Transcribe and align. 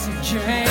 Jesse 0.00 0.34
James. 0.34 0.70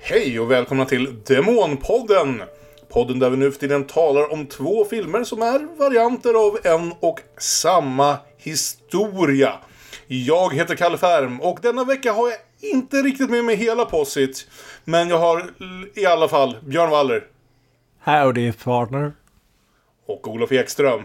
Hej 0.00 0.40
och 0.40 0.50
välkomna 0.50 0.84
till 0.84 1.16
Demonpodden! 1.26 2.42
Podden 2.88 3.18
där 3.18 3.30
vi 3.30 3.36
nu 3.36 3.50
för 3.50 3.60
tiden 3.60 3.84
talar 3.84 4.32
om 4.32 4.46
två 4.46 4.84
filmer 4.84 5.24
som 5.24 5.42
är 5.42 5.78
varianter 5.78 6.46
av 6.46 6.58
en 6.64 6.92
och 7.00 7.20
samma 7.38 8.16
historia. 8.36 9.52
Jag 10.06 10.54
heter 10.54 10.74
Kalle 10.74 10.98
Färm 10.98 11.40
och 11.40 11.58
denna 11.62 11.84
vecka 11.84 12.12
har 12.12 12.28
jag 12.28 12.38
inte 12.60 12.96
riktigt 12.96 13.30
med 13.30 13.44
mig 13.44 13.56
hela 13.56 13.84
possit. 13.84 14.46
Men 14.88 15.08
jag 15.08 15.18
har 15.18 15.50
i 15.94 16.06
alla 16.06 16.28
fall 16.28 16.56
Björn 16.62 16.90
Waller 16.90 17.26
Howdy 18.04 18.52
partner. 18.52 19.12
och 20.06 20.28
Olof 20.28 20.52
Ekström. 20.52 21.04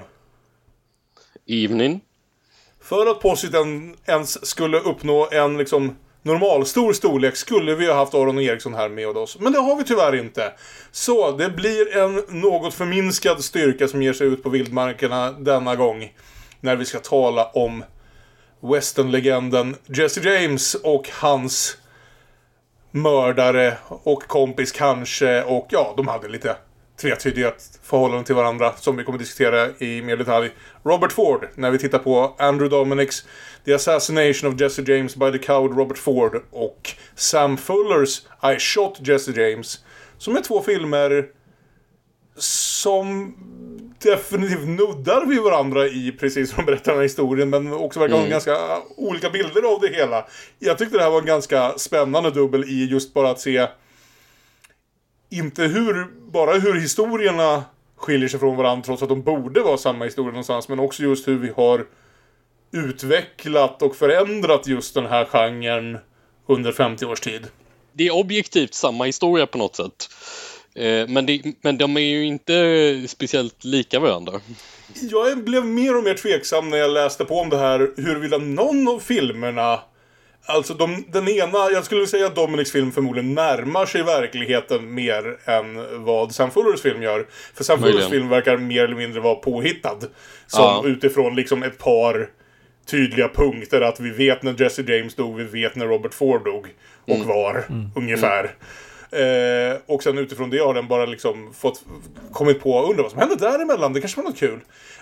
Evening. 1.48 2.02
För 2.82 3.06
att 3.12 3.20
positen 3.20 3.96
ens 4.06 4.46
skulle 4.46 4.80
uppnå 4.80 5.30
en 5.32 5.58
liksom 5.58 5.96
normalstor 6.22 6.94
storlek 6.94 7.36
skulle 7.36 7.76
vi 7.76 7.88
ha 7.88 7.94
haft 7.94 8.14
Aron 8.14 8.38
och 8.38 8.44
Eriksson 8.44 8.73
här 8.73 8.90
med 8.90 9.18
oss. 9.18 9.40
Men 9.40 9.54
det 9.54 9.59
har 9.59 9.76
vi 9.76 9.84
tyvärr 9.84 10.16
inte. 10.16 10.54
Så 10.92 11.31
det 11.31 11.50
blir 11.50 11.98
en 11.98 12.42
något 12.42 12.73
förminskad 12.73 13.44
styrka 13.44 13.88
som 13.88 14.02
ger 14.02 14.14
sig 14.14 14.28
ut 14.28 14.44
på 14.44 14.50
vildmarkerna 14.50 15.31
denna 15.31 15.76
gång. 15.76 16.14
När 16.59 16.76
vi 16.76 16.86
ska 16.86 17.00
tala 17.00 17.45
om 17.45 17.84
westernlegenden 18.59 19.75
Jesse 19.86 20.30
James 20.30 20.75
och 20.75 21.09
hans 21.14 21.78
mördare 22.94 23.77
och 23.88 24.23
kompis 24.23 24.72
kanske. 24.72 25.44
Och 25.44 25.67
ja, 25.69 25.94
de 25.97 26.08
hade 26.08 26.27
lite 26.27 26.55
tvetydiga 27.02 27.53
förhållanden 27.81 28.25
till 28.25 28.35
varandra 28.35 28.73
som 28.75 28.97
vi 28.97 29.03
kommer 29.03 29.19
diskutera 29.19 29.69
i 29.77 30.02
mer 30.02 30.17
detalj. 30.17 30.52
Robert 30.83 31.11
Ford, 31.11 31.47
när 31.55 31.72
vi 31.72 31.80
tittar 31.80 32.00
på 32.00 32.35
Andrew 32.38 32.77
Dominics 32.77 33.23
The 33.66 33.73
Assassination 33.73 34.53
of 34.53 34.61
Jesse 34.61 34.81
James 34.81 35.16
by 35.16 35.31
the 35.31 35.38
Coward 35.38 35.77
Robert 35.77 35.97
Ford 35.97 36.41
och 36.52 36.91
Sam 37.16 37.58
Fullers 37.58 38.22
I 38.55 38.59
Shot 38.59 39.07
Jesse 39.07 39.31
James. 39.31 39.80
Som 40.17 40.35
är 40.35 40.41
två 40.41 40.61
filmer 40.61 41.25
som 42.35 43.35
definitivt 44.04 44.68
nuddar 44.68 45.26
vid 45.26 45.42
varandra 45.42 45.88
i 45.88 46.12
precis 46.20 46.52
som 46.52 46.66
berättar 46.66 46.92
den 46.92 46.96
här 46.96 47.04
historien 47.04 47.50
men 47.50 47.73
också 47.73 48.00
verkar 48.00 48.16
ha 48.16 48.26
ganska 48.26 48.58
olika 48.98 49.30
bilder 49.30 49.73
av 49.73 49.82
det 49.82 49.88
hela. 49.88 50.26
Jag 50.59 50.78
tyckte 50.78 50.98
det 50.98 51.04
här 51.04 51.12
var 51.12 51.20
en 51.20 51.26
ganska 51.26 51.78
spännande 51.78 52.31
dubbel 52.31 52.64
i 52.64 52.86
just 52.86 53.14
bara 53.14 53.30
att 53.30 53.40
se 53.40 53.68
inte 55.30 55.64
hur, 55.64 56.08
bara 56.31 56.54
hur 56.54 56.74
historierna 56.74 57.64
skiljer 57.96 58.30
sig 58.30 58.40
från 58.40 58.58
varandra 58.58 58.84
trots 58.86 59.04
att 59.04 59.09
de 59.09 59.22
borde 59.22 59.62
vara 59.62 59.78
samma 59.78 60.06
historia 60.06 60.31
någonstans 60.31 60.70
men 60.70 60.80
också 60.80 61.04
just 61.04 61.28
hur 61.28 61.38
vi 61.38 61.50
har 61.56 61.86
utvecklat 62.72 63.81
och 63.81 63.96
förändrat 63.96 64.68
just 64.68 64.94
den 64.94 65.06
här 65.06 65.26
genren 65.26 65.98
under 66.48 66.72
50 66.72 67.06
års 67.06 67.20
tid. 67.20 67.48
Det 67.94 68.08
är 68.08 68.16
objektivt 68.16 68.74
samma 68.74 69.04
historia 69.04 69.48
på 69.48 69.58
något 69.58 69.76
sätt. 69.76 70.09
Eh, 70.75 71.07
Men, 71.07 71.25
det, 71.25 71.41
men 71.61 71.77
de 71.77 71.97
är 71.97 72.02
ju 72.02 72.25
inte 72.25 73.05
speciellt 73.07 73.63
lika 73.63 73.99
varandra. 73.99 74.33
Jag 75.02 75.43
blev 75.43 75.66
mer 75.66 75.97
och 75.97 76.03
mer 76.03 76.13
tveksam 76.13 76.69
när 76.69 76.77
jag 76.77 76.91
läste 76.91 77.25
på 77.25 77.35
om 77.39 77.49
det 77.49 77.57
här 77.57 77.89
huruvida 77.97 78.38
någon 78.38 78.88
av 78.88 78.99
filmerna 78.99 79.79
Alltså 80.45 80.73
de, 80.73 81.05
den 81.09 81.28
ena, 81.29 81.57
jag 81.72 81.85
skulle 81.85 82.07
säga 82.07 82.25
att 82.28 82.35
Dominics 82.35 82.72
film 82.72 82.91
förmodligen 82.91 83.33
närmar 83.33 83.85
sig 83.85 84.03
verkligheten 84.03 84.94
mer 84.94 85.38
än 85.45 86.03
vad 86.06 86.35
Sam 86.35 86.51
Fullers 86.51 86.81
film 86.81 87.01
gör. 87.03 87.25
För 87.56 87.63
Sam 87.63 87.81
Fullers 87.81 88.09
film 88.09 88.29
verkar 88.29 88.57
mer 88.57 88.83
eller 88.83 88.95
mindre 88.95 89.19
vara 89.22 89.35
påhittad. 89.35 90.00
Som 90.47 90.62
Ja. 90.62 90.83
utifrån 90.85 91.35
liksom 91.35 91.63
ett 91.63 91.78
par 91.78 92.29
tydliga 92.91 93.28
punkter 93.29 93.81
att 93.81 94.00
vi 94.00 94.09
vet 94.09 94.44
när 94.44 94.62
Jesse 94.62 94.81
James 94.81 95.16
dog, 95.16 95.38
vi 95.38 95.44
vet 95.44 95.75
när 95.75 95.88
Robert 95.88 96.13
Ford 96.13 96.45
dog. 96.45 96.67
Och 97.06 97.16
Mm. 97.16 97.28
var, 97.28 97.66
ungefär. 97.95 98.51
Eh, 99.13 99.78
och 99.85 100.03
sen 100.03 100.18
utifrån 100.18 100.50
det 100.50 100.57
har 100.57 100.74
den 100.74 100.88
bara 100.88 101.06
liksom 101.06 101.53
fått 101.53 101.81
kommit 102.31 102.63
på, 102.63 102.84
undra 102.84 103.03
vad 103.03 103.12
som 103.12 103.19
hände 103.19 103.35
däremellan, 103.35 103.94
det 103.94 104.00
kanske 104.00 104.22
var 104.22 104.29
något 104.29 104.40
kul. 104.40 104.59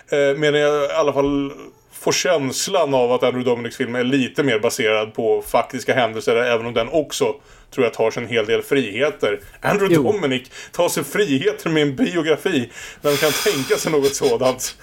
Eh, 0.08 0.38
medan 0.38 0.60
jag 0.60 0.84
i 0.84 0.92
alla 0.92 1.12
fall 1.12 1.52
får 1.92 2.12
känslan 2.12 2.94
av 2.94 3.12
att 3.12 3.22
Andrew 3.22 3.50
Dominics 3.50 3.76
film 3.76 3.94
är 3.94 4.04
lite 4.04 4.42
mer 4.42 4.58
baserad 4.58 5.14
på 5.14 5.42
faktiska 5.42 5.94
händelser, 5.94 6.36
även 6.36 6.66
om 6.66 6.74
den 6.74 6.88
också 6.88 7.34
tror 7.70 7.86
jag 7.86 7.94
tar 7.94 8.10
sig 8.10 8.22
en 8.22 8.28
hel 8.28 8.46
del 8.46 8.62
friheter. 8.62 9.40
Andrew 9.60 9.94
Jo. 9.94 10.02
Dominic 10.12 10.50
tar 10.72 10.88
sig 10.88 11.04
friheter 11.04 11.70
med 11.70 11.82
en 11.82 11.96
biografi. 11.96 12.70
Vem 13.00 13.16
kan 13.16 13.32
tänka 13.32 13.76
sig 13.76 13.92
något 13.92 14.14
sådant? 14.14 14.76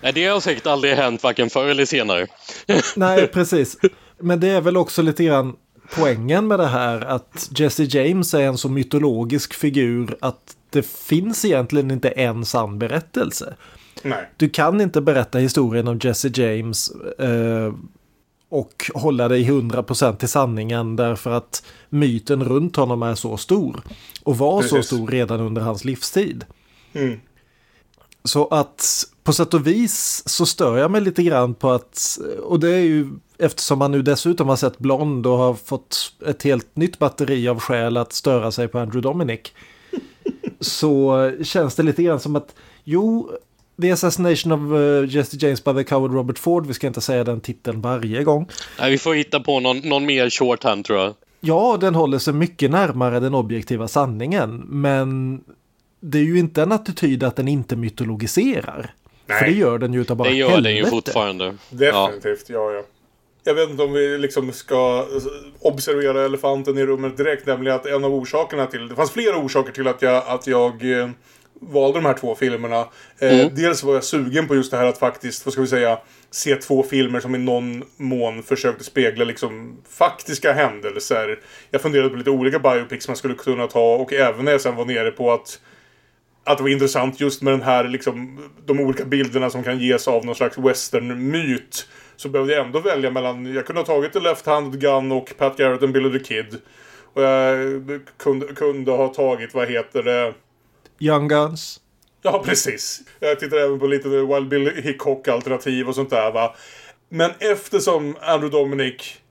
Nej, 0.00 0.12
det 0.12 0.26
har 0.26 0.40
säkert 0.40 0.66
aldrig 0.66 0.94
hänt 0.94 1.22
varken 1.22 1.50
förr 1.50 1.66
eller 1.66 1.84
senare. 1.84 2.26
Nej, 2.96 3.26
precis. 3.26 3.76
Men 4.18 4.40
det 4.40 4.48
är 4.48 4.60
väl 4.60 4.76
också 4.76 5.02
lite 5.02 5.24
grann 5.24 5.56
poängen 5.94 6.48
med 6.48 6.58
det 6.58 6.66
här 6.66 7.00
att 7.00 7.50
Jesse 7.56 7.84
James 7.84 8.34
är 8.34 8.42
en 8.42 8.58
så 8.58 8.68
mytologisk 8.68 9.54
figur 9.54 10.16
att 10.20 10.56
det 10.70 10.86
finns 10.86 11.44
egentligen 11.44 11.90
inte 11.90 12.08
en 12.08 12.44
sann 12.44 12.78
berättelse. 12.78 13.54
Nej. 14.02 14.30
Du 14.36 14.48
kan 14.48 14.80
inte 14.80 15.00
berätta 15.00 15.38
historien 15.38 15.88
om 15.88 15.98
Jesse 16.02 16.30
James 16.34 16.90
eh, 17.18 17.74
och 18.48 18.90
hålla 18.94 19.28
dig 19.28 19.44
100% 19.44 20.16
till 20.16 20.28
sanningen 20.28 20.96
därför 20.96 21.30
att 21.30 21.62
myten 21.88 22.44
runt 22.44 22.76
honom 22.76 23.02
är 23.02 23.14
så 23.14 23.36
stor. 23.36 23.82
Och 24.22 24.38
var 24.38 24.62
så 24.62 24.76
Precis. 24.76 24.86
stor 24.86 25.08
redan 25.08 25.40
under 25.40 25.62
hans 25.62 25.84
livstid. 25.84 26.44
Mm. 26.92 27.20
Så 28.24 28.48
att 28.48 29.04
på 29.24 29.32
sätt 29.32 29.54
och 29.54 29.66
vis 29.66 30.22
så 30.26 30.46
stör 30.46 30.76
jag 30.78 30.90
mig 30.90 31.00
lite 31.00 31.22
grann 31.22 31.54
på 31.54 31.70
att, 31.70 32.18
och 32.42 32.60
det 32.60 32.70
är 32.70 32.80
ju 32.80 33.08
eftersom 33.42 33.78
man 33.78 33.92
nu 33.92 34.02
dessutom 34.02 34.48
har 34.48 34.56
sett 34.56 34.78
Blond 34.78 35.26
och 35.26 35.38
har 35.38 35.54
fått 35.54 36.12
ett 36.26 36.42
helt 36.42 36.76
nytt 36.76 36.98
batteri 36.98 37.48
av 37.48 37.60
skäl 37.60 37.96
att 37.96 38.12
störa 38.12 38.52
sig 38.52 38.68
på 38.68 38.78
Andrew 38.78 39.08
Dominic. 39.08 39.40
så 40.60 41.32
känns 41.42 41.74
det 41.74 41.82
lite 41.82 42.02
grann 42.02 42.20
som 42.20 42.36
att, 42.36 42.54
jo, 42.84 43.30
The 43.82 43.90
Assassination 43.90 44.52
of 44.52 44.80
eh, 44.80 45.16
Jesse 45.16 45.36
James 45.40 45.64
by 45.64 45.72
the 45.72 45.84
Coward 45.84 46.12
Robert 46.12 46.38
Ford, 46.38 46.66
vi 46.66 46.74
ska 46.74 46.86
inte 46.86 47.00
säga 47.00 47.24
den 47.24 47.40
titeln 47.40 47.80
varje 47.80 48.24
gång. 48.24 48.48
Nej, 48.78 48.90
vi 48.90 48.98
får 48.98 49.14
hitta 49.14 49.40
på 49.40 49.60
någon, 49.60 49.78
någon 49.78 50.06
mer 50.06 50.30
shorthand 50.30 50.84
tror 50.84 50.98
jag. 50.98 51.14
Ja, 51.40 51.78
den 51.80 51.94
håller 51.94 52.18
sig 52.18 52.34
mycket 52.34 52.70
närmare 52.70 53.20
den 53.20 53.34
objektiva 53.34 53.88
sanningen, 53.88 54.56
men 54.68 55.40
det 56.00 56.18
är 56.18 56.22
ju 56.22 56.38
inte 56.38 56.62
en 56.62 56.72
attityd 56.72 57.22
att 57.22 57.36
den 57.36 57.48
inte 57.48 57.76
mytologiserar. 57.76 58.94
För 59.26 59.34
Nej. 59.34 59.50
det 59.52 59.58
gör 59.58 59.78
den 59.78 59.94
ju 59.94 60.00
utav 60.00 60.16
bara 60.16 60.28
Det 60.28 60.34
gör 60.34 60.60
den 60.60 60.72
ju 60.72 60.82
helvete. 60.84 60.90
fortfarande. 60.90 61.44
Ja. 61.70 62.06
Definitivt, 62.06 62.44
ja. 62.48 62.72
ja 62.72 62.82
Jag 63.44 63.54
vet 63.54 63.70
inte 63.70 63.82
om 63.82 63.92
vi 63.92 64.18
liksom 64.18 64.52
ska 64.52 65.06
observera 65.60 66.24
elefanten 66.24 66.78
i 66.78 66.86
rummet 66.86 67.16
direkt, 67.16 67.46
nämligen 67.46 67.76
att 67.76 67.86
en 67.86 68.04
av 68.04 68.14
orsakerna 68.14 68.66
till, 68.66 68.88
det 68.88 68.94
fanns 68.94 69.10
flera 69.10 69.36
orsaker 69.36 69.72
till 69.72 69.88
att 69.88 70.02
jag, 70.02 70.22
att 70.26 70.46
jag 70.46 71.00
eh, 71.00 71.08
valde 71.60 71.98
de 71.98 72.04
här 72.04 72.14
två 72.14 72.34
filmerna. 72.34 72.80
Eh, 73.18 73.32
Mm. 73.32 73.54
Dels 73.54 73.82
var 73.82 73.94
jag 73.94 74.04
sugen 74.04 74.48
på 74.48 74.54
just 74.54 74.70
det 74.70 74.76
här 74.76 74.86
att 74.86 74.98
faktiskt, 74.98 75.46
vad 75.46 75.52
ska 75.52 75.62
vi 75.62 75.68
säga, 75.68 75.98
se 76.30 76.56
två 76.56 76.82
filmer 76.82 77.20
som 77.20 77.34
i 77.34 77.38
någon 77.38 77.84
mån 77.96 78.42
försökte 78.42 78.84
spegla 78.84 79.24
liksom 79.24 79.76
faktiska 79.88 80.52
händelser. 80.52 81.38
Jag 81.70 81.80
funderade 81.82 82.08
på 82.10 82.16
lite 82.16 82.30
olika 82.30 82.58
biopics 82.58 83.08
man 83.08 83.16
skulle 83.16 83.34
kunna 83.34 83.66
ta 83.66 83.94
och 83.94 84.12
även 84.12 84.44
när 84.44 84.52
jag 84.52 84.60
sen 84.60 84.76
var 84.76 84.84
nere 84.84 85.10
på 85.10 85.32
att 85.32 85.60
att 86.44 86.56
det 86.58 86.62
var 86.62 86.70
intressant 86.70 87.20
just 87.20 87.42
med 87.42 87.52
den 87.52 87.62
här 87.62 87.84
liksom 87.84 88.38
de 88.66 88.80
olika 88.80 89.04
bilderna 89.04 89.50
som 89.50 89.62
kan 89.62 89.78
ges 89.78 90.08
av 90.08 90.26
någon 90.26 90.34
slags 90.34 90.58
western-myt. 90.58 91.88
Så 92.22 92.28
behövde 92.28 92.52
jag 92.52 92.66
ändå 92.66 92.80
välja 92.80 93.10
mellan, 93.10 93.54
jag 93.54 93.66
kunde 93.66 93.80
ha 93.80 93.86
tagit 93.86 94.12
The 94.12 94.20
Left-Handed 94.20 94.80
Gun 94.80 95.12
och 95.12 95.34
Pat 95.38 95.56
Garrett 95.56 95.82
and 95.82 95.92
Billy 95.92 96.18
the 96.18 96.24
Kid. 96.24 96.58
Och 97.14 97.22
jag 97.22 97.82
kunde, 98.16 98.46
kunde 98.46 98.92
ha 98.92 99.08
tagit, 99.08 99.54
vad 99.54 99.68
heter 99.68 100.02
det? 100.02 100.34
Young 100.98 101.28
Guns. 101.28 101.80
Ja, 102.22 102.42
precis. 102.46 103.00
Jag 103.20 103.40
tittar 103.40 103.56
även 103.56 103.78
på 103.78 103.86
lite 103.86 104.08
Wild 104.08 104.48
Bill 104.48 104.70
Hickok-alternativ 104.84 105.88
och 105.88 105.94
sånt 105.94 106.10
där 106.10 106.32
va. 106.32 106.56
Men 107.08 107.30
eftersom 107.38 108.16
Andrew 108.20 108.58
Dominic 108.58 109.21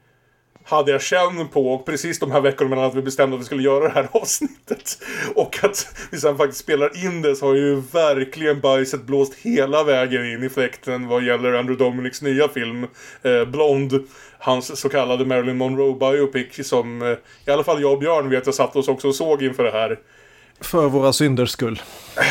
hade 0.63 0.91
jag 0.91 1.01
känn 1.01 1.47
på 1.47 1.73
och 1.73 1.85
precis 1.85 2.19
de 2.19 2.31
här 2.31 2.41
veckorna 2.41 2.69
mellan 2.69 2.85
att 2.85 2.95
vi 2.95 3.01
bestämde 3.01 3.35
att 3.35 3.41
vi 3.41 3.45
skulle 3.45 3.63
göra 3.63 3.83
det 3.83 3.93
här 3.93 4.07
avsnittet 4.21 4.97
och 5.35 5.63
att 5.63 5.87
vi 6.11 6.17
sen 6.17 6.37
faktiskt 6.37 6.61
spelar 6.61 7.05
in 7.05 7.21
det 7.21 7.35
så 7.35 7.47
har 7.47 7.55
ju 7.55 7.75
verkligen 7.75 8.59
bajset 8.59 9.03
blåst 9.03 9.33
hela 9.33 9.83
vägen 9.83 10.25
in 10.25 10.43
i 10.43 10.49
fläkten 10.49 11.07
vad 11.07 11.23
gäller 11.23 11.53
Andrew 11.53 11.85
Dominics 11.85 12.21
nya 12.21 12.47
film 12.47 12.87
eh, 13.21 13.45
Blond. 13.45 14.07
Hans 14.39 14.79
så 14.79 14.89
kallade 14.89 15.25
Marilyn 15.25 15.57
Monroe 15.57 15.93
biopic 15.93 16.67
som 16.67 17.01
eh, 17.01 17.17
i 17.45 17.51
alla 17.51 17.63
fall 17.63 17.81
jag 17.81 17.91
och 17.91 17.99
Björn 17.99 18.29
vet 18.29 18.45
jag 18.45 18.55
satt 18.55 18.75
oss 18.75 18.87
också 18.87 19.07
och 19.07 19.15
såg 19.15 19.43
inför 19.43 19.63
det 19.63 19.71
här. 19.71 19.99
För 20.61 20.89
våra 20.89 21.13
synders 21.13 21.49
skull. 21.49 21.81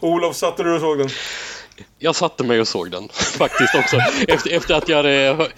Olof, 0.00 0.36
satte 0.36 0.62
du 0.62 0.74
och 0.74 0.80
såg 0.80 0.98
den? 0.98 1.08
Jag 1.98 2.16
satte 2.16 2.44
mig 2.44 2.60
och 2.60 2.68
såg 2.68 2.90
den 2.90 3.08
faktiskt 3.38 3.74
också. 3.74 3.96
Efter, 4.28 4.56
efter 4.56 4.74
att 4.74 4.88
jag 4.88 4.96
hade 4.96 5.48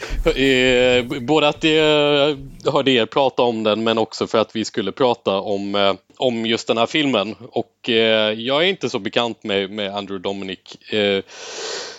eh, 0.42 1.20
både 1.20 1.48
att 1.48 1.64
jag 1.64 2.72
hörde 2.72 2.90
er 2.90 3.06
prata 3.06 3.42
om 3.42 3.62
den 3.62 3.84
men 3.84 3.98
också 3.98 4.26
för 4.26 4.38
att 4.38 4.56
vi 4.56 4.64
skulle 4.64 4.92
prata 4.92 5.40
om, 5.40 5.74
eh, 5.74 5.94
om 6.16 6.46
just 6.46 6.68
den 6.68 6.78
här 6.78 6.86
filmen. 6.86 7.36
Och 7.52 7.90
eh, 7.90 8.32
jag 8.32 8.62
är 8.62 8.66
inte 8.66 8.90
så 8.90 8.98
bekant 8.98 9.44
med, 9.44 9.70
med 9.70 9.96
Andrew 9.96 10.22
Dominic. 10.22 10.92
Eh, 10.92 11.22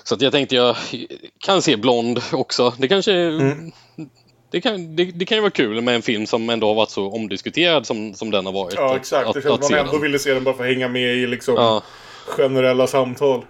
så 0.03 0.15
att 0.15 0.21
jag 0.21 0.31
tänkte 0.31 0.55
jag 0.55 0.75
kan 1.45 1.61
se 1.61 1.77
Blond 1.77 2.21
också. 2.31 2.73
Det 2.77 2.87
kanske 2.87 3.13
mm. 3.13 3.71
Det 4.51 4.61
kan, 4.61 4.95
det, 4.95 5.05
det, 5.05 5.25
kan 5.25 5.37
ju 5.37 5.41
vara 5.41 5.51
kul 5.51 5.81
med 5.81 5.95
en 5.95 6.01
film 6.01 6.25
som 6.25 6.49
ändå 6.49 6.67
har 6.67 6.75
varit 6.75 6.89
så 6.89 7.11
omdiskuterad 7.11 7.85
som, 7.85 8.13
som 8.13 8.31
den 8.31 8.45
har 8.45 8.53
varit. 8.53 8.73
Ja, 8.75 8.95
exakt. 8.95 9.27
Att, 9.27 9.33
det 9.33 9.41
känns 9.41 9.53
att 9.53 9.69
man 9.69 9.79
ändå 9.79 9.91
den. 9.91 10.01
ville 10.01 10.19
se 10.19 10.33
den 10.33 10.43
bara 10.43 10.55
för 10.55 10.63
att 10.63 10.69
hänga 10.69 10.87
med 10.87 11.15
i 11.15 11.27
liksom 11.27 11.55
ja. 11.55 11.83
generella 12.27 12.87
samtal 12.87 13.45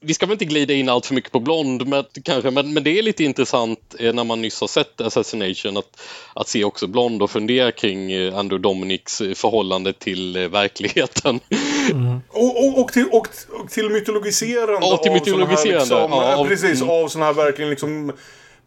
vi 0.00 0.14
ska 0.14 0.26
väl 0.26 0.32
inte 0.32 0.44
glida 0.44 0.74
in 0.74 0.88
allt 0.88 1.06
för 1.06 1.14
mycket 1.14 1.32
på 1.32 1.40
Blond 1.40 1.86
men, 1.86 2.04
kanske, 2.24 2.50
men, 2.50 2.72
men 2.72 2.84
det 2.84 2.98
är 2.98 3.02
lite 3.02 3.24
intressant 3.24 3.94
eh, 3.98 4.14
när 4.14 4.24
man 4.24 4.42
nyss 4.42 4.60
har 4.60 4.68
sett 4.68 5.00
Assassination 5.00 5.76
att, 5.76 6.00
att 6.34 6.48
se 6.48 6.64
också 6.64 6.86
Blond 6.86 7.22
och 7.22 7.30
fundera 7.30 7.72
kring 7.72 8.12
eh, 8.12 8.38
Andrew 8.38 8.68
Dominics 8.68 9.20
eh, 9.20 9.34
förhållande 9.34 9.92
till 9.92 10.48
verkligheten. 10.48 11.40
Mm. 11.90 12.20
Och, 12.28 12.64
och, 12.64 12.80
och, 12.80 12.92
till, 12.92 13.06
och, 13.12 13.28
till 13.70 13.90
mytologiserande 13.90 14.86
ja, 14.86 14.96
till 14.96 15.12
mytologiserande. 15.12 15.94
Av 15.96 16.08
såna 16.08 16.20
här, 16.22 16.28
liksom, 16.28 16.44
ja, 16.44 16.48
precis, 16.48 16.82
mm. 16.82 16.90
av 16.90 17.08
sådana 17.08 17.26
här 17.26 17.32
verkligen 17.32 17.70
liksom 17.70 18.12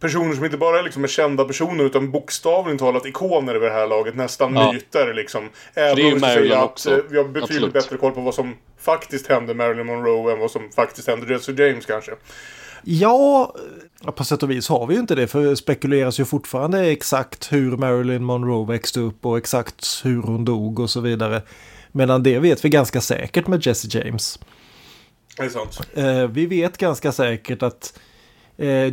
personer 0.04 0.36
som 0.36 0.46
inte 0.46 0.58
bara 0.58 0.80
är, 0.80 0.84
liksom 0.84 1.04
är 1.04 1.08
kända 1.08 1.46
personer 1.46 1.84
utan 1.84 2.12
bokstavligen 2.12 2.78
talat 2.78 3.06
ikoner 3.06 3.56
över 3.56 3.68
det 3.68 3.74
här 3.74 3.88
laget. 3.88 4.16
Nästan 4.16 4.56
ja. 4.56 4.72
myter 4.74 5.14
liksom. 5.14 5.50
Även 5.74 6.14
om 6.14 6.20
vi 6.44 6.56
också. 6.56 7.02
vi 7.10 7.18
har 7.18 7.24
betydligt 7.24 7.44
Absolut. 7.44 7.74
bättre 7.74 7.98
koll 7.98 8.12
på 8.12 8.22
vad 8.22 8.34
som 8.34 8.56
faktiskt 8.80 9.28
hände 9.28 9.54
Marilyn 9.54 9.86
Monroe 9.86 10.34
än 10.34 10.40
vad 10.40 10.52
som 10.52 10.70
faktiskt 10.76 11.08
hände 11.08 11.34
Jesse 11.34 11.52
James 11.52 11.86
kanske. 11.86 12.12
Ja, 12.84 13.56
på 14.16 14.24
sätt 14.24 14.44
och 14.44 14.52
vis 14.52 14.70
har 14.70 14.88
vi 14.88 14.94
ju 14.94 15.00
inte 15.00 15.16
det, 15.16 15.28
för 15.28 15.44
det 15.44 15.56
spekuleras 15.56 16.20
ju 16.20 16.26
fortfarande 16.26 16.86
exakt 16.86 17.54
hur 17.54 17.78
Marilyn 17.78 18.24
Monroe 18.24 18.68
växte 18.68 19.00
upp 19.00 19.26
och 19.26 19.38
exakt 19.38 20.02
hur 20.04 20.22
hon 20.22 20.46
dog 20.46 20.80
och 20.80 20.90
så 20.90 21.00
vidare. 21.00 21.42
Medan 21.92 22.24
det 22.24 22.40
vet 22.40 22.66
vi 22.66 22.70
ganska 22.70 23.02
säkert 23.02 23.48
med 23.48 23.66
Jesse 23.66 23.98
James. 23.98 24.40
Det 25.38 25.44
är 25.44 25.50
sant. 25.50 25.80
Eh, 25.94 26.28
vi 26.28 26.46
vet 26.46 26.78
ganska 26.78 27.12
säkert 27.12 27.64
att 27.64 27.94
eh, 27.98 28.02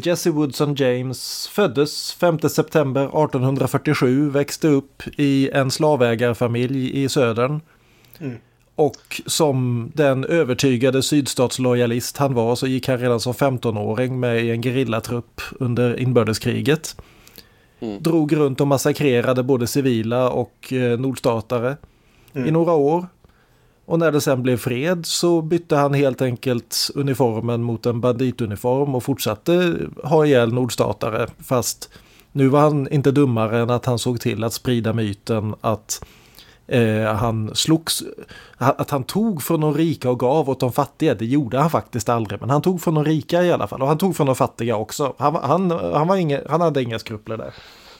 Jesse 0.03 0.31
Woodson 0.31 0.75
James 0.75 1.49
föddes 1.49 2.12
5 2.12 2.39
september 2.39 3.03
1847, 3.03 4.31
växte 4.31 4.69
upp 4.69 5.03
i 5.17 5.51
en 5.53 5.71
slavägarfamilj 5.71 7.03
i 7.03 7.09
södern. 7.09 7.61
Mm. 8.19 8.37
Och 8.75 9.21
som 9.27 9.91
den 9.95 10.25
övertygade 10.25 11.03
sydstatslojalist 11.03 12.17
han 12.17 12.35
var 12.35 12.57
så 12.57 12.67
gick 12.67 12.89
han 12.89 12.99
redan 12.99 13.21
som 13.21 13.33
15-åring 13.33 14.21
med 14.21 14.45
i 14.45 14.51
en 14.51 14.62
gerillatrupp 14.62 15.41
under 15.51 16.01
inbördeskriget. 16.01 16.97
Mm. 17.81 18.03
Drog 18.03 18.37
runt 18.37 18.61
och 18.61 18.67
massakrerade 18.67 19.43
både 19.43 19.67
civila 19.67 20.31
och 20.31 20.73
eh, 20.73 20.99
nordstatare 20.99 21.77
mm. 22.35 22.49
i 22.49 22.51
några 22.51 22.73
år. 22.73 23.07
Och 23.91 23.99
när 23.99 24.13
det 24.13 24.21
sen 24.21 24.43
blev 24.43 24.57
fred 24.57 25.07
så 25.07 25.43
bytte 25.43 25.77
han 25.77 25.95
helt 25.95 26.23
enkelt 26.23 26.91
uniformen 26.95 27.63
mot 27.63 27.87
en 27.87 28.01
bandituniform 28.01 28.95
och 28.95 29.03
fortsatte 29.03 29.77
ha 30.05 30.27
ihjäl 30.27 30.53
nordstatare. 30.53 31.27
Fast 31.39 31.91
nu 32.33 32.49
var 32.49 32.61
han 32.61 32.89
inte 32.89 33.11
dummare 33.11 33.59
än 33.59 33.71
att 33.71 33.87
han 33.87 33.99
såg 33.99 34.21
till 34.21 34.45
att 34.45 34.53
sprida 34.53 34.93
myten 34.93 35.55
att 35.61 36.05
eh, 36.67 37.15
han 37.15 37.55
slogs, 37.55 38.03
att 38.57 38.91
han 38.91 39.05
tog 39.05 39.43
från 39.43 39.61
de 39.61 39.75
rika 39.75 40.11
och 40.11 40.21
gav 40.21 40.51
åt 40.51 40.61
de 40.61 40.73
fattiga. 40.73 41.15
Det 41.15 41.27
gjorde 41.27 41.59
han 41.59 41.71
faktiskt 41.71 42.09
aldrig, 42.09 42.41
men 42.41 42.51
han 42.51 42.63
tog 42.63 42.81
från 42.81 42.95
de 42.95 43.05
rika 43.05 43.43
i 43.43 43.53
alla 43.53 43.67
fall. 43.67 43.83
Och 43.83 43.89
han 43.89 43.99
tog 43.99 44.17
från 44.17 44.27
de 44.27 44.37
fattiga 44.37 44.77
också. 44.77 45.15
Han, 45.19 45.35
han, 45.35 45.71
han, 45.71 46.09
var 46.09 46.17
inga, 46.17 46.41
han 46.49 46.61
hade 46.61 46.83
inga 46.83 46.99
skrupler 46.99 47.37
där. 47.37 47.55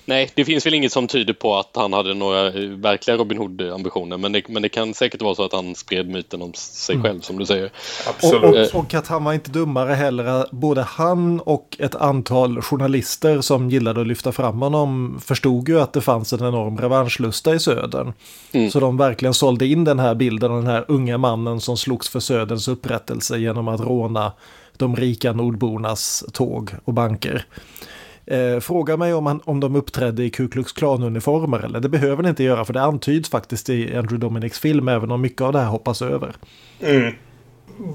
Nej, 0.05 0.31
det 0.35 0.45
finns 0.45 0.67
väl 0.67 0.75
inget 0.75 0.93
som 0.93 1.07
tyder 1.07 1.33
på 1.33 1.57
att 1.57 1.71
han 1.75 1.93
hade 1.93 2.15
några 2.15 2.47
eh, 2.47 2.61
verkliga 2.61 3.17
Robin 3.17 3.39
Hood-ambitioner. 3.39 4.17
Men 4.17 4.33
det, 4.33 4.49
men 4.49 4.63
det 4.63 4.69
kan 4.69 4.95
säkert 4.95 5.23
vara 5.23 5.35
så 5.35 5.45
att 5.45 5.53
han 5.53 5.75
spred 5.75 6.09
myten 6.09 6.43
om 6.43 6.53
sig 6.55 6.95
mm. 6.95 7.05
själv, 7.05 7.21
som 7.21 7.39
du 7.39 7.47
säger. 7.47 7.71
Absolut. 8.09 8.43
Och, 8.43 8.79
och, 8.79 8.85
och, 8.85 8.95
att 8.95 9.09
han 9.09 9.25
var 9.25 9.33
inte 9.33 9.51
dummare 9.51 9.93
heller. 9.93 10.47
Både 10.51 10.83
han 10.83 11.41
och 11.41 11.77
ett 11.79 11.95
antal 11.95 12.63
journalister 12.63 13.41
som 13.41 13.71
gillade 13.71 14.01
att 14.01 14.07
lyfta 14.07 14.33
fram 14.33 14.63
honom 14.63 15.21
förstod 15.25 15.69
ju 15.69 15.81
att 15.81 15.93
det 15.93 16.01
fanns 16.01 16.33
en 16.33 16.41
enorm 16.41 16.79
revanschlusta 16.79 17.55
i 17.55 17.61
södern. 17.61 18.13
Mm. 18.53 18.71
Så 18.71 18.81
de 18.81 18.97
verkligen 18.97 19.35
sålde 19.35 19.67
in 19.67 19.85
den 19.85 19.99
här 19.99 20.15
bilden 20.15 20.51
av 20.51 20.57
den 20.57 20.71
här 20.71 20.85
unga 20.89 21.19
mannen 21.19 21.61
som 21.61 21.77
slogs 21.77 22.09
för 22.09 22.21
söderns 22.21 22.69
upprättelse 22.69 23.39
genom 23.39 23.69
att 23.69 23.81
råna 23.81 24.33
de 24.77 24.97
rika 24.97 25.33
nordbornas 25.33 26.25
tåg 26.33 26.71
och 26.85 26.95
banker. 26.95 27.47
Eh, 28.27 28.61
fråga 28.61 28.97
mig 28.97 29.15
om, 29.15 29.27
han, 29.27 29.41
om 29.45 29.61
de 29.61 29.77
uppträdde 29.77 30.25
i 30.25 30.31
Ku 30.31 30.49
Klux 30.49 30.73
Klan-uniformer 30.73 31.65
eller 31.65 31.81
det 31.81 31.89
behöver 31.89 32.23
ni 32.23 32.29
inte 32.29 32.45
göra 32.45 32.65
för 32.65 32.73
det 32.73 32.83
antyds 32.83 33.31
faktiskt 33.31 33.69
i 33.69 33.97
Andrew 33.97 34.19
Dominics 34.19 34.59
film 34.59 34.89
även 34.89 35.11
om 35.11 35.21
mycket 35.21 35.41
av 35.41 35.53
det 35.53 35.59
här 35.59 35.67
hoppas 35.67 36.03
över. 36.03 36.35
Mm. 36.81 37.15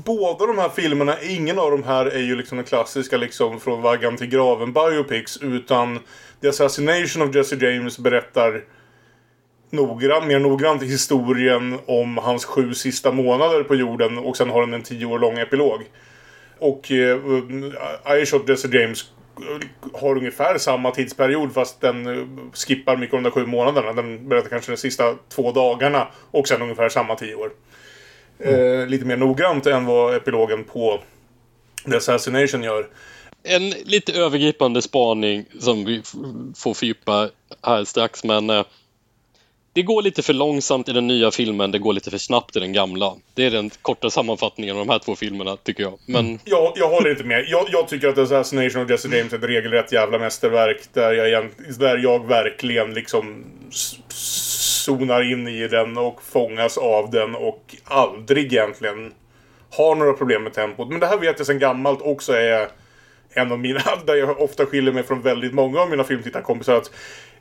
Båda 0.05 0.45
de 0.45 0.57
här 0.57 0.69
filmerna, 0.69 1.15
ingen 1.21 1.59
av 1.59 1.71
de 1.71 1.83
här 1.83 2.05
är 2.05 2.19
ju 2.19 2.35
liksom 2.35 2.57
den 2.57 2.65
klassiska 2.65 3.17
liksom 3.17 3.59
från 3.59 3.81
vaggan 3.81 4.17
till 4.17 4.27
graven 4.27 4.73
biopics 4.73 5.37
utan 5.37 5.99
The 6.41 6.47
Assassination 6.47 7.29
of 7.29 7.35
Jesse 7.35 7.55
James 7.55 7.99
berättar 7.99 8.63
noggrant, 9.69 10.27
mer 10.27 10.39
noggrant 10.39 10.83
historien 10.83 11.79
om 11.85 12.17
hans 12.17 12.45
sju 12.45 12.73
sista 12.73 13.11
månader 13.11 13.63
på 13.63 13.75
jorden 13.75 14.17
och 14.17 14.37
sen 14.37 14.49
har 14.49 14.61
den 14.61 14.73
en 14.73 14.83
tio 14.83 15.05
år 15.05 15.19
lång 15.19 15.37
epilog. 15.37 15.81
Och 16.59 16.91
eh, 16.91 18.21
I 18.21 18.25
Shot 18.25 18.49
Jesse 18.49 18.77
James 18.77 19.05
har 19.93 20.17
ungefär 20.17 20.57
samma 20.57 20.91
tidsperiod 20.91 21.53
fast 21.53 21.81
den 21.81 22.07
eh, 22.07 22.25
skippar 22.53 22.97
mycket 22.97 23.13
av 23.13 23.23
de 23.23 23.23
där 23.23 23.31
sju 23.31 23.45
månaderna. 23.45 23.93
Den 23.93 24.29
berättar 24.29 24.49
kanske 24.49 24.71
de 24.71 24.77
sista 24.77 25.15
två 25.29 25.51
dagarna 25.51 26.07
och 26.31 26.47
sen 26.47 26.61
ungefär 26.61 26.89
samma 26.89 27.15
tio 27.15 27.35
år. 27.35 27.51
Mm. 28.39 28.81
Eh, 28.81 28.87
lite 28.87 29.05
mer 29.05 29.17
noggrant 29.17 29.65
än 29.65 29.85
vad 29.85 30.15
epilogen 30.15 30.63
på 30.63 31.01
The 31.85 31.95
Assassination 31.95 32.63
gör. 32.63 32.87
En 33.43 33.69
lite 33.69 34.13
övergripande 34.13 34.81
spaning 34.81 35.45
som 35.59 35.85
vi 35.85 36.01
får 36.55 36.73
fördjupa 36.73 37.29
här 37.63 37.83
strax 37.83 38.23
men 38.23 38.49
eh, 38.49 38.65
det 39.75 39.83
går 39.83 40.01
lite 40.01 40.21
för 40.21 40.33
långsamt 40.33 40.89
i 40.89 40.93
den 40.93 41.07
nya 41.07 41.31
filmen, 41.31 41.71
det 41.71 41.79
går 41.79 41.93
lite 41.93 42.11
för 42.11 42.17
snabbt 42.17 42.55
i 42.55 42.59
den 42.59 42.73
gamla. 42.73 43.13
Det 43.33 43.45
är 43.45 43.51
den 43.51 43.69
korta 43.81 44.09
sammanfattningen 44.09 44.77
av 44.77 44.85
de 44.85 44.91
här 44.91 44.99
två 44.99 45.15
filmerna, 45.15 45.57
tycker 45.57 45.83
jag. 45.83 45.99
Men... 46.05 46.25
Mm. 46.25 46.39
Jag, 46.43 46.73
jag 46.75 46.89
håller 46.89 47.09
inte 47.09 47.23
med. 47.23 47.45
Jag, 47.47 47.67
jag 47.71 47.87
tycker 47.87 48.07
att 48.07 48.17
Assassination 48.17 48.83
of 48.83 48.89
Jesse 48.89 49.17
James 49.17 49.33
är 49.33 49.37
ett 49.37 49.43
regelrätt 49.43 49.91
jävla 49.91 50.19
mästerverk 50.19 50.81
där 50.93 51.13
jag, 51.13 51.49
där 51.79 51.97
jag 51.97 52.27
verkligen 52.27 52.93
liksom 52.93 53.45
zonar 54.09 55.31
in 55.31 55.47
i 55.47 55.67
den 55.67 55.97
och 55.97 56.23
fångas 56.23 56.77
av 56.77 57.11
den 57.11 57.35
och 57.35 57.75
aldrig 57.83 58.53
egentligen 58.53 59.13
har 59.71 59.95
några 59.95 60.13
problem 60.13 60.43
med 60.43 60.53
tempot. 60.53 60.89
Men 60.89 60.99
det 60.99 61.07
här 61.07 61.17
vet 61.17 61.37
jag 61.37 61.47
sedan 61.47 61.59
gammalt 61.59 62.01
också 62.01 62.33
är 62.33 62.67
en 63.29 63.51
av 63.51 63.59
mina, 63.59 63.81
där 64.05 64.15
jag 64.15 64.41
ofta 64.41 64.65
skiljer 64.65 64.93
mig 64.93 65.03
från 65.03 65.21
väldigt 65.21 65.53
många 65.53 65.79
av 65.79 65.89
mina 65.89 66.03
filmtittarkompisar. 66.03 66.75
Att 66.75 66.91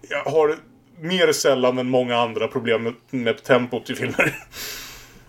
jag 0.09 0.33
har 0.33 0.57
mer 1.01 1.33
sällan 1.33 1.79
än 1.79 1.91
många 1.91 2.17
andra 2.17 2.49
problem 2.49 2.83
med, 2.83 2.95
med 3.11 3.43
tempot 3.43 3.91
i 3.91 3.95
filmer. 3.95 4.39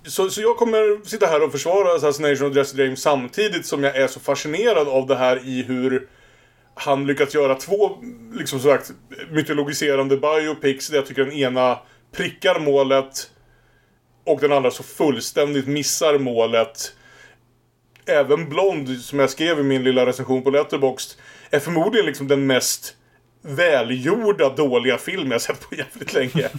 Så, 0.04 0.30
så 0.30 0.42
jag 0.42 0.58
kommer 0.58 1.06
sitta 1.06 1.26
här 1.26 1.44
och 1.44 1.52
försvara 1.52 1.96
Assassination 1.96 2.52
of 2.52 2.56
Jesse 2.56 2.84
James 2.84 3.02
samtidigt 3.02 3.66
som 3.66 3.84
jag 3.84 3.96
är 3.96 4.08
så 4.08 4.20
fascinerad 4.20 4.88
av 4.88 5.08
det 5.08 5.16
här 5.16 5.48
i 5.48 5.64
hur 5.64 6.08
han 6.76 7.08
lyckats 7.08 7.36
göra 7.36 7.56
två, 7.56 7.98
liksom 8.34 8.60
sagt, 8.60 8.92
mytologiserande 9.32 10.18
biopics 10.18 10.88
där 10.88 10.96
jag 10.96 11.06
tycker 11.06 11.26
den 11.26 11.34
ena 11.34 11.80
prickar 12.12 12.60
målet 12.60 13.30
och 14.26 14.40
den 14.40 14.52
andra 14.52 14.72
så 14.72 14.84
fullständigt 14.84 15.68
missar 15.68 16.20
målet. 16.20 16.94
Även 18.06 18.50
Blond, 18.50 18.90
som 18.90 19.20
jag 19.20 19.30
skrev 19.30 19.60
i 19.60 19.64
min 19.64 19.84
lilla 19.84 20.06
recension 20.06 20.44
på 20.44 20.50
Letterboxd, 20.50 21.20
är 21.50 21.60
förmodligen 21.60 22.06
liksom 22.06 22.28
den 22.28 22.48
mest 22.48 22.96
välgjorda 23.48 24.50
dåliga 24.50 24.98
film 24.98 25.32
jag 25.32 25.42
sett 25.42 25.70
på 25.70 25.75
jävligt 25.75 26.14
länge. 26.14 26.32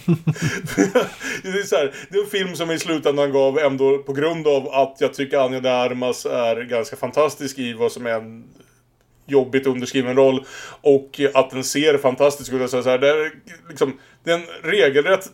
det, 1.43 1.49
är 1.49 1.63
så 1.63 1.75
här, 1.75 1.95
det 2.09 2.17
är 2.17 2.23
en 2.23 2.29
film 2.29 2.55
som 2.55 2.71
i 2.71 2.79
slutändan 2.79 3.31
gav 3.31 3.59
ändå 3.59 3.97
på 3.97 4.13
grund 4.13 4.47
av 4.47 4.67
att 4.67 4.97
jag 4.99 5.13
tycker 5.13 5.37
Anja 5.37 5.59
de 5.59 5.69
Armas 5.69 6.25
är 6.25 6.63
ganska 6.63 6.95
fantastisk 6.95 7.59
i 7.59 7.73
vad 7.73 7.91
som 7.91 8.05
är 8.05 8.13
en 8.13 8.43
jobbigt 9.25 9.67
underskriven 9.67 10.15
roll 10.15 10.45
och 10.81 11.21
att 11.33 11.49
den 11.49 11.63
ser 11.63 11.97
fantastisk 11.97 12.53
ut. 12.53 12.69
Så 12.69 12.81
här, 12.81 12.97
det, 12.97 13.09
är 13.09 13.31
liksom, 13.69 13.99
det 14.23 14.31
är 14.31 14.35
en 14.35 14.71
regelrätt 14.71 15.29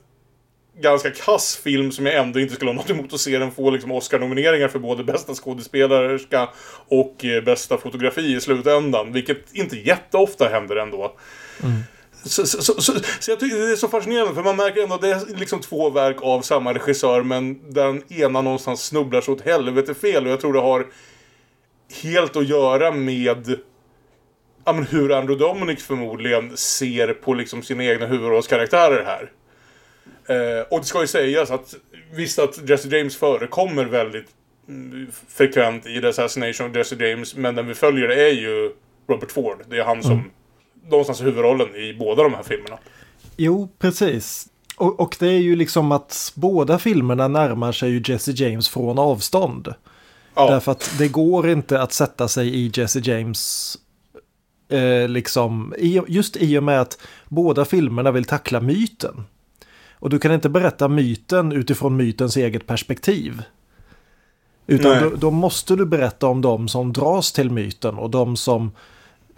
ganska 0.81 1.11
kass 1.11 1.57
film 1.63 1.91
som 1.91 2.05
jag 2.05 2.15
ändå 2.15 2.39
inte 2.39 2.55
skulle 2.55 2.71
ha 2.71 2.75
något 2.75 2.89
emot 2.89 3.13
att 3.13 3.19
se 3.19 3.37
den 3.37 3.51
få 3.51 3.69
liksom 3.69 3.91
Oscar-nomineringar 3.91 4.67
för 4.67 4.79
både 4.79 5.03
bästa 5.03 5.33
skådespelerska 5.33 6.49
och 6.87 7.25
eh, 7.25 7.43
bästa 7.43 7.77
fotografi 7.77 8.35
i 8.35 8.41
slutändan. 8.41 9.13
Vilket 9.13 9.53
inte 9.53 9.77
jätteofta 9.77 10.49
händer 10.49 10.75
ändå. 10.75 11.15
Mm. 11.63 11.83
Så, 12.25 12.45
så, 12.45 12.61
så, 12.61 12.81
så, 12.81 13.31
jag 13.31 13.39
tycker 13.39 13.57
det 13.57 13.71
är 13.71 13.75
så 13.75 13.87
fascinerande 13.87 14.35
för 14.35 14.43
man 14.43 14.55
märker 14.55 14.83
ändå 14.83 14.95
att 14.95 15.01
det 15.01 15.09
är 15.09 15.37
liksom 15.39 15.61
två 15.61 15.89
verk 15.89 16.17
av 16.21 16.41
samma 16.41 16.73
regissör 16.73 17.23
men 17.23 17.73
den 17.73 18.13
ena 18.13 18.41
någonstans 18.41 18.85
snubblar 18.85 19.21
så 19.21 19.33
åt 19.33 19.41
helvete 19.41 19.93
fel 19.93 20.25
och 20.25 20.31
jag 20.31 20.41
tror 20.41 20.53
det 20.53 20.59
har 20.59 20.87
helt 22.03 22.35
att 22.35 22.47
göra 22.47 22.91
med 22.91 23.59
ja, 24.65 24.73
men 24.73 24.83
hur 24.83 25.11
Andrew 25.11 25.45
Dominic 25.45 25.83
förmodligen 25.83 26.57
ser 26.57 27.13
på 27.13 27.33
liksom 27.33 27.63
sina 27.63 27.83
egna 27.83 28.05
huvudrollskaraktärer 28.05 29.05
här. 29.05 29.31
Eh, 30.25 30.65
och 30.69 30.79
det 30.79 30.85
ska 30.85 31.01
ju 31.01 31.07
sägas 31.07 31.51
att 31.51 31.75
visst 32.13 32.39
att 32.39 32.69
Jesse 32.69 32.97
James 32.97 33.17
förekommer 33.17 33.85
väldigt 33.85 34.27
mm, 34.67 35.07
frekvent 35.27 35.85
i 35.85 36.01
The 36.01 36.07
Assassination 36.07 36.69
of 36.69 36.75
Jesse 36.77 36.95
James, 36.95 37.35
men 37.35 37.55
den 37.55 37.67
vi 37.67 37.73
följer 37.73 38.09
är 38.09 38.31
ju 38.33 38.71
Robert 39.09 39.31
Ford. 39.31 39.57
Det 39.69 39.77
är 39.77 39.83
han 39.83 40.03
som 40.03 40.31
någonstans 40.89 41.21
huvudrollen 41.21 41.75
i 41.75 41.95
båda 41.99 42.23
de 42.23 42.33
här 42.33 42.43
filmerna. 42.43 42.77
Jo, 43.37 43.69
precis. 43.79 44.47
Och, 44.77 44.99
och 44.99 45.15
det 45.19 45.27
är 45.27 45.39
ju 45.39 45.55
liksom 45.55 45.91
att 45.91 46.31
båda 46.35 46.79
filmerna 46.79 47.27
närmar 47.27 47.71
sig 47.71 47.89
ju 47.89 48.03
Jesse 48.05 48.31
James 48.31 48.69
från 48.69 48.99
avstånd. 48.99 49.73
Ja, 50.35 50.49
Därför 50.49 50.71
att 50.71 50.95
det 50.97 51.07
går 51.07 51.49
inte 51.49 51.81
att 51.81 51.93
sätta 51.93 52.27
sig 52.27 52.55
i 52.55 52.71
Jesse 52.73 52.99
James 52.99 53.77
eh, 54.69 55.07
liksom, 55.07 55.73
i, 55.77 56.01
just 56.07 56.37
i 56.37 56.57
och 56.57 56.63
med 56.63 56.81
att 56.81 56.97
båda 57.29 57.65
filmerna 57.65 58.11
vill 58.11 58.25
tackla 58.25 58.61
myten. 58.61 59.25
Och 59.93 60.09
du 60.09 60.19
kan 60.19 60.31
inte 60.31 60.49
berätta 60.49 60.87
myten 60.87 61.51
utifrån 61.51 61.97
mytens 61.97 62.37
eget 62.37 62.67
perspektiv. 62.67 63.41
Utan 64.67 65.01
då, 65.01 65.09
då 65.15 65.31
måste 65.31 65.75
du 65.75 65.85
berätta 65.85 66.27
om 66.27 66.41
de 66.41 66.67
som 66.67 66.93
dras 66.93 67.31
till 67.31 67.51
myten 67.51 67.97
och 67.97 68.09
de 68.09 68.37
som 68.37 68.71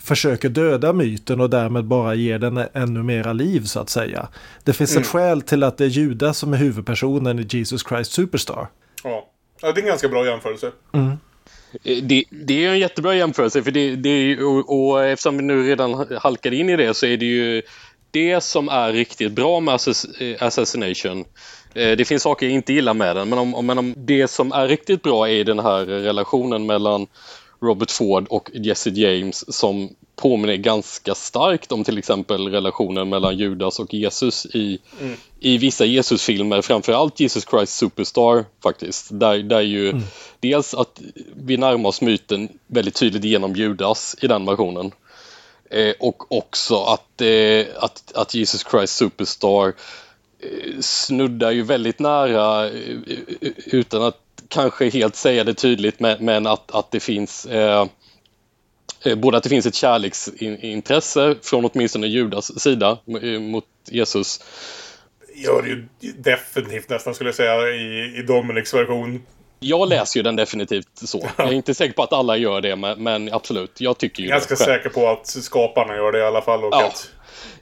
försöker 0.06 0.50
döda 0.50 0.94
myten 0.94 1.42
och 1.42 1.50
därmed 1.50 1.86
bara 1.86 2.16
ger 2.16 2.40
den 2.40 2.58
ännu 2.74 3.04
mera 3.04 3.34
liv 3.34 3.62
så 3.66 3.80
att 3.80 3.90
säga. 3.90 4.28
Det 4.64 4.74
finns 4.74 4.92
Mm. 4.92 5.02
ett 5.02 5.08
skäl 5.08 5.42
till 5.42 5.64
att 5.64 5.78
det 5.78 5.84
är 5.86 5.90
Judas 5.90 6.38
som 6.38 6.54
är 6.54 6.58
huvudpersonen 6.58 7.40
i 7.40 7.48
Jesus 7.50 7.84
Christ 7.90 8.12
Superstar. 8.12 8.68
ja. 9.04 9.28
ja, 9.62 9.72
det 9.72 9.80
är 9.80 9.84
en 9.84 9.88
ganska 9.90 10.08
bra 10.10 10.26
jämförelse. 10.26 10.72
Eh, 10.94 11.12
Det, 12.04 12.24
det 12.32 12.66
är 12.66 12.70
en 12.72 12.80
jättebra 12.80 13.16
jämförelse 13.16 13.64
för 13.64 13.72
det, 13.72 13.96
det 13.96 14.10
är 14.10 14.22
ju, 14.24 14.44
och, 14.44 14.90
och 14.90 15.04
eftersom 15.06 15.38
vi 15.38 15.44
nu 15.44 15.64
redan 15.68 16.06
halkade 16.22 16.56
in 16.56 16.70
i 16.70 16.76
det 16.76 16.94
så 16.94 17.06
är 17.06 17.18
det 17.18 17.26
ju 17.26 17.62
det 18.12 18.44
som 18.44 18.70
är 18.70 18.94
riktigt 18.94 19.32
bra 19.32 19.60
med 19.60 19.74
eh, 20.20 20.36
Assassination. 20.48 21.26
Eh, 21.74 21.98
Det 21.98 22.06
finns 22.08 22.24
saker 22.24 22.46
jag 22.46 22.56
inte 22.56 22.74
gillar 22.74 22.94
med 22.94 23.16
den 23.16 23.30
men 23.30 23.40
om, 23.40 23.56
om, 23.56 23.66
men 23.66 23.78
om 23.78 23.94
det 23.98 24.28
som 24.28 24.52
är 24.52 24.68
riktigt 24.68 25.02
bra 25.02 25.30
är 25.30 25.44
den 25.44 25.60
här 25.60 25.86
relationen 25.86 26.66
mellan 26.66 27.08
Robert 27.66 27.92
Ford 27.92 28.28
och 28.30 28.50
Jesse 28.54 28.90
James 28.90 29.56
som 29.56 29.90
påminner 30.16 30.56
ganska 30.56 31.16
starkt 31.16 31.72
om 31.72 31.84
till 31.84 31.98
exempel 31.98 32.48
relationen 32.48 33.10
mellan 33.10 33.38
Judas 33.38 33.80
och 33.80 33.94
Jesus 33.94 34.46
i, 34.46 34.80
i 35.40 35.58
vissa 35.58 35.86
Jesusfilmer, 35.86 36.62
framförallt 36.62 37.20
Jesus 37.20 37.46
Christ 37.50 37.74
Superstar 37.74 38.46
faktiskt. 38.64 39.08
Där, 39.12 39.38
där 39.38 39.62
ju 39.62 40.02
dels 40.40 40.74
att 40.74 41.02
vi 41.36 41.58
närmar 41.58 41.90
oss 41.90 42.02
myten 42.02 42.50
väldigt 42.68 42.96
tydligt 42.96 43.24
genom 43.24 43.56
Judas 43.56 44.16
i 44.22 44.28
den 44.28 44.46
versionen. 44.46 44.92
Eh, 45.70 45.94
och 46.00 46.32
också 46.32 46.84
att, 46.84 47.22
eh, 47.22 47.66
att, 47.80 48.12
att 48.16 48.36
Jesus 48.36 48.66
Christ 48.72 48.96
Superstar 48.96 49.74
eh, 50.40 50.80
snuddar 50.80 51.52
ju 51.52 51.64
väldigt 51.64 52.00
nära 52.00 52.70
eh, 52.70 52.74
utan 53.66 54.04
att 54.04 54.25
kanske 54.50 54.90
helt 54.90 55.16
säga 55.16 55.44
det 55.44 55.54
tydligt 55.54 56.00
men, 56.00 56.26
men 56.26 56.48
att, 56.48 56.72
att 56.72 56.92
det 56.92 57.00
finns 57.00 57.46
eh, 57.46 57.88
eh, 59.06 59.16
både 59.16 59.38
att 59.38 59.44
det 59.44 59.50
finns 59.50 59.66
ett 59.66 59.76
kärleksintresse 59.76 61.36
från 61.42 61.66
åtminstone 61.74 62.08
Judas 62.08 62.60
sida 62.62 62.98
eh, 63.22 63.40
mot 63.40 63.66
Jesus 63.90 64.44
Gör 65.36 65.62
det 65.62 65.70
ju 65.70 65.88
definitivt 66.18 66.90
nästan 66.90 67.16
skulle 67.16 67.28
jag 67.28 67.36
säga 67.36 67.70
i, 67.70 68.16
i 68.20 68.24
Dominics 68.28 68.74
version. 68.74 69.26
Jag 69.60 69.90
läser 69.90 70.20
ju 70.20 70.24
den 70.24 70.36
definitivt 70.36 70.88
så. 70.94 71.30
Jag 71.38 71.48
är 71.48 71.54
inte 71.54 71.74
säker 71.74 71.94
på 71.94 72.04
att 72.04 72.14
alla 72.14 72.38
gör 72.38 72.62
det 72.62 72.76
men, 72.76 73.04
men 73.04 73.34
absolut, 73.34 73.82
jag 73.82 73.98
tycker 73.98 74.24
ju 74.24 74.30
Ganska 74.30 74.56
det. 74.56 74.66
själv. 74.66 74.78
säker 74.78 74.90
på 74.90 75.08
att 75.08 75.28
skaparna 75.28 75.96
gör 75.96 76.12
det 76.12 76.20
i 76.20 76.24
alla 76.24 76.42
fall. 76.42 76.64
Och 76.64 76.74
Ja. 76.74 76.88
att, 76.88 77.10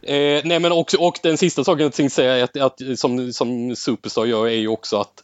Eh, 0.05 0.41
nej 0.43 0.59
men 0.59 0.71
också, 0.71 0.97
och 0.97 1.19
den 1.23 1.37
sista 1.37 1.63
saken 1.63 1.83
jag 1.83 1.93
tänkte 1.93 2.15
säga 2.15 2.43
att, 2.43 2.57
att, 2.57 2.79
som, 2.99 3.33
som 3.33 3.75
Superstar 3.75 4.25
gör 4.25 4.47
är 4.47 4.51
ju 4.51 4.67
också 4.67 4.97
att 4.97 5.23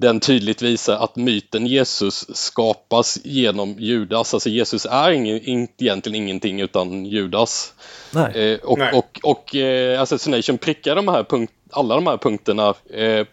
den 0.00 0.20
tydligt 0.20 0.62
visar 0.62 0.96
att 0.96 1.16
myten 1.16 1.66
Jesus 1.66 2.36
skapas 2.36 3.18
genom 3.24 3.76
Judas. 3.78 4.34
Alltså 4.34 4.48
Jesus 4.48 4.86
är 4.90 5.10
ingen, 5.10 5.40
in, 5.40 5.68
egentligen 5.78 6.22
ingenting 6.22 6.60
utan 6.60 7.06
Judas. 7.06 7.74
Nej. 8.10 8.52
Eh, 8.52 8.58
och 8.58 8.78
Nej. 8.78 8.92
och, 8.92 9.20
och 9.22 9.56
eh, 9.56 10.02
Assassination 10.02 10.58
prickar 10.58 10.96
de 10.96 11.08
här 11.08 11.24
punkt, 11.24 11.52
alla 11.70 11.94
de 11.94 12.06
här 12.06 12.16
punkterna 12.16 12.74
eh, 12.90 13.26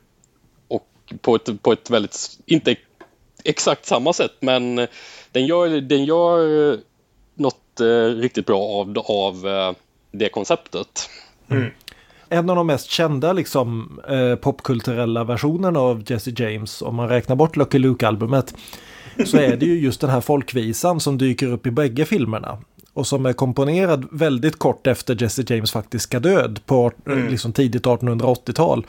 och 0.68 0.88
på 1.22 1.36
ett, 1.36 1.62
på 1.62 1.72
ett 1.72 1.90
väldigt, 1.90 2.40
inte 2.46 2.76
exakt 3.44 3.86
samma 3.86 4.14
sätt 4.14 4.36
men 4.40 4.76
den 5.32 5.46
gör, 5.46 5.82
den 5.82 6.06
gör 6.06 6.72
eh, 6.74 6.80
något 7.36 7.80
eh, 7.80 8.06
riktigt 8.22 8.46
bra 8.46 8.62
av, 8.62 9.00
av 9.06 9.48
eh, 9.48 9.74
det 10.12 10.30
konceptet. 10.30 11.10
En 12.30 12.50
av 12.50 12.56
de 12.56 12.68
mest 12.68 12.90
kända 12.90 13.34
liksom, 13.34 14.00
eh, 14.10 14.36
popkulturella 14.36 15.24
versionerna 15.24 15.80
av 15.80 16.04
Jesse 16.12 16.32
James, 16.38 16.82
om 16.82 16.96
man 16.96 17.10
räknar 17.10 17.36
bort 17.36 17.56
Lucky 17.56 17.80
Luke-albumet, 17.80 18.54
så 19.26 19.38
är 19.38 19.58
det 19.58 19.66
ju 19.66 19.80
just 19.80 20.02
den 20.02 20.10
här 20.10 20.22
folkvisan 20.22 21.00
som 21.00 21.18
dyker 21.18 21.48
upp 21.48 21.68
i 21.68 21.72
bägge 21.72 22.06
filmerna. 22.06 22.58
Och 22.94 23.08
som 23.08 23.26
är 23.26 23.34
komponerad 23.34 24.08
väldigt 24.12 24.60
kort 24.60 24.88
efter 24.88 25.22
Jesse 25.22 25.44
James 25.48 25.72
faktiska 25.72 26.20
död 26.20 26.60
på 26.66 26.92
eh, 27.10 27.30
liksom 27.30 27.54
tidigt 27.54 27.84
1880-tal. 27.84 28.86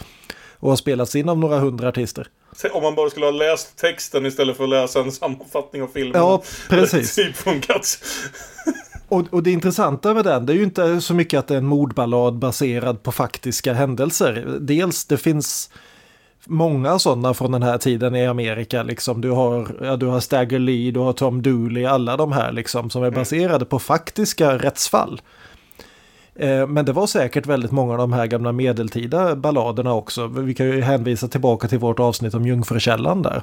Och 0.61 0.71
har 0.71 0.77
spelats 0.77 1.17
in 1.17 1.29
av 1.29 1.39
några 1.39 1.59
hundra 1.59 1.89
artister. 1.89 2.27
Om 2.73 2.83
man 2.83 2.95
bara 2.95 3.11
skulle 3.11 3.27
ha 3.27 3.31
läst 3.31 3.77
texten 3.77 4.27
istället 4.27 4.57
för 4.57 4.65
att 4.65 4.71
läsa 4.71 5.01
en 5.01 5.13
sammanfattning 5.13 5.83
av 5.83 5.89
filmen. 5.95 6.21
Ja, 6.21 6.43
precis. 6.69 7.15
Det 7.15 7.23
typ 7.27 7.37
funkat. 7.37 7.99
Och, 9.09 9.25
och 9.31 9.43
det 9.43 9.51
intressanta 9.51 10.15
med 10.15 10.25
den, 10.25 10.47
det 10.47 10.53
är 10.53 10.57
ju 10.57 10.63
inte 10.63 11.01
så 11.01 11.15
mycket 11.15 11.39
att 11.39 11.47
det 11.47 11.55
är 11.55 11.59
en 11.59 11.67
mordballad 11.67 12.39
baserad 12.39 13.03
på 13.03 13.13
faktiska 13.13 13.73
händelser. 13.73 14.57
Dels, 14.61 15.05
det 15.05 15.17
finns 15.17 15.71
många 16.47 16.99
sådana 16.99 17.35
från 17.35 17.53
den 17.53 17.63
här 17.63 17.79
tiden 17.79 18.17
i 18.17 18.27
Amerika. 18.27 18.83
Liksom. 18.83 19.21
Du, 19.21 19.31
har, 19.31 19.69
ja, 19.83 19.97
du 19.97 20.07
har 20.07 20.21
Stagger 20.21 20.59
Lee, 20.59 20.91
du 20.91 21.01
har 21.01 21.13
Tom 21.13 21.43
Dooley, 21.43 21.85
alla 21.85 22.17
de 22.17 22.33
här 22.33 22.53
liksom, 22.53 22.91
som 22.91 23.03
är 23.03 23.11
baserade 23.11 23.65
på 23.65 23.79
faktiska 23.79 24.59
rättsfall. 24.59 25.21
Eh, 26.35 26.67
Men 26.67 26.85
det 26.85 26.93
var 26.93 27.07
säkert 27.07 27.47
väldigt 27.47 27.71
många 27.71 27.93
av 27.93 27.99
de 27.99 28.13
här 28.13 28.27
gamla 28.27 28.53
medeltida 28.53 29.37
balladerna 29.37 29.95
också. 29.95 30.27
Vi 30.27 30.55
kan 30.55 30.67
ju 30.67 30.81
hänvisa 30.81 31.29
tillbaka 31.29 31.69
till 31.69 31.79
vårt 31.79 32.01
avsnitt 32.01 32.35
om 32.35 32.47
Jungfrukällan 32.47 33.23
där. 33.23 33.43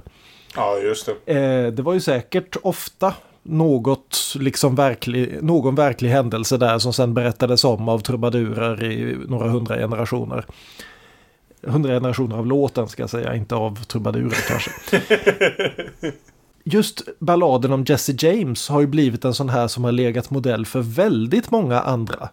Ja, 0.56 0.78
just 0.78 1.10
det. 1.26 1.34
Eh, 1.34 1.72
det 1.72 1.82
var 1.82 1.94
ju 1.94 2.00
säkert 2.00 2.58
ofta 2.62 3.14
något, 3.46 4.34
liksom 4.40 4.76
verklig, 4.76 5.44
någon 5.44 5.76
verklig 5.76 6.10
händelse 6.10 6.58
där 6.58 6.80
som 6.80 6.94
sen 6.94 7.14
berättades 7.14 7.64
om 7.64 7.90
av 7.90 8.00
trubadurer 8.00 8.84
i 8.84 9.18
några 9.28 9.50
hundra 9.50 9.78
generationer. 9.78 10.46
Hundra 11.62 11.94
generationer 11.94 12.38
av 12.38 12.46
låten 12.46 12.88
ska 12.88 13.04
jag 13.04 13.10
säga, 13.10 13.36
inte 13.36 13.56
av 13.56 13.84
trubadurer 13.84 14.38
kanske. 14.48 14.72
Just 16.64 17.20
balladen 17.20 17.74
om 17.74 17.84
Jesse 17.88 18.16
James 18.18 18.70
har 18.70 18.82
ju 18.82 18.88
blivit 18.88 19.26
en 19.26 19.34
sån 19.34 19.50
här 19.50 19.68
som 19.68 19.84
har 19.84 19.92
legat 19.92 20.30
modell 20.30 20.66
för 20.66 20.82
väldigt 20.82 21.52
många 21.52 21.80
andra. 21.80 22.30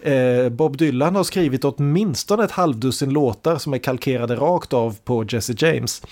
Eh, 0.00 0.48
Bob 0.48 0.76
Dylan 0.76 1.16
har 1.16 1.24
skrivit 1.24 1.64
åtminstone 1.64 2.44
ett 2.44 2.50
halvdussin 2.50 3.10
låtar 3.10 3.56
som 3.56 3.74
är 3.74 3.78
kalkerade 3.78 4.36
rakt 4.36 4.72
av 4.72 4.96
på 5.04 5.24
Jesse 5.28 5.54
James. 5.58 6.02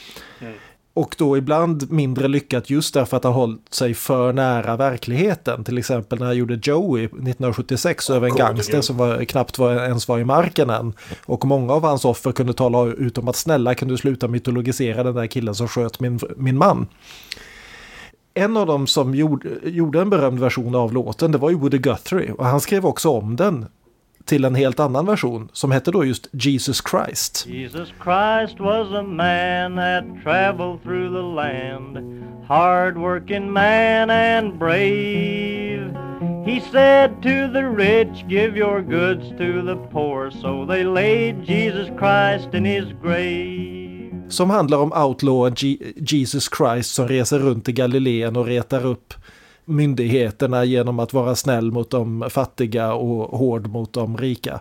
Och 0.94 1.14
då 1.18 1.36
ibland 1.36 1.90
mindre 1.90 2.28
lyckat 2.28 2.70
just 2.70 2.94
därför 2.94 3.16
att 3.16 3.24
han 3.24 3.32
hållit 3.32 3.74
sig 3.74 3.94
för 3.94 4.32
nära 4.32 4.76
verkligheten. 4.76 5.64
Till 5.64 5.78
exempel 5.78 6.18
när 6.18 6.26
han 6.26 6.36
gjorde 6.36 6.60
Joey 6.62 7.04
1976 7.04 8.10
över 8.10 8.28
en 8.28 8.36
gangster 8.36 8.80
som 8.80 8.96
var, 8.96 9.24
knappt 9.24 9.58
var, 9.58 9.74
ens 9.74 10.08
var 10.08 10.18
i 10.18 10.24
marken 10.24 10.70
än. 10.70 10.92
Och 11.26 11.44
många 11.44 11.72
av 11.72 11.84
hans 11.84 12.04
offer 12.04 12.32
kunde 12.32 12.52
tala 12.52 12.84
ut 12.84 13.18
om 13.18 13.28
att 13.28 13.36
snälla 13.36 13.74
kan 13.74 13.88
du 13.88 13.96
sluta 13.96 14.28
mytologisera 14.28 15.02
den 15.02 15.14
där 15.14 15.26
killen 15.26 15.54
som 15.54 15.68
sköt 15.68 16.00
min, 16.00 16.20
min 16.36 16.58
man. 16.58 16.86
En 18.34 18.56
av 18.56 18.66
dem 18.66 18.86
som 18.86 19.14
gjorde, 19.14 19.48
gjorde 19.64 20.00
en 20.00 20.10
berömd 20.10 20.38
version 20.38 20.74
av 20.74 20.92
låten 20.92 21.32
det 21.32 21.38
var 21.38 21.50
ju 21.50 21.56
Woody 21.56 21.78
Guthrie 21.78 22.32
och 22.32 22.46
han 22.46 22.60
skrev 22.60 22.86
också 22.86 23.10
om 23.10 23.36
den 23.36 23.66
till 24.24 24.44
en 24.44 24.54
helt 24.54 24.80
annan 24.80 25.06
version 25.06 25.48
som 25.52 25.70
hette 25.70 25.90
då 25.90 26.04
just 26.04 26.28
Jesus 26.32 26.82
Christ. 26.90 27.46
Jesus 27.46 27.88
Christ 27.88 28.60
was 28.60 28.92
a 28.92 29.02
man 29.02 29.76
that 29.76 30.04
traveled 30.22 30.82
through 30.82 31.10
the 31.10 31.22
land, 31.22 31.98
hard 32.48 32.98
working 32.98 33.52
man 33.52 34.10
and 34.10 34.58
brave. 34.58 35.94
He 36.46 36.60
said 36.60 37.22
to 37.22 37.48
the 37.52 37.64
rich, 37.64 38.28
Give 38.28 38.56
your 38.56 38.82
goods 38.82 39.28
to 39.38 39.62
the 39.62 39.76
poor. 39.92 40.30
So 40.30 40.66
they 40.66 40.84
laid 40.84 41.46
Jesus 41.46 41.88
Christ 41.98 42.54
in 42.54 42.64
his 42.64 42.84
grave. 43.02 43.74
Som 44.28 44.50
handlar 44.50 44.78
om 44.78 44.92
outlawen 44.92 45.54
Jesus 45.96 46.48
Christ 46.58 46.94
som 46.94 47.08
reser 47.08 47.38
runt 47.38 47.68
i 47.68 47.72
Galileen 47.72 48.36
och 48.36 48.46
retar 48.46 48.86
upp 48.86 49.14
myndigheterna 49.64 50.64
genom 50.64 50.98
att 50.98 51.12
vara 51.12 51.36
snäll 51.36 51.70
mot 51.72 51.90
de 51.90 52.30
fattiga 52.30 52.92
och 52.92 53.38
hård 53.38 53.66
mot 53.66 53.92
de 53.92 54.16
rika. 54.18 54.60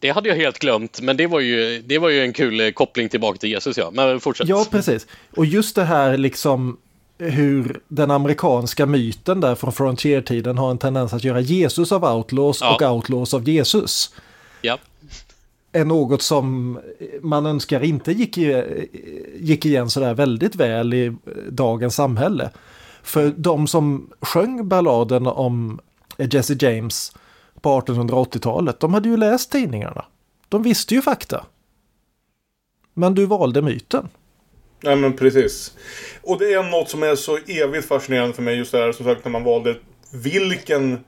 Det 0.00 0.10
hade 0.10 0.28
jag 0.28 0.36
helt 0.36 0.58
glömt, 0.58 1.00
men 1.00 1.16
det 1.16 1.26
var 1.26 1.40
ju, 1.40 1.82
det 1.86 1.98
var 1.98 2.08
ju 2.08 2.20
en 2.20 2.32
kul 2.32 2.60
eh, 2.60 2.70
koppling 2.70 3.08
tillbaka 3.08 3.38
till 3.38 3.50
Jesus. 3.50 3.78
Ja. 3.78 3.90
Men 3.92 4.20
fortsätt. 4.20 4.48
Ja, 4.48 4.66
precis. 4.70 5.06
Och 5.36 5.46
just 5.46 5.76
det 5.76 5.84
här 5.84 6.16
liksom 6.16 6.76
hur 7.18 7.80
den 7.88 8.10
amerikanska 8.10 8.86
myten 8.86 9.40
där 9.40 9.54
från 9.54 9.72
Frontier-tiden 9.72 10.58
har 10.58 10.70
en 10.70 10.78
tendens 10.78 11.12
att 11.12 11.24
göra 11.24 11.40
Jesus 11.40 11.92
av 11.92 12.04
Outlaws 12.04 12.58
Ja. 12.60 12.74
och 12.74 12.82
Outlaws 12.94 13.34
av 13.34 13.48
Jesus. 13.48 14.14
Ja. 14.62 14.78
Är 15.72 15.84
något 15.84 16.22
som 16.22 16.78
man 17.22 17.46
önskar 17.46 17.84
inte 17.84 18.12
gick, 18.12 18.38
gick 19.40 19.66
igen 19.66 19.90
sådär 19.90 20.14
väldigt 20.14 20.54
väl 20.54 20.94
i 20.94 21.16
dagens 21.50 21.94
samhälle. 21.94 22.50
För 23.02 23.34
de 23.36 23.66
som 23.66 24.10
sjöng 24.20 24.68
balladen 24.68 25.26
om 25.26 25.80
Jesse 26.18 26.56
James 26.60 27.12
på 27.60 27.80
1880-talet, 27.80 28.80
de 28.80 28.94
hade 28.94 29.08
ju 29.08 29.16
läst 29.16 29.52
tidningarna. 29.52 30.04
De 30.48 30.62
visste 30.62 30.94
ju 30.94 31.02
fakta. 31.02 31.46
Men 32.94 33.14
du 33.14 33.26
valde 33.26 33.62
myten. 33.62 34.08
Nej 34.82 34.96
men 34.96 35.16
precis. 35.16 35.76
Och 36.22 36.38
det 36.38 36.52
är 36.52 36.62
något 36.62 36.88
som 36.88 37.02
är 37.02 37.14
så 37.14 37.38
evigt 37.46 37.88
fascinerande 37.88 38.34
för 38.34 38.42
mig 38.42 38.56
just 38.56 38.72
det 38.72 38.78
här 38.78 38.92
som 38.92 39.06
sagt 39.06 39.24
när 39.24 39.32
man 39.32 39.44
valde 39.44 39.76
vilken 40.12 40.98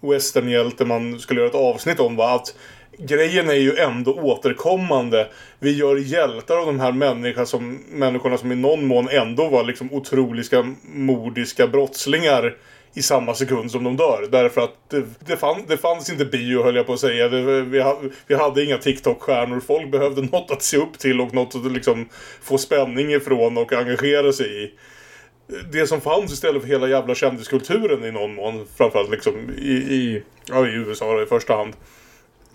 westernhjälte 0.00 0.84
man 0.84 1.18
skulle 1.18 1.40
göra 1.40 1.50
ett 1.50 1.54
avsnitt 1.54 2.00
om. 2.00 2.16
Va? 2.16 2.34
Att 2.34 2.54
grejen 2.98 3.48
är 3.48 3.54
ju 3.54 3.76
ändå 3.76 4.14
återkommande. 4.14 5.28
Vi 5.58 5.76
gör 5.76 5.96
hjältar 5.96 6.56
av 6.56 6.66
de 6.66 6.80
här 6.80 6.92
människorna 6.92 7.46
som, 7.46 7.78
människorna 7.88 8.38
som 8.38 8.52
i 8.52 8.54
någon 8.54 8.86
mån 8.86 9.08
ändå 9.08 9.48
var 9.48 9.64
liksom 9.64 9.92
otroliga 9.92 10.74
mordiska 10.82 11.66
brottslingar 11.66 12.56
i 12.96 13.02
samma 13.02 13.34
sekund 13.34 13.70
som 13.70 13.84
de 13.84 13.96
dör. 13.96 14.28
Därför 14.30 14.60
att 14.60 14.90
det, 14.90 15.04
det, 15.26 15.36
fann, 15.36 15.64
det 15.68 15.76
fanns 15.76 16.10
inte 16.10 16.24
bio 16.24 16.62
höll 16.62 16.76
jag 16.76 16.86
på 16.86 16.92
att 16.92 17.00
säga. 17.00 17.28
Det, 17.28 17.62
vi, 17.62 17.80
ha, 17.80 18.00
vi 18.26 18.34
hade 18.34 18.64
inga 18.64 18.78
TikTok-stjärnor. 18.78 19.60
Folk 19.60 19.90
behövde 19.90 20.22
något 20.22 20.50
att 20.50 20.62
se 20.62 20.76
upp 20.76 20.98
till 20.98 21.20
och 21.20 21.34
något 21.34 21.54
att 21.54 21.72
liksom 21.72 22.08
få 22.42 22.58
spänning 22.58 23.12
ifrån 23.12 23.58
och 23.58 23.72
engagera 23.72 24.32
sig 24.32 24.64
i. 24.64 24.70
Det 25.72 25.86
som 25.86 26.00
fanns 26.00 26.32
istället 26.32 26.62
för 26.62 26.68
hela 26.68 26.88
jävla 26.88 27.14
kändiskulturen 27.14 28.04
i 28.04 28.12
någon 28.12 28.34
mån. 28.34 28.66
Framförallt 28.76 29.10
liksom 29.10 29.50
i, 29.58 29.72
i, 29.72 30.22
ja, 30.48 30.66
i 30.66 30.72
USA 30.72 31.22
i 31.22 31.26
första 31.26 31.56
hand. 31.56 31.74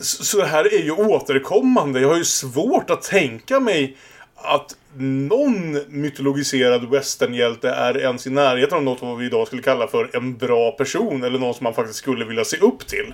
Så, 0.02 0.38
det 0.38 0.46
här 0.46 0.74
är 0.74 0.84
ju 0.84 0.92
återkommande. 0.92 2.00
Jag 2.00 2.10
har 2.10 2.18
ju 2.18 2.26
svårt 2.26 2.90
att 2.90 3.02
tänka 3.02 3.60
mig 3.60 3.98
att 4.36 4.76
någon 4.98 5.80
mytologiserad 5.88 6.90
westernhjälte 6.90 7.70
är 7.70 7.98
ens 7.98 8.28
i 8.28 8.30
närheten 8.30 8.78
av 8.78 8.84
något 8.84 9.02
vad 9.02 9.18
vi 9.18 9.26
idag 9.26 9.48
skulle 9.48 9.62
kalla 9.62 9.88
för 9.88 10.16
en 10.16 10.38
bra 10.38 10.72
person 10.72 11.24
eller 11.24 11.40
någon 11.40 11.54
som 11.54 11.64
man 11.64 11.74
faktiskt 11.74 12.00
skulle 12.00 12.26
vilja 12.26 12.46
se 12.46 12.58
upp 12.58 12.88
till. 12.88 13.14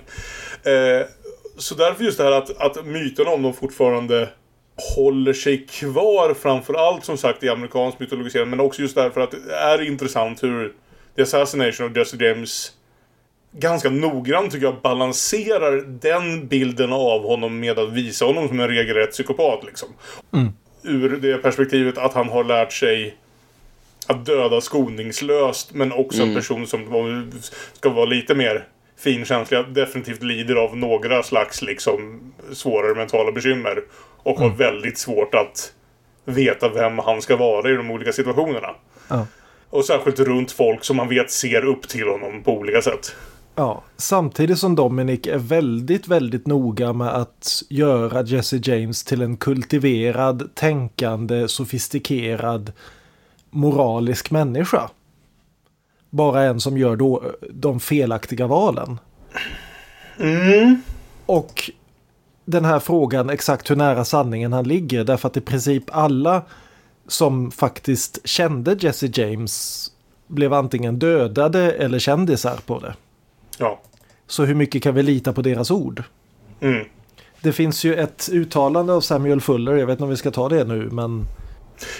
Eh, 0.62 1.06
så 1.56 1.74
därför 1.74 2.04
just 2.04 2.18
det 2.18 2.24
här 2.24 2.32
att, 2.32 2.60
att 2.60 2.86
myterna 2.86 3.30
om 3.30 3.42
dem 3.42 3.54
fortfarande 3.54 4.28
håller 4.96 5.32
sig 5.32 5.66
kvar 5.66 6.34
framförallt 6.34 7.04
som 7.04 7.16
sagt 7.16 7.42
i 7.42 7.48
amerikansk 7.48 7.98
mytologisering 7.98 8.50
men 8.50 8.60
också 8.60 8.82
just 8.82 8.94
därför 8.94 9.20
att 9.20 9.30
det 9.30 9.54
är 9.54 9.82
intressant 9.82 10.42
hur 10.42 10.72
The 11.16 11.22
Assassination 11.22 11.90
of 11.90 11.96
Jesse 11.96 12.24
James 12.24 12.72
ganska 13.52 13.90
noggrant 13.90 14.52
tycker 14.52 14.66
jag 14.66 14.80
balanserar 14.82 15.84
den 15.86 16.46
bilden 16.46 16.92
av 16.92 17.22
honom 17.22 17.60
med 17.60 17.78
att 17.78 17.92
visa 17.92 18.24
honom 18.24 18.48
som 18.48 18.60
en 18.60 18.68
regelrätt 18.68 19.10
psykopat 19.10 19.64
liksom. 19.64 19.88
Ur 20.82 21.16
det 21.16 21.38
perspektivet 21.38 21.98
att 21.98 22.14
han 22.14 22.28
har 22.28 22.44
lärt 22.44 22.72
sig 22.72 23.16
att 24.06 24.26
döda 24.26 24.60
skoningslöst 24.60 25.74
men 25.74 25.92
också 25.92 26.22
en 26.22 26.34
person 26.34 26.66
som 26.66 27.30
ska 27.72 27.90
vara 27.90 28.04
lite 28.04 28.34
mer 28.34 28.66
finkänsliga 28.98 29.62
definitivt 29.62 30.22
lider 30.22 30.54
av 30.56 30.76
några 30.76 31.22
slags 31.22 31.62
liksom 31.62 32.20
svårare 32.52 32.94
mentala 32.94 33.32
bekymmer 33.32 33.82
och 34.22 34.38
har 34.38 34.50
väldigt 34.50 34.98
svårt 34.98 35.34
att 35.34 35.72
veta 36.24 36.68
vem 36.68 36.98
han 36.98 37.22
ska 37.22 37.36
vara 37.36 37.70
i 37.70 37.74
de 37.74 37.90
olika 37.90 38.12
situationerna. 38.12 38.74
Ja. 39.08 39.26
Och 39.70 39.84
särskilt 39.84 40.20
runt 40.20 40.52
folk 40.52 40.84
som 40.84 40.96
man 40.96 41.08
vet 41.08 41.30
ser 41.30 41.64
upp 41.64 41.88
till 41.88 42.08
honom 42.08 42.42
på 42.42 42.52
olika 42.52 42.82
sätt. 42.82 43.16
Ja, 43.58 43.82
samtidigt 43.96 44.58
som 44.58 44.74
Dominic 44.74 45.26
är 45.26 45.38
väldigt, 45.38 46.08
väldigt 46.08 46.46
noga 46.46 46.92
med 46.92 47.08
att 47.08 47.62
göra 47.68 48.22
Jesse 48.22 48.60
James 48.62 49.04
till 49.04 49.22
en 49.22 49.36
kultiverad, 49.36 50.54
tänkande, 50.54 51.48
sofistikerad, 51.48 52.72
moralisk 53.50 54.30
människa. 54.30 54.90
Bara 56.10 56.42
en 56.42 56.60
som 56.60 56.78
gör 56.78 56.96
då 56.96 57.22
de 57.50 57.80
felaktiga 57.80 58.46
valen. 58.46 58.98
Och 61.26 61.70
den 62.44 62.64
här 62.64 62.78
frågan 62.78 63.30
exakt 63.30 63.70
hur 63.70 63.76
nära 63.76 64.04
sanningen 64.04 64.52
han 64.52 64.68
ligger 64.68 65.04
därför 65.04 65.28
att 65.28 65.36
i 65.36 65.40
princip 65.40 65.84
alla 65.88 66.42
som 67.06 67.50
faktiskt 67.50 68.28
kände 68.28 68.76
Jesse 68.80 69.10
James 69.14 69.86
blev 70.26 70.52
antingen 70.52 70.98
dödade 70.98 71.72
eller 71.72 71.98
kändisar 71.98 72.56
på 72.66 72.78
det. 72.78 72.94
Ja. 73.58 73.80
Så 74.26 74.44
hur 74.44 74.54
mycket 74.54 74.82
kan 74.82 74.94
vi 74.94 75.02
lita 75.02 75.32
på 75.32 75.42
deras 75.42 75.70
ord? 75.70 76.02
Mm. 76.60 76.84
Det 77.40 77.52
finns 77.52 77.84
ju 77.84 77.94
ett 77.94 78.28
uttalande 78.32 78.92
av 78.92 79.00
Samuel 79.00 79.40
Fuller, 79.40 79.76
jag 79.76 79.86
vet 79.86 79.92
inte 79.92 80.04
om 80.04 80.10
vi 80.10 80.16
ska 80.16 80.30
ta 80.30 80.48
det 80.48 80.64
nu, 80.64 80.88
men 80.92 81.26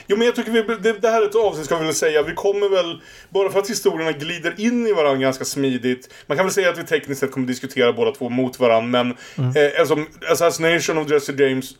Jo 0.07 0.17
men 0.17 0.27
jag 0.27 0.37
tycker 0.37 0.53
vi, 0.53 0.63
det, 0.63 0.93
det 0.93 1.09
här 1.09 1.23
är 1.23 1.27
ett 1.27 1.35
avsnitt 1.35 1.67
ska 1.67 1.79
vi 1.79 1.85
väl 1.85 1.95
säga. 1.95 2.23
Vi 2.23 2.35
kommer 2.35 2.69
väl, 2.69 3.03
bara 3.29 3.51
för 3.51 3.59
att 3.59 3.71
historierna 3.71 4.13
glider 4.13 4.61
in 4.61 4.87
i 4.87 4.93
varandra 4.93 5.21
ganska 5.21 5.45
smidigt. 5.45 6.15
Man 6.27 6.37
kan 6.37 6.47
väl 6.47 6.53
säga 6.53 6.71
att 6.71 6.79
vi 6.79 6.85
tekniskt 6.85 7.21
sett 7.21 7.33
kommer 7.33 7.47
diskutera 7.47 7.93
båda 7.93 8.11
två 8.11 8.29
mot 8.29 8.61
varandra. 8.61 9.05
Men 9.05 9.17
eh, 9.57 9.63
eftersom 9.65 10.07
Assassination 10.33 10.99
of 10.99 11.11
Jesse 11.11 11.33
James 11.33 11.75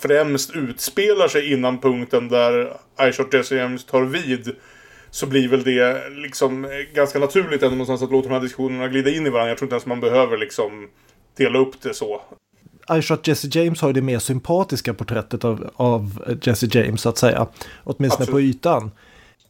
främst 0.00 0.56
utspelar 0.56 1.28
sig 1.28 1.52
innan 1.52 1.80
punkten 1.80 2.28
där 2.28 2.76
I 3.08 3.12
Shot 3.12 3.34
Jesse 3.34 3.56
James 3.56 3.84
tar 3.84 4.02
vid. 4.02 4.56
Så 5.10 5.26
blir 5.26 5.48
väl 5.48 5.62
det 5.62 6.08
liksom 6.10 6.64
eh, 6.64 6.70
ganska 6.94 7.18
naturligt 7.18 7.62
ändå 7.62 7.76
någonstans 7.76 8.02
att 8.02 8.10
låta 8.10 8.28
de 8.28 8.34
här 8.34 8.40
diskussionerna 8.40 8.88
glida 8.88 9.10
in 9.10 9.26
i 9.26 9.30
varandra. 9.30 9.48
Jag 9.48 9.58
tror 9.58 9.66
inte 9.66 9.74
ens 9.74 9.86
man 9.86 10.00
behöver 10.00 10.38
liksom 10.38 10.88
dela 11.36 11.58
upp 11.58 11.82
det 11.82 11.94
så. 11.94 12.22
I 12.98 13.02
Shot 13.02 13.28
Jesse 13.28 13.48
James 13.52 13.80
har 13.80 13.88
ju 13.88 13.92
det 13.92 14.02
mer 14.02 14.18
sympatiska 14.18 14.94
porträttet 14.94 15.44
av, 15.44 15.70
av 15.76 16.36
Jesse 16.42 16.68
James 16.72 17.00
så 17.00 17.08
att 17.08 17.18
säga. 17.18 17.46
Åtminstone 17.84 18.22
Absolut. 18.22 18.30
på 18.30 18.40
ytan. 18.40 18.90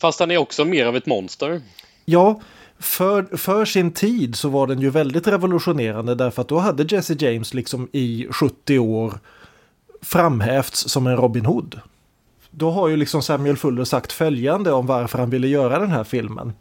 Fast 0.00 0.20
han 0.20 0.30
är 0.30 0.38
också 0.38 0.64
mer 0.64 0.86
av 0.86 0.96
ett 0.96 1.06
monster. 1.06 1.60
Ja, 2.04 2.40
för, 2.78 3.36
för 3.36 3.64
sin 3.64 3.92
tid 3.92 4.36
så 4.36 4.48
var 4.48 4.66
den 4.66 4.80
ju 4.80 4.90
väldigt 4.90 5.26
revolutionerande 5.26 6.14
därför 6.14 6.42
att 6.42 6.48
då 6.48 6.58
hade 6.58 6.96
Jesse 6.96 7.16
James 7.18 7.54
liksom 7.54 7.88
i 7.92 8.26
70 8.30 8.78
år 8.78 9.18
framhävts 10.02 10.88
som 10.88 11.06
en 11.06 11.16
Robin 11.16 11.46
Hood. 11.46 11.80
Då 12.50 12.70
har 12.70 12.88
ju 12.88 12.96
liksom 12.96 13.22
Samuel 13.22 13.56
Fuller 13.56 13.84
sagt 13.84 14.12
följande 14.12 14.72
om 14.72 14.86
varför 14.86 15.18
han 15.18 15.30
ville 15.30 15.48
göra 15.48 15.78
den 15.78 15.90
här 15.90 16.04
filmen. 16.04 16.52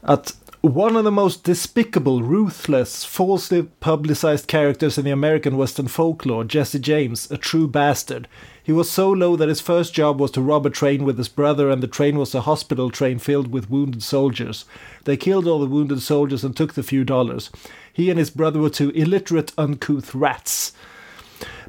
Att 0.00 0.36
One 0.62 0.98
of 0.98 1.04
the 1.06 1.10
most 1.10 1.44
despicable, 1.44 2.20
ruthless, 2.20 3.06
falsely 3.06 3.62
publicized 3.80 4.46
characters 4.46 4.98
in 4.98 5.04
the 5.04 5.10
American 5.10 5.56
Western 5.56 5.88
folklore, 5.88 6.44
Jesse 6.44 6.78
James, 6.78 7.30
a 7.30 7.38
true 7.38 7.66
bastard. 7.66 8.28
He 8.62 8.72
was 8.72 8.90
so 8.90 9.10
low 9.10 9.36
that 9.36 9.48
his 9.48 9.62
first 9.62 9.94
job 9.94 10.20
was 10.20 10.30
to 10.32 10.42
rob 10.42 10.66
a 10.66 10.70
train 10.70 11.06
with 11.06 11.16
his 11.16 11.30
brother, 11.30 11.70
and 11.70 11.82
the 11.82 11.88
train 11.88 12.18
was 12.18 12.34
a 12.34 12.42
hospital 12.42 12.90
train 12.90 13.18
filled 13.18 13.50
with 13.50 13.70
wounded 13.70 14.02
soldiers. 14.02 14.66
They 15.04 15.16
killed 15.16 15.46
all 15.46 15.60
the 15.60 15.66
wounded 15.66 16.02
soldiers 16.02 16.44
and 16.44 16.54
took 16.54 16.74
the 16.74 16.82
few 16.82 17.04
dollars. 17.04 17.50
He 17.90 18.10
and 18.10 18.18
his 18.18 18.28
brother 18.28 18.60
were 18.60 18.68
two 18.68 18.90
illiterate, 18.90 19.54
uncouth 19.56 20.14
rats. 20.14 20.74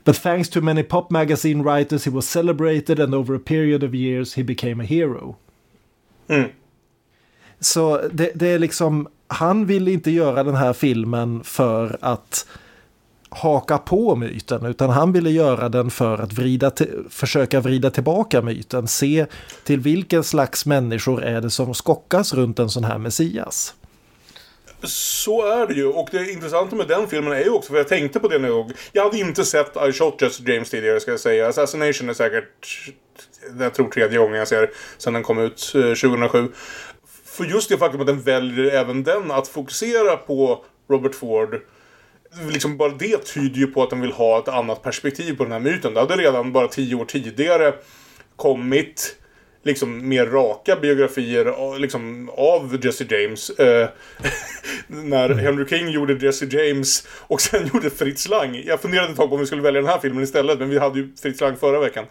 But 0.03 0.15
thanks 0.15 0.49
to 0.49 0.61
many 0.61 0.83
pop 0.83 1.11
magazine 1.11 1.63
writers, 1.63 2.05
he 2.05 2.11
was 2.11 2.29
celebrated, 2.29 2.99
and 2.99 3.13
over 3.13 3.35
a 3.35 3.39
period 3.39 3.83
of 3.83 3.93
years, 3.93 4.37
he 4.37 4.43
became 4.43 4.83
a 4.83 4.85
hero. 4.85 5.35
Så 7.59 8.01
det, 8.11 8.31
det 8.35 8.47
är 8.47 8.59
liksom, 8.59 9.07
han 9.27 9.65
vill 9.65 9.87
inte 9.87 10.11
göra 10.11 10.43
den 10.43 10.55
här 10.55 10.73
filmen 10.73 11.43
för 11.43 11.97
att 12.01 12.47
haka 13.29 13.77
på 13.77 14.15
myten, 14.15 14.65
utan 14.65 14.89
han 14.89 15.11
ville 15.11 15.29
göra 15.29 15.69
den 15.69 15.89
för 15.89 16.17
att 16.17 16.33
vrida 16.33 16.71
försöka 17.09 17.59
vrida 17.59 17.89
tillbaka 17.89 18.41
myten. 18.41 18.87
Se 18.87 19.25
till 19.63 19.79
vilken 19.79 20.23
slags 20.23 20.65
människor 20.65 21.23
är 21.23 21.41
det 21.41 21.49
som 21.49 21.73
skockas 21.73 22.33
runt 22.33 22.59
en 22.59 22.69
sån 22.69 22.83
här 22.83 22.97
Messias. 22.97 23.73
Så 24.84 25.46
är 25.46 25.67
det 25.67 25.74
ju. 25.74 25.86
Och 25.86 26.10
det 26.12 26.32
intressanta 26.32 26.76
med 26.76 26.88
den 26.88 27.08
filmen 27.08 27.34
är 27.34 27.44
ju 27.44 27.50
också, 27.50 27.72
för 27.72 27.78
jag 27.78 27.88
tänkte 27.88 28.20
på 28.20 28.28
det 28.28 28.39
när 28.39 28.48
jag... 28.48 28.72
Jag 28.91 29.04
hade 29.04 29.17
inte 29.17 29.46
sett 29.46 29.78
I 29.89 29.91
Shot 29.91 30.22
just 30.22 30.48
James 30.48 30.70
tidigare, 30.70 31.00
ska 31.00 31.12
jag 31.12 31.20
säga. 31.20 31.48
Assassination 31.48 32.10
är 32.10 32.13
säkert... 32.13 32.89
Jag 33.60 33.74
tror 33.74 33.89
tredje 33.89 34.17
gången 34.17 34.39
jag 34.39 34.48
ser 34.48 34.72
sen 34.98 35.13
den 35.13 35.24
kom 35.24 35.39
ut 35.39 35.72
eh, 35.76 35.82
2007. 35.82 36.48
För 37.26 37.46
just 37.46 37.70
det 37.70 37.78
faktum 37.78 38.02
att 38.02 38.08
den 38.08 38.22
väljer 38.22 38.72
även 38.72 39.04
den 39.04 39.32
att 39.32 39.48
fokusera 39.48 40.17
på 40.17 40.65
Robert 40.89 41.15
Ford. 41.15 41.62
Liksom 42.52 42.78
bara 42.78 42.89
det 42.89 43.26
tyder 43.26 43.60
ju 43.60 43.67
på 43.67 43.84
att 43.84 43.89
den 43.89 44.02
vill 44.02 44.12
ha 44.12 44.39
ett 44.39 44.48
annat 44.48 44.84
perspektiv 44.84 45.38
på 45.38 45.44
den 45.44 45.52
här 45.52 45.60
myten. 45.60 45.94
Det 45.94 46.00
hade 46.00 46.15
redan 46.15 46.52
bara 46.52 46.67
tio 46.67 46.96
år 46.96 47.06
tidigare 47.06 47.74
kommit 48.36 49.15
liksom 49.63 50.10
mer 50.10 50.26
raka 50.26 50.76
biografier 50.76 51.45
av- 51.45 51.80
liksom, 51.80 52.30
av 52.30 52.80
Jesse 52.86 53.06
James. 53.10 53.50
Eh, 53.50 53.89
när 54.88 55.30
Henry 55.30 55.65
King 55.67 55.89
gjorde 55.89 56.26
Jesse 56.26 56.45
James 56.45 57.08
och 57.17 57.41
sen 57.41 57.67
gjorde 57.74 57.89
Fritz 57.89 58.28
Lang. 58.30 58.63
Jag 58.65 58.82
funderade 58.82 59.10
ett 59.12 59.17
tag 59.17 59.30
på 59.30 59.36
om 59.36 59.39
vi 59.41 59.47
skulle 59.47 59.62
välja 59.62 59.82
den 59.82 59.89
här 59.89 60.00
filmen 60.00 60.24
istället, 60.24 60.60
men 60.60 60.69
vi 60.69 60.80
hade 60.80 61.00
ju 61.00 61.10
Fritz 61.21 61.41
Lang 61.41 61.58
förra 61.58 61.80
veckan. 61.80 62.06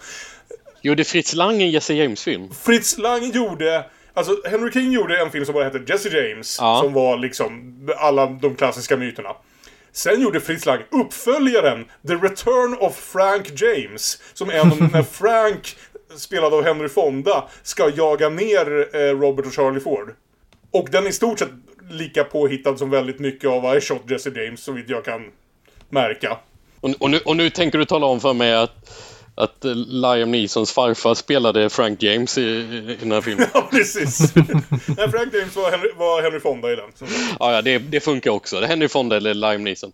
Gjorde 0.82 1.04
Fritz 1.04 1.34
Lang 1.34 1.62
en 1.62 1.70
Jesse 1.70 1.94
James-film? 1.94 2.48
Fritz 2.64 2.98
Lang 2.98 3.30
gjorde 3.30 3.84
Alltså, 4.14 4.36
Henry 4.44 4.72
King 4.72 4.92
gjorde 4.92 5.18
en 5.20 5.30
film 5.30 5.44
som 5.44 5.54
bara 5.54 5.64
hette 5.64 5.92
Jesse 5.92 6.08
James. 6.08 6.56
Ja. 6.60 6.80
Som 6.84 6.92
var 6.92 7.16
liksom 7.16 7.74
alla 7.96 8.26
de 8.26 8.54
klassiska 8.54 8.96
myterna. 8.96 9.28
Sen 9.92 10.20
gjorde 10.22 10.40
Fritz 10.40 10.66
Lang 10.66 10.80
uppföljaren 10.90 11.84
The 12.06 12.14
Return 12.14 12.76
of 12.80 12.96
Frank 13.12 13.60
James. 13.60 14.22
Som 14.32 14.50
är 14.50 14.60
om 14.60 14.90
när 14.92 15.02
Frank, 15.12 15.76
spelad 16.16 16.54
av 16.54 16.64
Henry 16.64 16.88
Fonda, 16.88 17.48
ska 17.62 17.90
jaga 17.96 18.28
ner 18.28 18.96
eh, 18.96 18.98
Robert 18.98 19.46
och 19.46 19.52
Charlie 19.52 19.80
Ford. 19.80 20.14
Och 20.70 20.88
den 20.90 21.04
är 21.04 21.08
i 21.08 21.12
stort 21.12 21.38
sett 21.38 21.50
lika 21.90 22.24
påhittad 22.24 22.76
som 22.76 22.90
väldigt 22.90 23.18
mycket 23.18 23.50
av 23.50 23.76
I 23.76 23.80
Shot 23.80 24.10
Jesse 24.10 24.30
James, 24.30 24.60
så 24.60 24.72
vitt 24.72 24.88
jag 24.88 25.04
kan 25.04 25.30
märka. 25.88 26.38
Och, 26.80 26.90
och, 26.98 27.10
nu, 27.10 27.18
och 27.18 27.36
nu 27.36 27.50
tänker 27.50 27.78
du 27.78 27.84
tala 27.84 28.06
om 28.06 28.20
för 28.20 28.34
mig 28.34 28.54
att, 28.54 28.90
att 29.34 29.64
eh, 29.64 29.74
Liam 29.74 30.30
Neesons 30.30 30.72
farfar 30.72 31.14
spelade 31.14 31.70
Frank 31.70 32.02
James 32.02 32.38
i, 32.38 32.42
i 32.42 32.96
den 33.00 33.12
här 33.12 33.20
filmen. 33.20 33.46
Ja, 33.54 33.68
precis. 33.70 34.34
Nej, 34.34 35.10
Frank 35.10 35.34
James 35.34 35.56
var 35.56 35.70
Henry, 35.70 35.88
var 35.96 36.22
Henry 36.22 36.40
Fonda 36.40 36.72
i 36.72 36.76
den. 36.76 36.90
Ja, 37.38 37.52
ja 37.52 37.62
det, 37.62 37.78
det 37.78 38.00
funkar 38.00 38.30
också. 38.30 38.60
Det 38.60 38.66
är 38.66 38.68
Henry 38.68 38.88
Fonda 38.88 39.16
eller 39.16 39.34
Liam 39.34 39.64
Neeson. 39.64 39.92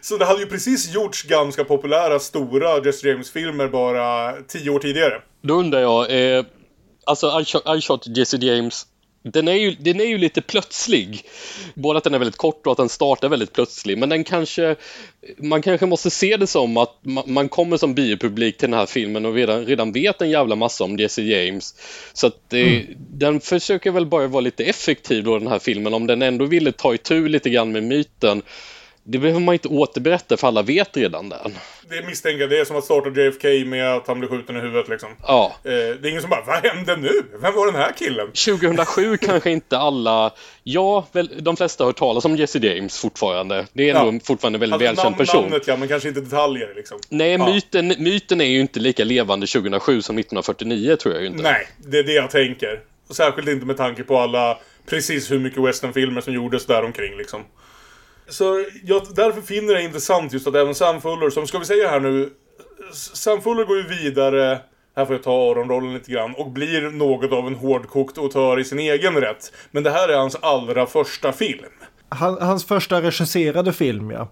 Så 0.00 0.16
det 0.16 0.24
hade 0.24 0.40
ju 0.40 0.46
precis 0.46 0.94
gjorts 0.94 1.22
ganska 1.22 1.64
populära, 1.64 2.18
stora 2.18 2.84
Jesse 2.84 3.08
James-filmer 3.08 3.68
bara 3.68 4.32
tio 4.48 4.70
år 4.70 4.78
tidigare. 4.78 5.22
Då 5.42 5.54
undrar 5.54 5.80
jag, 5.80 6.36
eh, 6.36 6.44
alltså 7.06 7.40
I 7.40 7.44
shot, 7.44 7.62
I 7.76 7.80
shot 7.80 8.06
Jesse 8.16 8.36
James, 8.36 8.86
den 9.22 9.48
är, 9.48 9.52
ju, 9.52 9.70
den 9.70 10.00
är 10.00 10.04
ju 10.04 10.18
lite 10.18 10.42
plötslig. 10.42 11.22
Både 11.74 11.98
att 11.98 12.04
den 12.04 12.14
är 12.14 12.18
väldigt 12.18 12.36
kort 12.36 12.66
och 12.66 12.72
att 12.72 12.78
den 12.78 12.88
startar 12.88 13.28
väldigt 13.28 13.52
plötslig. 13.52 13.98
Men 13.98 14.08
den 14.08 14.24
kanske, 14.24 14.76
man 15.38 15.62
kanske 15.62 15.86
måste 15.86 16.10
se 16.10 16.36
det 16.36 16.46
som 16.46 16.76
att 16.76 16.98
man, 17.02 17.24
man 17.26 17.48
kommer 17.48 17.76
som 17.76 17.94
biopublik 17.94 18.58
till 18.58 18.70
den 18.70 18.78
här 18.78 18.86
filmen 18.86 19.26
och 19.26 19.34
redan, 19.34 19.66
redan 19.66 19.92
vet 19.92 20.22
en 20.22 20.30
jävla 20.30 20.56
massa 20.56 20.84
om 20.84 20.96
Jesse 20.96 21.22
James. 21.22 21.74
Så 22.12 22.26
att 22.26 22.52
eh, 22.52 22.80
den 22.96 23.40
försöker 23.40 23.90
väl 23.90 24.06
bara 24.06 24.26
vara 24.26 24.40
lite 24.40 24.64
effektiv 24.64 25.24
då 25.24 25.38
den 25.38 25.48
här 25.48 25.58
filmen. 25.58 25.94
Om 25.94 26.06
den 26.06 26.22
ändå 26.22 26.44
ville 26.44 26.72
ta 26.72 26.94
itu 26.94 27.28
lite 27.28 27.50
grann 27.50 27.72
med 27.72 27.82
myten. 27.82 28.42
Det 29.10 29.18
behöver 29.18 29.40
man 29.40 29.52
inte 29.52 29.68
återberätta 29.68 30.36
för 30.36 30.48
alla 30.48 30.62
vet 30.62 30.96
redan 30.96 31.28
den. 31.28 31.54
Det 31.90 32.06
misstänker 32.06 32.40
jag, 32.40 32.50
det 32.50 32.58
är 32.60 32.64
som 32.64 32.76
att 32.76 32.84
starta 32.84 33.20
JFK 33.20 33.48
med 33.66 33.94
att 33.94 34.06
han 34.06 34.18
blir 34.20 34.28
skjuten 34.28 34.56
i 34.56 34.60
huvudet 34.60 34.88
liksom. 34.88 35.08
Ja. 35.26 35.52
Eh, 35.64 35.70
det 35.70 35.78
är 36.02 36.06
ingen 36.06 36.20
som 36.20 36.30
bara, 36.30 36.44
vad 36.46 36.66
hände 36.66 36.96
nu? 36.96 37.10
Vem 37.42 37.54
var 37.54 37.66
den 37.66 37.74
här 37.74 37.92
killen? 37.98 38.26
2007 38.32 39.16
kanske 39.20 39.50
inte 39.50 39.78
alla, 39.78 40.32
ja, 40.62 41.06
väl, 41.12 41.30
de 41.40 41.56
flesta 41.56 41.84
har 41.84 41.88
hört 41.88 41.96
talas 41.96 42.24
om 42.24 42.36
Jesse 42.36 42.58
James 42.58 42.98
fortfarande. 42.98 43.66
Det 43.72 43.90
är 43.90 43.94
Ja. 43.94 44.08
ändå 44.08 44.24
fortfarande 44.24 44.56
en 44.56 44.60
väldigt 44.60 44.74
Alltså, 44.74 44.86
välkänd 44.86 45.04
namn, 45.04 45.18
person. 45.18 45.42
namnet 45.42 45.66
ja, 45.68 45.76
men 45.76 45.88
kanske 45.88 46.08
inte 46.08 46.20
detaljer 46.20 46.72
liksom. 46.76 46.98
Nej, 47.08 47.30
Ja. 47.32 47.46
myten, 47.52 47.88
myten 47.98 48.40
är 48.40 48.44
ju 48.44 48.60
inte 48.60 48.80
lika 48.80 49.04
levande 49.04 49.46
2007 49.46 50.02
som 50.02 50.18
1949 50.18 50.96
tror 50.96 51.14
jag 51.14 51.22
ju 51.22 51.28
inte. 51.28 51.42
Nej, 51.42 51.68
det 51.78 51.98
är 51.98 52.02
det 52.04 52.12
jag 52.12 52.30
tänker. 52.30 52.80
Särskilt 53.10 53.48
inte 53.48 53.66
med 53.66 53.76
tanke 53.76 54.02
på 54.02 54.18
alla, 54.18 54.58
precis 54.86 55.30
hur 55.30 55.38
mycket 55.38 55.62
westernfilmer 55.62 56.20
som 56.20 56.32
gjordes 56.34 56.66
där 56.66 56.84
omkring 56.84 57.16
liksom. 57.16 57.44
Så 58.28 58.64
jag 58.84 59.02
därför 59.14 59.40
finner 59.40 59.72
jag 59.72 59.82
det 59.82 59.84
intressant 59.84 60.32
just 60.32 60.46
att 60.46 60.54
även 60.54 60.74
Sam 60.74 61.00
Fuller, 61.00 61.30
som 61.30 61.46
ska 61.46 61.58
vi 61.58 61.64
säga 61.64 61.88
här 61.88 62.00
nu, 62.00 62.30
Sam 62.92 63.40
Fuller 63.40 63.64
går 63.64 63.76
ju 63.76 63.88
vidare, 63.88 64.60
här 64.96 65.04
får 65.04 65.14
jag 65.14 65.22
ta 65.22 65.50
Aron-rollen 65.50 65.94
lite 65.94 66.12
grann, 66.12 66.34
och 66.34 66.50
blir 66.50 66.90
något 66.90 67.32
av 67.32 67.46
en 67.46 67.54
hårdkokt 67.54 68.18
autör 68.18 68.60
i 68.60 68.64
sin 68.64 68.78
egen 68.78 69.14
rätt. 69.14 69.52
Men 69.70 69.82
det 69.82 69.90
här 69.90 70.08
är 70.08 70.16
hans 70.16 70.36
allra 70.40 70.86
första 70.86 71.32
film. 71.32 71.64
Han, 72.08 72.38
hans 72.40 72.64
första 72.64 73.02
regisserade 73.02 73.72
film, 73.72 74.10
ja. 74.10 74.28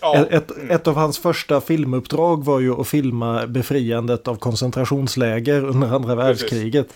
Ja, 0.00 0.16
Ett, 0.16 0.32
ett, 0.32 0.70
ett 0.70 0.86
av 0.86 0.94
hans 0.94 1.18
första 1.18 1.60
filmuppdrag 1.60 2.44
var 2.44 2.60
ju 2.60 2.80
att 2.80 2.88
filma 2.88 3.46
befriandet 3.46 4.28
av 4.28 4.36
koncentrationsläger 4.36 5.64
under 5.64 5.88
andra 5.88 6.14
världskriget. 6.14 6.88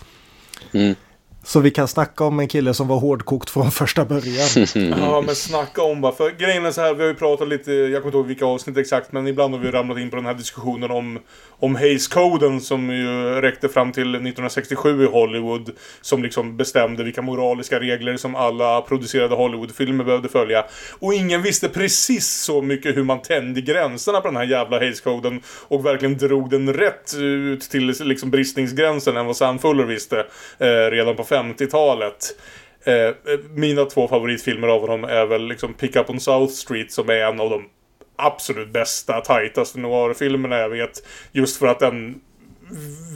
Mm. 0.71 0.95
Så 1.45 1.59
vi 1.59 1.71
kan 1.71 1.87
snacka 1.87 2.23
om 2.23 2.39
en 2.39 2.47
kille 2.47 2.73
som 2.73 2.87
var 2.87 2.99
hårdkokt 2.99 3.49
från 3.49 3.71
första 3.81 4.05
början. 4.05 4.47
Ja, 4.99 5.21
men 5.21 5.35
snacka 5.35 5.81
om 5.81 6.01
bara. 6.01 6.11
För 6.11 6.31
grejen 6.31 6.65
är 6.65 6.71
så 6.71 6.81
här, 6.81 6.93
vi 6.93 7.01
har 7.01 7.07
ju 7.07 7.15
pratat 7.15 7.47
lite, 7.47 7.71
jag 7.71 8.01
kommer 8.01 8.05
inte 8.05 8.17
ihåg 8.17 8.27
vilka 8.27 8.45
avsnitt 8.45 8.77
exakt, 8.77 9.11
men 9.11 9.27
ibland 9.27 9.53
har 9.53 9.61
vi 9.61 9.71
ramlat 9.71 9.97
in 9.97 10.09
på 10.09 10.15
den 10.15 10.25
här 10.25 10.33
diskussionen 10.33 10.91
om, 10.91 11.19
om 11.59 11.75
Hays-koden 11.75 12.61
som 12.61 12.89
ju 12.89 13.41
räckte 13.41 13.69
fram 13.69 13.91
till 13.91 14.15
1967 14.15 15.03
i 15.03 15.07
Hollywood. 15.07 15.71
Som 16.01 16.23
liksom 16.23 16.57
bestämde 16.57 17.03
vilka 17.03 17.21
moraliska 17.21 17.79
regler 17.79 18.17
som 18.17 18.35
alla 18.35 18.81
producerade 18.81 19.35
Hollywoodfilmer 19.35 20.03
behövde 20.03 20.29
följa. 20.29 20.65
Och 20.99 21.13
ingen 21.13 21.41
visste 21.41 21.69
precis 21.69 22.43
så 22.43 22.61
mycket 22.61 22.97
hur 22.97 23.03
man 23.03 23.21
tände 23.21 23.61
gränserna 23.61 24.21
på 24.21 24.27
den 24.27 24.37
här 24.37 24.43
jävla 24.43 24.79
Hays-koden. 24.79 25.41
Och 25.67 25.85
verkligen 25.85 26.17
drog 26.17 26.49
den 26.49 26.73
rätt 26.73 27.13
ut 27.17 27.61
till 27.61 27.93
liksom 27.99 28.31
bristningsgränsen 28.31 29.17
än 29.17 29.25
vad 29.25 29.37
Sam 29.37 29.59
Fuller 29.59 29.83
visste 29.83 30.25
eh, 30.57 30.91
redan 30.91 31.15
på 31.15 31.23
50-talet. 31.33 32.35
Eh, 32.83 33.37
mina 33.55 33.85
två 33.85 34.07
favoritfilmer 34.07 34.67
av 34.67 34.81
honom 34.81 35.03
är 35.03 35.25
väl 35.25 35.47
liksom 35.47 35.73
Pick 35.73 35.95
Up 35.95 36.09
on 36.09 36.19
South 36.19 36.53
Street 36.53 36.91
som 36.91 37.09
är 37.09 37.13
en 37.13 37.39
av 37.39 37.49
de 37.49 37.69
absolut 38.15 38.73
bästa, 38.73 39.21
tajtaste 39.21 39.79
noir-filmerna 39.79 40.57
jag 40.57 40.69
vet. 40.69 41.07
Just 41.31 41.57
för 41.57 41.67
att 41.67 41.79
den 41.79 42.21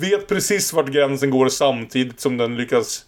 vet 0.01 0.27
precis 0.27 0.73
vart 0.73 0.87
gränsen 0.87 1.29
går 1.29 1.49
samtidigt 1.49 2.19
som 2.19 2.37
den 2.37 2.57
lyckas 2.57 3.05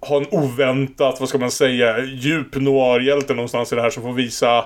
ha 0.00 0.16
en 0.16 0.26
oväntat, 0.30 1.20
vad 1.20 1.28
ska 1.28 1.38
man 1.38 1.50
säga, 1.50 2.04
djup 2.04 2.54
noir-hjälte 2.54 3.34
någonstans 3.34 3.72
i 3.72 3.76
det 3.76 3.82
här 3.82 3.90
som 3.90 4.02
får 4.02 4.12
visa 4.12 4.64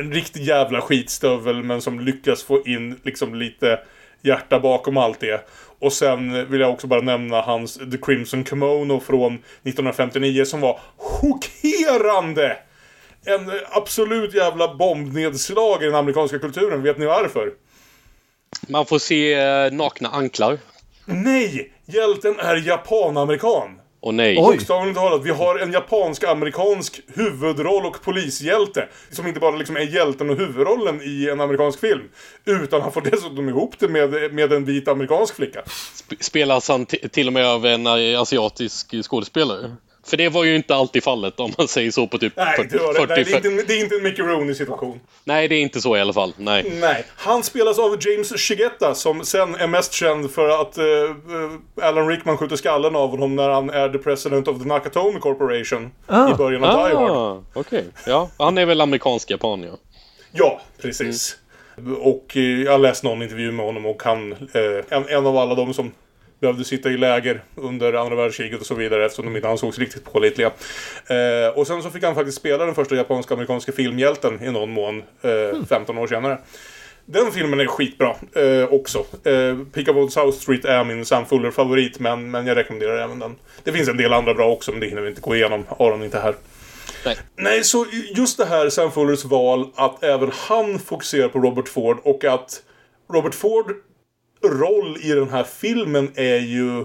en 0.00 0.12
riktig 0.12 0.42
jävla 0.42 0.80
skitstövel 0.80 1.62
men 1.62 1.80
som 1.80 2.00
lyckas 2.00 2.42
få 2.42 2.62
in 2.66 3.00
liksom 3.02 3.34
lite 3.34 3.80
hjärta 4.22 4.60
bakom 4.60 4.96
allt 4.96 5.20
det. 5.20 5.48
Och 5.82 5.92
sen 5.92 6.50
vill 6.50 6.60
jag 6.60 6.70
också 6.70 6.86
bara 6.86 7.00
nämna 7.00 7.40
hans 7.40 7.74
The 7.74 7.98
Crimson 8.02 8.44
Kimono 8.44 9.00
från 9.00 9.34
1959 9.34 10.44
som 10.44 10.60
var 10.60 10.80
chockerande! 10.96 12.56
En 13.24 13.50
absolut 13.70 14.34
jävla 14.34 14.74
bombnedslag 14.74 15.82
i 15.82 15.86
den 15.86 15.94
amerikanska 15.94 16.38
kulturen. 16.38 16.82
Vet 16.82 16.98
ni 16.98 17.06
varför? 17.06 17.52
Man 18.68 18.86
får 18.86 18.98
se 18.98 19.34
eh, 19.34 19.72
nakna 19.72 20.08
anklar. 20.08 20.58
Nej! 21.04 21.72
Hjälten 21.86 22.38
är 22.38 22.56
japanamerikan. 22.56 23.80
Och 24.02 24.14
nej. 24.14 24.36
Bokstavligt 24.36 24.98
talat, 24.98 25.24
vi 25.24 25.30
har 25.30 25.58
en 25.58 25.72
japansk-amerikansk 25.72 27.00
huvudroll 27.14 27.86
och 27.86 28.02
polishjälte. 28.04 28.88
Som 29.10 29.26
inte 29.26 29.40
bara 29.40 29.56
liksom 29.56 29.76
är 29.76 29.80
hjälten 29.80 30.30
och 30.30 30.36
huvudrollen 30.36 31.02
i 31.02 31.28
en 31.32 31.40
amerikansk 31.40 31.80
film. 31.80 32.02
Utan 32.44 32.82
han 32.82 32.92
får 32.92 33.00
dessutom 33.00 33.48
ihop 33.48 33.74
det 33.78 33.88
med, 33.88 34.34
med 34.34 34.52
en 34.52 34.64
vit 34.64 34.88
amerikansk 34.88 35.34
flicka. 35.36 35.62
Sp- 35.66 36.16
Spelas 36.20 36.68
han 36.68 36.86
till 36.86 37.26
och 37.26 37.32
med 37.32 37.46
av 37.46 37.66
en 37.66 37.86
eh, 37.86 38.20
asiatisk 38.20 39.04
skådespelare? 39.04 39.76
För 40.06 40.16
det 40.16 40.28
var 40.28 40.44
ju 40.44 40.56
inte 40.56 40.74
alltid 40.74 41.02
fallet 41.04 41.40
om 41.40 41.52
man 41.58 41.68
säger 41.68 41.90
så 41.90 42.06
på 42.06 42.18
typ 42.18 42.32
Nej, 42.36 42.56
40, 42.56 42.68
det, 42.68 42.78
var 42.78 42.92
det. 42.92 43.00
40 43.00 43.08
Nej, 43.08 43.24
det, 43.24 43.30
är 43.32 43.50
inte, 43.50 43.64
det 43.66 43.74
är 43.74 43.80
inte 43.80 43.94
en 43.94 44.02
Mickey 44.02 44.22
Rooney-situation. 44.22 45.00
Nej, 45.24 45.48
det 45.48 45.54
är 45.54 45.60
inte 45.60 45.80
så 45.80 45.96
i 45.96 46.00
alla 46.00 46.12
fall. 46.12 46.34
Nej. 46.36 46.72
Nej, 46.80 47.04
han 47.16 47.42
spelas 47.42 47.78
av 47.78 47.96
James 48.00 48.32
Shigeta 48.36 48.94
som 48.94 49.24
sen 49.24 49.54
är 49.54 49.66
mest 49.66 49.92
känd 49.92 50.30
för 50.30 50.48
att 50.48 50.78
eh, 50.78 50.84
Alan 51.86 52.08
Rickman 52.08 52.36
skjuter 52.38 52.56
skallen 52.56 52.96
av 52.96 53.10
honom 53.10 53.36
när 53.36 53.48
han 53.48 53.70
är 53.70 53.88
the 53.88 53.98
president 53.98 54.48
of 54.48 54.58
the 54.62 54.68
Nakatomi 54.68 55.20
Corporation 55.20 55.90
Ah. 56.06 56.30
i 56.30 56.34
början 56.34 56.64
av 56.64 56.88
Die 56.88 56.94
Hard. 56.96 57.10
Ah, 57.10 57.42
okej. 57.54 57.84
Ja, 58.06 58.30
han 58.38 58.58
är 58.58 58.66
väl 58.66 58.80
amerikansk 58.80 59.30
japan, 59.30 59.62
ja. 59.62 59.76
Ja, 60.32 60.60
precis. 60.82 61.36
Och 62.00 62.36
eh, 62.36 62.42
jag 62.42 62.72
har 62.72 62.78
läst 62.78 63.04
någon 63.04 63.22
intervju 63.22 63.52
med 63.52 63.66
honom 63.66 63.86
och 63.86 64.02
han, 64.02 64.32
eh, 64.32 64.38
en, 64.98 65.08
en 65.08 65.26
av 65.26 65.36
alla 65.36 65.54
de 65.54 65.74
som 65.74 65.92
behövde 66.42 66.64
sitta 66.64 66.90
i 66.90 66.96
läger 66.96 67.42
under 67.54 67.92
andra 67.92 68.16
världskriget 68.16 68.60
och 68.60 68.66
så 68.66 68.74
vidare 68.74 69.04
eftersom 69.04 69.24
de 69.24 69.36
inte 69.36 69.48
ansågs 69.48 69.78
riktigt 69.78 70.12
pålitliga. 70.12 70.50
Eh, 71.06 71.58
och 71.58 71.66
sen 71.66 71.82
så 71.82 71.90
fick 71.90 72.04
han 72.04 72.14
faktiskt 72.14 72.38
spela 72.38 72.66
den 72.66 72.74
första 72.74 72.94
japansk-amerikanska 72.94 73.72
filmhjälten 73.72 74.42
i 74.42 74.50
någon 74.50 74.70
mån, 74.70 75.02
eh, 75.22 75.64
15 75.68 75.98
år 75.98 76.06
senare. 76.06 76.38
Den 77.04 77.32
filmen 77.32 77.60
är 77.60 77.66
skitbra 77.66 78.16
eh, 78.34 78.72
också. 78.72 79.04
Eh, 79.24 79.96
on 79.96 80.10
South 80.10 80.38
Street 80.38 80.64
är 80.64 80.84
min 80.84 81.04
Sam 81.04 81.26
Fuller-favorit, 81.26 81.98
men, 81.98 82.30
men 82.30 82.46
jag 82.46 82.56
rekommenderar 82.56 82.96
även 82.96 83.18
den. 83.18 83.36
Det 83.64 83.72
finns 83.72 83.88
en 83.88 83.96
del 83.96 84.12
andra 84.12 84.34
bra 84.34 84.48
också, 84.48 84.70
men 84.70 84.80
det 84.80 84.86
hinner 84.86 85.02
vi 85.02 85.08
inte 85.08 85.20
gå 85.20 85.36
igenom. 85.36 85.64
Aron 85.78 86.00
är 86.00 86.04
inte 86.04 86.20
här. 86.20 86.34
Nej. 87.04 87.16
Nej, 87.36 87.64
så 87.64 87.86
just 88.16 88.38
det 88.38 88.44
här 88.44 88.70
Sam 88.70 88.92
Fullers 88.92 89.24
val 89.24 89.70
att 89.74 90.02
även 90.02 90.30
han 90.34 90.78
fokuserar 90.78 91.28
på 91.28 91.38
Robert 91.38 91.68
Ford 91.68 91.98
och 92.02 92.24
att 92.24 92.62
Robert 93.12 93.34
Ford 93.34 93.74
roll 94.44 94.96
i 95.02 95.12
den 95.12 95.28
här 95.28 95.44
filmen 95.44 96.10
är 96.14 96.38
ju 96.38 96.84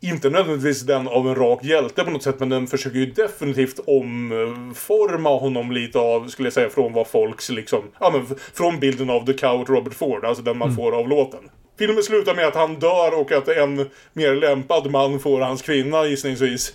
inte 0.00 0.30
nödvändigtvis 0.30 0.82
den 0.82 1.08
av 1.08 1.28
en 1.28 1.34
rak 1.34 1.64
hjälte 1.64 2.04
på 2.04 2.10
något 2.10 2.22
sätt, 2.22 2.40
men 2.40 2.48
den 2.48 2.66
försöker 2.66 2.98
ju 2.98 3.06
definitivt 3.06 3.80
omforma 3.86 5.38
honom 5.38 5.72
lite 5.72 5.98
av, 5.98 6.28
skulle 6.28 6.46
jag 6.46 6.52
säga, 6.52 6.70
från 6.70 6.92
vad 6.92 7.06
folks 7.06 7.50
liksom, 7.50 7.82
ja 8.00 8.10
men 8.10 8.38
från 8.54 8.80
bilden 8.80 9.10
av 9.10 9.26
The 9.26 9.32
Coward 9.32 9.68
Robert 9.68 9.94
Ford, 9.94 10.24
alltså 10.24 10.42
den 10.42 10.58
man 10.58 10.74
får 10.76 10.92
av 10.92 11.08
låten. 11.08 11.40
Filmen 11.78 12.02
slutar 12.02 12.34
med 12.34 12.46
att 12.46 12.54
han 12.54 12.74
dör 12.74 13.20
och 13.20 13.32
att 13.32 13.48
en 13.48 13.88
mer 14.12 14.34
lämpad 14.34 14.90
man 14.90 15.20
får 15.20 15.40
hans 15.40 15.62
kvinna 15.62 16.06
gissningsvis. 16.06 16.74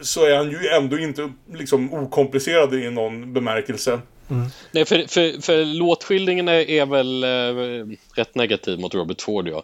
Så 0.00 0.24
är 0.24 0.36
han 0.36 0.50
ju 0.50 0.68
ändå 0.68 0.98
inte 0.98 1.32
liksom 1.52 1.94
okomplicerad 1.94 2.74
i 2.74 2.90
någon 2.90 3.32
bemärkelse. 3.32 4.00
Mm. 4.30 4.46
Nej, 4.70 4.84
för, 4.84 5.06
för, 5.08 5.42
för 5.42 5.64
låtskildringen 5.64 6.48
är, 6.48 6.70
är 6.70 6.86
väl 6.86 7.24
eh, 7.24 7.96
rätt 8.14 8.34
negativ 8.34 8.78
mot 8.78 8.94
Robert 8.94 9.22
Ford, 9.22 9.48
ja. 9.48 9.62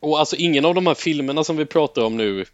Och 0.00 0.18
alltså 0.18 0.36
ingen 0.36 0.64
av 0.64 0.74
de 0.74 0.86
här 0.86 0.94
filmerna 0.94 1.44
som 1.44 1.56
vi 1.56 1.64
pratar 1.64 2.02
om 2.02 2.16
nu 2.16 2.44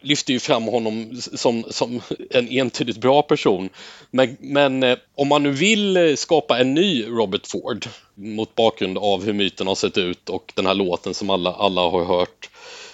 lyfter 0.00 0.32
ju 0.32 0.40
fram 0.40 0.64
honom 0.64 1.20
som, 1.20 1.64
som 1.70 2.00
en 2.30 2.48
entydigt 2.48 2.98
bra 2.98 3.22
person. 3.22 3.68
Men, 4.10 4.36
men 4.40 4.82
eh, 4.82 4.98
om 5.14 5.28
man 5.28 5.42
nu 5.42 5.50
vill 5.50 5.96
eh, 5.96 6.14
skapa 6.14 6.58
en 6.58 6.74
ny 6.74 7.04
Robert 7.04 7.46
Ford 7.46 7.86
mot 8.14 8.54
bakgrund 8.54 8.98
av 8.98 9.24
hur 9.24 9.32
myten 9.32 9.66
har 9.66 9.74
sett 9.74 9.98
ut 9.98 10.28
och 10.28 10.52
den 10.54 10.66
här 10.66 10.74
låten 10.74 11.14
som 11.14 11.30
alla, 11.30 11.52
alla 11.52 11.80
har 11.80 12.04
hört 12.04 12.50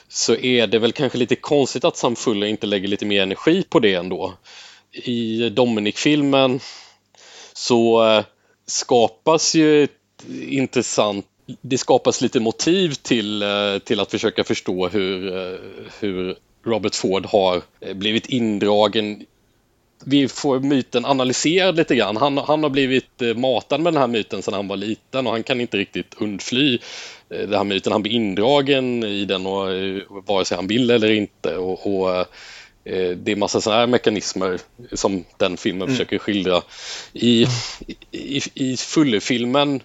så 0.08 0.36
är 0.36 0.66
det 0.66 0.78
väl 0.78 0.92
kanske 0.92 1.18
lite 1.18 1.36
konstigt 1.36 1.84
att 1.84 1.96
Sam 1.96 2.16
Fuller 2.16 2.46
inte 2.46 2.66
lägger 2.66 2.88
lite 2.88 3.06
mer 3.06 3.22
energi 3.22 3.64
på 3.68 3.80
det 3.80 3.94
ändå. 3.94 4.34
I 4.92 5.48
Dominic-filmen 5.50 6.60
så 7.56 8.08
eh, 8.08 8.24
skapas 8.66 9.54
ju 9.54 9.84
ett 9.84 9.90
intressant 10.48 11.26
det 11.60 11.78
skapas 11.78 12.20
lite 12.20 12.40
motiv 12.40 12.94
till, 12.94 13.42
eh, 13.42 13.78
till 13.84 14.00
att 14.00 14.10
försöka 14.10 14.44
förstå 14.44 14.88
hur, 14.88 15.36
eh, 15.36 15.58
hur 16.00 16.36
Robert 16.64 16.94
Ford 16.94 17.26
har 17.26 17.62
blivit 17.94 18.26
indragen 18.26 19.26
vi 20.06 20.28
får 20.28 20.60
myten 20.60 21.04
analyserad 21.04 21.76
lite 21.76 21.96
grann. 21.96 22.16
Han, 22.16 22.38
han 22.38 22.62
har 22.62 22.70
blivit 22.70 23.22
matad 23.36 23.80
med 23.80 23.92
den 23.92 24.00
här 24.00 24.08
myten 24.08 24.42
sedan 24.42 24.54
han 24.54 24.68
var 24.68 24.76
liten 24.76 25.26
och 25.26 25.32
han 25.32 25.42
kan 25.42 25.60
inte 25.60 25.76
riktigt 25.76 26.14
undfly 26.18 26.78
den 27.28 27.54
här 27.54 27.64
myten. 27.64 27.92
Han 27.92 28.02
blir 28.02 28.12
indragen 28.12 29.04
i 29.04 29.24
den 29.24 29.46
och, 29.46 29.66
vare 30.26 30.44
sig 30.44 30.56
han 30.56 30.66
vill 30.66 30.90
eller 30.90 31.10
inte. 31.10 31.56
Och, 31.56 31.86
och 31.86 32.26
det 33.16 33.32
är 33.32 33.36
massa 33.36 33.60
sådana 33.60 33.80
här 33.80 33.86
mekanismer 33.86 34.60
som 34.92 35.24
den 35.36 35.56
filmen 35.56 35.82
mm. 35.82 35.94
försöker 35.94 36.18
skildra. 36.18 36.62
I, 37.12 37.46
i, 38.10 38.40
i 38.54 38.76
Fulle-filmen 38.76 39.80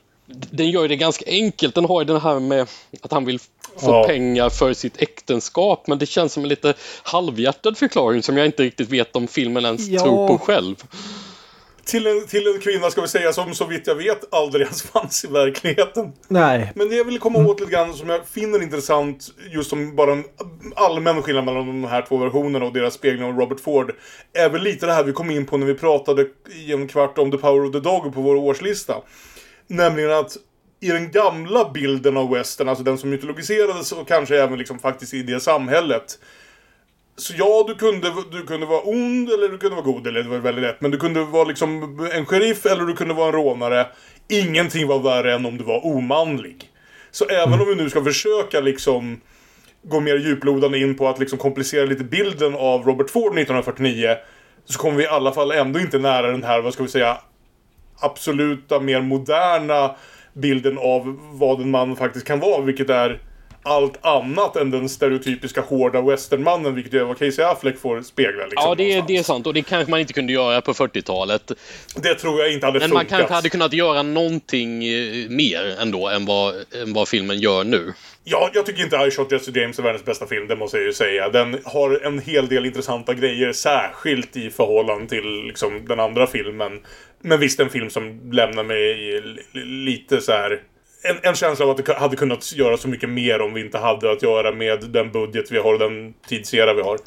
den 0.51 0.69
gör 0.69 0.87
det 0.87 0.95
ganska 0.95 1.25
enkelt. 1.27 1.75
Den 1.75 1.85
har 1.85 2.01
ju 2.01 2.05
det 2.05 2.19
här 2.19 2.39
med 2.39 2.67
att 3.01 3.11
han 3.11 3.25
vill 3.25 3.39
få 3.77 3.91
ja. 3.91 4.03
pengar 4.07 4.49
för 4.49 4.73
sitt 4.73 5.01
äktenskap. 5.01 5.87
Men 5.87 5.99
det 5.99 6.05
känns 6.05 6.33
som 6.33 6.43
en 6.43 6.49
lite 6.49 6.73
halvhjärtad 7.03 7.77
förklaring 7.77 8.23
som 8.23 8.37
jag 8.37 8.45
inte 8.45 8.63
riktigt 8.63 8.89
vet 8.89 9.15
om 9.15 9.27
filmen 9.27 9.65
ens 9.65 9.87
ja. 9.87 10.01
tror 10.01 10.27
på 10.27 10.37
själv. 10.37 10.75
Till 11.89 12.07
en, 12.07 12.27
till 12.27 12.47
en 12.47 12.61
kvinna 12.61 12.89
ska 12.89 13.01
vi 13.01 13.07
säga 13.07 13.33
som 13.33 13.55
så 13.55 13.65
vitt 13.65 13.87
jag 13.87 13.95
vet 13.95 14.33
aldrig 14.33 14.61
ens 14.61 14.81
fanns 14.91 15.25
i 15.25 15.27
verkligheten. 15.27 16.13
Nej. 16.27 16.71
Men 16.75 16.89
det 16.89 16.95
jag 16.95 17.05
vill 17.05 17.19
komma 17.19 17.39
åt 17.39 17.59
lite 17.59 17.71
grann 17.71 17.93
som 17.93 18.09
jag 18.09 18.27
finner 18.27 18.63
intressant 18.63 19.27
just 19.51 19.69
som 19.69 19.95
bara 19.95 20.11
en 20.11 20.23
allmän 20.75 21.21
skillnad 21.21 21.45
mellan 21.45 21.67
de 21.67 21.83
här 21.83 22.01
två 22.01 22.17
versionerna 22.17 22.65
och 22.65 22.73
deras 22.73 22.93
spegling 22.93 23.23
av 23.23 23.39
Robert 23.39 23.59
Ford. 23.59 23.95
Är 24.33 24.49
väl 24.49 24.61
lite 24.61 24.85
det 24.85 24.93
här 24.93 25.03
vi 25.03 25.13
kom 25.13 25.31
in 25.31 25.45
på 25.45 25.57
när 25.57 25.65
vi 25.65 25.75
pratade 25.75 26.25
i 26.65 26.73
en 26.73 26.87
kvart 26.87 27.17
om 27.17 27.31
The 27.31 27.37
Power 27.37 27.65
of 27.65 27.71
the 27.71 27.79
Dog 27.79 28.13
på 28.13 28.21
vår 28.21 28.35
årslista. 28.35 28.95
Nämligen 29.67 30.11
att 30.11 30.37
i 30.79 30.87
den 30.87 31.11
gamla 31.11 31.69
bilden 31.73 32.17
av 32.17 32.31
western, 32.31 32.69
alltså 32.69 32.83
den 32.83 32.97
som 32.97 33.09
mytologiserades 33.09 33.91
och 33.91 34.07
kanske 34.07 34.43
även 34.43 34.57
liksom 34.57 34.79
faktiskt 34.79 35.13
i 35.13 35.23
det 35.23 35.39
samhället. 35.39 36.19
Så 37.19 37.33
ja, 37.37 37.65
du 37.67 37.75
kunde, 37.75 38.13
du 38.31 38.45
kunde 38.45 38.65
vara 38.65 38.81
ond 38.81 39.29
eller 39.29 39.49
du 39.49 39.57
kunde 39.57 39.75
vara 39.75 39.85
god, 39.85 40.07
eller 40.07 40.23
det 40.23 40.29
var 40.29 40.37
väldigt 40.37 40.63
lätt. 40.63 40.81
Men 40.81 40.91
du 40.91 40.97
kunde 40.97 41.23
vara 41.23 41.43
liksom 41.43 41.99
en 42.13 42.25
sheriff 42.25 42.65
eller 42.65 42.85
du 42.85 42.95
kunde 42.95 43.13
vara 43.13 43.27
en 43.27 43.33
rånare. 43.33 43.87
Ingenting 44.27 44.87
var 44.87 44.99
värre 44.99 45.33
än 45.33 45.45
om 45.45 45.57
du 45.57 45.63
var 45.63 45.85
omanlig. 45.85 46.69
Så 47.11 47.25
även 47.25 47.53
mm. 47.53 47.61
om 47.61 47.67
vi 47.67 47.75
nu 47.75 47.89
ska 47.89 48.03
försöka 48.03 48.59
liksom 48.59 49.21
gå 49.83 49.99
mer 49.99 50.15
djuplodande 50.15 50.79
in 50.79 50.97
på 50.97 51.07
att 51.07 51.19
liksom 51.19 51.39
komplicera 51.39 51.85
lite 51.85 52.03
bilden 52.03 52.55
av 52.55 52.85
Robert 52.85 53.09
Ford 53.09 53.31
1949 53.31 54.15
så 54.65 54.79
kommer 54.79 54.97
vi 54.97 55.03
i 55.03 55.07
alla 55.07 55.31
fall 55.31 55.51
ändå 55.51 55.79
inte 55.79 55.99
nära 55.99 56.31
den 56.31 56.43
här, 56.43 56.61
vad 56.61 56.73
ska 56.73 56.83
vi 56.83 56.89
säga, 56.89 57.17
absoluta, 57.99 58.79
mer 58.79 59.01
moderna 59.01 59.95
bilden 60.33 60.77
av 60.77 61.19
vad 61.31 61.61
en 61.61 61.71
man 61.71 61.95
faktiskt 61.95 62.27
kan 62.27 62.39
vara, 62.39 62.61
vilket 62.61 62.89
är 62.89 63.21
allt 63.63 64.05
annat 64.05 64.55
än 64.55 64.71
den 64.71 64.89
stereotypiska 64.89 65.61
hårda 65.61 66.01
westernmannen, 66.01 66.75
vilket 66.75 66.93
är 66.93 67.03
vad 67.03 67.19
Casey 67.19 67.45
Affleck 67.45 67.79
får 67.79 68.01
spegla. 68.01 68.43
Liksom, 68.43 68.69
ja, 68.69 68.75
det 68.75 68.93
är, 68.93 69.03
det 69.07 69.17
är 69.17 69.23
sant 69.23 69.47
och 69.47 69.53
det 69.53 69.61
kanske 69.61 69.91
man 69.91 69.99
inte 69.99 70.13
kunde 70.13 70.33
göra 70.33 70.61
på 70.61 70.73
40-talet. 70.73 71.51
Det 71.95 72.15
tror 72.15 72.39
jag 72.39 72.53
inte 72.53 72.65
hade 72.65 72.79
Men 72.79 72.89
funkat. 72.89 73.09
man 73.11 73.19
kanske 73.19 73.33
hade 73.33 73.49
kunnat 73.49 73.73
göra 73.73 74.03
någonting 74.03 74.83
eh, 74.83 75.29
mer 75.29 75.75
ändå 75.81 76.07
än 76.07 76.25
vad, 76.25 76.55
än 76.55 76.93
vad 76.93 77.07
filmen 77.07 77.39
gör 77.39 77.63
nu. 77.63 77.93
Ja, 78.23 78.49
jag 78.53 78.65
tycker 78.65 78.83
inte 78.83 78.95
I 78.95 79.11
Shot 79.11 79.31
Jesse 79.31 79.51
James 79.59 79.79
är 79.79 79.83
världens 79.83 80.05
bästa 80.05 80.27
film, 80.27 80.47
det 80.47 80.55
måste 80.55 80.77
jag 80.77 80.85
ju 80.85 80.93
säga. 80.93 81.29
Den 81.29 81.57
har 81.63 82.05
en 82.05 82.19
hel 82.19 82.47
del 82.47 82.65
intressanta 82.65 83.13
grejer, 83.13 83.53
särskilt 83.53 84.37
i 84.37 84.49
förhållande 84.49 85.07
till 85.07 85.43
liksom, 85.47 85.85
den 85.87 85.99
andra 85.99 86.27
filmen. 86.27 86.79
Men 87.21 87.39
visst, 87.39 87.59
en 87.59 87.69
film 87.69 87.89
som 87.89 88.31
lämnar 88.31 88.63
mig 88.63 89.21
lite 89.63 90.21
så 90.21 90.31
här... 90.31 90.61
En, 91.01 91.19
en 91.23 91.35
känsla 91.35 91.65
av 91.65 91.71
att 91.71 91.85
det 91.85 91.93
hade 91.93 92.15
kunnat 92.15 92.53
göra 92.53 92.77
så 92.77 92.87
mycket 92.87 93.09
mer 93.09 93.41
om 93.41 93.53
vi 93.53 93.61
inte 93.61 93.77
hade 93.77 94.11
att 94.11 94.23
göra 94.23 94.51
med 94.51 94.79
den 94.89 95.11
budget 95.11 95.51
vi 95.51 95.57
har 95.57 95.73
och 95.73 95.79
den 95.79 96.13
tidsera 96.27 96.73
vi 96.73 96.81
har. 96.81 96.97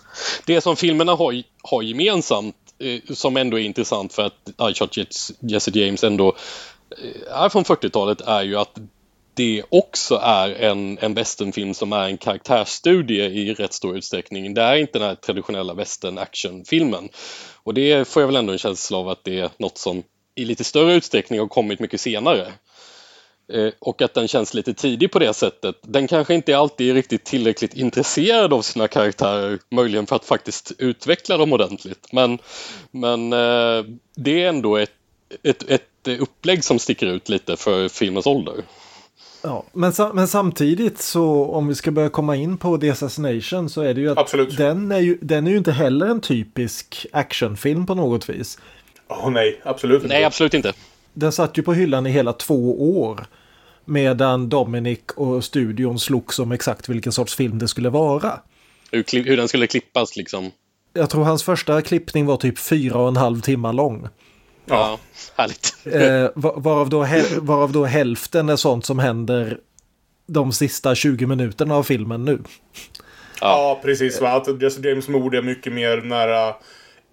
Det 0.47 0.61
som 0.61 0.77
filmerna 0.77 1.15
har, 1.15 1.43
har 1.63 1.83
gemensamt, 1.83 2.57
eh, 2.79 3.15
som 3.15 3.37
ändå 3.37 3.59
är 3.59 3.63
intressant 3.63 4.13
för 4.13 4.23
att 4.23 4.71
I 4.71 4.75
Shot 4.75 4.97
Jesse 5.41 5.71
James 5.75 6.05
ändå 6.05 6.37
eh, 7.03 7.43
är 7.43 7.49
från 7.49 7.65
40-talet, 7.65 8.21
är 8.21 8.43
ju 8.43 8.57
att 8.57 8.79
det 9.35 9.63
också 9.69 10.21
är 10.23 10.51
en, 10.51 10.99
en 10.99 11.15
westernfilm 11.15 11.75
som 11.75 11.93
är 11.93 12.05
en 12.05 12.19
karaktärsstudie 12.19 13.25
i 13.25 13.55
rätt 13.55 13.73
stor 13.73 13.97
utsträckning. 13.97 14.55
Det 14.55 14.63
är 14.63 14.77
inte 14.77 14.99
den 14.99 15.09
här 15.09 15.15
traditionella 15.15 15.75
western 15.75 16.19
actionfilmen. 16.19 17.09
Och 17.63 17.75
det 17.75 18.09
får 18.09 18.23
jag 18.23 18.27
väl 18.27 18.37
ändå 18.37 18.53
en 18.53 18.59
känsla 18.59 18.99
av 18.99 19.09
att 19.09 19.25
det 19.25 19.39
är 19.41 19.51
något 19.57 19.79
som 19.79 20.03
i 20.35 20.45
lite 20.45 20.65
större 20.65 20.95
utsträckning 20.95 21.41
har 21.41 21.47
kommit 21.47 21.81
mycket 21.81 22.01
senare. 22.01 22.53
Eh, 23.53 23.73
och 23.79 24.03
att 24.03 24.15
den 24.15 24.29
känns 24.29 24.55
lite 24.55 24.75
tidig 24.75 25.13
på 25.13 25.19
det 25.19 25.35
sättet. 25.35 25.77
Den 25.83 26.09
kanske 26.09 26.35
inte 26.35 26.59
alltid 26.59 26.91
är 26.91 26.95
riktigt 26.95 27.25
tillräckligt 27.25 27.75
intresserad 27.75 28.53
av 28.53 28.63
sina 28.63 28.89
karaktärer, 28.89 29.59
möjligen 29.71 30.07
för 30.07 30.17
att 30.17 30.25
faktiskt 30.25 30.73
utveckla 30.79 31.37
dem 31.37 31.53
ordentligt. 31.53 32.09
Men, 32.13 32.39
men 32.91 33.33
eh, 33.33 33.85
det 34.17 34.43
är 34.43 34.49
ändå 34.49 34.77
ett, 34.77 34.91
ett, 35.43 35.71
ett 35.71 36.21
upplägg 36.21 36.65
som 36.65 36.79
sticker 36.79 37.07
ut 37.07 37.29
lite 37.29 37.57
för 37.57 37.89
filmens 37.89 38.27
ålder. 38.27 38.55
Ja, 39.43 39.65
men, 39.73 39.93
men 40.15 40.29
samtidigt 40.29 40.99
så 40.99 41.45
om 41.45 41.69
vi 41.69 41.75
ska 41.75 41.91
börja 41.91 42.09
komma 42.09 42.37
in 42.37 42.59
på 42.59 42.79
The 42.79 42.91
Assassination 42.91 43.71
så 43.71 43.83
är 43.83 43.95
det 43.95 44.01
ju 44.01 44.11
att 44.11 44.19
Absolut. 44.19 44.57
Den, 44.57 44.93
är 44.93 44.99
ju, 44.99 45.19
den 45.21 45.47
är 45.47 45.51
ju 45.51 45.57
inte 45.57 45.73
heller 45.73 46.07
en 46.07 46.21
typisk 46.21 47.07
actionfilm 47.13 47.87
på 47.87 47.95
något 47.95 48.29
vis. 48.29 48.59
Åh 49.09 49.27
oh, 49.27 49.31
nej, 49.31 49.61
absolut 49.65 50.03
inte. 50.03 50.15
Nej, 50.15 50.25
absolut 50.25 50.55
inte. 50.55 50.73
Den 51.15 51.33
satt 51.33 51.59
ju 51.59 51.63
på 51.63 51.73
hyllan 51.73 52.07
i 52.07 52.11
hela 52.11 52.33
två 52.33 52.99
år. 53.01 53.27
Medan 53.85 54.49
Dominic 54.49 55.01
och 55.17 55.45
studion 55.45 55.99
slogs 55.99 56.39
om 56.39 56.53
exakt 56.53 56.89
vilken 56.89 57.13
sorts 57.13 57.35
film 57.35 57.59
det 57.59 57.69
skulle 57.69 57.91
vara. 57.91 58.41
Hur, 58.91 59.25
hur 59.25 59.37
den 59.37 59.49
skulle 59.49 59.67
klippas 59.67 60.17
liksom. 60.17 60.51
Jag 60.93 61.11
tror 61.11 61.25
hans 61.25 61.43
första 61.43 61.83
klippning 61.83 62.27
var 62.27 62.37
typ 62.37 62.59
fyra 62.59 62.99
och 62.99 63.09
en 63.09 63.17
halv 63.17 63.41
timme 63.41 63.73
lång. 63.73 64.09
Ja, 64.65 64.99
härligt. 65.37 65.77
Eh, 65.85 66.31
varav, 66.35 66.89
då, 66.89 67.07
varav 67.41 67.73
då 67.73 67.85
hälften 67.85 68.49
är 68.49 68.57
sånt 68.57 68.87
som 68.87 68.99
händer 68.99 69.59
de 70.27 70.53
sista 70.53 70.95
20 70.95 71.27
minuterna 71.27 71.75
av 71.77 71.83
filmen 71.83 72.25
nu. 72.25 72.39
Ja, 73.41 73.81
precis. 73.83 74.21
Va? 74.21 74.31
Att 74.31 74.63
Jesse 74.63 74.89
James 74.89 75.09
mord 75.09 75.35
är 75.35 75.43
mycket 75.43 75.73
mer 75.73 75.97
nära... 75.97 76.55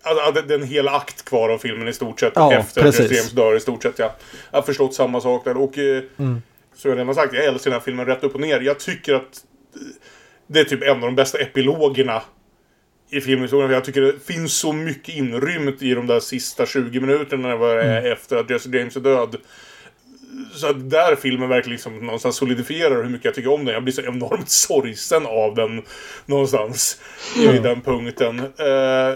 Alltså, 0.04 0.42
det 0.42 0.54
är 0.54 0.60
en 0.60 0.68
hel 0.68 0.88
akt 0.88 1.26
kvar 1.26 1.50
av 1.50 1.58
filmen 1.58 1.88
i 1.88 1.94
stort 1.94 2.20
sett. 2.20 2.34
Ja, 2.36 2.54
efter 2.54 2.82
precis. 2.82 3.02
Jesse 3.02 3.16
James 3.16 3.32
dör 3.32 3.56
i 3.56 3.60
stort 3.60 3.84
sett. 3.84 4.00
Ja. 4.00 4.16
Jag 4.52 4.58
har 4.58 4.64
förstått 4.64 4.94
samma 4.94 5.22
sak 5.22 5.46
där. 5.46 5.58
Och 5.58 5.78
eh, 5.78 6.04
mm. 6.18 6.42
Som 6.80 6.92
jag 6.92 7.00
redan 7.00 7.16
sagt, 7.16 7.34
jag 7.34 7.46
älskar 7.46 7.72
den 7.72 7.80
här 7.80 7.86
filmen 7.86 8.06
rätt 8.06 8.24
upp 8.24 8.36
och 8.36 8.42
ner. 8.42 8.60
Jag 8.60 8.80
tycker 8.80 9.14
att 9.14 9.44
det 10.48 10.60
är 10.60 10.64
typ 10.64 10.84
en 10.84 10.90
av 10.96 11.02
de 11.02 11.16
bästa 11.16 11.38
epilogerna 11.38 12.22
i 13.10 13.22
filmhistorien. 13.22 13.72
Jag 13.72 13.86
tycker 13.86 14.02
det 14.02 14.26
finns 14.26 14.54
så 14.54 14.74
mycket 14.74 15.16
inrymt 15.16 15.82
i 15.82 15.94
de 15.94 16.08
där 16.08 16.20
sista 16.20 16.66
20 16.66 17.00
minuterna 17.00 17.52
mm. 17.52 18.12
efter 18.12 18.36
att 18.36 18.50
Jesse 18.50 18.70
James 18.70 18.96
är 18.96 19.00
död. 19.00 19.38
Så 20.54 20.68
att 20.68 20.90
där 20.90 21.16
filmen 21.16 21.50
verkligen 21.50 21.74
liksom 21.74 22.00
någonstans 22.00 22.36
solidiferar 22.36 23.04
hur 23.04 23.10
mycket 23.10 23.26
jag 23.26 23.36
tycker 23.36 23.54
om 23.54 23.66
den. 23.66 23.74
Jag 23.74 23.84
blir 23.84 23.94
så 23.94 24.02
enormt 24.02 24.50
sorgsen 24.70 25.26
av 25.26 25.56
den 25.56 25.82
någonstans. 26.26 27.02
Mm. 27.38 27.56
I 27.56 27.60
den 27.60 27.82
punkten. 27.82 28.40
Uh, 28.40 29.16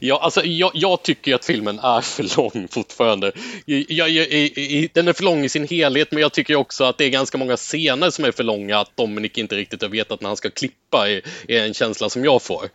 Ja, 0.00 0.20
alltså, 0.22 0.44
jag, 0.44 0.70
jag, 0.74 1.02
tycker 1.02 1.34
att 1.34 1.44
filmen 1.44 1.78
är 1.78 2.00
för 2.00 2.36
lång 2.36 2.68
fortfarande. 2.68 3.32
Jag, 3.66 4.10
jag, 4.10 4.28
den 4.92 5.08
är 5.08 5.12
för 5.12 5.24
lång 5.24 5.44
i 5.44 5.48
sin 5.48 5.68
helhet, 5.68 6.12
men 6.12 6.20
jag 6.20 6.32
tycker 6.32 6.56
också 6.56 6.84
att 6.84 6.98
det 6.98 7.04
är 7.04 7.10
ganska 7.10 7.38
många 7.38 7.56
scener 7.56 8.10
som 8.10 8.24
är 8.24 8.32
för 8.32 8.44
långa. 8.44 8.78
Att 8.78 8.96
Dominic 8.96 9.32
inte 9.34 9.56
riktigt 9.56 9.82
har 9.82 9.88
vetat 9.88 10.20
när 10.20 10.28
han 10.28 10.36
ska 10.36 10.50
klippa 10.50 11.10
är, 11.10 11.22
är 11.48 11.66
en 11.66 11.74
känsla 11.74 12.08
som 12.08 12.24
jag 12.24 12.42
får. 12.42 12.68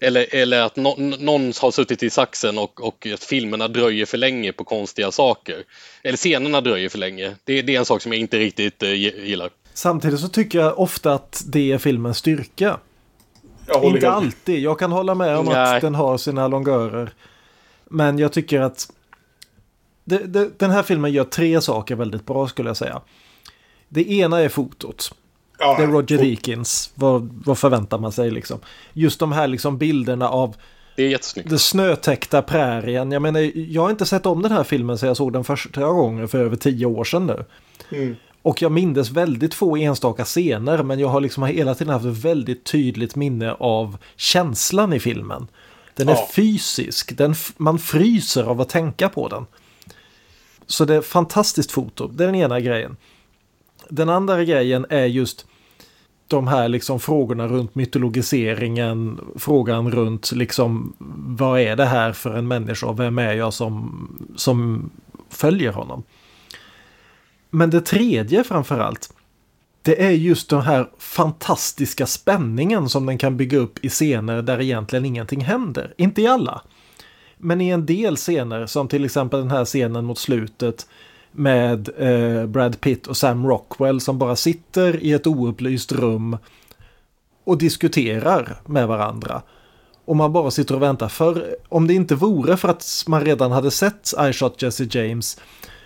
Eller, 0.00 0.34
eller 0.34 0.60
att 0.60 0.76
no, 0.76 0.94
någon 0.98 1.52
har 1.60 1.70
suttit 1.70 2.02
i 2.02 2.10
saxen 2.10 2.58
och, 2.58 2.80
och 2.80 3.06
att 3.14 3.24
filmerna 3.24 3.68
dröjer 3.68 4.06
för 4.06 4.18
länge 4.18 4.52
på 4.52 4.64
konstiga 4.64 5.10
saker. 5.10 5.64
Eller 6.02 6.16
scenerna 6.16 6.60
dröjer 6.60 6.88
för 6.88 6.98
länge. 6.98 7.34
Det, 7.44 7.62
det 7.62 7.74
är 7.74 7.78
en 7.78 7.84
sak 7.84 8.02
som 8.02 8.12
jag 8.12 8.20
inte 8.20 8.38
riktigt 8.38 8.82
uh, 8.82 8.94
gillar. 8.94 9.50
Samtidigt 9.74 10.20
så 10.20 10.28
tycker 10.28 10.58
jag 10.58 10.78
ofta 10.78 11.12
att 11.12 11.42
det 11.46 11.72
är 11.72 11.78
filmens 11.78 12.18
styrka. 12.18 12.78
Inte 13.74 13.88
helt. 13.88 14.04
alltid. 14.04 14.58
Jag 14.58 14.78
kan 14.78 14.92
hålla 14.92 15.14
med 15.14 15.36
om 15.36 15.44
Nej. 15.46 15.76
att 15.76 15.80
den 15.82 15.94
har 15.94 16.18
sina 16.18 16.48
longörer. 16.48 17.10
Men 17.90 18.18
jag 18.18 18.32
tycker 18.32 18.60
att 18.60 18.92
det, 20.04 20.18
det, 20.18 20.58
den 20.58 20.70
här 20.70 20.82
filmen 20.82 21.12
gör 21.12 21.24
tre 21.24 21.60
saker 21.60 21.94
väldigt 21.96 22.26
bra 22.26 22.48
skulle 22.48 22.68
jag 22.68 22.76
säga. 22.76 23.00
Det 23.88 24.10
ena 24.12 24.40
är 24.40 24.48
fotot. 24.48 25.14
Ja, 25.58 25.76
Det 25.76 25.82
är 25.82 25.86
Roger 25.86 26.18
Deakins. 26.18 26.90
Vad, 26.94 27.42
vad 27.46 27.58
förväntar 27.58 27.98
man 27.98 28.12
sig 28.12 28.30
liksom? 28.30 28.58
Just 28.92 29.20
de 29.20 29.32
här 29.32 29.46
liksom 29.46 29.78
bilderna 29.78 30.28
av 30.28 30.56
Det 30.96 31.02
är 31.02 31.08
jättesnyggt. 31.08 31.48
den 31.48 31.58
snötäckta 31.58 32.42
prärien. 32.42 33.12
Jag 33.12 33.22
menar, 33.22 33.40
jag 33.54 33.82
har 33.82 33.90
inte 33.90 34.06
sett 34.06 34.26
om 34.26 34.42
den 34.42 34.52
här 34.52 34.64
filmen 34.64 34.98
sedan 34.98 35.06
jag 35.06 35.16
såg 35.16 35.32
den 35.32 35.44
första 35.44 35.80
gången 35.84 36.28
för 36.28 36.38
över 36.38 36.56
tio 36.56 36.86
år 36.86 37.04
sedan 37.04 37.26
nu. 37.26 37.44
Mm. 37.98 38.16
Och 38.48 38.62
jag 38.62 38.72
mindes 38.72 39.10
väldigt 39.10 39.54
få 39.54 39.76
enstaka 39.76 40.24
scener 40.24 40.82
men 40.82 40.98
jag 40.98 41.08
har 41.08 41.20
liksom 41.20 41.42
hela 41.42 41.74
tiden 41.74 41.92
haft 41.92 42.06
ett 42.06 42.24
väldigt 42.24 42.64
tydligt 42.64 43.16
minne 43.16 43.52
av 43.52 43.96
känslan 44.16 44.92
i 44.92 45.00
filmen. 45.00 45.48
Den 45.94 46.08
är 46.08 46.12
Ja. 46.12 46.28
fysisk, 46.34 47.16
den, 47.16 47.34
man 47.56 47.78
fryser 47.78 48.44
av 48.44 48.60
att 48.60 48.68
tänka 48.68 49.08
på 49.08 49.28
den. 49.28 49.46
Så 50.66 50.84
det 50.84 50.94
är 50.94 51.00
fantastiskt 51.00 51.72
foto, 51.72 52.08
det 52.08 52.24
är 52.24 52.26
den 52.26 52.34
ena 52.34 52.60
grejen. 52.60 52.96
Den 53.88 54.08
andra 54.08 54.44
grejen 54.44 54.86
är 54.88 55.06
just 55.06 55.46
de 56.26 56.46
här 56.46 56.68
liksom 56.68 57.00
frågorna 57.00 57.48
runt 57.48 57.74
mytologiseringen, 57.74 59.20
frågan 59.36 59.90
runt 59.90 60.32
liksom 60.32 60.92
vad 61.38 61.60
är 61.60 61.76
det 61.76 61.86
här 61.86 62.12
för 62.12 62.34
en 62.34 62.48
människa 62.48 62.86
och 62.86 63.00
vem 63.00 63.18
är 63.18 63.32
jag 63.32 63.54
som, 63.54 64.32
som 64.36 64.90
följer 65.30 65.72
honom. 65.72 66.02
Men 67.50 67.70
det 67.70 67.80
tredje 67.80 68.44
framförallt, 68.44 69.12
det 69.82 70.04
är 70.04 70.10
just 70.10 70.50
den 70.50 70.60
här 70.60 70.88
fantastiska 70.98 72.06
spänningen 72.06 72.88
som 72.88 73.06
den 73.06 73.18
kan 73.18 73.36
bygga 73.36 73.58
upp 73.58 73.84
i 73.84 73.88
scener 73.88 74.42
där 74.42 74.60
egentligen 74.60 75.04
ingenting 75.04 75.40
händer. 75.40 75.94
Inte 75.96 76.22
i 76.22 76.26
alla. 76.26 76.62
Men 77.36 77.60
i 77.60 77.68
en 77.68 77.86
del 77.86 78.16
scener, 78.16 78.66
som 78.66 78.88
till 78.88 79.04
exempel 79.04 79.40
den 79.40 79.50
här 79.50 79.64
scenen 79.64 80.04
mot 80.04 80.18
slutet 80.18 80.86
med 81.32 81.88
eh, 81.98 82.46
Brad 82.46 82.80
Pitt 82.80 83.06
och 83.06 83.16
Sam 83.16 83.46
Rockwell 83.46 84.00
som 84.00 84.18
bara 84.18 84.36
sitter 84.36 85.02
i 85.02 85.12
ett 85.12 85.26
oupplyst 85.26 85.92
rum 85.92 86.36
och 87.44 87.58
diskuterar 87.58 88.56
med 88.66 88.88
varandra. 88.88 89.42
Och 90.04 90.16
man 90.16 90.32
bara 90.32 90.50
sitter 90.50 90.74
och 90.74 90.82
väntar. 90.82 91.08
För 91.08 91.56
om 91.68 91.86
det 91.86 91.94
inte 91.94 92.14
vore 92.14 92.56
för 92.56 92.68
att 92.68 93.04
man 93.06 93.24
redan 93.24 93.52
hade 93.52 93.70
sett 93.70 94.14
I 94.28 94.32
Shot 94.32 94.62
Jesse 94.62 94.88
James 94.90 95.40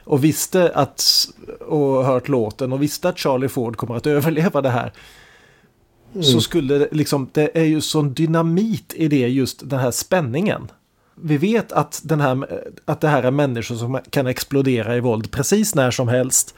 och 0.05 0.25
visste 0.25 0.73
att 0.75 1.29
och 1.61 2.05
hört 2.05 2.29
låten 2.29 2.73
och 2.73 2.83
visste 2.83 3.09
att 3.09 3.19
Charlie 3.19 3.49
Ford 3.49 3.77
kommer 3.77 3.97
att 3.97 4.07
överleva 4.17 4.61
det 4.61 4.71
här. 4.71 4.93
Så 6.21 6.41
skulle 6.41 6.79
det 6.79 6.89
liksom, 6.93 7.29
det 7.33 7.59
är 7.59 7.65
ju 7.65 7.81
sån 7.81 8.15
dynamit 8.15 8.95
i 8.97 9.09
det 9.09 9.29
just 9.29 9.71
den 9.71 9.79
här 9.79 9.91
spänningen. 9.91 10.71
Vi 11.15 11.37
vet 11.37 11.73
att, 11.73 12.01
den 12.05 12.21
här, 12.21 12.63
att 12.85 13.01
det 13.01 13.09
här 13.09 13.23
är 13.23 13.31
människor 13.31 13.75
som 13.75 14.01
kan 14.11 14.27
explodera 14.27 14.97
i 14.97 15.01
våld 15.01 15.31
precis 15.31 15.75
när 15.75 15.91
som 15.91 16.09
helst. 16.09 16.55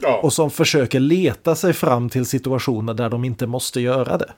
Ja. 0.00 0.20
Och 0.22 0.32
som 0.32 0.50
försöker 0.50 1.00
leta 1.00 1.54
sig 1.54 1.72
fram 1.72 2.10
till 2.10 2.26
situationer 2.26 2.94
där 2.94 3.10
de 3.10 3.24
inte 3.24 3.46
måste 3.46 3.80
göra 3.80 4.18
det. 4.18 4.32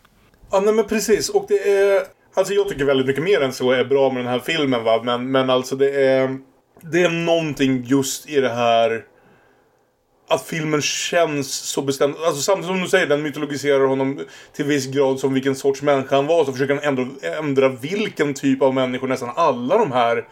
Ja, 0.51 0.61
nej 0.61 0.75
men 0.75 0.85
precis. 0.85 1.29
Och 1.29 1.45
det 1.49 1.69
är... 1.69 2.03
Alltså 2.35 2.55
jag 2.55 2.69
tycker 2.69 2.85
väldigt 2.85 3.07
mycket 3.07 3.23
mer 3.23 3.41
än 3.41 3.53
så 3.53 3.71
är 3.71 3.85
bra 3.85 4.13
med 4.13 4.25
den 4.25 4.33
här 4.33 4.39
filmen 4.39 4.85
va. 4.85 5.03
Men, 5.05 5.31
men 5.31 5.51
alltså 5.51 5.77
det 5.77 6.05
är... 6.05 6.39
Det 6.81 7.03
är 7.03 7.11
någonting 7.11 7.85
just 7.87 8.29
i 8.29 8.41
det 8.41 8.49
här... 8.49 9.05
Att 10.31 10.47
filmen 10.47 10.83
känns 10.83 11.53
så 11.53 11.83
bestämd. 11.83 12.15
Alltså 12.27 12.43
samtidigt 12.43 12.69
som 12.69 12.81
du 12.81 12.89
säger, 12.89 13.07
den 13.07 13.23
mytologiserar 13.23 13.87
honom 13.87 14.21
till 14.53 14.65
viss 14.65 14.87
grad 14.87 15.21
som 15.21 15.35
vilken 15.35 15.57
sorts 15.57 15.83
människa 15.83 16.17
han 16.17 16.27
var. 16.27 16.45
Så 16.45 16.53
försöker 16.53 16.75
han 16.75 16.85
ändå 16.85 17.07
ändra 17.39 17.69
vilken 17.69 18.35
typ 18.35 18.63
av 18.63 18.75
människor 18.75 19.09
nästan 19.09 19.31
alla 19.37 19.79
de 19.79 19.93
här 19.93 20.29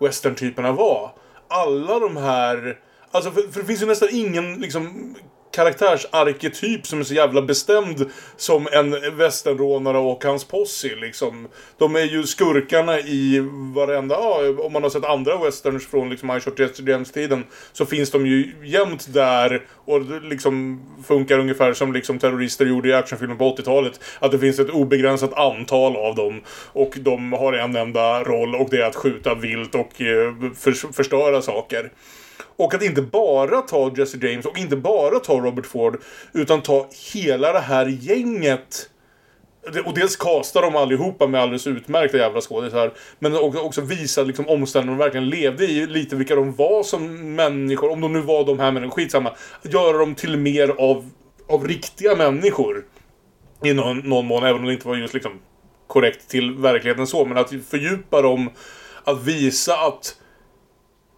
western-typerna 0.00 0.72
var. 0.72 1.12
Alla 1.48 1.98
de 1.98 2.16
här... 2.16 2.78
Alltså 3.10 3.30
för, 3.30 3.42
för 3.42 3.60
det 3.60 3.66
finns 3.66 3.82
ju 3.82 3.86
nästan 3.86 4.08
ingen 4.12 4.54
liksom 4.54 5.14
karaktärsarketyp 5.56 6.86
som 6.86 7.00
är 7.00 7.04
så 7.04 7.14
jävla 7.14 7.42
bestämd 7.42 8.10
som 8.36 8.68
en 8.72 9.16
västernrånare 9.16 9.98
och 9.98 10.24
hans 10.24 10.44
posse 10.44 10.96
liksom. 10.96 11.48
De 11.78 11.96
är 11.96 12.04
ju 12.04 12.22
skurkarna 12.22 12.98
i 12.98 13.48
varenda, 13.74 14.14
ja, 14.14 14.40
om 14.58 14.72
man 14.72 14.82
har 14.82 14.90
sett 14.90 15.04
andra 15.04 15.44
westerns 15.44 15.86
från 15.86 16.10
liksom 16.10 16.36
I 16.36 16.40
Shot 16.40 16.58
Jesse 16.58 16.82
James-tiden 16.82 17.44
så 17.72 17.86
finns 17.86 18.10
de 18.10 18.26
ju 18.26 18.52
jämt 18.64 19.14
där 19.14 19.62
och 19.84 20.22
liksom 20.22 20.82
funkar 21.06 21.38
ungefär 21.38 21.72
som 21.72 21.92
liksom 21.92 22.18
terrorister 22.18 22.66
gjorde 22.66 22.88
i 22.88 22.92
actionfilmer 22.92 23.34
på 23.34 23.56
80-talet. 23.56 24.00
Att 24.18 24.30
det 24.30 24.38
finns 24.38 24.58
ett 24.58 24.70
obegränsat 24.70 25.32
antal 25.32 25.96
av 25.96 26.14
dem 26.14 26.40
och 26.72 26.94
de 27.00 27.32
har 27.32 27.52
en 27.52 27.76
enda 27.76 28.22
roll 28.22 28.54
och 28.54 28.68
det 28.70 28.76
är 28.76 28.86
att 28.86 28.96
skjuta 28.96 29.34
vilt 29.34 29.74
och 29.74 30.00
eh, 30.00 30.34
för, 30.56 30.92
förstöra 30.92 31.42
saker. 31.42 31.90
Och 32.56 32.74
att 32.74 32.82
inte 32.82 33.02
bara 33.02 33.62
ta 33.62 33.92
Jesse 33.96 34.26
James 34.26 34.46
och 34.46 34.58
inte 34.58 34.76
bara 34.76 35.18
ta 35.18 35.32
Robert 35.32 35.66
Ford 35.66 36.02
utan 36.32 36.62
ta 36.62 36.88
hela 37.12 37.52
det 37.52 37.60
här 37.60 37.86
gänget. 37.86 38.90
Och 39.84 39.94
dels 39.94 40.16
casta 40.16 40.60
dem 40.60 40.76
allihopa 40.76 41.26
med 41.26 41.40
alldeles 41.40 41.66
utmärkta 41.66 42.16
jävla 42.16 42.40
skådisar. 42.40 42.92
Men 43.18 43.36
också, 43.36 43.60
också 43.60 43.80
visa 43.80 44.22
liksom 44.22 44.48
omständigheterna 44.48 44.98
de 44.98 45.04
verkligen 45.04 45.28
levde 45.28 45.64
i. 45.64 45.86
Lite 45.86 46.16
vilka 46.16 46.34
de 46.34 46.54
var 46.54 46.82
som 46.82 47.34
människor. 47.34 47.90
Om 47.90 48.00
de 48.00 48.12
nu 48.12 48.20
var 48.20 48.44
de 48.44 48.58
här 48.58 48.72
människorna. 48.72 48.94
Skitsamma. 48.94 49.32
Göra 49.62 49.98
dem 49.98 50.14
till 50.14 50.36
mer 50.36 50.68
av, 50.68 51.10
av 51.48 51.68
riktiga 51.68 52.16
människor. 52.16 52.84
I 53.64 53.72
någon, 53.72 53.98
någon 53.98 54.26
mån. 54.26 54.44
Även 54.44 54.60
om 54.60 54.66
det 54.66 54.72
inte 54.72 54.88
var 54.88 54.96
just 54.96 55.14
liksom 55.14 55.32
korrekt 55.86 56.28
till 56.28 56.54
verkligheten 56.54 57.06
så. 57.06 57.24
Men 57.24 57.38
att 57.38 57.52
fördjupa 57.70 58.22
dem. 58.22 58.50
Att 59.04 59.22
visa 59.22 59.74
att 59.76 60.16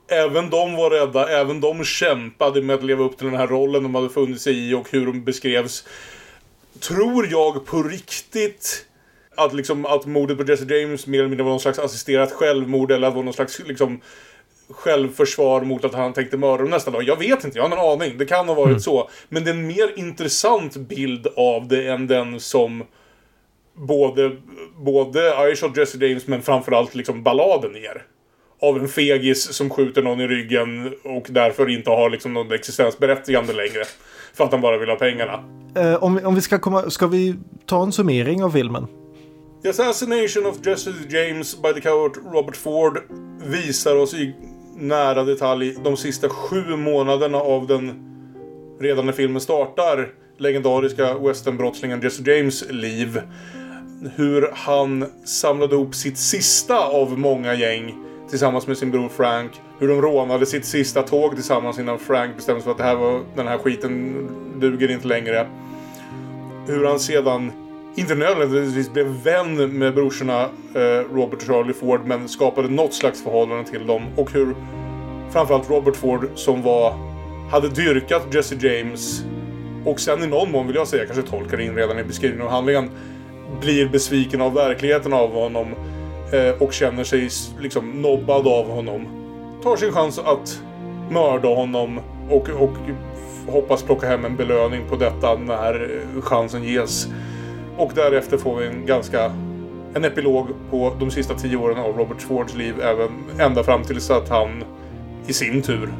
Även 0.08 0.50
de 0.50 0.76
var 0.76 0.90
rädda, 0.90 1.28
även 1.28 1.60
de 1.60 1.84
kämpade 1.84 2.62
med 2.62 2.76
att 2.76 2.84
leva 2.84 3.04
upp 3.04 3.18
till 3.18 3.26
den 3.26 3.36
här 3.36 3.46
rollen 3.46 3.82
de 3.82 3.94
hade 3.94 4.08
funnit 4.08 4.40
sig 4.40 4.70
i 4.70 4.74
och 4.74 4.90
hur 4.90 5.06
de 5.06 5.24
beskrevs. 5.24 5.84
Tror 6.80 7.26
jag 7.30 7.66
på 7.66 7.82
riktigt 7.82 8.86
att, 9.36 9.54
liksom, 9.54 9.86
att 9.86 10.06
mordet 10.06 10.38
på 10.38 10.44
Jesse 10.44 10.74
James 10.74 11.06
mer 11.06 11.18
eller 11.18 11.28
mindre 11.28 11.44
var 11.44 11.50
någon 11.50 11.60
slags 11.60 11.78
assisterat 11.78 12.32
självmord 12.32 12.90
eller 12.90 13.06
att 13.06 13.12
det 13.12 13.16
var 13.16 13.24
någon 13.24 13.34
slags 13.34 13.60
liksom, 13.66 14.00
självförsvar 14.70 15.60
mot 15.60 15.84
att 15.84 15.94
han 15.94 16.12
tänkte 16.12 16.36
mörda 16.36 16.62
dem 16.62 16.70
nästa 16.70 16.90
dag. 16.90 17.02
Jag 17.02 17.18
vet 17.18 17.44
inte, 17.44 17.58
jag 17.58 17.68
har 17.68 17.76
en 17.76 18.02
aning. 18.02 18.18
Det 18.18 18.26
kan 18.26 18.48
ha 18.48 18.54
varit 18.54 18.82
så. 18.82 19.10
Men 19.28 19.44
det 19.44 19.50
är 19.50 19.54
en 19.54 19.66
mer 19.66 19.98
intressant 19.98 20.76
bild 20.76 21.26
av 21.36 21.68
det 21.68 21.86
än 21.86 22.06
den 22.06 22.40
som 22.40 22.84
både, 23.74 24.36
både 24.76 25.50
I 25.52 25.56
Shot 25.56 25.76
Jesse 25.76 26.06
James 26.06 26.26
men 26.26 26.42
framförallt 26.42 26.94
liksom 26.94 27.22
balladen 27.22 27.74
ger 27.74 28.02
av 28.60 28.78
en 28.78 28.88
fegis 28.88 29.52
som 29.52 29.70
skjuter 29.70 30.02
någon 30.02 30.20
i 30.20 30.26
ryggen 30.26 30.92
och 31.04 31.26
därför 31.30 31.68
inte 31.70 31.90
har 31.90 32.10
liksom 32.10 32.34
någon 32.34 32.52
existensberättigande 32.52 33.52
längre. 33.52 33.84
För 34.34 34.44
att 34.44 34.52
han 34.52 34.60
bara 34.60 34.78
vill 34.78 34.88
ha 34.88 34.96
pengarna. 34.96 35.44
Eh, 35.76 35.94
om, 36.04 36.14
vi- 36.16 36.24
om 36.24 36.34
vi 36.34 36.40
ska 36.40 36.58
komma, 36.58 36.90
ska 36.90 37.06
vi 37.06 37.34
ta 37.66 37.82
en 37.82 37.92
summering 37.92 38.42
av 38.44 38.50
filmen? 38.50 38.86
The 39.62 39.68
Assassination 39.68 40.46
of 40.46 40.66
Jesse 40.66 40.92
James 41.08 41.62
by 41.62 41.72
the 41.72 41.80
coward 41.80 42.12
Robert 42.32 42.56
Ford 42.56 42.98
visar 43.44 43.96
oss 43.96 44.14
i 44.14 44.34
nära 44.76 45.24
detalj 45.24 45.76
de 45.84 45.96
sista 45.96 46.28
sju 46.28 46.76
månaderna 46.76 47.38
av 47.38 47.66
den 47.66 48.04
redan 48.80 49.06
när 49.06 49.12
filmen 49.12 49.40
startar 49.40 50.08
legendariska 50.38 51.18
westernbrottslingen 51.18 52.00
Jesse 52.02 52.30
James 52.30 52.64
liv. 52.70 53.20
Hur 54.16 54.50
han 54.54 55.04
samlade 55.24 55.74
ihop 55.74 55.94
sitt 55.94 56.18
sista 56.18 56.78
av 56.78 57.18
många 57.18 57.54
gäng 57.54 57.94
tillsammans 58.30 58.66
med 58.66 58.78
sin 58.78 58.90
bror 58.90 59.08
Frank. 59.08 59.50
Hur 59.78 59.88
de 59.88 60.02
rånade 60.02 60.46
sitt 60.46 60.64
sista 60.64 61.02
tåg 61.02 61.34
tillsammans 61.34 61.78
innan 61.78 61.98
Frank 61.98 62.36
bestämde 62.36 62.60
sig 62.60 62.64
för 62.64 62.70
att 62.70 62.78
det 62.78 62.84
här 62.84 62.96
var, 62.96 63.20
den 63.34 63.48
här 63.48 63.58
skiten 63.58 64.28
duger 64.60 64.90
inte 64.90 65.08
längre. 65.08 65.46
Hur 66.66 66.84
han 66.84 67.00
sedan 67.00 67.52
inte 67.96 68.14
nödvändigtvis 68.14 68.92
blev 68.92 69.06
vän 69.06 69.78
med 69.78 69.94
brorsorna 69.94 70.42
eh, 70.74 71.14
Robert 71.14 71.34
och 71.34 71.42
Charlie 71.42 71.72
Ford 71.72 72.00
men 72.04 72.28
skapade 72.28 72.68
något 72.68 72.94
slags 72.94 73.22
förhållande 73.22 73.70
till 73.70 73.86
dem. 73.86 74.02
Och 74.16 74.32
hur 74.32 74.54
framförallt 75.30 75.70
Robert 75.70 75.96
Ford 75.96 76.28
som 76.34 76.62
var 76.62 76.94
hade 77.50 77.68
dyrkat 77.68 78.34
Jesse 78.34 78.54
James 78.54 79.24
och 79.84 80.00
sen 80.00 80.22
i 80.22 80.26
någon 80.26 80.52
mån 80.52 80.66
vill 80.66 80.76
jag 80.76 80.88
säga, 80.88 81.06
kanske 81.06 81.30
tolkar 81.30 81.60
in 81.60 81.76
redan 81.76 81.98
i 81.98 82.04
beskrivningen 82.04 82.46
av 82.46 82.52
handlingen, 82.52 82.90
blir 83.60 83.88
besviken 83.88 84.40
av 84.40 84.54
verkligheten 84.54 85.12
av 85.12 85.32
honom 85.32 85.74
Eh, 86.32 86.62
och 86.62 86.72
känner 86.72 87.04
sig 87.04 87.28
liksom 87.60 88.02
nobbad 88.02 88.46
av 88.48 88.70
honom. 88.70 89.06
Tar 89.62 89.76
sin 89.76 89.92
chans 89.92 90.18
att 90.18 90.62
mörda 91.10 91.48
honom 91.48 92.00
och, 92.30 92.48
och 92.48 92.76
hoppas 93.46 93.82
plocka 93.82 94.06
hem 94.06 94.24
en 94.24 94.36
belöning 94.36 94.80
på 94.88 94.96
detta 94.96 95.34
när 95.34 96.02
eh, 96.14 96.22
chansen 96.22 96.62
ges. 96.62 97.08
Och 97.76 97.92
därefter 97.94 98.38
får 98.38 98.56
vi 98.56 98.66
en 98.66 98.86
ganska 98.86 99.32
en 99.94 100.04
epilog 100.04 100.46
på 100.70 100.96
de 101.00 101.10
sista 101.10 101.34
tio 101.34 101.56
åren 101.56 101.78
av 101.78 101.96
Robert 101.96 102.22
Fords 102.22 102.54
liv 102.54 102.74
även 102.82 103.10
ända 103.38 103.64
fram 103.64 103.82
tills 103.82 104.10
att 104.10 104.28
han 104.28 104.64
i 105.26 105.32
sin 105.32 105.62
tur 105.62 105.92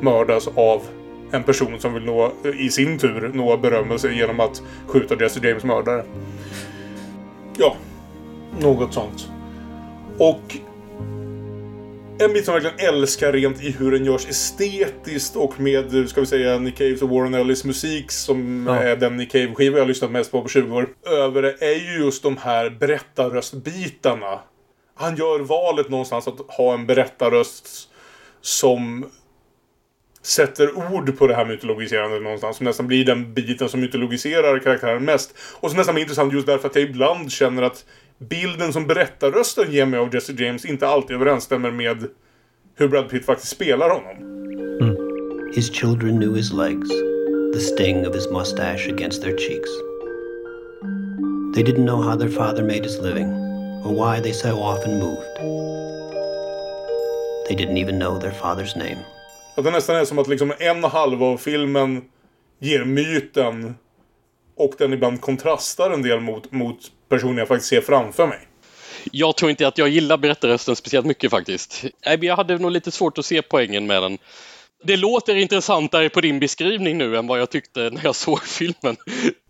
mördas 0.00 0.48
av 0.54 0.82
en 1.30 1.42
person 1.42 1.78
som 1.78 1.94
vill 1.94 2.04
nå, 2.04 2.32
eh, 2.44 2.60
i 2.60 2.70
sin 2.70 2.98
tur 2.98 3.30
nå 3.34 3.56
berömmelse 3.56 4.12
genom 4.12 4.40
att 4.40 4.62
skjuta 4.86 5.22
Jesse 5.22 5.46
James 5.48 5.64
mördare. 5.64 6.04
Ja, 7.56 7.76
något 8.60 8.94
sånt. 8.94 9.31
Och 10.22 10.56
en 12.18 12.32
bit 12.32 12.44
som 12.44 12.54
jag 12.54 12.60
verkligen 12.60 12.94
älskar 12.94 13.32
rent 13.32 13.62
i 13.62 13.70
hur 13.70 13.90
den 13.92 14.04
görs 14.04 14.28
estetiskt 14.28 15.36
och 15.36 15.60
med, 15.60 16.08
ska 16.08 16.20
vi 16.20 16.26
säga, 16.26 16.58
Nick 16.58 16.76
Caves 16.76 17.02
och 17.02 17.08
Warren 17.08 17.34
Ellis 17.34 17.64
musik 17.64 18.10
som 18.10 18.66
Ja. 18.66 18.74
är 18.76 18.96
den 18.96 19.16
Nick 19.16 19.32
Cave-skiva 19.32 19.78
jag 19.78 19.88
lyssnat 19.88 20.10
mest 20.10 20.30
på 20.30 20.42
på 20.42 20.48
20 20.48 20.76
år. 20.76 20.88
Över 21.06 21.42
det 21.42 21.62
är 21.62 21.74
ju 21.74 22.04
just 22.04 22.22
de 22.22 22.36
här 22.36 22.70
berättarröstbitarna. 22.70 24.40
Han 24.94 25.16
gör 25.16 25.38
valet 25.40 25.88
någonstans 25.88 26.28
att 26.28 26.40
ha 26.48 26.74
en 26.74 26.86
berättarröst 26.86 27.68
som 28.40 29.06
sätter 30.22 30.92
ord 30.94 31.18
på 31.18 31.26
det 31.26 31.34
här 31.34 31.44
mytologiserandet 31.44 32.22
någonstans. 32.22 32.56
Som 32.56 32.66
nästan 32.66 32.86
blir 32.86 33.04
den 33.04 33.34
biten 33.34 33.68
som 33.68 33.80
mytologiserar 33.80 34.58
karaktären 34.58 35.04
mest. 35.04 35.34
Och 35.60 35.70
som 35.70 35.76
nästan 35.78 35.94
blir 35.94 36.02
intressant 36.02 36.32
just 36.32 36.46
därför 36.46 36.68
att 36.68 36.74
jag 36.74 36.84
ibland 36.84 37.32
känner 37.32 37.62
att 37.62 37.84
bilden 38.28 38.72
som 38.72 38.86
berättarrösten 38.86 39.72
ger 39.72 39.86
mig 39.86 40.00
av 40.00 40.14
Jesse 40.14 40.32
James 40.32 40.64
inte 40.64 40.88
alltid 40.88 41.16
överensstämmer 41.16 41.70
med 41.70 42.06
hur 42.74 42.88
Brad 42.88 43.08
Pitt 43.08 43.26
faktiskt 43.26 43.52
spelar 43.52 43.90
honom. 43.90 44.28
His 45.54 45.74
children 45.74 46.18
knew 46.18 46.36
his 46.36 46.52
legs, 46.52 46.88
the 47.54 47.60
sting 47.60 48.06
of 48.06 48.14
his 48.14 48.30
mustache 48.30 48.92
against 48.92 49.22
their 49.22 49.36
cheeks. 49.36 49.70
They 51.54 51.62
didn't 51.62 51.86
know 51.86 52.02
how 52.02 52.16
their 52.16 52.30
father 52.30 52.62
made 52.62 52.84
his 52.84 52.98
living, 52.98 53.28
or 53.84 53.92
why 53.92 54.22
they 54.22 54.32
so 54.32 54.48
often 54.48 54.98
moved. 54.98 55.36
They 57.48 57.56
didn't 57.56 57.76
even 57.76 57.98
know 57.98 58.18
their 58.18 58.32
father's 58.32 58.76
name. 58.76 58.98
Att 59.56 59.64
det 59.64 59.70
nästan 59.70 59.96
är 59.96 60.04
som 60.04 60.18
att 60.18 60.28
liksom 60.28 60.52
en 60.58 60.84
halva 60.84 61.26
av 61.26 61.36
filmen 61.36 62.02
ger 62.58 62.84
myten 62.84 63.74
och 64.62 64.74
den 64.78 64.92
ibland 64.92 65.20
kontrastar 65.20 65.90
en 65.90 66.02
del 66.02 66.20
mot, 66.20 66.52
mot 66.52 66.78
personen 67.08 67.38
jag 67.38 67.48
faktiskt 67.48 67.68
ser 67.68 67.80
framför 67.80 68.26
mig. 68.26 68.38
Jag 69.12 69.36
tror 69.36 69.50
inte 69.50 69.68
att 69.68 69.78
jag 69.78 69.88
gillar 69.88 70.16
berättarrösten 70.16 70.76
speciellt 70.76 71.06
mycket 71.06 71.30
faktiskt. 71.30 71.82
Nej, 71.82 72.18
men 72.18 72.22
Jag 72.28 72.36
hade 72.36 72.58
nog 72.58 72.70
lite 72.70 72.90
svårt 72.90 73.18
att 73.18 73.26
se 73.26 73.42
poängen 73.42 73.86
med 73.86 74.02
den. 74.02 74.18
Det 74.84 74.96
låter 74.96 75.36
intressantare 75.36 76.08
på 76.08 76.20
din 76.20 76.40
beskrivning 76.40 76.98
nu 76.98 77.16
än 77.16 77.26
vad 77.26 77.40
jag 77.40 77.50
tyckte 77.50 77.80
när 77.80 78.04
jag 78.04 78.14
såg 78.14 78.42
filmen. 78.42 78.96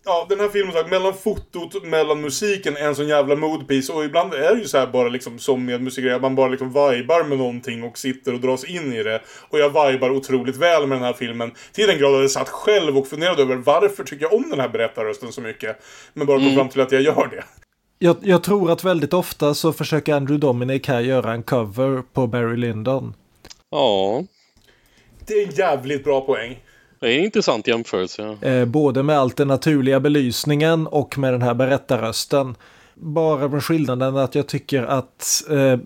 Ja, 0.05 0.25
den 0.29 0.39
här 0.39 0.49
filmen 0.49 0.73
sagt, 0.73 0.89
mellan 0.89 1.13
fotot, 1.13 1.83
mellan 1.83 2.21
musiken, 2.21 2.77
en 2.77 2.95
sån 2.95 3.07
jävla 3.07 3.35
moodpiece. 3.35 3.89
Och 3.89 4.05
ibland 4.05 4.33
är 4.33 4.55
det 4.55 4.61
ju 4.61 4.67
så 4.67 4.77
här 4.77 4.87
bara 4.87 5.09
liksom 5.09 5.39
som 5.39 5.65
med 5.65 5.81
musik, 5.81 6.05
att 6.05 6.21
man 6.21 6.35
bara 6.35 6.49
liksom 6.49 6.67
vibar 6.67 7.23
med 7.23 7.37
någonting 7.37 7.83
och 7.83 7.97
sitter 7.97 8.33
och 8.33 8.39
dras 8.39 8.63
in 8.63 8.93
i 8.93 9.03
det. 9.03 9.21
Och 9.49 9.59
jag 9.59 9.91
vibar 9.91 10.09
otroligt 10.09 10.55
väl 10.55 10.87
med 10.87 10.97
den 10.97 11.05
här 11.05 11.13
filmen. 11.13 11.51
Till 11.71 11.87
den 11.87 11.97
grad 11.97 12.15
att 12.15 12.21
jag 12.21 12.31
satt 12.31 12.49
själv 12.49 12.97
och 12.97 13.07
funderade 13.07 13.41
över 13.41 13.55
varför 13.55 14.03
tycker 14.03 14.25
jag 14.25 14.33
om 14.33 14.49
den 14.49 14.59
här 14.59 14.69
berättarrösten 14.69 15.31
så 15.31 15.41
mycket. 15.41 15.77
Men 16.13 16.27
bara 16.27 16.39
kom 16.39 16.55
fram 16.55 16.69
till 16.69 16.81
att 16.81 16.91
jag 16.91 17.01
gör 17.01 17.27
det. 17.27 17.43
Jag, 17.99 18.17
jag 18.21 18.43
tror 18.43 18.71
att 18.71 18.83
väldigt 18.83 19.13
ofta 19.13 19.53
så 19.53 19.73
försöker 19.73 20.13
Andrew 20.13 20.47
Dominic 20.47 20.87
här 20.87 21.01
göra 21.01 21.33
en 21.33 21.43
cover 21.43 22.03
på 22.13 22.27
Barry 22.27 22.57
Lyndon. 22.57 23.13
Ja, 23.69 24.23
Det 25.27 25.33
är 25.33 25.47
en 25.47 25.53
jävligt 25.55 26.03
bra 26.03 26.21
poäng. 26.21 26.59
det 26.99 27.13
är 27.13 27.17
en 27.17 27.23
intressant 27.23 27.67
jämförelse. 27.67 28.37
Eh, 28.41 28.65
både 28.65 29.03
med 29.03 29.17
allt 29.19 29.37
den 29.37 29.47
naturliga 29.47 29.99
belysningen 29.99 30.87
och 30.87 31.17
med 31.17 31.33
den 31.33 31.41
här 31.41 31.53
berättarrösten. 31.53 32.55
Bara 32.95 33.47
med 33.47 33.63
skillnaden 33.63 34.17
att 34.17 34.35
jag 34.35 34.47
tycker 34.47 34.83
att 34.83 35.43
eh, 35.49 35.79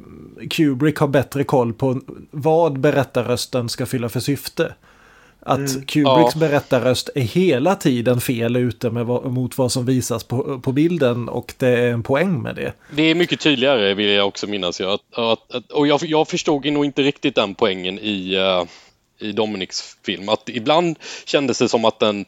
Kubrick 0.50 0.98
har 0.98 1.08
bättre 1.08 1.44
koll 1.44 1.74
på 1.74 2.02
vad 2.32 2.80
berättarrösten 2.80 3.70
ska 3.70 3.86
fylla 3.86 4.10
för 4.10 4.20
syfte. 4.20 4.74
Att 5.40 5.70
Kubricks 5.88 6.36
Ja. 6.36 6.40
berättarröst 6.40 7.10
är 7.16 7.22
hela 7.22 7.76
tiden 7.76 8.22
fel 8.22 8.56
ute 8.56 8.90
med 8.90 9.06
mot 9.08 9.58
vad 9.58 9.72
som 9.72 9.86
visas 9.86 10.24
på, 10.24 10.60
på 10.60 10.72
bilden 10.72 11.30
och 11.30 11.54
det 11.58 11.68
är 11.68 11.92
en 11.92 12.04
poäng 12.04 12.42
med 12.42 12.56
det. 12.56 12.74
Det 12.96 13.04
är 13.04 13.16
mycket 13.16 13.40
tydligare 13.40 13.94
vill 13.94 14.10
jag 14.10 14.28
också 14.28 14.48
minnas. 14.48 14.80
Jag, 14.80 14.92
att, 14.94 15.02
att, 15.18 15.56
att, 15.56 15.72
och 15.72 15.88
jag, 15.88 16.00
jag 16.04 16.28
förstod 16.28 16.66
nog 16.66 16.86
inte 16.86 17.02
riktigt 17.02 17.36
den 17.36 17.56
poängen 17.56 18.00
i, 18.00 18.36
eh, 18.36 18.64
i 19.20 19.32
Dominics 19.32 19.98
film. 20.06 20.30
Att 20.30 20.50
ibland 20.50 21.00
kändes 21.26 21.60
det 21.60 21.70
som 21.70 21.86
att 21.86 22.00
den 22.00 22.26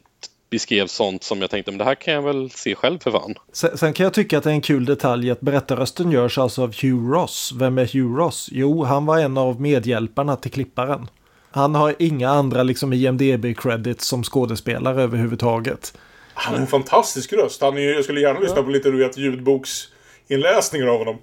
beskrev 0.49 0.87
sånt 0.87 1.23
som 1.23 1.41
jag 1.41 1.49
tänkte, 1.49 1.71
men 1.71 1.77
det 1.77 1.83
här 1.83 1.95
kan 1.95 2.13
jag 2.13 2.21
väl 2.21 2.51
se 2.51 2.75
själv 2.75 2.99
för 2.99 3.11
fan. 3.11 3.35
Sen, 3.53 3.77
sen 3.77 3.93
kan 3.93 4.03
jag 4.03 4.13
tycka 4.13 4.37
att 4.37 4.43
det 4.43 4.49
är 4.49 4.53
en 4.53 4.61
kul 4.61 4.85
detalj 4.85 5.31
att 5.31 5.41
berättarrösten 5.41 6.11
görs 6.11 6.37
alltså 6.37 6.63
av 6.63 6.75
Hugh 6.81 7.11
Ross. 7.11 7.51
Vem 7.55 7.77
är 7.77 7.85
Hugh 7.85 8.15
Ross? 8.17 8.49
Jo, 8.51 8.83
han 8.83 9.05
var 9.05 9.19
en 9.19 9.37
av 9.37 9.61
medhjälparna 9.61 10.35
till 10.35 10.51
klipparen. 10.51 11.07
Han 11.51 11.75
har 11.75 11.95
inga 11.99 12.29
andra 12.29 12.63
liksom 12.63 12.93
IMDB-credits 12.93 14.01
som 14.01 14.23
skådespelare 14.23 15.03
överhuvudtaget. 15.03 15.93
Han 16.33 16.53
har 16.53 16.61
en 16.61 16.67
fantastisk 16.67 17.33
röst. 17.33 17.61
Han 17.61 17.77
är, 17.77 17.93
jag 17.93 18.03
skulle 18.03 18.21
gärna 18.21 18.39
lyssna 18.39 18.63
på 18.63 18.69
lite 18.69 18.91
du 18.91 18.97
vet, 18.97 19.17
ljudboksinläsningar 19.17 20.87
av 20.87 20.97
honom. 20.97 21.17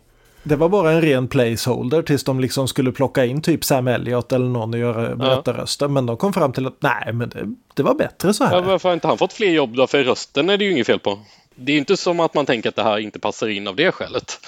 Det 0.49 0.57
var 0.57 0.69
bara 0.69 0.93
en 0.93 1.03
ren 1.03 1.29
placeholder 1.29 2.03
tills 2.03 2.25
de 2.25 2.41
liksom 2.41 2.69
skulle 2.69 2.93
plocka 2.93 3.25
in 3.25 3.43
typ 3.43 3.65
Sam 3.65 3.89
Elliott 3.89 4.33
eller 4.33 4.47
någon 4.47 4.75
och 4.75 4.81
göra 4.81 5.17
berättarrösten. 5.17 5.93
Men 5.93 6.07
de 6.07 6.17
kom 6.17 6.33
fram 6.33 6.53
till 6.53 6.67
att 6.67 6.77
nej, 6.83 7.13
men 7.13 7.29
det, 7.29 7.55
det 7.75 7.83
var 7.83 7.95
bättre 7.95 8.35
så 8.35 8.45
Ja, 8.45 8.49
här. 8.49 8.61
varför 8.61 8.89
har 8.89 8.95
inte 8.95 9.09
han 9.09 9.19
fått 9.19 9.33
fler 9.33 9.51
jobb 9.51 9.77
då? 9.77 9.87
För 9.87 10.05
rösten 10.05 10.51
är 10.51 10.57
det 10.57 10.65
ju 10.65 10.73
inget 10.73 10.87
fel 10.87 10.99
på. 10.99 11.19
Det 11.55 11.73
är 11.73 11.79
inte 11.79 11.97
som 11.97 12.21
att 12.21 12.35
man 12.35 12.47
tänker 12.47 12.69
att 12.69 12.77
det 12.77 12.83
här 12.83 12.99
inte 12.99 13.19
passar 13.19 13.49
in 13.49 13.69
av 13.69 13.77
det 13.77 13.93
skälet. 13.93 14.39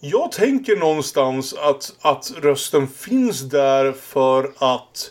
Jag 0.00 0.32
tänker 0.32 0.76
någonstans 0.76 1.54
att, 1.54 1.92
att 2.00 2.32
rösten 2.42 2.88
finns 2.88 3.40
där 3.40 3.92
för 3.92 4.52
att 4.58 5.10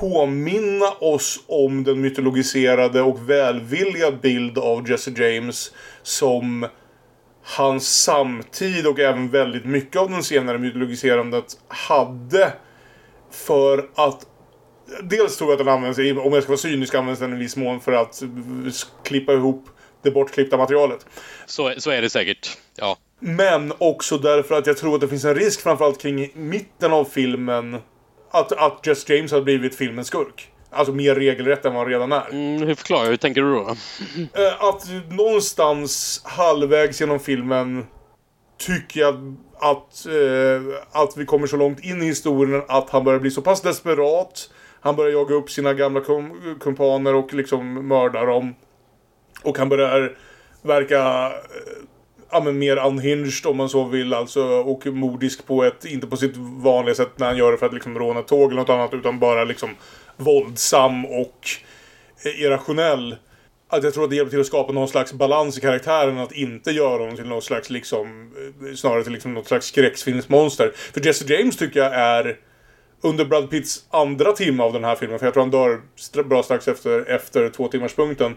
påminna 0.00 0.90
oss 1.00 1.40
om 1.46 1.84
den 1.84 2.00
mytologiserade 2.00 3.02
och 3.02 3.30
välvilliga 3.30 4.10
bild 4.10 4.58
av 4.58 4.90
Jesse 4.90 5.10
James 5.10 5.72
som 6.02 6.66
hans 7.44 8.02
samtid 8.02 8.86
och 8.86 8.98
även 8.98 9.28
väldigt 9.28 9.64
mycket 9.64 10.00
av 10.00 10.10
den 10.10 10.22
senare 10.22 10.58
mytologiserandet 10.58 11.44
hade 11.68 12.52
för 13.30 13.88
att 13.94 14.26
Dels 15.02 15.36
tror 15.36 15.50
jag 15.50 15.60
att 15.60 15.66
den 15.66 15.74
används, 15.74 15.98
om 15.98 16.32
jag 16.32 16.42
ska 16.42 16.50
vara 16.50 16.58
cynisk, 16.58 16.94
används 16.94 17.20
den 17.20 17.34
i 17.34 17.38
viss 17.38 17.56
mån 17.56 17.80
för 17.80 17.92
att 17.92 18.22
klippa 19.04 19.32
ihop 19.32 19.68
det 20.02 20.10
bortklippta 20.10 20.56
materialet. 20.56 21.06
Så, 21.46 21.72
så 21.78 21.90
är 21.90 22.02
det 22.02 22.10
säkert. 22.10 22.58
Ja. 22.76 22.96
Men 23.20 23.72
också 23.78 24.18
därför 24.18 24.54
att 24.54 24.66
jag 24.66 24.76
tror 24.76 24.94
att 24.94 25.00
det 25.00 25.08
finns 25.08 25.24
en 25.24 25.34
risk 25.34 25.60
framförallt 25.60 26.00
kring 26.00 26.30
mitten 26.34 26.92
av 26.92 27.04
filmen 27.04 27.78
att, 28.30 28.52
att 28.52 28.86
Jess 28.86 29.08
James 29.08 29.32
har 29.32 29.40
blivit 29.40 29.74
filmens 29.74 30.06
skurk. 30.06 30.50
Alltså 30.74 30.92
mer 30.92 31.14
regelrätt 31.14 31.64
än 31.64 31.74
vad 31.74 31.82
han 31.82 31.90
redan 31.92 32.12
är. 32.12 32.30
Mm, 32.30 32.62
hur 32.66 32.74
förklarar 32.74 33.06
Hur 33.06 33.16
tänker 33.16 33.42
du 33.42 33.54
då? 33.54 33.60
Eh, 34.42 34.64
Att 34.64 34.84
någonstans 35.10 36.20
halvvägs 36.24 37.00
genom 37.00 37.20
filmen 37.20 37.86
tycker 38.58 39.00
jag 39.00 39.36
att, 39.58 40.06
eh, 40.06 41.00
att 41.02 41.16
vi 41.16 41.24
kommer 41.26 41.46
så 41.46 41.56
långt 41.56 41.80
in 41.84 42.02
i 42.02 42.06
historien 42.06 42.62
att 42.68 42.90
han 42.90 43.04
börjar 43.04 43.20
bli 43.20 43.30
så 43.30 43.42
pass 43.42 43.62
desperat. 43.62 44.50
Han 44.80 44.96
börjar 44.96 45.12
jaga 45.12 45.34
upp 45.34 45.50
sina 45.50 45.74
gamla 45.74 46.00
kom- 46.00 46.56
kumpaner 46.60 47.14
och 47.14 47.34
liksom 47.34 47.88
mörda 47.88 48.24
dem. 48.24 48.54
Och 49.42 49.58
han 49.58 49.68
börjar 49.68 50.16
verka 50.62 50.98
eh, 51.26 51.84
ja, 52.30 52.40
men 52.40 52.58
mer 52.58 52.86
unhinged 52.86 53.46
om 53.46 53.56
man 53.56 53.68
så 53.68 53.84
vill. 53.84 54.14
Alltså, 54.14 54.42
och 54.44 54.86
mordisk 54.86 55.46
på 55.46 55.64
ett, 55.64 55.84
inte 55.84 56.06
på 56.06 56.16
sitt 56.16 56.36
vanliga 56.36 56.94
sätt 56.94 57.10
när 57.18 57.26
han 57.26 57.36
gör 57.36 57.52
det 57.52 57.58
för 57.58 57.66
att 57.66 57.74
liksom 57.74 57.98
råna 57.98 58.22
tåg 58.22 58.50
eller 58.50 58.60
något 58.60 58.70
annat. 58.70 58.94
Utan 58.94 59.18
bara 59.18 59.44
liksom 59.44 59.70
våldsam 60.16 61.06
och 61.06 61.48
eh, 62.24 62.40
irrationell. 62.40 63.16
Att 63.68 63.84
jag 63.84 63.94
tror 63.94 64.04
att 64.04 64.10
det 64.10 64.16
hjälper 64.16 64.30
till 64.30 64.40
att 64.40 64.46
skapa 64.46 64.72
någon 64.72 64.88
slags 64.88 65.12
balans 65.12 65.58
i 65.58 65.60
karaktären. 65.60 66.18
Att 66.18 66.32
inte 66.32 66.70
göra 66.70 66.98
honom 66.98 67.16
till 67.16 67.28
någon 67.28 67.42
slags 67.42 67.70
liksom, 67.70 68.32
eh, 68.68 68.74
snarare 68.74 69.02
till 69.02 69.12
liksom 69.12 69.34
något 69.34 69.46
slags 69.46 69.66
skräckfilmsmonster. 69.66 70.72
För 70.74 71.06
Jesse 71.06 71.34
James 71.34 71.56
tycker 71.56 71.80
jag 71.80 71.94
är 71.94 72.38
under 73.00 73.24
Brad 73.24 73.50
Pitts 73.50 73.84
andra 73.90 74.32
timme 74.32 74.62
av 74.62 74.72
den 74.72 74.84
här 74.84 74.96
filmen, 74.96 75.18
för 75.18 75.26
jag 75.26 75.34
tror 75.34 75.42
han 75.42 75.50
dör 75.50 75.80
bra 76.22 76.42
strax 76.42 76.68
efter, 76.68 77.10
efter 77.10 77.48
två 77.48 77.68
timmars 77.68 77.94
punkten 77.94 78.34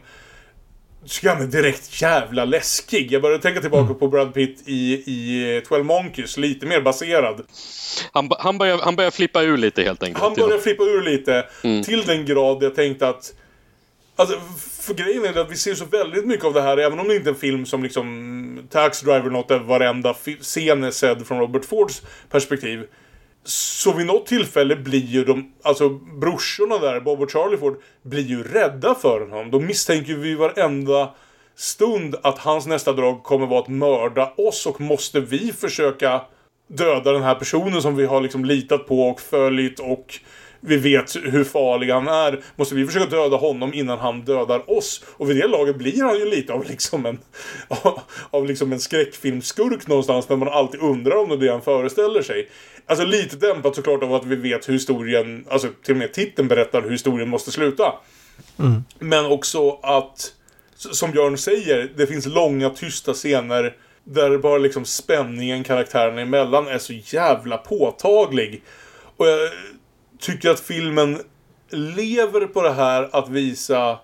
tycker 1.09 1.29
han 1.29 1.41
är 1.41 1.47
direkt 1.47 2.01
jävla 2.01 2.45
läskig. 2.45 3.11
Jag 3.11 3.21
började 3.21 3.43
tänka 3.43 3.61
tillbaka 3.61 3.93
på 3.93 4.07
Brad 4.07 4.33
Pitt 4.33 4.63
i, 4.65 4.93
i 4.93 5.61
12 5.67 5.85
Monkeys, 5.85 6.37
lite 6.37 6.65
mer 6.65 6.81
baserad. 6.81 7.41
Han, 8.11 8.29
han, 8.39 8.57
börjar, 8.57 8.77
han 8.77 8.95
börjar 8.95 9.11
flippa 9.11 9.41
ur 9.41 9.57
lite 9.57 9.83
helt 9.83 10.03
enkelt. 10.03 10.23
Han 10.23 10.33
började 10.33 10.59
flippa 10.59 10.83
ur 10.83 11.01
lite 11.01 11.45
till 11.85 12.03
den 12.05 12.25
grad 12.25 12.63
jag 12.63 12.75
tänkte 12.75 13.07
att 13.07 13.33
Alltså, 14.19 14.39
för 14.81 14.93
grejen 14.93 15.25
är 15.25 15.39
att 15.39 15.51
vi 15.51 15.55
ser 15.55 15.75
så 15.75 15.85
väldigt 15.85 16.25
mycket 16.25 16.45
av 16.45 16.53
det 16.53 16.61
här, 16.61 16.77
även 16.77 16.99
om 16.99 17.07
det 17.07 17.15
inte 17.15 17.29
är 17.29 17.33
en 17.33 17.39
film 17.39 17.65
som 17.65 17.83
liksom 17.83 18.67
Tax 18.69 19.01
Driver 19.01 19.29
något 19.29 19.47
där 19.47 19.59
varenda 19.59 20.15
scen 20.41 20.83
är 20.83 20.91
sedd 20.91 21.27
från 21.27 21.39
Robert 21.39 21.65
Fords 21.65 22.01
perspektiv. 22.29 22.83
Så 23.47 23.93
vid 23.93 24.05
något 24.05 24.25
tillfälle 24.25 24.75
blir 24.75 25.05
ju 25.05 25.23
de, 25.23 25.51
alltså 25.61 25.89
brorsorna 25.89 26.77
där, 26.77 26.99
Bob 26.99 27.21
och 27.21 27.31
Charlie 27.31 27.57
Ford, 27.57 27.81
blir 28.01 28.23
ju 28.23 28.43
rädda 28.43 28.95
för 28.95 29.19
honom. 29.19 29.51
De 29.51 29.65
misstänker 29.65 30.11
ju 30.11 30.19
vid 30.19 30.37
varenda 30.37 31.09
stund 31.55 32.15
att 32.23 32.37
hans 32.37 32.67
nästa 32.67 32.93
drag 32.93 33.23
kommer 33.23 33.47
vara 33.47 33.59
att 33.59 33.67
mörda 33.67 34.33
oss 34.37 34.65
och 34.65 34.81
måste 34.81 35.19
vi 35.19 35.53
försöka 35.53 36.21
döda 36.67 37.11
den 37.11 37.23
här 37.23 37.35
personen 37.35 37.81
som 37.81 37.95
vi 37.95 38.05
har 38.05 38.21
liksom 38.21 38.45
litat 38.45 38.87
på 38.87 39.01
och 39.01 39.21
följt 39.21 39.79
och 39.79 40.19
vi 40.61 40.77
vet 40.77 41.15
hur 41.15 41.43
farlig 41.43 41.89
han 41.89 42.07
är. 42.07 42.43
Måste 42.55 42.75
vi 42.75 42.85
försöka 42.85 43.05
döda 43.05 43.37
honom 43.37 43.73
innan 43.73 43.99
han 43.99 44.21
dödar 44.21 44.71
oss? 44.77 45.03
Och 45.07 45.29
vid 45.29 45.37
det 45.37 45.47
laget 45.47 45.75
blir 45.75 46.03
han 46.03 46.19
ju 46.19 46.25
lite 46.25 46.53
av 46.53 46.65
liksom 46.69 47.05
en, 47.05 47.19
av 48.29 48.45
liksom 48.45 48.73
en 48.73 48.79
skräckfilmskurk 48.79 49.87
någonstans. 49.87 50.29
Men 50.29 50.39
man 50.39 50.47
alltid 50.47 50.81
undrar 50.81 51.15
om 51.15 51.29
det 51.29 51.35
är 51.35 51.39
det 51.39 51.51
han 51.51 51.61
föreställer 51.61 52.21
sig. 52.21 52.49
Alltså 52.85 53.05
lite 53.05 53.35
dämpat 53.35 53.75
såklart 53.75 54.03
av 54.03 54.13
att 54.13 54.25
vi 54.25 54.35
vet 54.35 54.69
hur 54.69 54.73
historien, 54.73 55.45
alltså 55.49 55.67
till 55.83 55.93
och 55.93 55.97
med 55.97 56.13
titeln 56.13 56.47
berättar 56.47 56.81
hur 56.81 56.91
historien 56.91 57.29
måste 57.29 57.51
sluta. 57.51 57.93
Mm. 58.59 58.83
Men 58.99 59.25
också 59.25 59.79
att, 59.83 60.33
som 60.75 61.11
Björn 61.11 61.37
säger, 61.37 61.91
det 61.95 62.07
finns 62.07 62.25
långa 62.25 62.69
tysta 62.69 63.13
scener 63.13 63.75
där 64.03 64.37
bara 64.37 64.57
liksom 64.57 64.85
spänningen 64.85 65.63
karaktärerna 65.63 66.21
emellan 66.21 66.67
är 66.67 66.77
så 66.77 66.93
jävla 66.93 67.57
påtaglig. 67.57 68.63
Och 69.17 69.27
jag 69.27 69.49
tycker 70.19 70.49
att 70.49 70.59
filmen 70.59 71.19
lever 71.71 72.45
på 72.47 72.61
det 72.61 72.73
här 72.73 73.09
att 73.11 73.29
visa 73.29 73.99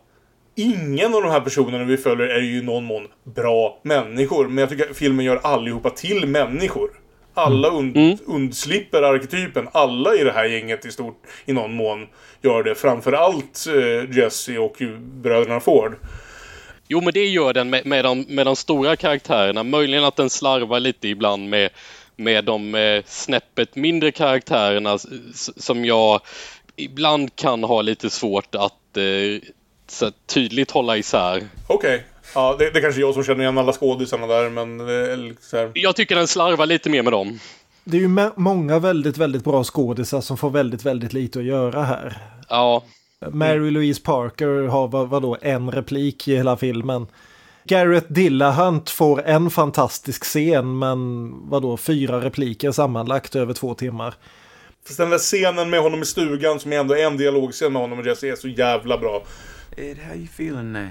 Ingen 0.56 1.16
av 1.16 1.22
de 1.22 1.32
här 1.32 1.40
personerna 1.40 1.84
vi 1.84 1.98
följer 1.98 2.28
är 2.28 2.40
ju 2.42 2.58
i 2.58 2.62
någon 2.62 2.84
mån 2.84 3.08
bra 3.36 3.80
människor. 3.84 4.48
Men 4.48 4.58
jag 4.58 4.70
tycker 4.70 4.90
att 4.90 4.98
filmen 4.98 5.26
gör 5.26 5.40
allihopa 5.44 5.90
till 5.90 6.28
människor. 6.28 6.90
Alla 7.34 7.70
und 7.72 7.98
Mm. 7.98 8.18
undslipper 8.26 9.02
arketypen. 9.02 9.68
Alla 9.72 10.16
i 10.16 10.24
det 10.24 10.32
här 10.32 10.46
gänget 10.46 10.86
i 10.86 10.92
stort 10.92 11.22
i 11.46 11.54
någon 11.54 11.74
mån 11.74 12.08
gör 12.42 12.64
det. 12.64 12.76
Framförallt 12.76 13.66
eh, 13.68 14.18
Jesse 14.18 14.58
och 14.58 14.76
bröderna 15.00 15.60
Ford. 15.60 15.96
Jo, 16.88 17.02
men 17.02 17.14
det 17.14 17.26
gör 17.26 17.54
den 17.54 17.70
med, 17.70 17.86
med, 17.86 18.06
de, 18.06 18.26
med 18.30 18.46
de 18.48 18.56
stora 18.56 18.96
karaktärerna. 18.96 19.64
Möjligen 19.64 20.04
att 20.04 20.16
den 20.16 20.30
slarvar 20.30 20.80
lite 20.80 21.08
ibland 21.08 21.50
med, 21.50 21.70
med 22.16 22.46
de 22.46 22.76
eh, 22.76 23.04
snäppet 23.06 23.76
mindre 23.76 24.12
karaktärerna 24.12 24.98
som 25.58 25.86
jag 25.86 26.22
ibland 26.76 27.36
kan 27.36 27.64
ha 27.64 27.82
lite 27.82 28.10
svårt 28.10 28.56
att 28.56 28.98
eh, 28.98 30.08
tydligt 30.26 30.72
hålla 30.72 30.98
isär. 30.98 31.44
Okej. 31.68 32.04
Ja, 32.36 32.56
det, 32.60 32.70
det 32.70 32.80
är 32.80 32.82
kanske 32.82 33.02
jag 33.02 33.14
som 33.14 33.24
känner 33.24 33.42
igen 33.42 33.58
alla 33.58 33.74
skådisarna 33.74 34.28
där, 34.28 34.50
men... 34.50 34.80
eh, 34.80 35.14
eller 35.14 35.36
Så 35.42 35.58
här. 35.58 35.72
Jag 35.74 35.96
tycker 35.96 36.16
den 36.16 36.28
slarvar 36.28 36.66
lite 36.66 36.90
mer 36.90 37.04
med 37.04 37.14
dem. 37.14 37.40
Det 37.84 37.98
är 37.98 38.02
ju 38.02 38.32
många 38.36 38.80
väldigt, 38.80 39.18
väldigt 39.18 39.44
bra 39.44 39.64
skådisar 39.64 40.22
som 40.22 40.38
får 40.38 40.50
väldigt, 40.50 40.86
väldigt 40.86 41.14
lite 41.14 41.40
att 41.40 41.46
göra 41.46 41.84
här. 41.84 42.18
Ja, 42.50 42.84
Mary 43.32 43.72
Louise 43.72 44.02
Parker 44.02 44.68
har 44.68 44.88
vad, 44.88 45.10
vadå, 45.10 45.38
en 45.42 45.72
replik 45.72 46.28
i 46.28 46.36
hela 46.36 46.58
filmen. 46.58 47.08
Garrett 47.64 48.06
Dillahunt 48.10 48.90
får 48.90 49.22
en 49.22 49.50
fantastisk 49.50 50.24
scen 50.24 50.80
men 50.80 51.32
vadå, 51.50 51.78
fyra 51.78 52.22
repliker 52.22 52.72
sammanlagt 52.72 53.36
över 53.36 53.54
två 53.54 53.76
timmar. 53.76 54.16
Fast 54.86 54.98
den 54.98 55.10
där 55.10 55.18
scenen 55.18 55.70
med 55.70 55.82
honom 55.82 56.02
i 56.02 56.06
stugan 56.06 56.60
som 56.60 56.74
är 56.74 56.80
ändå 56.80 56.96
en 56.96 57.18
dialogscen 57.18 57.74
med 57.74 57.82
honom 57.82 58.00
och 58.00 58.06
Jesse 58.06 58.28
är 58.28 58.36
så 58.36 58.48
jävla 58.48 58.98
bra. 58.98 59.24
Ed, 59.78 59.98
how 59.98 60.16
you 60.16 60.26
feeling 60.26 60.74
now? 60.74 60.90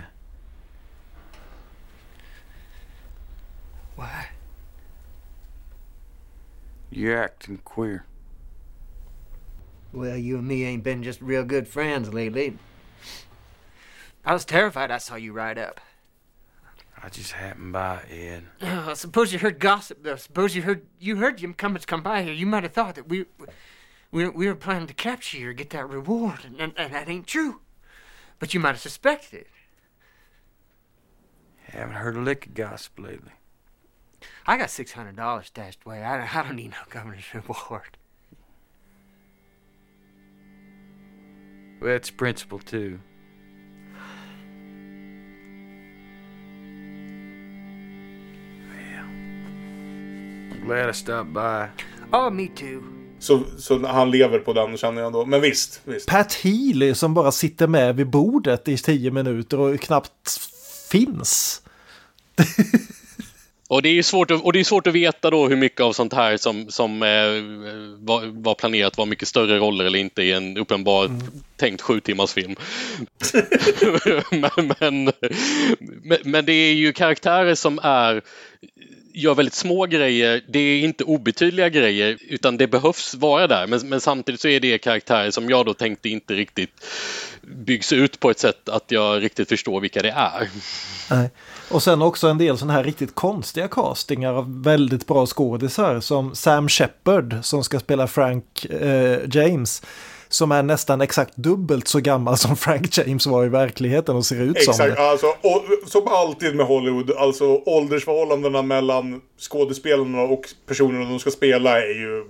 Why? 3.97 4.27
You're 6.91 7.25
acting 7.25 7.59
queer. 7.65 8.03
Well, 9.93 10.17
you 10.17 10.39
and 10.39 10.49
me 10.49 10.65
ain't 10.65 10.83
been 10.83 11.03
just 11.03 11.21
real 11.23 11.45
good 11.45 11.69
friends 11.69 12.13
lately. 12.13 12.55
I 14.25 14.33
was 14.33 14.45
terrified 14.45 14.91
I 14.91 14.99
saw 14.99 15.17
you 15.17 15.33
ride 15.33 15.59
up. 15.59 15.81
I 17.03 17.09
just 17.09 17.33
happened 17.33 17.73
by, 17.73 18.03
Ed. 18.11 18.45
Uh, 18.61 18.95
suppose 18.95 19.33
you 19.33 19.41
heard 19.41 19.59
gossip, 19.59 20.03
though. 20.03 20.17
Suppose 20.17 20.55
you 20.55 20.63
heard 20.63 20.87
you 21.01 21.17
heard 21.17 21.39
Jim 21.39 21.53
Cummins 21.53 21.85
come 21.85 22.03
by 22.03 22.23
here. 22.23 22.33
You 22.33 22.47
might 22.47 22.63
have 22.63 22.73
thought 22.73 22.95
that 22.95 23.09
we 23.09 23.27
we 24.13 24.29
we 24.29 24.47
were 24.47 24.55
planning 24.55 24.87
to 24.87 24.95
capture 24.95 25.39
you 25.39 25.51
or 25.51 25.53
get 25.53 25.71
that 25.71 25.89
reward, 25.89 26.45
and, 26.45 26.61
and, 26.61 26.73
and 26.77 26.93
that 26.93 27.09
ain't 27.09 27.27
true. 27.27 27.61
But 28.39 28.55
you 28.55 28.61
might 28.61 28.71
have 28.71 28.81
suspected 28.81 29.41
it. 29.41 29.47
Haven't 31.65 31.95
heard 31.95 32.17
a 32.17 32.21
lick 32.21 32.47
of 32.47 32.55
gossip 32.55 32.99
lately. 32.99 33.33
I 34.47 34.57
got 34.57 34.71
six 34.71 34.93
hundred 34.93 35.17
dollars 35.17 35.47
stashed 35.47 35.81
away. 35.85 36.03
I, 36.03 36.25
I 36.25 36.43
don't 36.45 36.57
need 36.57 36.71
no 36.71 36.77
governor's 36.89 37.25
reward. 37.35 37.97
Well, 41.81 41.97
it's 41.97 42.11
principle, 42.11 42.61
too. 42.61 43.01
Glad 50.67 50.91
I 50.91 50.93
stopped 50.93 51.33
by. 51.35 51.67
Oh, 52.13 52.31
me 52.31 52.49
too. 52.49 52.83
Så, 53.19 53.43
så 53.59 53.87
han 53.87 54.11
lever 54.11 54.39
på 54.39 54.53
den 54.53 54.77
känner 54.77 55.03
jag 55.03 55.13
då. 55.13 55.27
Men 55.27 55.41
visst, 55.41 55.81
visst. 55.85 56.09
Pat 56.09 56.35
Healy 56.35 56.95
som 56.95 57.15
bara 57.15 57.33
sitter 57.33 57.67
med 57.67 57.97
vid 57.97 58.11
bordet 58.11 58.69
i 58.69 58.77
tio 58.77 59.11
minuter 59.11 59.59
och 59.59 59.81
knappt 59.81 60.41
finns. 60.91 61.63
och 63.69 63.83
det 63.83 63.89
är 63.89 63.93
ju 63.93 64.03
svårt 64.03 64.31
att, 64.31 64.43
och 64.43 64.53
det 64.53 64.61
är 64.61 64.65
svårt 64.65 64.87
att 64.87 64.95
veta 64.95 65.31
då 65.31 65.49
hur 65.49 65.57
mycket 65.57 65.81
av 65.81 65.93
sånt 65.93 66.13
här 66.13 66.37
som, 66.37 66.69
som 66.69 67.03
eh, 67.03 67.09
var, 67.99 68.43
var 68.43 68.55
planerat 68.55 68.99
var 68.99 69.07
mycket 69.07 69.29
större 69.29 69.59
roller 69.59 69.85
eller 69.85 69.99
inte 69.99 70.23
i 70.23 70.33
en 70.33 70.57
uppenbar 70.57 71.11
tänkt 71.57 71.81
sju 71.81 72.01
timmars 72.01 72.33
film. 72.33 72.57
men, 74.31 74.73
men, 74.81 75.13
men, 76.03 76.19
men 76.25 76.45
det 76.45 76.53
är 76.53 76.75
ju 76.75 76.93
karaktärer 76.93 77.55
som 77.55 77.79
är 77.83 78.23
gör 79.15 79.35
väldigt 79.35 79.55
små 79.55 79.87
grejer. 79.87 80.43
Det 80.49 80.59
är 80.59 80.81
inte 80.81 81.05
obetydliga 81.05 81.69
grejer 81.69 82.19
utan 82.29 82.57
det 82.57 82.67
behövs 82.67 83.15
vara 83.15 83.47
där. 83.47 83.67
Men, 83.67 83.89
men 83.89 84.01
samtidigt 84.01 84.41
så 84.41 84.49
är 84.49 84.61
det 84.61 84.79
karaktärer 84.79 85.31
som 85.31 85.51
jag 85.51 85.67
då 85.67 85.75
tänkte 85.75 86.09
inte 86.09 86.35
riktigt 86.35 86.85
byggs 87.43 87.93
ut 87.93 88.21
på 88.21 88.31
ett 88.31 88.39
sätt 88.39 88.69
att 88.69 88.85
jag 88.89 89.23
riktigt 89.23 89.49
förstår 89.49 89.81
vilka 89.81 90.03
det 90.03 90.11
är. 90.11 90.49
Nej. 91.11 91.31
Och 91.71 91.83
sen 91.83 92.03
också 92.03 92.29
en 92.29 92.39
del 92.39 92.59
sådana 92.59 92.73
här 92.73 92.85
riktigt 92.85 93.15
konstiga 93.15 93.69
castingar 93.69 94.35
av 94.35 94.63
väldigt 94.63 95.07
bra 95.07 95.27
skådisar 95.27 96.01
som 96.01 96.35
Sam 96.35 96.69
Shepard 96.69 97.39
som 97.43 97.65
ska 97.65 97.81
spela 97.81 98.07
Frank 98.07 98.65
eh, 98.65 99.19
James. 99.31 99.83
Som 100.33 100.53
är 100.53 100.63
nästan 100.63 101.01
exakt 101.01 101.37
dubbelt 101.37 101.89
så 101.89 102.01
gammal 102.01 102.37
som 102.37 102.57
Frank 102.57 102.99
James 102.99 103.27
var 103.27 103.45
i 103.45 103.49
verkligheten 103.49 104.17
och 104.17 104.27
ser 104.27 104.41
ut 104.43 104.63
som 104.63 104.73
Exakt, 104.73 104.97
det. 104.97 105.11
alltså, 105.11 105.27
och, 105.27 105.65
som 105.87 106.09
alltid 106.09 106.57
med 106.57 106.67
Hollywood, 106.67 107.11
alltså 107.11 107.45
åldersförhållandena 107.67 108.63
mellan 108.63 109.21
skådespelarna 109.39 110.23
och 110.23 110.45
personerna 110.67 111.11
de 111.11 111.19
ska 111.19 111.31
spela 111.31 111.79
är 111.79 111.95
ju 111.95 112.25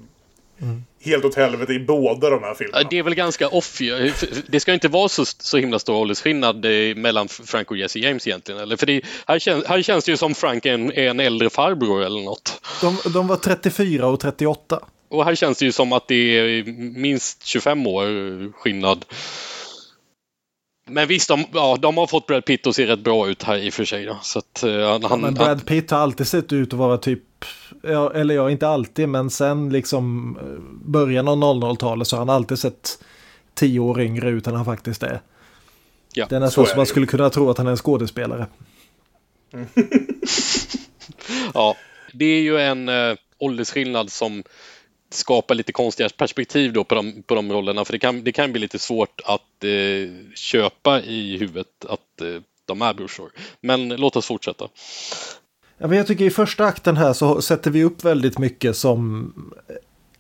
helt 1.05 1.25
åt 1.25 1.35
helvete 1.35 1.73
i 1.73 1.81
båda 1.81 2.31
de 2.31 2.43
här 2.43 2.55
filmerna. 2.55 2.89
Det 2.91 2.99
är 2.99 3.03
väl 3.03 3.15
ganska 3.15 3.49
off. 3.49 3.79
Det 4.47 4.61
ska 4.61 4.75
inte 4.75 4.89
vara 4.89 5.09
så, 5.09 5.25
så 5.25 5.59
himla 5.59 5.79
stor 5.79 5.95
åldersskillnad 5.95 6.65
eh, 6.65 6.97
mellan 6.97 7.29
Frank 7.29 7.71
och 7.71 7.77
Jesse 7.77 7.99
James 7.99 8.27
egentligen. 8.27 8.61
Eller? 8.61 8.77
För 8.77 8.87
det, 8.87 9.03
här, 9.27 9.39
känns, 9.39 9.67
här 9.67 9.83
känns 9.83 10.05
det 10.05 10.11
ju 10.11 10.17
som 10.17 10.35
Frank 10.35 10.67
är 10.67 10.75
en, 10.75 10.93
är 10.93 11.11
en 11.11 11.21
äldre 11.21 11.51
farbror 11.51 12.03
eller 12.03 12.21
något. 12.21 12.63
De, 12.81 13.13
de 13.13 13.29
var 13.29 13.37
34 13.37 14.07
och 14.07 14.21
38. 14.21 14.81
Och 15.13 15.25
här 15.25 15.35
känns 15.35 15.59
det 15.59 15.65
ju 15.65 15.73
som 15.73 15.93
att 15.93 16.09
det 16.09 16.15
är 16.15 16.65
minst 16.99 17.45
25 17.47 17.87
år 17.87 18.53
skillnad. 18.53 19.05
Men 20.87 21.09
visst, 21.09 21.29
de, 21.29 21.45
ja, 21.53 21.79
de 21.81 21.97
har 21.97 22.07
fått 22.07 22.27
Brad 22.27 22.45
Pitt 22.45 22.67
att 22.67 22.77
se 22.77 22.87
rätt 22.87 23.01
bra 23.01 23.29
ut 23.29 23.43
här 23.43 23.59
i 23.59 23.71
och 23.71 23.75
för 23.75 23.85
sig. 23.85 24.05
Då. 24.05 24.19
Så 24.23 24.39
att, 24.39 24.63
eh, 24.63 24.91
han, 24.91 25.01
men 25.01 25.25
han, 25.25 25.35
Brad 25.35 25.67
Pitt 25.67 25.91
har 25.91 25.99
alltid 25.99 26.27
sett 26.27 26.53
ut 26.53 26.73
att 26.73 26.79
vara 26.79 26.99
typ, 26.99 27.23
ja, 27.83 28.13
eller 28.15 28.35
ja, 28.35 28.51
inte 28.51 28.69
alltid, 28.69 29.09
men 29.09 29.31
sen 29.31 29.71
liksom 29.71 30.37
eh, 30.41 30.91
början 30.91 31.29
av 31.29 31.37
00-talet 31.37 32.09
så 32.09 32.17
har 32.17 32.21
han 32.21 32.31
alltid 32.31 32.59
sett 32.59 33.05
tio 33.55 33.81
år 33.81 34.01
yngre 34.01 34.31
ut 34.31 34.47
än 34.47 34.55
han 34.55 34.65
faktiskt 34.65 35.03
är. 35.03 35.21
Ja, 36.15 36.27
det 36.31 36.37
är 36.37 36.41
så 36.41 36.45
nästan 36.45 36.65
som 36.65 36.73
det 36.73 36.77
man 36.77 36.87
skulle 36.87 37.07
kunna 37.07 37.31
tro 37.31 37.51
att 37.51 37.59
han 37.59 37.67
är 37.67 37.71
en 37.71 37.77
skådespelare. 37.77 38.47
Ja, 41.55 41.77
det 42.13 42.25
är 42.25 42.41
ju 42.41 42.59
en 42.59 42.89
äh, 42.89 43.17
åldersskillnad 43.39 44.13
som 44.13 44.43
skapa 45.15 45.55
lite 45.55 45.73
konstiga 45.73 46.09
perspektiv 46.09 46.73
då 46.73 46.85
på 46.85 46.95
de, 46.95 47.23
på 47.23 47.35
de 47.35 47.53
rollerna. 47.53 47.85
För 47.85 47.93
det 47.93 47.99
kan, 47.99 48.25
det 48.25 48.33
kan 48.33 48.53
bli 48.53 48.61
lite 48.61 48.79
svårt 48.79 49.21
att 49.25 49.65
eh, 49.65 50.35
köpa 50.35 51.01
i 51.01 51.37
huvudet 51.37 51.85
att 51.89 52.21
eh, 52.21 52.43
de 52.65 52.83
är 52.83 52.95
brorsor. 52.95 53.31
Men 53.61 53.89
låt 53.89 54.17
oss 54.17 54.27
fortsätta. 54.27 54.69
Ja, 55.79 55.87
men 55.87 55.99
jag 55.99 56.07
tycker 56.07 56.25
i 56.25 56.31
första 56.31 56.65
akten 56.65 56.97
här 56.97 57.13
så 57.13 57.43
sätter 57.43 57.71
vi 57.71 57.85
upp 57.85 58.05
väldigt 58.05 58.39
mycket 58.39 58.77
som 58.77 59.33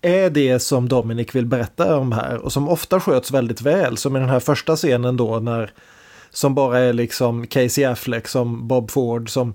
är 0.02 0.30
det 0.30 0.58
som 0.58 0.88
Dominic 0.88 1.34
vill 1.34 1.46
berätta 1.46 1.96
om 1.96 2.12
här 2.12 2.38
och 2.38 2.52
som 2.52 2.68
ofta 2.68 3.00
sköts 3.00 3.30
väldigt 3.30 3.60
väl. 3.60 3.96
Som 3.96 4.16
i 4.16 4.20
den 4.20 4.28
här 4.28 4.40
första 4.40 4.76
scenen 4.76 5.16
då 5.16 5.38
när 5.40 5.72
som 6.30 6.54
bara 6.54 6.78
är 6.78 6.92
liksom 6.92 7.46
Casey 7.46 7.84
Affleck 7.84 8.28
som 8.28 8.68
Bob 8.68 8.90
Ford 8.90 9.30
som 9.30 9.54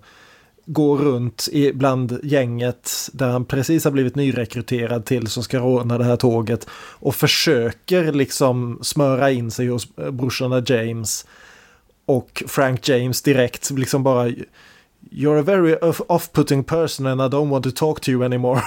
går 0.70 0.98
runt 0.98 1.48
i, 1.52 1.74
bland 1.74 2.20
gänget 2.24 3.10
där 3.14 3.28
han 3.30 3.46
precis 3.46 3.84
har 3.84 3.92
blivit 3.92 4.16
nyrekryterad 4.16 5.06
till 5.06 5.28
som 5.28 5.44
ska 5.44 5.60
råna 5.60 5.98
det 5.98 6.04
här 6.04 6.16
tåget 6.16 6.68
och 6.72 7.16
försöker 7.16 8.14
liksom 8.14 8.80
smöra 8.82 9.32
in 9.32 9.52
sig 9.52 9.68
hos 9.68 9.98
eh, 9.98 10.12
brorsorna 10.12 10.64
James 10.66 11.26
och 12.06 12.44
Frank 12.48 12.88
James 12.88 13.22
direkt 13.22 13.70
liksom 13.72 14.04
bara 14.04 14.30
You're 15.12 15.40
a 15.40 15.44
very 15.44 15.76
off- 15.76 16.02
off-putting 16.08 16.64
person 16.64 17.06
and 17.06 17.22
I 17.22 17.38
don't 17.38 17.50
want 17.50 17.64
to 17.64 17.72
talk 17.72 18.02
to 18.02 18.12
you 18.12 18.24
anymore. 18.24 18.62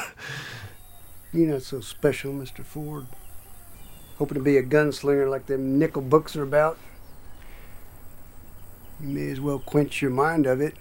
You're 1.33 1.53
not 1.55 1.63
so 1.63 1.81
special, 1.81 2.33
Mr. 2.33 2.65
Ford. 2.65 3.07
hoping 4.21 4.35
to 4.37 4.45
be 4.45 4.59
a 4.59 4.63
gunslinger 4.63 5.31
like 5.31 5.47
them 5.47 5.79
nickel 5.79 6.03
books 6.03 6.37
are 6.37 6.43
about. 6.43 6.77
You 9.01 9.09
may 9.09 9.31
as 9.31 9.41
well 9.41 9.59
quench 9.59 10.03
your 10.03 10.11
mind 10.11 10.47
of 10.47 10.61
it. 10.61 10.75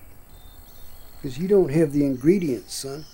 Because 1.22 1.38
you 1.38 1.48
don't 1.48 1.70
have 1.72 1.92
the 1.92 2.06
ingredients, 2.06 2.74
son. 2.76 3.06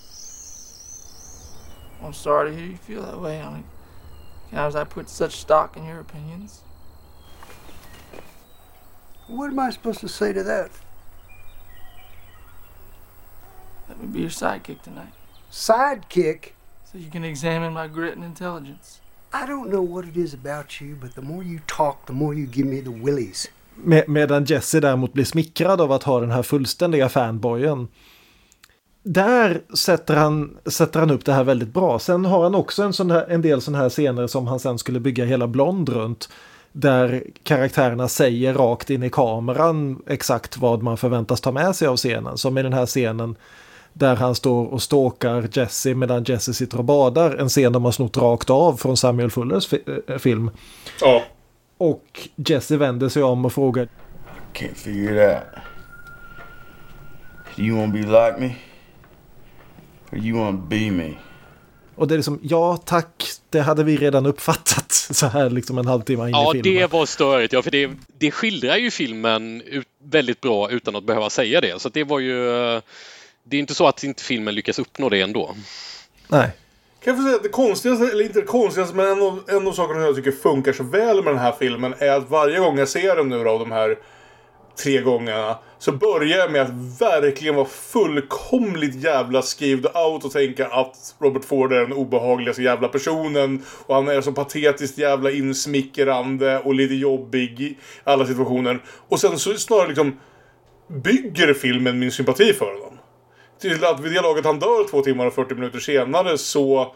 I'm 2.02 2.12
sorry 2.12 2.50
to 2.50 2.56
hear 2.56 2.66
you 2.66 2.76
feel 2.76 3.02
that 3.02 3.20
way, 3.20 3.40
Alec. 3.40 3.64
As 4.52 4.76
I 4.76 4.84
put 4.84 5.08
such 5.08 5.36
stock 5.36 5.76
in 5.76 5.84
your 5.84 5.98
opinions. 5.98 6.62
What 9.26 9.50
am 9.50 9.58
I 9.58 9.70
supposed 9.70 10.00
to 10.00 10.08
say 10.08 10.32
to 10.32 10.44
that? 10.44 10.70
Let 13.88 14.00
me 14.00 14.06
be 14.06 14.20
your 14.20 14.30
sidekick 14.30 14.82
tonight, 14.82 15.12
Sidekick? 15.50 16.50
so 16.84 16.98
you 16.98 17.10
can 17.10 17.24
examine 17.24 17.72
my 17.72 17.88
grit 17.88 18.14
and 18.14 18.24
intelligence. 18.24 19.00
I 19.32 19.46
don't 19.46 19.70
know 19.70 19.82
what 19.82 20.04
it 20.04 20.16
is 20.16 20.32
about 20.32 20.80
you, 20.80 20.96
but 21.00 21.14
the 21.14 21.22
more 21.22 21.42
you 21.42 21.60
talk, 21.66 22.06
the 22.06 22.12
more 22.12 22.34
you 22.34 22.46
give 22.46 22.66
me 22.66 22.80
the 22.80 22.90
willies. 22.92 23.48
Med, 23.84 24.08
medan 24.08 24.44
Jesse 24.44 24.80
däremot 24.80 25.12
blir 25.12 25.24
smickrad 25.24 25.80
av 25.80 25.92
att 25.92 26.02
ha 26.02 26.20
den 26.20 26.30
här 26.30 26.42
fullständiga 26.42 27.08
fanboyen. 27.08 27.88
Där 29.02 29.60
sätter 29.76 30.16
han, 30.16 30.56
sätter 30.66 31.00
han 31.00 31.10
upp 31.10 31.24
det 31.24 31.32
här 31.32 31.44
väldigt 31.44 31.74
bra. 31.74 31.98
Sen 31.98 32.24
har 32.24 32.42
han 32.42 32.54
också 32.54 32.82
en, 32.82 32.92
sån 32.92 33.10
här, 33.10 33.26
en 33.28 33.42
del 33.42 33.60
sådana 33.60 33.82
här 33.82 33.88
scener 33.88 34.26
som 34.26 34.46
han 34.46 34.60
sen 34.60 34.78
skulle 34.78 35.00
bygga 35.00 35.24
hela 35.24 35.46
Blond 35.46 35.88
runt. 35.88 36.28
Där 36.72 37.22
karaktärerna 37.42 38.08
säger 38.08 38.54
rakt 38.54 38.90
in 38.90 39.02
i 39.02 39.10
kameran 39.10 40.02
exakt 40.06 40.56
vad 40.58 40.82
man 40.82 40.96
förväntas 40.96 41.40
ta 41.40 41.52
med 41.52 41.76
sig 41.76 41.88
av 41.88 41.96
scenen. 41.96 42.38
Som 42.38 42.58
i 42.58 42.62
den 42.62 42.72
här 42.72 42.86
scenen 42.86 43.36
där 43.92 44.16
han 44.16 44.34
står 44.34 44.66
och 44.66 44.82
stalkar 44.82 45.48
Jesse 45.52 45.94
medan 45.94 46.24
Jesse 46.24 46.54
sitter 46.54 46.78
och 46.78 46.84
badar. 46.84 47.36
En 47.36 47.48
scen 47.48 47.72
de 47.72 47.84
har 47.84 47.92
snott 47.92 48.16
rakt 48.16 48.50
av 48.50 48.76
från 48.76 48.96
Samuel 48.96 49.30
Fullers 49.30 49.66
fi- 49.66 49.82
eh, 50.08 50.18
film. 50.18 50.50
Ja. 51.00 51.22
Och 51.78 52.28
Jesse 52.36 52.76
vänder 52.76 53.08
sig 53.08 53.22
om 53.22 53.44
och 53.44 53.52
frågar 53.52 53.88
Can't 54.54 54.74
figure 54.74 55.32
it 55.32 55.36
out. 55.36 55.62
Do 57.56 57.62
you 57.62 57.76
want 57.78 57.94
to 57.94 57.98
be 58.02 58.06
like 58.06 58.40
me? 58.40 58.54
Or 60.12 60.18
you 60.26 60.38
want 60.38 60.60
to 60.60 60.66
be 60.66 60.90
me? 60.90 61.12
Och 61.94 62.08
det 62.08 62.14
är 62.14 62.16
liksom, 62.16 62.40
ja 62.42 62.76
tack, 62.76 63.24
det 63.50 63.60
hade 63.60 63.84
vi 63.84 63.96
redan 63.96 64.26
uppfattat 64.26 64.92
så 64.92 65.26
här 65.26 65.50
liksom 65.50 65.78
en 65.78 65.86
halvtimme 65.86 66.24
in 66.24 66.30
Ja, 66.30 66.50
i 66.54 66.62
filmen. 66.62 66.80
det 66.80 66.92
var 66.92 67.06
störigt. 67.06 67.52
Ja, 67.52 67.62
för 67.62 67.70
det, 67.70 67.90
det 68.18 68.30
skildrar 68.30 68.76
ju 68.76 68.90
filmen 68.90 69.62
ut, 69.62 69.86
väldigt 70.04 70.40
bra 70.40 70.70
utan 70.70 70.96
att 70.96 71.04
behöva 71.04 71.30
säga 71.30 71.60
det. 71.60 71.80
Så 71.82 71.88
att 71.88 71.94
det 71.94 72.04
var 72.04 72.18
ju... 72.20 72.48
eh, 72.76 72.80
Det 73.44 73.56
är 73.56 73.60
inte 73.60 73.74
så 73.74 73.86
att 73.88 74.04
inte 74.04 74.22
filmen 74.22 74.54
lyckas 74.54 74.78
uppnå 74.78 75.08
det 75.08 75.20
ändå. 75.20 75.54
Nej. 76.28 76.50
Kan 77.06 77.14
jag 77.14 77.22
få 77.22 77.28
säga 77.28 77.36
att 77.36 77.42
det 77.42 77.48
konstigaste, 77.48 78.04
eller 78.06 78.24
inte 78.24 78.40
det 78.40 78.46
konstigaste, 78.46 78.96
men 78.96 79.06
en 79.06 79.22
av, 79.22 79.40
en 79.48 79.68
av 79.68 79.72
sakerna 79.72 80.00
jag 80.00 80.16
tycker 80.16 80.32
funkar 80.32 80.72
så 80.72 80.82
väl 80.82 81.24
med 81.24 81.32
den 81.32 81.42
här 81.42 81.54
filmen 81.58 81.94
är 81.98 82.10
att 82.10 82.30
varje 82.30 82.58
gång 82.58 82.78
jag 82.78 82.88
ser 82.88 83.16
den 83.16 83.28
nu 83.28 83.44
då, 83.44 83.58
de 83.58 83.72
här 83.72 83.98
tre 84.82 85.00
gångerna, 85.00 85.58
så 85.78 85.92
börjar 85.92 86.38
jag 86.38 86.52
med 86.52 86.62
att 86.62 87.00
verkligen 87.00 87.54
vara 87.54 87.66
fullkomligt 87.66 88.94
jävla 88.94 89.42
skrivd 89.42 89.86
out 89.86 90.24
och 90.24 90.32
tänka 90.32 90.66
att 90.66 91.14
Robert 91.18 91.44
Ford 91.44 91.72
är 91.72 91.80
den 91.80 91.92
obehagligaste 91.92 92.62
jävla 92.62 92.88
personen 92.88 93.62
och 93.86 93.94
han 93.94 94.08
är 94.08 94.20
så 94.20 94.32
patetiskt 94.32 94.98
jävla 94.98 95.30
insmickrande 95.30 96.58
och 96.58 96.74
lite 96.74 96.94
jobbig 96.94 97.60
i 97.60 97.78
alla 98.04 98.26
situationer. 98.26 98.82
Och 99.08 99.20
sen 99.20 99.38
så 99.38 99.54
snarare 99.54 99.88
liksom 99.88 100.18
bygger 100.88 101.54
filmen 101.54 101.98
min 101.98 102.12
sympati 102.12 102.52
för 102.52 102.74
honom 102.74 102.95
till 103.60 103.84
att 103.84 104.00
vid 104.00 104.12
det 104.12 104.20
laget 104.20 104.44
han 104.44 104.58
dör 104.58 104.88
två 104.90 105.02
timmar 105.02 105.26
och 105.26 105.34
40 105.34 105.54
minuter 105.54 105.78
senare 105.78 106.38
så 106.38 106.94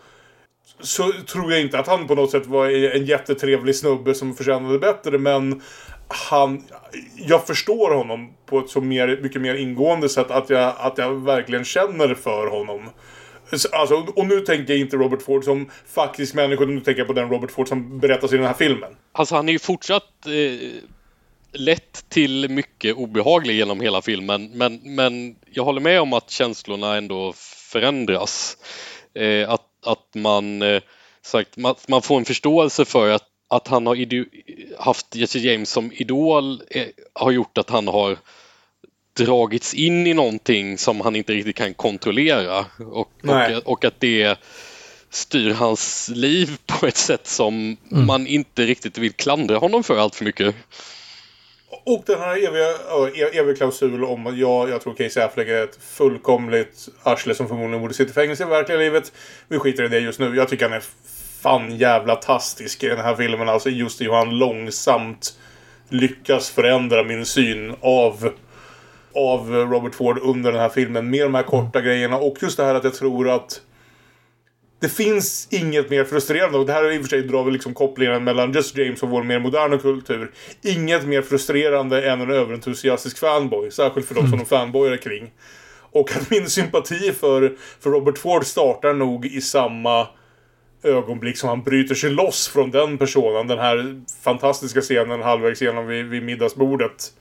så 0.81 1.13
tror 1.13 1.53
jag 1.53 1.61
inte 1.61 1.79
att 1.79 1.87
han 1.87 2.07
på 2.07 2.15
något 2.15 2.31
sätt 2.31 2.47
var 2.47 2.67
en 2.97 3.05
jättetrevlig 3.05 3.77
snubbe 3.77 4.15
som 4.15 4.35
förtjänade 4.35 4.79
bättre 4.79 5.19
men 5.19 5.63
han 6.09 6.63
jag 7.17 7.47
förstår 7.47 7.95
honom 7.95 8.33
på 8.47 8.59
ett 8.59 8.71
så 8.71 8.81
mer, 8.81 9.19
mycket 9.23 9.43
mer 9.43 9.55
ingående 9.55 10.09
sätt 10.09 10.31
att 10.31 10.51
jag, 10.51 10.75
att 10.79 10.99
jag 10.99 11.15
verkligen 11.15 11.65
känner 11.65 12.15
för 12.15 12.47
honom. 12.47 12.91
Alltså, 13.73 13.95
och 13.95 14.27
nu 14.27 14.41
tänker 14.41 14.73
jag 14.73 14.81
inte 14.81 14.97
Robert 14.97 15.23
Ford 15.23 15.45
som 15.45 15.71
faktisk 15.87 16.35
människa, 16.35 16.65
nu 16.65 16.81
tänker 16.81 17.01
jag 17.01 17.07
på 17.07 17.13
den 17.13 17.31
Robert 17.31 17.51
Ford 17.51 17.69
som 17.69 17.99
berättas 17.99 18.33
i 18.33 18.37
den 18.37 18.47
här 18.47 18.55
filmen. 18.55 18.91
Alltså 19.13 19.35
han 19.35 19.49
är 19.49 19.53
ju 19.53 19.59
fortsatt 19.59 20.27
eh, 20.27 20.83
lätt 21.53 22.05
till 22.09 22.49
mycket 22.49 22.97
obehaglig 22.97 23.55
genom 23.55 23.81
hela 23.81 24.03
filmen. 24.03 24.51
Men, 24.55 24.81
men 24.83 25.37
jag 25.51 25.65
håller 25.65 25.81
med 25.81 26.01
om 26.01 26.13
att 26.13 26.31
känslorna 26.31 26.97
ändå 26.97 27.33
förändras. 27.73 28.57
Eh, 29.15 29.51
att, 29.51 29.67
att 29.87 30.15
man, 30.15 30.63
eh, 30.63 30.83
sagt, 31.23 31.57
man, 31.57 31.75
man 31.89 32.03
får 32.03 32.19
en 32.19 32.25
förståelse 32.25 32.85
för 32.85 33.11
att, 33.11 33.27
att 33.49 33.69
han 33.69 33.87
har 33.87 33.97
haft 34.83 35.17
Jesse 35.17 35.39
James 35.39 35.71
som 35.71 35.93
idol 35.93 36.63
eh, 36.71 36.87
har 37.13 37.31
gjort 37.31 37.59
att 37.59 37.71
han 37.71 37.89
har 37.89 38.19
dragits 39.17 39.75
in 39.75 40.07
i 40.07 40.15
någonting 40.15 40.79
som 40.79 41.01
han 41.01 41.17
inte 41.17 41.33
riktigt 41.33 41.57
kan 41.57 41.75
kontrollera. 41.75 42.67
Och, 42.79 43.13
och, 43.23 43.63
och 43.65 43.85
att 43.85 44.01
det 44.01 44.39
styr 45.11 45.51
hans 45.51 46.11
liv 46.15 46.57
på 46.67 46.87
ett 46.87 46.97
sätt 46.97 47.27
som 47.27 47.77
man 47.89 48.27
inte 48.27 48.67
riktigt 48.67 48.99
vill 48.99 49.13
klandra 49.13 49.59
honom 49.59 49.85
för 49.85 49.99
allt 49.99 50.15
för 50.15 50.25
mycket. 50.25 50.55
Och 51.85 52.03
den 52.07 52.21
här 52.21 52.37
eviga, 52.37 52.69
ja, 52.89 53.09
e- 53.09 53.39
eviga 53.39 53.57
klausul 53.57 54.05
om 54.05 54.27
att 54.27 54.37
jag, 54.37 54.71
jag 54.71 54.81
tror 54.81 54.95
Casey 54.95 55.23
Affleck 55.23 55.49
är 55.49 55.65
ett 55.65 55.77
fullkomligt 55.77 56.89
arsle 57.03 57.35
som 57.35 57.49
förmodligen 57.49 57.81
borde 57.81 57.95
sitta 57.95 58.11
i 58.11 58.15
fängelse 58.15 58.43
i 58.43 58.47
verkliga 58.47 58.79
livet. 58.79 59.13
Vi 59.49 59.59
skiter 59.59 59.85
i 59.85 59.89
det 59.89 59.99
just 59.99 60.21
nu. 60.21 60.37
Jag 60.37 60.49
tycker 60.49 60.69
han 60.69 60.77
är 60.77 60.85
fan 61.43 61.77
jävla 61.77 62.17
tastisk 62.17 62.85
i 62.85 62.89
den 62.89 62.99
här 63.01 63.15
filmen. 63.15 63.49
Alltså 63.49 63.71
just 63.71 64.01
hur 64.01 64.13
han 64.13 64.39
långsamt 64.39 65.39
lyckas 65.89 66.51
förändra 66.51 67.03
min 67.03 67.27
syn 67.27 67.75
av 67.81 68.33
av 69.15 69.53
Robert 69.53 69.95
Ford 69.95 70.19
under 70.23 70.53
den 70.53 70.61
här 70.61 70.69
filmen. 70.69 71.11
Med 71.11 71.25
de 71.27 71.35
här 71.35 71.43
korta 71.43 71.81
grejerna 71.81 72.17
och 72.17 72.37
just 72.43 72.57
det 72.57 72.65
här 72.65 72.75
att 72.75 72.85
jag 72.85 72.95
tror 72.95 73.29
att 73.29 73.61
det 74.81 74.89
finns 74.89 75.49
inget 75.51 75.91
mer 75.91 76.05
frustrerande 76.05 76.59
och 76.59 76.67
det 76.67 76.73
här 76.73 76.85
är 76.85 76.91
i 76.91 76.99
och 76.99 77.03
för 77.03 77.09
sig 77.09 77.23
drar 77.23 77.45
vi 77.45 77.51
liksom 77.51 77.75
kopplingen 77.75 78.25
mellan 78.25 78.53
Just 78.53 78.77
James 78.77 79.03
och 79.03 79.09
vår 79.09 79.23
mer 79.23 79.41
moderna 79.41 79.79
kultur. 79.79 80.31
Inget 80.63 81.07
mer 81.07 81.23
frustrerande 81.23 82.11
än 82.11 82.21
en 82.21 82.31
överentusiastisk 82.31 83.19
fanboy. 83.19 83.71
Särskilt 83.71 84.07
för 84.07 84.15
de 84.15 84.29
som 84.29 84.39
de 84.39 84.45
fanboyar 84.45 84.97
kring. 84.97 85.31
Och 85.93 86.17
att 86.17 86.31
min 86.31 86.51
sympati 86.51 87.13
för, 87.13 87.57
för 87.81 87.91
Robert 87.91 88.19
Ford 88.19 88.47
startar 88.47 88.95
nog 88.95 89.27
i 89.27 89.41
samma 89.41 90.07
ögonblick 90.83 91.39
som 91.39 91.49
han 91.49 91.63
bryter 91.63 91.95
sig 91.95 92.11
loss 92.11 92.49
från 92.49 92.71
den 92.71 92.99
personen. 92.99 93.47
Den 93.47 93.59
här 93.59 94.03
fantastiska 94.23 94.81
scenen 94.81 95.23
halvvägs 95.23 95.63
igenom 95.63 95.87
vid, 95.87 96.07
vid 96.07 96.23
middagsbordet. 96.23 97.13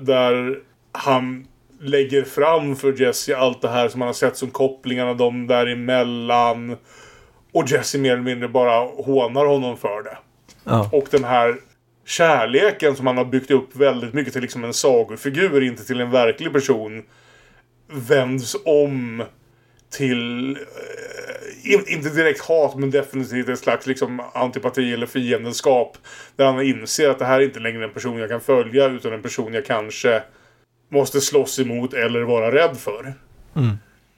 Där 0.00 0.58
han 0.92 1.46
lägger 1.80 2.22
fram 2.22 2.76
för 2.76 3.02
Jesse 3.02 3.36
allt 3.36 3.62
det 3.62 3.68
här 3.68 3.88
som 3.88 4.00
han 4.00 4.08
har 4.08 4.14
sett 4.14 4.36
som 4.36 4.50
kopplingarna 4.50 5.14
de 5.14 5.46
däremellan. 5.46 6.76
Och 7.52 7.70
Jesse 7.70 7.98
mer 7.98 8.12
eller 8.12 8.22
mindre 8.22 8.48
bara 8.48 8.78
hånar 8.86 9.46
honom 9.46 9.76
för 9.76 10.02
det. 10.02 10.18
Ja. 10.64 10.90
Och 10.92 11.06
den 11.10 11.24
här 11.24 11.56
kärleken 12.06 12.96
som 12.96 13.06
han 13.06 13.16
har 13.16 13.24
byggt 13.24 13.50
upp 13.50 13.76
väldigt 13.76 14.14
mycket 14.14 14.32
till 14.32 14.42
liksom 14.42 14.64
en 14.64 14.74
sagofigur, 14.74 15.62
inte 15.62 15.84
till 15.84 16.00
en 16.00 16.10
verklig 16.10 16.52
person. 16.52 17.02
Vänds 17.88 18.56
om 18.64 19.22
till, 19.90 20.50
eh, 20.56 21.72
in, 21.72 21.84
inte 21.86 22.08
direkt 22.08 22.40
hat, 22.40 22.76
men 22.76 22.90
definitivt 22.90 23.48
ett 23.48 23.58
slags 23.58 23.86
liksom 23.86 24.22
antipati 24.34 24.92
eller 24.92 25.06
fiendeskap. 25.06 25.98
Där 26.36 26.46
han 26.46 26.62
inser 26.62 27.10
att 27.10 27.18
det 27.18 27.24
här 27.24 27.40
är 27.40 27.44
inte 27.44 27.60
längre 27.60 27.84
en 27.84 27.92
person 27.92 28.18
jag 28.18 28.30
kan 28.30 28.40
följa, 28.40 28.86
utan 28.86 29.12
en 29.12 29.22
person 29.22 29.54
jag 29.54 29.66
kanske 29.66 30.22
måste 30.88 31.20
slåss 31.20 31.58
emot 31.58 31.94
eller 31.94 32.22
vara 32.22 32.52
rädd 32.52 32.76
för. 32.76 33.14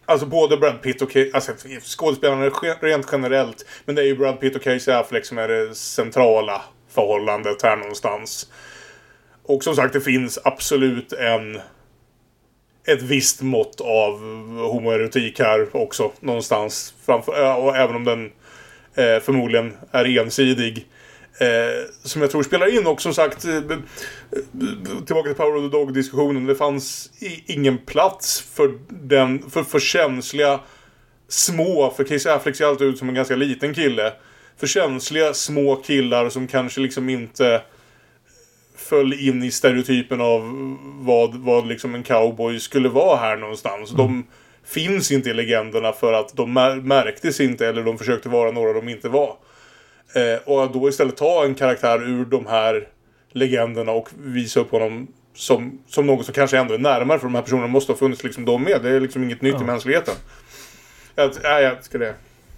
Alltså 0.05 0.27
både 0.27 0.57
Brad 0.57 0.83
Pitt 0.83 1.03
och 1.03 1.09
Casey, 1.11 1.31
alltså 1.33 1.53
skådespelarna 1.83 2.49
rent 2.81 3.07
generellt. 3.13 3.67
Men 3.85 3.95
det 3.95 4.03
är 4.03 4.07
ju 4.07 4.17
Brad 4.17 4.41
Pitt 4.41 4.57
och 4.57 4.63
Casey 4.63 4.95
Affleck 4.95 5.25
som 5.25 5.39
är 5.39 5.49
det 5.49 5.75
centrala 5.75 6.63
förhållandet 6.91 7.63
här 7.63 7.77
någonstans. 7.77 8.51
Och 9.43 9.65
som 9.65 9.77
sagt, 9.77 9.93
det 9.93 10.01
finns 10.01 10.39
absolut 10.45 11.13
en... 11.13 11.61
Ett 12.87 13.03
visst 13.03 13.43
mått 13.43 13.81
av 13.81 14.13
homoerotik 14.59 15.39
här 15.39 15.77
också 15.77 16.13
någonstans. 16.21 16.95
Framför, 17.07 17.57
och 17.57 17.77
även 17.77 17.97
om 17.97 18.05
den 18.05 18.25
eh, 18.95 19.23
förmodligen 19.23 19.77
är 19.93 20.19
ensidig. 20.19 20.87
Eh, 21.41 21.85
som 22.03 22.23
jag 22.23 22.31
tror 22.31 22.43
spelar 22.43 22.79
in 22.79 22.87
och 22.87 23.01
som 23.03 23.15
sagt 23.15 23.45
eh, 23.45 23.61
tillbaka 25.07 25.29
till 25.29 25.35
Power 25.37 25.57
of 25.57 25.63
the 25.73 25.79
Dog-diskussionen. 25.79 26.47
Det 26.47 26.55
fanns 26.55 27.11
ingen 27.47 27.79
plats 27.79 28.41
för, 28.55 28.79
den, 28.89 29.51
för, 29.51 29.63
för 29.63 29.79
känsliga 29.79 30.61
små, 31.29 31.95
för 31.97 32.05
Casey 32.05 32.33
Affleck 32.33 32.57
ser 32.57 32.65
alltid 32.65 32.87
ut 32.87 32.99
som 32.99 33.09
en 33.09 33.15
ganska 33.15 33.37
liten 33.37 33.75
kille. 33.75 34.13
För 34.57 34.67
känsliga 34.67 35.35
små 35.35 35.77
killar 35.77 36.29
som 36.29 36.47
kanske 36.47 36.81
liksom 36.81 37.09
inte 37.09 37.63
föll 38.77 39.13
in 39.13 39.43
i 39.43 39.51
stereotypen 39.51 40.21
av 40.21 40.41
vad, 41.01 41.35
vad 41.35 41.67
liksom 41.67 41.95
en 41.95 42.03
cowboy 42.03 42.61
skulle 42.61 42.89
vara 42.89 43.17
här 43.17 43.37
någonstans. 43.37 43.91
De 43.91 44.27
finns 44.65 45.11
inte 45.13 45.31
i 45.31 45.35
legenderna 45.35 45.93
för 45.93 46.13
att 46.13 46.37
de 46.37 46.59
mär- 46.59 46.83
märktes 46.83 47.41
inte 47.41 47.67
eller 47.67 47.83
de 47.83 47.99
försökte 47.99 48.29
vara 48.29 48.51
några 48.51 48.73
de 48.73 48.89
inte 48.89 49.09
var. 49.09 49.37
Eh, 50.15 50.49
och 50.53 50.73
då 50.73 50.89
istället 50.89 51.17
ta 51.17 51.45
en 51.45 51.55
karaktär 51.55 52.03
ur 52.03 52.25
de 52.25 52.47
här 52.47 52.89
legenderna 53.33 53.93
och 53.93 54.09
visa 54.19 54.61
upp 54.61 54.71
honom 54.71 55.09
som, 55.35 55.79
som 55.87 56.07
något 56.07 56.25
som 56.25 56.35
kanske 56.35 56.59
ändå 56.59 56.75
är 56.75 56.79
närmare 56.79 57.19
för 57.19 57.27
de 57.27 57.35
här 57.35 57.43
personerna 57.43 57.67
måste 57.67 57.93
ha 57.93 57.97
funnits 57.97 58.25
liksom 58.25 58.45
de 58.45 58.63
med. 58.63 58.81
Det 58.83 58.91
är 58.91 59.01
liksom 59.01 59.25
inget 59.25 59.43
nytt 59.43 59.61
i 59.61 59.65
mänskligheten. 59.65 60.15
Jag, 61.15 61.31
nej, 61.43 61.63
jag 61.63 61.85
ska 61.85 61.99
det. 61.99 62.15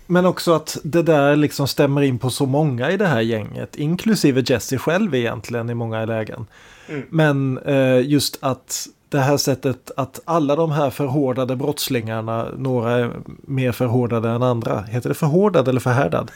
Men 0.06 0.26
också 0.26 0.52
att 0.52 0.78
det 0.82 1.02
där 1.02 1.36
liksom 1.36 1.68
stämmer 1.68 2.02
in 2.02 2.18
på 2.18 2.30
så 2.30 2.46
många 2.46 2.90
i 2.90 2.96
det 2.96 3.06
här 3.06 3.20
gänget, 3.20 3.76
inklusive 3.76 4.42
Jesse 4.46 4.78
själv 4.78 5.14
egentligen 5.14 5.70
i 5.70 5.74
många 5.74 6.04
lägen. 6.04 6.46
Mm. 6.88 7.02
Men 7.10 7.58
eh, 7.58 8.00
just 8.08 8.38
att 8.40 8.86
det 9.08 9.18
här 9.18 9.36
sättet 9.36 9.90
att 9.96 10.20
alla 10.24 10.56
de 10.56 10.70
här 10.72 10.90
förhårdade 10.90 11.56
brottslingarna, 11.56 12.48
några 12.56 12.92
är 12.92 13.10
mer 13.26 13.72
förhårdade 13.72 14.28
än 14.28 14.42
andra. 14.42 14.82
Heter 14.82 15.08
det 15.08 15.14
förhårdad 15.14 15.68
eller 15.68 15.80
förhärdad? 15.80 16.30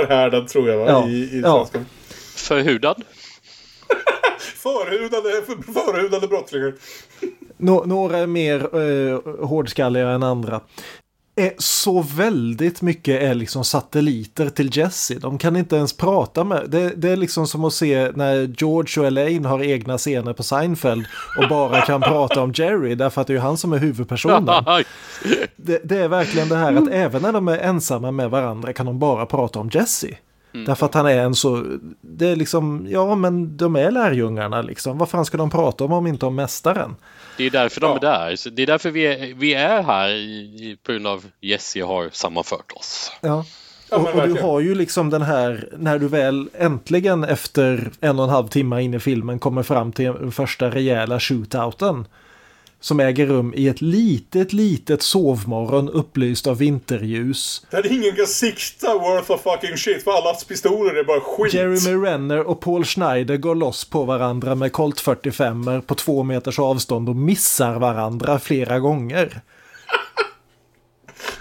Förhärdad 0.00 0.48
tror 0.48 0.68
jag 0.68 0.78
va? 0.78 0.84
Ja. 0.88 1.08
I, 1.08 1.12
i 1.12 1.40
Ja. 1.44 1.68
Förhudad. 2.36 3.02
Förhudade, 4.38 5.30
förhudade 5.72 6.28
brottslingar. 6.28 6.74
Nå- 7.56 7.84
några 7.86 8.18
är 8.18 8.26
mer 8.26 8.60
eh, 8.80 9.20
hårdskalliga 9.46 10.08
än 10.08 10.22
andra. 10.22 10.60
Så 11.58 12.02
väldigt 12.02 12.82
mycket 12.82 13.22
är 13.22 13.34
liksom 13.34 13.64
satelliter 13.64 14.48
till 14.48 14.76
Jesse. 14.76 15.14
De 15.14 15.38
kan 15.38 15.56
inte 15.56 15.76
ens 15.76 15.92
prata 15.92 16.44
med. 16.44 16.64
Det, 16.68 16.92
det 16.96 17.10
är 17.10 17.16
liksom 17.16 17.46
som 17.46 17.64
att 17.64 17.72
se 17.72 18.10
när 18.14 18.54
George 18.58 19.00
och 19.00 19.06
Elaine 19.06 19.44
har 19.44 19.62
egna 19.62 19.98
scener 19.98 20.32
på 20.32 20.42
Seinfeld 20.42 21.06
och 21.38 21.48
bara 21.48 21.80
kan 21.80 22.00
prata 22.00 22.42
om 22.42 22.52
Jerry 22.54 22.94
därför 22.94 23.20
att 23.20 23.26
det 23.26 23.34
är 23.34 23.38
han 23.38 23.56
som 23.56 23.72
är 23.72 23.78
huvudpersonen. 23.78 24.64
Det, 25.56 25.80
det 25.84 25.96
är 25.96 26.08
verkligen 26.08 26.48
det 26.48 26.56
här 26.56 26.72
att 26.72 26.88
även 26.88 27.22
när 27.22 27.32
de 27.32 27.48
är 27.48 27.58
ensamma 27.58 28.10
med 28.10 28.30
varandra 28.30 28.72
kan 28.72 28.86
de 28.86 28.98
bara 28.98 29.26
prata 29.26 29.58
om 29.58 29.70
Jesse. 29.72 30.16
Därför 30.64 30.86
att 30.86 30.94
han 30.94 31.06
är 31.06 31.18
en 31.18 31.34
så, 31.34 31.64
det 32.00 32.28
är 32.28 32.36
liksom, 32.36 32.86
ja 32.88 33.14
men 33.14 33.56
de 33.56 33.76
är 33.76 33.90
lärjungarna 33.90 34.62
liksom. 34.62 34.98
Vad 34.98 35.08
fan 35.08 35.24
ska 35.24 35.36
de 35.36 35.50
prata 35.50 35.84
om 35.84 35.92
om 35.92 36.06
inte 36.06 36.26
om 36.26 36.34
mästaren? 36.34 36.96
Det 37.36 37.44
är 37.44 37.50
därför 37.50 37.80
de 37.80 37.96
är 37.96 38.00
där. 38.00 38.50
Det 38.50 38.62
är 38.62 38.66
därför 38.66 38.90
vi 38.90 39.06
är, 39.06 39.34
vi 39.34 39.54
är 39.54 39.82
här 39.82 40.08
i, 40.08 40.20
i- 40.40 40.78
på 40.82 40.92
grund 40.92 41.06
av 41.06 41.24
Jesse 41.40 41.82
har 41.82 42.08
sammanfört 42.12 42.72
oss. 42.72 43.12
Ja. 43.20 43.44
Ja, 43.90 43.96
och, 43.96 44.14
och 44.22 44.28
du 44.28 44.40
har 44.42 44.60
ju 44.60 44.74
liksom 44.74 45.10
den 45.10 45.22
här, 45.22 45.68
när 45.78 45.98
du 45.98 46.08
väl 46.08 46.48
äntligen 46.54 47.24
efter 47.24 47.90
en 48.00 48.18
och 48.18 48.24
en 48.24 48.30
halv 48.30 48.48
timme 48.48 48.82
in 48.82 48.94
i 48.94 48.98
filmen 49.00 49.38
kommer 49.38 49.62
fram 49.62 49.92
till 49.92 50.04
den 50.06 50.32
första 50.32 50.70
rejäla 50.70 51.20
shootouten. 51.20 52.06
Som 52.80 53.00
äger 53.00 53.26
rum 53.26 53.54
i 53.56 53.68
ett 53.68 53.82
litet, 53.82 54.52
litet 54.52 55.02
sovmorgon 55.02 55.88
upplyst 55.88 56.46
av 56.46 56.58
vinterljus. 56.58 57.66
Där 57.70 57.92
ingen 57.92 58.16
kan 58.16 58.26
sikta 58.26 58.94
worth 58.94 59.30
of 59.30 59.42
fucking 59.42 59.76
shit 59.76 60.04
för 60.04 60.10
allas 60.10 60.44
pistoler 60.44 60.94
är 60.94 61.04
bara 61.04 61.20
skit. 61.20 61.54
Jeremy 61.54 62.06
Renner 62.06 62.46
och 62.46 62.60
Paul 62.60 62.84
Schneider 62.84 63.36
går 63.36 63.54
loss 63.54 63.84
på 63.84 64.04
varandra 64.04 64.54
med 64.54 64.72
Colt 64.72 65.00
45 65.00 65.82
på 65.86 65.94
två 65.94 66.22
meters 66.22 66.58
avstånd 66.58 67.08
och 67.08 67.16
missar 67.16 67.78
varandra 67.78 68.38
flera 68.38 68.78
gånger. 68.78 69.40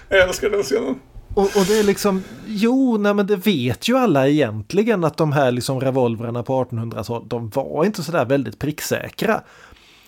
Jag 0.09 0.19
älskar 0.19 0.49
den 0.49 0.63
scenen. 0.63 0.99
Och, 1.35 1.43
och 1.43 1.65
det 1.67 1.79
är 1.79 1.83
liksom, 1.83 2.23
jo, 2.47 2.97
nej 2.97 3.13
men 3.13 3.27
det 3.27 3.35
vet 3.35 3.89
ju 3.89 3.97
alla 3.97 4.27
egentligen 4.27 5.03
att 5.03 5.17
de 5.17 5.31
här 5.31 5.51
liksom 5.51 5.79
revolverna 5.79 6.43
på 6.43 6.63
1800-talet, 6.63 7.29
de 7.29 7.49
var 7.49 7.85
inte 7.85 8.03
sådär 8.03 8.25
väldigt 8.25 8.59
pricksäkra. 8.59 9.41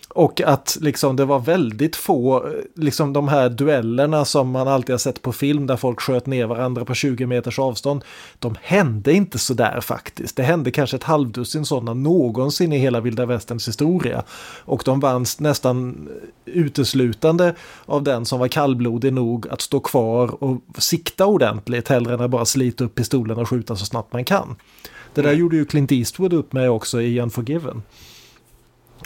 Och 0.08 0.40
att 0.40 0.78
liksom 0.80 1.16
det 1.16 1.24
var 1.24 1.38
väldigt 1.38 1.96
få, 1.96 2.52
liksom 2.74 3.12
de 3.12 3.28
här 3.28 3.48
duellerna 3.48 4.24
som 4.24 4.50
man 4.50 4.68
alltid 4.68 4.92
har 4.92 4.98
sett 4.98 5.22
på 5.22 5.32
film 5.32 5.66
där 5.66 5.76
folk 5.76 6.00
sköt 6.00 6.26
ner 6.26 6.46
varandra 6.46 6.84
på 6.84 6.94
20 6.94 7.26
meters 7.26 7.58
avstånd. 7.58 8.04
De 8.38 8.56
hände 8.62 9.12
inte 9.12 9.38
sådär 9.38 9.80
faktiskt. 9.80 10.36
Det 10.36 10.42
hände 10.42 10.70
kanske 10.70 10.96
ett 10.96 11.04
halvdussin 11.04 11.64
sådana 11.64 11.94
någonsin 11.94 12.72
i 12.72 12.78
hela 12.78 13.00
vilda 13.00 13.26
västerns 13.26 13.68
historia. 13.68 14.22
Och 14.64 14.82
de 14.84 15.00
vanns 15.00 15.40
nästan 15.40 16.08
uteslutande 16.44 17.54
av 17.86 18.02
den 18.02 18.26
som 18.26 18.40
var 18.40 18.48
kallblodig 18.48 19.12
nog 19.12 19.48
att 19.48 19.60
stå 19.60 19.80
kvar 19.80 20.44
och 20.44 20.60
sikta 20.78 21.26
ordentligt 21.26 21.88
hellre 21.88 22.14
än 22.14 22.20
att 22.20 22.30
bara 22.30 22.44
slita 22.44 22.84
upp 22.84 22.94
pistolen 22.94 23.38
och 23.38 23.48
skjuta 23.48 23.76
så 23.76 23.84
snabbt 23.86 24.12
man 24.12 24.24
kan. 24.24 24.56
Det 25.14 25.22
där 25.22 25.32
gjorde 25.32 25.56
ju 25.56 25.64
Clint 25.64 25.92
Eastwood 25.92 26.32
upp 26.32 26.52
med 26.52 26.70
också 26.70 27.02
i 27.02 27.20
Unforgiven. 27.20 27.82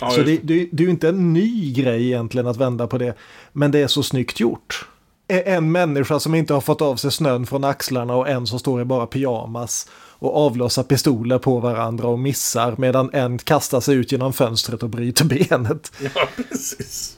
Ja, 0.03 0.11
Så 0.11 0.23
det, 0.23 0.37
det, 0.43 0.69
det 0.73 0.83
är 0.83 0.85
ju 0.85 0.91
inte 0.91 1.09
en 1.09 1.33
ny 1.33 1.73
grej 1.73 2.07
egentligen 2.07 2.47
att 2.47 2.57
vända 2.57 2.87
på 2.87 2.99
det. 2.99 3.15
Men 3.53 3.71
det 3.71 3.79
är 3.79 3.87
så 3.87 4.03
snyggt 4.03 4.41
gjort. 4.41 4.87
En 5.29 5.73
människa 5.73 6.21
som 6.21 6.35
inte 6.35 6.55
har 6.55 6.61
fått 6.61 6.83
av 6.83 6.97
sig 6.97 7.13
snön 7.13 7.47
från 7.47 7.65
axlarna 7.65 8.15
och 8.15 8.29
en 8.29 8.47
som 8.47 8.59
står 8.59 8.81
i 8.83 8.85
bara 8.85 9.07
pyjamas 9.07 9.89
och 9.95 10.37
avlossar 10.37 10.83
pistoler 10.83 11.39
på 11.39 11.61
varandra 11.61 12.09
och 12.09 12.19
missar 12.19 12.75
medan 12.79 13.11
en 13.13 13.39
kastar 13.39 13.81
sig 13.81 13.95
ut 13.95 14.13
genom 14.13 14.33
fönstret 14.33 14.83
och 14.83 14.91
bryter 14.91 15.25
benet. 15.25 15.93
Ja, 16.15 16.29
precis. 16.37 17.17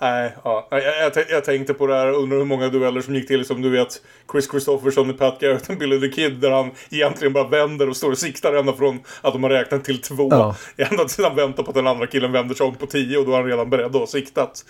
Nej, 0.00 0.32
ja. 0.44 0.68
jag, 0.70 0.82
jag, 0.82 1.12
jag- 1.30 1.44
tänkte 1.44 1.74
på 1.74 1.86
det 1.86 1.94
här 1.94 2.12
och 2.12 2.22
undrar 2.22 2.38
hur 2.38 2.44
många 2.44 2.68
dueller 2.68 3.00
som 3.00 3.14
gick 3.14 3.28
till 3.28 3.44
som 3.44 3.62
du 3.62 3.70
vet 3.70 4.02
Chris 4.32 4.50
Christopherson 4.50 5.06
med 5.06 5.18
Pat 5.18 5.40
Garrett 5.40 5.70
and 5.70 5.78
Billy 5.78 6.00
the 6.00 6.08
Kid 6.08 6.32
där 6.34 6.50
han 6.50 6.70
egentligen 6.90 7.32
bara 7.32 7.48
vänder 7.48 7.88
och 7.88 7.96
står 7.96 8.10
och 8.10 8.18
siktar 8.18 8.54
ända 8.54 8.72
från 8.72 9.00
att 9.20 9.32
de 9.32 9.42
har 9.42 9.50
räknat 9.50 9.84
till 9.84 10.02
två. 10.02 10.28
Ja. 10.30 10.56
Ända 10.76 11.04
tills 11.04 11.18
han 11.18 11.36
väntar 11.36 11.62
på 11.62 11.70
att 11.70 11.74
den 11.74 11.86
andra 11.86 12.06
killen 12.06 12.32
vänder 12.32 12.54
sig 12.54 12.66
om 12.66 12.74
på 12.74 12.86
tio 12.86 13.18
och 13.18 13.26
då 13.26 13.32
är 13.32 13.36
han 13.36 13.46
redan 13.46 13.70
beredd 13.70 13.94
och 13.94 14.00
har 14.00 14.06
siktat. 14.06 14.64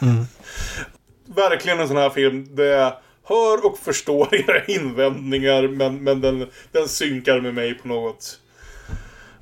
Verkligen 1.26 1.80
en 1.80 1.88
sån 1.88 1.96
här 1.96 2.10
film. 2.10 2.56
Det 2.56 2.94
hör 3.24 3.66
och 3.66 3.78
förstår 3.78 4.28
era 4.34 4.64
invändningar 4.64 5.68
men, 5.68 6.04
men 6.04 6.20
den, 6.20 6.46
den 6.72 6.88
synkar 6.88 7.40
med 7.40 7.54
mig 7.54 7.74
på 7.74 7.88
något 7.88 8.38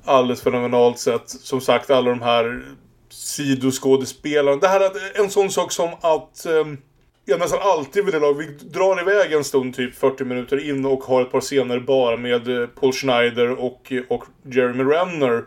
alldeles 0.05 0.41
fenomenalt 0.41 0.99
sätt. 0.99 1.29
Som 1.29 1.61
sagt, 1.61 1.89
alla 1.89 2.09
de 2.09 2.21
här 2.21 2.61
sidoskådespelarna. 3.17 4.57
Det 4.57 4.67
här 4.67 4.79
är 4.79 5.19
en 5.23 5.29
sån 5.29 5.49
sak 5.51 5.71
som 5.71 5.89
att 6.01 6.45
ehm, 6.45 6.77
jag 7.25 7.39
nästan 7.39 7.59
alltid 7.61 8.05
vid 8.05 8.13
det 8.13 8.19
lag, 8.19 8.33
vi 8.33 8.45
drar 8.45 9.01
iväg 9.01 9.33
en 9.33 9.43
stund, 9.43 9.75
typ 9.75 9.95
40 9.95 10.23
minuter 10.23 10.69
in 10.69 10.85
och 10.85 11.03
har 11.03 11.21
ett 11.21 11.31
par 11.31 11.41
scener 11.41 11.79
bara 11.79 12.17
med 12.17 12.61
eh, 12.61 12.67
Paul 12.67 12.93
Schneider 12.93 13.51
och, 13.51 13.93
och 14.09 14.23
Jeremy 14.51 14.83
Renner. 14.83 15.43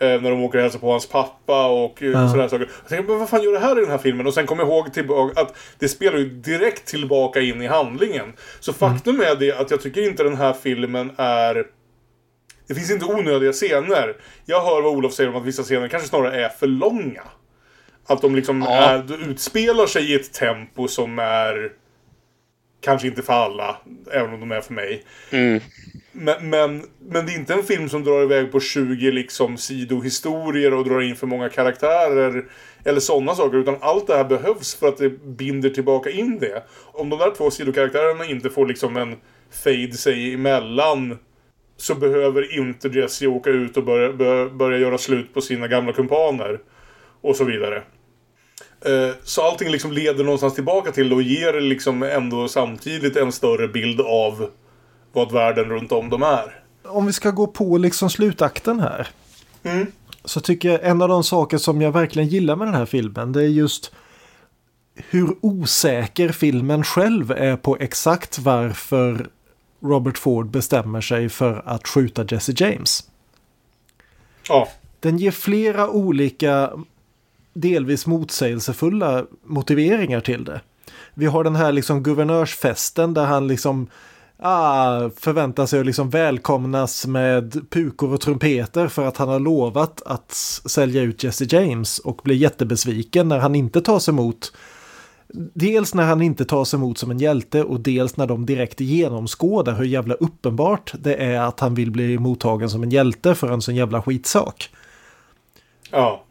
Eh, 0.00 0.20
när 0.22 0.30
de 0.30 0.42
åker 0.44 0.58
och 0.58 0.62
hälsar 0.62 0.78
på 0.78 0.90
hans 0.90 1.08
pappa 1.08 1.66
och 1.66 2.02
eh, 2.02 2.08
Ja. 2.10 2.28
sådana 2.28 2.48
saker. 2.48 2.68
Jag 2.82 2.88
tänkte, 2.88 3.10
men 3.10 3.18
vad 3.20 3.28
fan 3.28 3.42
gör 3.42 3.52
det 3.52 3.58
här 3.58 3.78
i 3.78 3.80
den 3.80 3.90
här 3.90 3.98
filmen? 3.98 4.26
Och 4.26 4.34
sen 4.34 4.46
kommer 4.46 4.62
jag 4.62 4.70
ihåg 4.72 4.92
tillbaka 4.92 5.40
att 5.40 5.56
det 5.78 5.88
spelar 5.88 6.18
ju 6.18 6.28
direkt 6.30 6.86
tillbaka 6.86 7.40
in 7.40 7.62
i 7.62 7.66
handlingen. 7.66 8.32
Så 8.60 8.72
faktum 8.72 9.20
är 9.20 9.36
det 9.36 9.52
att 9.52 9.70
jag 9.70 9.80
tycker 9.80 10.00
inte 10.08 10.22
den 10.22 10.36
här 10.36 10.52
filmen 10.52 11.12
är 11.16 11.64
det 12.68 12.74
finns 12.74 12.90
inte 12.90 13.04
onödiga 13.04 13.52
scener. 13.52 14.16
Jag 14.44 14.60
hör 14.64 14.82
vad 14.82 14.92
Olof 14.96 15.12
säger 15.12 15.30
om 15.30 15.36
att 15.36 15.44
vissa 15.46 15.62
scener 15.62 15.88
kanske 15.88 16.08
snarare 16.08 16.44
är 16.44 16.48
för 16.48 16.66
långa. 16.66 17.22
Att 18.06 18.22
de 18.22 18.36
liksom 18.36 18.62
Ja. 18.62 18.74
är, 18.76 19.30
utspelar 19.30 19.86
sig 19.86 20.12
i 20.12 20.14
ett 20.14 20.32
tempo 20.32 20.88
som 20.88 21.18
är 21.18 21.72
kanske 22.80 23.08
inte 23.08 23.22
för 23.22 23.32
alla, 23.32 23.76
även 24.12 24.34
om 24.34 24.40
de 24.40 24.52
är 24.52 24.60
för 24.60 24.74
mig. 24.74 25.04
Mm. 25.30 25.60
Men, 26.12 26.50
men, 26.50 26.82
men 26.98 27.26
det 27.26 27.32
är 27.32 27.38
inte 27.38 27.54
en 27.54 27.62
film 27.62 27.88
som 27.88 28.04
drar 28.04 28.22
iväg 28.22 28.52
på 28.52 28.60
20 28.60 29.10
liksom 29.10 29.56
sidohistorier 29.56 30.74
och 30.74 30.84
drar 30.84 31.00
in 31.00 31.16
för 31.16 31.26
många 31.26 31.48
karaktärer. 31.48 32.44
Eller 32.84 33.00
sådana 33.00 33.34
saker. 33.34 33.58
Utan 33.58 33.76
allt 33.80 34.06
det 34.06 34.16
här 34.16 34.24
behövs 34.24 34.74
för 34.74 34.88
att 34.88 34.96
det 34.96 35.10
binder 35.24 35.70
tillbaka 35.70 36.10
in 36.10 36.38
det. 36.38 36.62
Om 36.92 37.08
de 37.10 37.18
där 37.18 37.34
två 37.36 37.50
sidokaraktärerna 37.50 38.24
inte 38.24 38.50
får 38.50 38.66
liksom 38.66 38.96
en 38.96 39.16
fade 39.64 39.92
sig 39.92 40.34
emellan. 40.34 41.18
Så 41.80 41.94
behöver 41.94 42.58
inte 42.58 42.88
Jesse 42.88 43.26
åka 43.26 43.50
ut 43.50 43.76
och 43.76 43.84
börja, 43.84 44.12
börja, 44.12 44.48
börja 44.48 44.78
göra 44.78 44.98
slut 44.98 45.34
på 45.34 45.40
sina 45.40 45.68
gamla 45.68 45.92
kumpaner. 45.92 46.60
Och 47.20 47.36
så 47.36 47.44
vidare. 47.44 47.82
Eh, 48.84 49.14
Så 49.22 49.42
allting 49.42 49.70
liksom 49.70 49.92
leder 49.92 50.24
någonstans 50.24 50.54
tillbaka 50.54 50.92
till 50.92 51.12
och 51.12 51.22
ger 51.22 51.60
liksom 51.60 52.02
ändå 52.02 52.48
samtidigt 52.48 53.16
en 53.16 53.32
större 53.32 53.68
bild 53.68 54.00
av 54.00 54.50
vad 55.12 55.32
världen 55.32 55.64
runt 55.64 55.92
om 55.92 56.10
dem 56.10 56.22
är. 56.22 56.62
Om 56.84 57.06
vi 57.06 57.12
ska 57.12 57.30
gå 57.30 57.46
på 57.46 57.78
liksom 57.78 58.10
slutakten 58.10 58.80
här. 58.80 59.08
Mm. 59.62 59.86
Så 60.24 60.40
tycker 60.40 60.68
jag 60.68 60.84
en 60.84 61.02
av 61.02 61.08
de 61.08 61.24
saker 61.24 61.58
som 61.58 61.82
jag 61.82 61.92
verkligen 61.92 62.28
gillar 62.28 62.56
med 62.56 62.66
den 62.66 62.74
här 62.74 62.86
filmen 62.86 63.32
det 63.32 63.42
är 63.42 63.46
just 63.46 63.92
hur 65.10 65.36
osäker 65.40 66.28
filmen 66.28 66.84
själv 66.84 67.30
är 67.32 67.56
på 67.56 67.76
exakt 67.80 68.38
varför 68.38 69.26
Robert 69.80 70.18
Ford 70.18 70.50
bestämmer 70.50 71.00
sig 71.00 71.28
för 71.28 71.62
att 71.66 71.88
skjuta 71.88 72.24
Jesse 72.28 72.52
James. 72.56 73.04
Ja. 74.48 74.68
Den 75.00 75.18
ger 75.18 75.30
flera 75.30 75.88
olika 75.88 76.70
delvis 77.52 78.06
motsägelsefulla 78.06 79.24
motiveringar 79.44 80.20
till 80.20 80.44
det. 80.44 80.60
Vi 81.14 81.26
har 81.26 81.44
den 81.44 81.56
här 81.56 81.72
liksom 81.72 82.02
guvernörsfesten 82.02 83.14
där 83.14 83.24
han 83.24 83.48
liksom 83.48 83.88
ah, 84.36 85.10
förväntar 85.16 85.66
sig 85.66 85.80
att 85.80 85.86
liksom 85.86 86.10
välkomnas 86.10 87.06
med 87.06 87.70
pukor 87.70 88.14
och 88.14 88.20
trumpeter 88.20 88.88
för 88.88 89.06
att 89.06 89.16
han 89.16 89.28
har 89.28 89.40
lovat 89.40 90.02
att 90.06 90.32
sälja 90.66 91.02
ut 91.02 91.24
Jesse 91.24 91.46
James 91.50 91.98
och 91.98 92.20
blir 92.24 92.36
jättebesviken 92.36 93.28
när 93.28 93.38
han 93.38 93.54
inte 93.54 93.80
tas 93.80 94.08
emot 94.08 94.52
Dels 95.34 95.94
när 95.94 96.04
han 96.04 96.22
inte 96.22 96.44
tas 96.44 96.74
emot 96.74 96.98
som 96.98 97.10
en 97.10 97.18
hjälte 97.18 97.64
och 97.64 97.80
dels 97.80 98.16
när 98.16 98.26
de 98.26 98.46
direkt 98.46 98.80
genomskådar 98.80 99.74
hur 99.74 99.84
jävla 99.84 100.14
uppenbart 100.14 100.92
det 100.98 101.14
är 101.14 101.40
att 101.40 101.60
han 101.60 101.74
vill 101.74 101.90
bli 101.90 102.18
mottagen 102.18 102.70
som 102.70 102.82
en 102.82 102.90
hjälte 102.90 103.34
för 103.34 103.48
en 103.48 103.62
sån 103.62 103.76
jävla 103.76 104.02
skitsak. 104.02 104.70
Ja. 105.90 106.24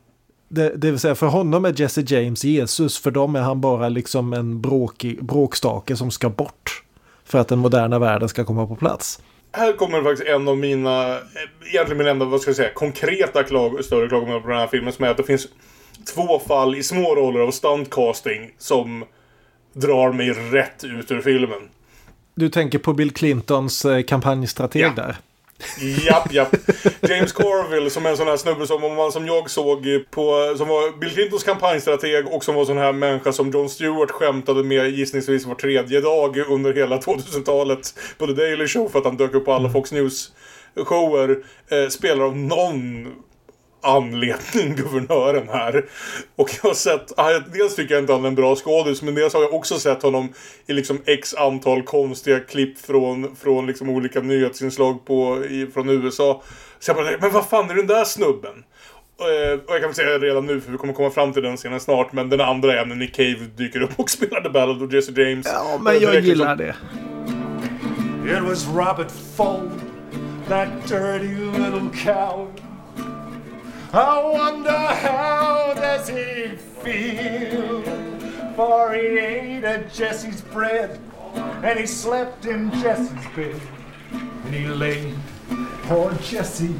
Det, 0.49 0.75
det 0.75 0.91
vill 0.91 0.99
säga 0.99 1.15
för 1.15 1.27
honom 1.27 1.65
är 1.65 1.81
Jesse 1.81 2.03
James 2.07 2.43
Jesus, 2.43 2.97
för 2.97 3.11
dem 3.11 3.35
är 3.35 3.41
han 3.41 3.61
bara 3.61 3.89
liksom 3.89 4.33
en 4.33 4.61
bråkig, 4.61 5.23
bråkstake 5.23 5.95
som 5.95 6.11
ska 6.11 6.29
bort. 6.29 6.83
För 7.23 7.39
att 7.39 7.47
den 7.47 7.59
moderna 7.59 7.99
världen 7.99 8.29
ska 8.29 8.45
komma 8.45 8.67
på 8.67 8.75
plats. 8.75 9.21
Här 9.51 9.73
kommer 9.73 10.03
faktiskt 10.03 10.29
en 10.29 10.47
av 10.47 10.57
mina, 10.57 11.19
egentligen 11.73 11.97
min 11.97 12.07
enda, 12.07 12.25
vad 12.25 12.41
ska 12.41 12.49
jag 12.49 12.55
säga, 12.55 12.73
konkreta 12.73 13.43
klag, 13.43 13.85
större 13.85 14.07
klagomål 14.07 14.41
på 14.41 14.47
den 14.47 14.57
här 14.57 14.67
filmen 14.67 14.93
som 14.93 15.05
är 15.05 15.09
att 15.09 15.17
det 15.17 15.23
finns 15.23 15.47
två 16.15 16.39
fall 16.39 16.75
i 16.75 16.83
små 16.83 17.15
roller 17.15 17.39
av 17.39 17.51
stuntcasting 17.51 18.51
som 18.57 19.05
drar 19.73 20.11
mig 20.11 20.29
rätt 20.31 20.83
ut 20.83 21.11
ur 21.11 21.21
filmen. 21.21 21.69
Du 22.35 22.49
tänker 22.49 22.79
på 22.79 22.93
Bill 22.93 23.11
Clintons 23.11 23.85
eh, 23.85 24.01
kampanjstrateg 24.03 24.81
Ja. 24.81 24.93
där? 24.95 25.15
Japp, 26.05 26.33
japp. 26.33 26.55
James 27.09 27.31
Carville 27.31 27.89
som 27.89 28.05
är 28.05 28.09
en 28.09 28.17
sån 28.17 28.27
här 28.27 28.37
snubbe 28.37 28.67
som, 28.67 28.81
man, 28.95 29.11
som 29.11 29.27
jag 29.27 29.49
såg 29.49 29.85
på, 30.11 30.53
som 30.57 30.67
var 30.67 30.97
Bill 30.99 31.09
Clintons 31.09 31.43
kampanjstrateg 31.43 32.27
och 32.27 32.43
som 32.43 32.55
var 32.55 32.65
sån 32.65 32.77
här 32.77 32.93
människa 32.93 33.31
som 33.31 33.51
Jon 33.51 33.69
Stewart 33.69 34.11
skämtade 34.11 34.63
med 34.63 34.89
gissningsvis 34.89 35.45
var 35.45 35.55
tredje 35.55 36.01
dag 36.01 36.37
under 36.37 36.73
hela 36.73 36.97
2000-talet 36.99 37.93
på 38.17 38.27
The 38.27 38.33
Daily 38.33 38.67
Show 38.67 38.89
för 38.89 38.99
att 38.99 39.05
han 39.05 39.17
dök 39.17 39.33
upp 39.33 39.45
på 39.45 39.53
alla 39.53 39.69
Fox 39.69 39.91
News-shower. 39.91 41.43
Eh, 41.69 41.89
spelar 41.89 42.23
av 42.25 42.37
någon 42.37 43.07
anledning 43.81 44.75
guvernören 44.75 45.49
här. 45.49 45.85
Och 46.35 46.49
jag 46.63 46.69
har 46.69 46.75
sett, 46.75 47.19
ah, 47.19 47.39
dels 47.53 47.75
tycker 47.75 47.93
jag 47.95 48.03
inte 48.03 48.13
han 48.13 48.23
är 48.23 48.27
en 48.27 48.35
bra 48.35 48.55
skådis, 48.55 49.01
men 49.01 49.15
dels 49.15 49.33
har 49.33 49.41
jag 49.41 49.53
också 49.53 49.79
sett 49.79 50.01
honom 50.03 50.33
i 50.67 50.73
liksom 50.73 51.01
x 51.05 51.33
antal 51.35 51.83
konstiga 51.83 52.39
klipp 52.39 52.77
från, 52.79 53.35
från 53.35 53.67
liksom 53.67 53.89
olika 53.89 54.19
nyhetsinslag 54.19 55.05
på, 55.05 55.45
i, 55.45 55.67
från 55.73 55.89
USA. 55.89 56.41
Så 56.79 56.89
jag 56.89 56.97
bara, 56.97 57.17
men 57.21 57.31
vad 57.31 57.49
fan 57.49 57.69
är 57.69 57.73
den 57.75 57.87
där 57.87 58.03
snubben? 58.03 58.63
Eh, 59.19 59.59
Och 59.59 59.73
jag 59.75 59.81
kan 59.81 59.93
säga 59.93 60.17
redan 60.19 60.45
nu, 60.45 60.61
för 60.61 60.71
vi 60.71 60.77
kommer 60.77 60.93
komma 60.93 61.09
fram 61.09 61.33
till 61.33 61.43
den 61.43 61.57
scenen 61.57 61.79
snart, 61.79 62.13
men 62.13 62.29
den 62.29 62.41
andra 62.41 62.81
är 62.81 62.85
när 62.85 62.95
Nick 62.95 63.15
Cave 63.15 63.39
dyker 63.57 63.81
upp 63.81 63.91
och 63.99 64.09
spelar 64.09 64.41
The 64.41 64.49
Ballad 64.49 64.83
of 64.83 64.93
Jesse 64.93 65.21
James. 65.21 65.47
Ja, 65.53 65.79
men 65.83 65.99
jag 65.99 66.15
gillar 66.23 66.55
liksom- 66.55 66.57
det. 66.57 66.75
It 68.37 68.43
was 68.43 68.67
Robert 68.67 69.11
Ford, 69.37 69.71
that 70.49 70.67
dirty 70.87 71.35
little 71.35 71.89
coward. 72.03 72.61
I 73.97 74.23
wonder 74.23 74.71
how 74.71 75.73
does 75.73 76.07
he 76.07 76.49
feel? 76.83 77.81
For 78.55 78.93
he 78.93 79.17
ate 79.17 79.63
at 79.63 79.91
Jesse's 79.91 80.41
bread, 80.53 80.99
and 81.63 81.79
he 81.79 81.87
slept 81.87 82.45
in 82.45 82.69
Jesse's 82.73 83.25
bed, 83.35 83.59
and 84.11 84.53
he 84.53 84.67
laid 84.67 85.15
poor 85.87 86.13
Jesse 86.21 86.75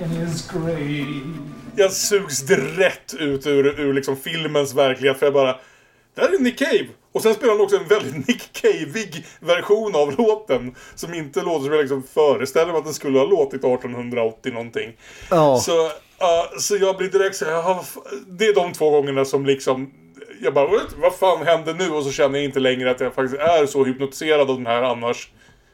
in 0.00 0.08
his 0.08 0.48
grave. 0.48 1.38
jag 1.76 1.92
sugs 1.92 2.40
direkt 2.42 3.14
ut 3.14 3.46
ur, 3.46 3.80
ur 3.80 3.92
liksom 3.92 4.16
filmens 4.16 4.74
verklighet 4.74 5.18
för 5.18 5.26
jag 5.26 5.32
bara 5.32 5.56
Där 6.14 6.34
är 6.34 6.38
Nick 6.38 6.58
Cave! 6.58 6.88
Och 7.12 7.22
sen 7.22 7.34
spelar 7.34 7.52
han 7.52 7.62
också 7.62 7.76
en 7.76 7.88
väldigt 7.88 8.28
Nick 8.28 8.52
Caveig 8.52 9.26
version 9.40 9.94
av 9.94 10.18
låten. 10.18 10.74
Som 10.94 11.14
inte 11.14 11.42
låter 11.42 11.64
som 11.64 11.72
jag 11.72 11.80
liksom 11.80 12.02
föreställer 12.02 12.72
mig 12.72 12.78
att 12.78 12.84
den 12.84 12.94
skulle 12.94 13.18
ha 13.18 13.26
låtit 13.26 13.64
1880 13.64 14.52
någonting. 14.52 14.96
Ja. 15.30 15.58
Så, 15.58 15.90
uh, 16.22 16.58
så 16.58 16.76
jag 16.76 16.96
blir 16.96 17.08
direkt 17.08 17.36
så 17.36 17.44
här, 17.44 17.76
Det 18.38 18.46
är 18.46 18.54
de 18.54 18.72
två 18.72 18.90
gångerna 18.90 19.24
som 19.24 19.46
liksom 19.46 19.92
Jag 20.42 20.54
bara, 20.54 20.66
"What? 20.66 20.94
vad 20.96 21.14
fan 21.14 21.46
händer 21.46 21.74
nu? 21.74 21.90
Och 21.90 22.04
så 22.04 22.12
känner 22.12 22.38
jag 22.38 22.44
inte 22.44 22.60
längre 22.60 22.90
att 22.90 23.00
jag 23.00 23.14
faktiskt 23.14 23.40
är 23.40 23.66
så 23.66 23.84
hypnotiserad 23.84 24.50
av 24.50 24.56
den 24.56 24.66
här 24.66 24.82
annars 24.82 25.28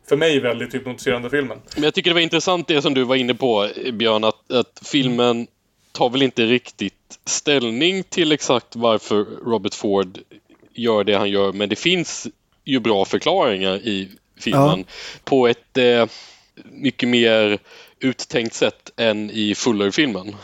för 0.09 0.17
mig 0.17 0.41
väldigt 0.41 0.75
hypnotiserande 0.75 1.31
filmen. 1.31 1.59
Men 1.75 1.85
jag 1.85 1.95
tycker 1.95 2.11
det 2.11 2.15
var 2.15 2.21
intressant 2.21 2.69
det 2.69 2.83
som 2.83 2.95
du 2.95 3.05
var 3.05 3.17
inne 3.17 3.35
på 3.35 3.69
Björn, 3.93 4.25
att, 4.25 4.53
att 4.53 4.83
filmen 4.85 5.47
tar 5.93 6.11
väl 6.11 6.23
inte 6.23 6.47
riktigt 6.47 7.19
ställning 7.25 8.03
till 8.03 8.33
exakt 8.33 8.77
varför 8.77 9.27
Robert 9.47 9.75
Ford 9.75 10.19
gör 10.75 11.05
det 11.05 11.15
han 11.15 11.31
gör, 11.31 11.53
men 11.53 11.69
det 11.69 11.77
finns 11.77 12.27
ju 12.65 12.81
bra 12.81 13.05
förklaringar 13.05 13.77
i 13.77 14.09
filmen 14.41 14.85
på 15.25 15.49
ett 15.49 15.77
eh, 15.79 16.07
mycket 16.71 17.09
mer 17.09 17.59
uttänkt 18.01 18.55
sätt 18.55 18.93
än 18.97 19.31
i 19.31 19.55
Fuller-filmen. 19.55 20.37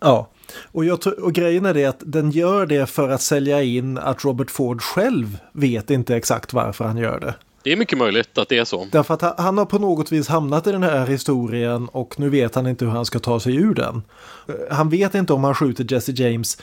Ja, 0.00 0.28
och, 0.72 0.84
jag 0.84 0.98
och 1.22 1.32
grejen 1.32 1.66
är 1.66 1.74
det 1.74 1.84
att 1.84 2.02
den 2.06 2.30
gör 2.30 2.66
det 2.66 2.86
för 2.86 3.08
att 3.08 3.22
sälja 3.22 3.62
in 3.62 3.98
att 3.98 4.24
Robert 4.24 4.50
Ford 4.50 4.82
själv 4.82 5.38
vet 5.52 5.90
inte 5.90 6.16
exakt 6.16 6.52
varför 6.52 6.84
han 6.84 6.96
gör 6.96 7.20
det. 7.20 7.34
Det 7.62 7.72
är 7.72 7.76
mycket 7.76 7.98
möjligt 7.98 8.38
att 8.38 8.48
det 8.48 8.58
är 8.58 8.64
så. 8.64 8.88
Därför 8.92 9.14
att 9.14 9.22
han, 9.22 9.34
han 9.38 9.58
har 9.58 9.64
på 9.64 9.78
något 9.78 10.12
vis 10.12 10.28
hamnat 10.28 10.66
i 10.66 10.72
den 10.72 10.82
här 10.82 11.06
historien 11.06 11.88
och 11.88 12.20
nu 12.20 12.28
vet 12.28 12.54
han 12.54 12.66
inte 12.66 12.84
hur 12.84 12.92
han 12.92 13.06
ska 13.06 13.18
ta 13.18 13.40
sig 13.40 13.54
ur 13.56 13.74
den. 13.74 14.02
Eh, 14.48 14.54
Han 14.76 14.88
vet 14.88 15.14
inte 15.14 15.32
om 15.32 15.44
han 15.44 15.54
skjuter 15.54 15.86
Jesse 15.92 16.12
James 16.12 16.58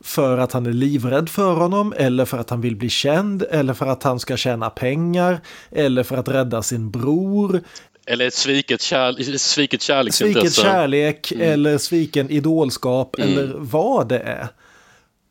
för 0.00 0.38
att 0.38 0.52
han 0.52 0.66
är 0.66 0.72
livrädd 0.72 1.28
för 1.28 1.54
honom 1.54 1.94
eller 1.96 2.24
för 2.24 2.38
att 2.38 2.50
han 2.50 2.60
vill 2.60 2.76
bli 2.76 2.88
känd 2.88 3.44
eller 3.50 3.74
för 3.74 3.86
att 3.86 4.02
han 4.02 4.20
ska 4.20 4.36
tjäna 4.36 4.70
pengar 4.70 5.40
eller 5.70 6.02
för 6.02 6.16
att 6.16 6.28
rädda 6.28 6.62
sin 6.62 6.90
bror. 6.90 7.60
Eller 8.06 8.26
ett 8.26 8.34
sviket, 8.34 8.80
kärl 8.80 9.38
sviket 9.38 9.82
kärleksintresse. 9.82 10.50
Sviken 10.50 10.70
kärlek 10.72 11.32
eller 11.32 11.78
sviken 11.78 12.30
idolskap 12.30 13.18
Mm. 13.18 13.32
eller 13.32 13.54
vad 13.58 14.08
det 14.08 14.18
är. 14.18 14.48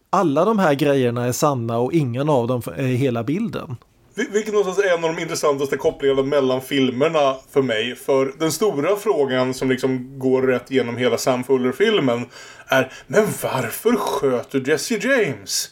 Alla 0.10 0.46
de 0.46 0.60
här 0.60 0.74
grejerna 0.74 1.26
är 1.26 1.32
sanna 1.32 1.78
och 1.78 1.94
ingen 1.94 2.30
av 2.30 2.48
dem 2.48 2.62
är 2.78 2.84
hela 2.84 3.24
bilden. 3.24 3.76
Vil- 4.16 4.32
Vilket 4.34 4.54
någonstans 4.54 4.88
är 4.88 4.98
en 4.98 5.04
av 5.04 5.16
de 5.16 5.22
intressantaste 5.22 5.78
kopplingarna 5.78 6.22
mellan 6.24 6.62
filmerna 6.62 7.36
för 7.52 7.62
mig. 7.62 7.96
För 7.96 8.34
den 8.40 8.52
stora 8.52 8.96
frågan 8.96 9.54
som 9.54 9.70
liksom 9.70 10.20
går 10.20 10.42
rätt 10.42 10.72
genom 10.72 10.98
hela 10.98 11.18
Sam 11.18 11.44
Fuller-filmen 11.44 12.26
är 12.68 12.92
Men 13.08 13.26
varför 13.44 13.96
sköt 13.96 14.52
du 14.52 14.64
Jesse 14.72 14.96
James? 14.96 15.70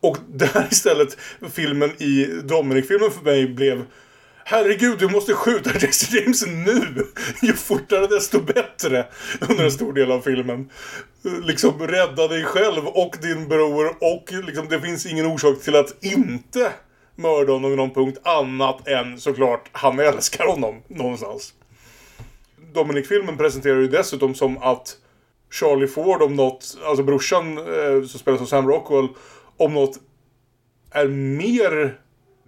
Och 0.00 0.16
där 0.34 0.68
istället 0.70 1.16
filmen 1.52 1.90
i 2.02 2.24
Dominic-filmen 2.44 3.10
för 3.10 3.24
mig 3.24 3.46
blev 3.46 3.84
Herregud, 4.44 4.98
du 4.98 5.08
måste 5.08 5.34
skjuta 5.34 5.70
Jesse 5.80 6.16
James 6.16 6.46
nu! 6.46 7.06
Ju 7.42 7.52
fortare 7.52 8.06
desto 8.06 8.40
bättre! 8.40 9.06
Under 9.50 9.64
en 9.64 9.70
stor 9.70 9.92
del 9.92 10.12
av 10.12 10.20
filmen. 10.20 10.70
Liksom 11.42 11.86
rädda 11.86 12.28
dig 12.28 12.44
själv 12.44 12.86
och 12.86 13.16
din 13.22 13.48
bror 13.48 13.96
och 14.00 14.32
liksom 14.46 14.68
det 14.68 14.80
finns 14.80 15.06
ingen 15.06 15.26
orsak 15.26 15.60
till 15.60 15.76
att 15.76 16.04
inte 16.04 16.72
mörda 17.16 17.52
honom 17.52 17.70
vid 17.70 17.78
någon 17.78 17.94
punkt 17.94 18.18
annat 18.22 18.88
än 18.88 19.20
såklart 19.20 19.68
han 19.72 19.98
älskar 19.98 20.46
honom 20.46 20.82
någonstans. 20.88 21.54
Dominic-filmen 22.74 23.36
presenterar 23.36 23.80
ju 23.80 23.88
dessutom 23.88 24.34
som 24.34 24.58
att 24.58 24.96
Charlie 25.50 25.88
Ford 25.88 26.22
om 26.22 26.36
något, 26.36 26.78
alltså 26.84 27.02
brorsan 27.02 27.58
eh, 27.58 28.06
som 28.06 28.20
spelas 28.20 28.40
av 28.40 28.46
Sam 28.46 28.68
Rockwell, 28.68 29.08
om 29.56 29.74
något 29.74 29.98
är 30.90 31.08
mer 31.08 31.98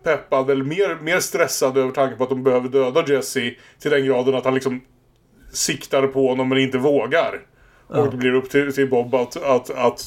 peppad 0.05 0.51
eller 0.51 0.65
mer, 0.65 0.99
mer 1.03 1.21
stressad 1.21 1.79
över 1.79 1.93
tanken 1.93 2.19
på 2.19 2.25
att 2.25 2.31
de 2.31 2.43
behöver 2.43 2.69
döda 2.69 3.05
Jesse 3.09 3.55
till 3.79 3.91
den 3.91 4.05
graden 4.07 4.35
att 4.35 4.45
han 4.45 4.55
liksom 4.55 4.81
siktar 5.53 6.07
på 6.07 6.29
honom 6.29 6.49
men 6.49 6.59
inte 6.59 6.79
vågar. 6.79 7.41
Och 7.87 8.11
det 8.11 8.17
blir 8.17 8.35
upp 8.35 8.51
till, 8.51 8.75
till 8.75 8.91
Bob 8.91 9.15
att, 9.15 9.37
att, 9.37 9.71
att, 9.71 10.03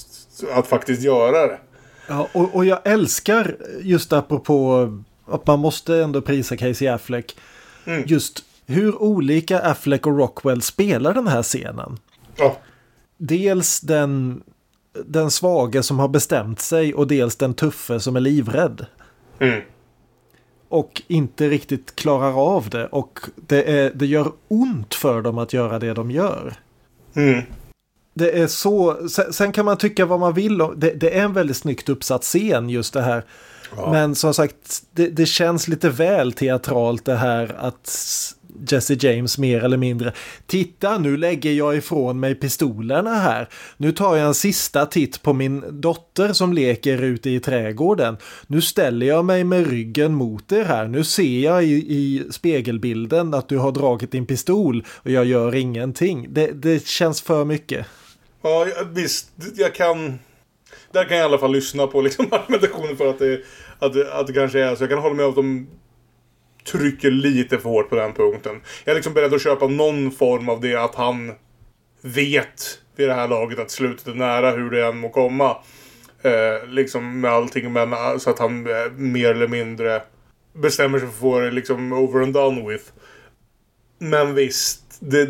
att 0.53 0.67
faktiskt 0.67 1.03
göra 1.03 1.47
det. 1.47 1.59
Ja, 2.07 2.27
och, 2.33 2.55
och 2.55 2.65
jag 2.65 2.79
älskar 2.83 3.55
just 3.81 4.13
apropå 4.13 4.89
att 5.25 5.47
man 5.47 5.59
måste 5.59 5.95
ändå 5.95 6.21
prisa 6.21 6.57
Casey 6.57 6.87
Affleck. 6.87 7.37
Just 8.05 8.43
hur 8.65 9.01
olika 9.01 9.59
Affleck 9.59 10.07
och 10.07 10.17
Rockwell 10.17 10.61
spelar 10.61 11.13
den 11.13 11.27
här 11.27 11.43
scenen. 11.43 11.99
Ja. 12.35 12.57
Dels 13.17 13.81
den, 13.81 14.43
den 15.05 15.31
svage 15.31 15.83
som 15.83 15.99
har 15.99 16.07
bestämt 16.07 16.59
sig 16.59 16.93
och 16.93 17.07
dels 17.07 17.35
den 17.35 17.53
tuffe 17.53 17.99
som 17.99 18.15
är 18.15 18.19
livrädd. 18.19 18.85
Mm. 19.39 19.61
Och 20.69 21.01
inte 21.07 21.49
riktigt 21.49 21.95
klarar 21.95 22.55
av 22.55 22.69
det. 22.69 22.87
Och 22.87 23.19
det, 23.35 23.63
är, 23.79 23.91
det 23.95 24.05
gör 24.05 24.31
ont 24.47 24.95
för 24.95 25.21
dem 25.21 25.37
att 25.37 25.53
göra 25.53 25.79
det 25.79 25.93
de 25.93 26.11
gör. 26.11 26.53
Mm. 27.15 27.41
Det 28.13 28.31
är 28.39 28.47
så, 28.47 29.07
sen, 29.09 29.33
sen 29.33 29.51
kan 29.51 29.65
man 29.65 29.77
tycka 29.77 30.05
vad 30.05 30.19
man 30.19 30.33
vill. 30.33 30.61
om- 30.61 30.79
Det, 30.79 30.89
det 30.91 31.17
är 31.19 31.23
en 31.23 31.33
väldigt 31.33 31.57
snyggt 31.57 31.89
uppsatt 31.89 32.23
scen 32.23 32.69
just 32.69 32.93
det 32.93 33.01
här. 33.01 33.23
Men 33.91 34.15
som 34.15 34.33
sagt, 34.33 34.83
det, 34.91 35.07
det 35.09 35.25
känns 35.25 35.67
lite 35.67 35.89
väl 35.89 36.33
teatralt 36.33 37.05
det 37.05 37.15
här 37.15 37.55
att 37.59 37.87
Jesse 38.69 38.93
James 38.99 39.37
mer 39.37 39.63
eller 39.63 39.77
mindre. 39.77 40.13
Titta, 40.45 40.97
nu 40.97 41.17
lägger 41.17 41.51
jag 41.51 41.77
ifrån 41.77 42.19
mig 42.19 42.35
pistolerna 42.35 43.15
här. 43.15 43.49
Nu 43.77 43.91
tar 43.91 44.15
jag 44.15 44.27
en 44.27 44.33
sista 44.33 44.85
titt 44.85 45.21
på 45.21 45.33
min 45.33 45.81
dotter 45.81 46.33
som 46.33 46.53
leker 46.53 47.03
ute 47.03 47.29
i 47.29 47.39
trädgården. 47.39 48.17
Nu 48.47 48.61
ställer 48.61 49.05
jag 49.05 49.25
mig 49.25 49.43
med 49.43 49.67
ryggen 49.67 50.13
mot 50.13 50.51
er 50.51 50.63
här. 50.63 50.87
Nu 50.87 51.03
ser 51.03 51.39
jag 51.39 51.63
i, 51.63 51.73
i 51.73 52.23
spegelbilden 52.31 53.33
att 53.33 53.49
du 53.49 53.57
har 53.57 53.71
dragit 53.71 54.11
din 54.11 54.25
pistol 54.25 54.85
och 54.89 55.11
jag 55.11 55.25
gör 55.25 55.55
ingenting. 55.55 56.27
Det, 56.29 56.51
det 56.51 56.87
känns 56.87 57.21
för 57.21 57.45
mycket. 57.45 57.85
Ja, 58.41 58.67
visst. 58.93 59.29
Jag 59.55 59.75
kan... 59.75 60.19
där 60.91 61.03
kan 61.03 61.17
jag 61.17 61.23
i 61.23 61.25
alla 61.25 61.37
fall 61.37 61.51
lyssna 61.51 61.87
på 61.87 62.01
liksom, 62.01 62.25
argumentationen 62.31 62.97
för 62.97 63.09
att 63.09 63.19
det, 63.19 63.41
att, 63.79 64.11
att 64.11 64.27
det 64.27 64.33
kanske 64.33 64.63
är 64.63 64.75
så. 64.75 64.83
Jag 64.83 64.89
kan 64.89 64.99
hålla 64.99 65.15
med 65.15 65.25
om 65.25 65.29
att 65.29 65.35
de 65.35 65.67
trycker 66.71 67.11
lite 67.11 67.57
för 67.57 67.69
hårt 67.69 67.89
på 67.89 67.95
den 67.95 68.13
punkten. 68.13 68.61
Jag 68.83 68.91
är 68.91 68.95
liksom 68.95 69.13
beredd 69.13 69.33
att 69.33 69.43
köpa 69.43 69.67
någon 69.67 70.11
form 70.11 70.49
av 70.49 70.61
det 70.61 70.75
att 70.75 70.95
han 70.95 71.31
vet 72.01 72.79
vid 72.95 73.09
det 73.09 73.13
här 73.13 73.27
laget 73.27 73.59
att 73.59 73.71
slutet 73.71 74.07
är 74.07 74.13
nära 74.13 74.51
hur 74.51 74.69
det 74.71 74.85
än 74.85 74.97
må 74.97 75.09
komma. 75.09 75.57
Eh, 76.21 76.67
liksom 76.69 77.21
med 77.21 77.31
allting 77.31 77.73
men 77.73 77.93
eh, 77.93 78.17
så 78.17 78.29
att 78.29 78.39
han 78.39 78.67
eh, 78.67 78.91
mer 78.95 79.31
eller 79.31 79.47
mindre 79.47 80.01
bestämmer 80.53 80.99
sig 80.99 81.07
för 81.07 81.13
att 81.13 81.19
få 81.19 81.39
det 81.39 81.51
liksom 81.51 81.93
over 81.93 82.23
and 82.23 82.33
done 82.33 82.69
with. 82.69 82.83
Men 83.99 84.35
visst, 84.35 84.83
det, 84.99 85.25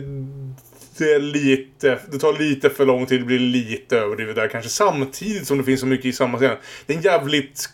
det 0.97 1.13
är 1.13 1.19
lite, 1.19 1.99
det 2.11 2.19
tar 2.19 2.39
lite 2.39 2.69
för 2.69 2.85
lång 2.85 3.05
tid, 3.05 3.21
det 3.21 3.25
blir 3.25 3.39
lite 3.39 3.97
överdrivet 3.97 4.35
där 4.35 4.47
kanske 4.47 4.69
samtidigt 4.69 5.47
som 5.47 5.57
det 5.57 5.63
finns 5.63 5.79
så 5.79 5.85
mycket 5.85 6.05
i 6.05 6.13
samma 6.13 6.38
scen. 6.38 6.57
Det 6.85 6.93
är 6.93 6.97
en 6.97 7.03
jävligt 7.03 7.69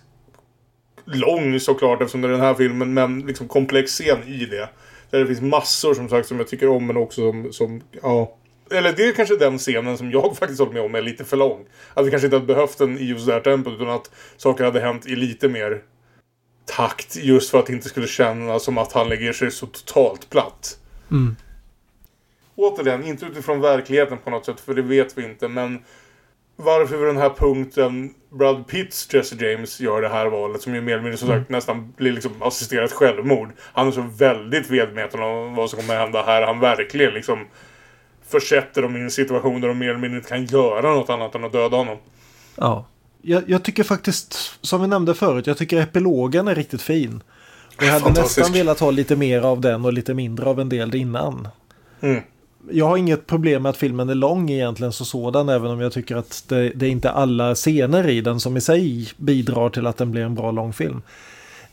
lång 1.05 1.59
såklart 1.59 2.01
eftersom 2.01 2.21
det 2.21 2.27
är 2.27 2.31
den 2.31 2.41
här 2.41 2.53
filmen, 2.53 2.93
men 2.93 3.19
liksom 3.19 3.47
komplex 3.47 3.91
scen 3.91 4.23
i 4.27 4.45
det. 4.45 4.69
Där 5.09 5.19
det 5.19 5.27
finns 5.27 5.41
massor 5.41 5.93
som 5.93 6.09
sagt 6.09 6.27
som 6.27 6.37
jag 6.37 6.47
tycker 6.47 6.69
om 6.69 6.87
men 6.87 6.97
också 6.97 7.21
som, 7.31 7.53
som 7.53 7.81
ja. 8.01 8.37
Eller 8.71 8.93
det 8.93 9.03
är 9.03 9.13
kanske 9.13 9.35
den 9.35 9.57
scenen 9.57 9.97
som 9.97 10.11
jag 10.11 10.37
faktiskt 10.39 10.59
håller 10.59 10.73
med 10.73 10.81
om 10.81 10.95
är 10.95 11.01
lite 11.01 11.25
för 11.25 11.37
lång. 11.37 11.65
Att 11.93 12.05
vi 12.05 12.09
kanske 12.09 12.27
inte 12.27 12.35
hade 12.35 12.45
behövt 12.45 12.77
den 12.77 12.97
i 12.97 13.03
just 13.03 13.25
det 13.25 13.33
här 13.33 13.39
tempot 13.39 13.73
utan 13.73 13.89
att 13.89 14.11
saker 14.37 14.63
hade 14.63 14.79
hänt 14.79 15.05
i 15.05 15.15
lite 15.15 15.49
mer 15.49 15.81
takt 16.65 17.15
just 17.15 17.51
för 17.51 17.59
att 17.59 17.65
det 17.65 17.73
inte 17.73 17.89
skulle 17.89 18.07
kännas 18.07 18.63
som 18.63 18.77
att 18.77 18.93
han 18.93 19.09
lägger 19.09 19.33
sig 19.33 19.51
så 19.51 19.65
totalt 19.65 20.29
platt. 20.29 20.77
Mm. 21.11 21.35
Återigen, 22.55 23.03
inte 23.03 23.25
utifrån 23.25 23.61
verkligheten 23.61 24.17
på 24.17 24.29
något 24.29 24.45
sätt, 24.45 24.59
för 24.59 24.73
det 24.73 24.81
vet 24.81 25.17
vi 25.17 25.23
inte, 25.23 25.47
men 25.47 25.79
varför 26.55 26.97
vid 26.97 27.07
den 27.07 27.17
här 27.17 27.29
punkten 27.29 28.13
Brad 28.29 28.67
Pitts 28.67 29.13
Jesse 29.13 29.35
James 29.35 29.79
gör 29.79 30.01
det 30.01 30.09
här 30.09 30.25
valet 30.25 30.61
som 30.61 30.75
ju 30.75 30.81
mer 30.81 30.93
eller 30.93 31.03
mindre 31.03 31.17
som 31.17 31.27
sagt 31.27 31.49
nästan 31.49 31.93
blir 31.97 32.11
liksom 32.11 32.31
assisterat 32.39 32.91
självmord. 32.91 33.49
Han 33.59 33.87
är 33.87 33.91
så 33.91 34.01
väldigt 34.01 34.69
medveten 34.69 35.23
om 35.23 35.55
vad 35.55 35.69
som 35.69 35.79
kommer 35.79 35.95
hända 35.95 36.23
här. 36.23 36.41
Han 36.41 36.59
verkligen 36.59 37.13
liksom 37.13 37.45
försätter 38.27 38.81
dem 38.81 38.97
i 38.97 38.99
en 38.99 39.11
situation 39.11 39.61
där 39.61 39.67
de 39.67 39.77
mer 39.77 39.89
eller 39.89 39.99
mindre 39.99 40.17
inte 40.17 40.29
kan 40.29 40.45
göra 40.45 40.93
något 40.93 41.09
annat 41.09 41.35
än 41.35 41.43
att 41.43 41.51
döda 41.51 41.77
honom. 41.77 41.97
Ja. 42.55 42.85
Jag, 43.21 43.43
jag 43.47 43.63
tycker 43.63 43.83
faktiskt, 43.83 44.57
som 44.61 44.81
vi 44.81 44.87
nämnde 44.87 45.13
förut, 45.13 45.47
jag 45.47 45.57
tycker 45.57 45.77
epilogen 45.81 46.47
är 46.47 46.55
riktigt 46.55 46.81
fin. 46.81 47.21
Och 47.77 47.83
jag 47.83 47.91
hade 47.91 48.21
nästan 48.21 48.53
velat 48.53 48.79
ha 48.79 48.91
lite 48.91 49.15
mer 49.15 49.41
av 49.41 49.61
den 49.61 49.85
och 49.85 49.93
lite 49.93 50.13
mindre 50.13 50.45
av 50.45 50.59
en 50.59 50.69
del 50.69 50.95
innan. 50.95 51.47
Mm. 52.01 52.21
Jag 52.71 52.87
har 52.87 52.97
inget 52.97 53.27
problem 53.27 53.63
med 53.63 53.69
att 53.69 53.77
filmen 53.77 54.09
är 54.09 54.15
lång 54.15 54.49
egentligen 54.49 54.93
så 54.93 55.05
sådan, 55.05 55.49
även 55.49 55.71
om 55.71 55.79
jag 55.79 55.93
tycker 55.93 56.15
att 56.15 56.45
det, 56.47 56.69
det 56.75 56.85
är 56.85 56.89
inte 56.89 57.11
alla 57.11 57.55
scener 57.55 58.09
i 58.09 58.21
den 58.21 58.39
som 58.39 58.57
i 58.57 58.61
sig 58.61 59.07
bidrar 59.17 59.69
till 59.69 59.87
att 59.87 59.97
den 59.97 60.11
blir 60.11 60.21
en 60.21 60.35
bra 60.35 60.51
lång 60.51 60.73
film. 60.73 61.01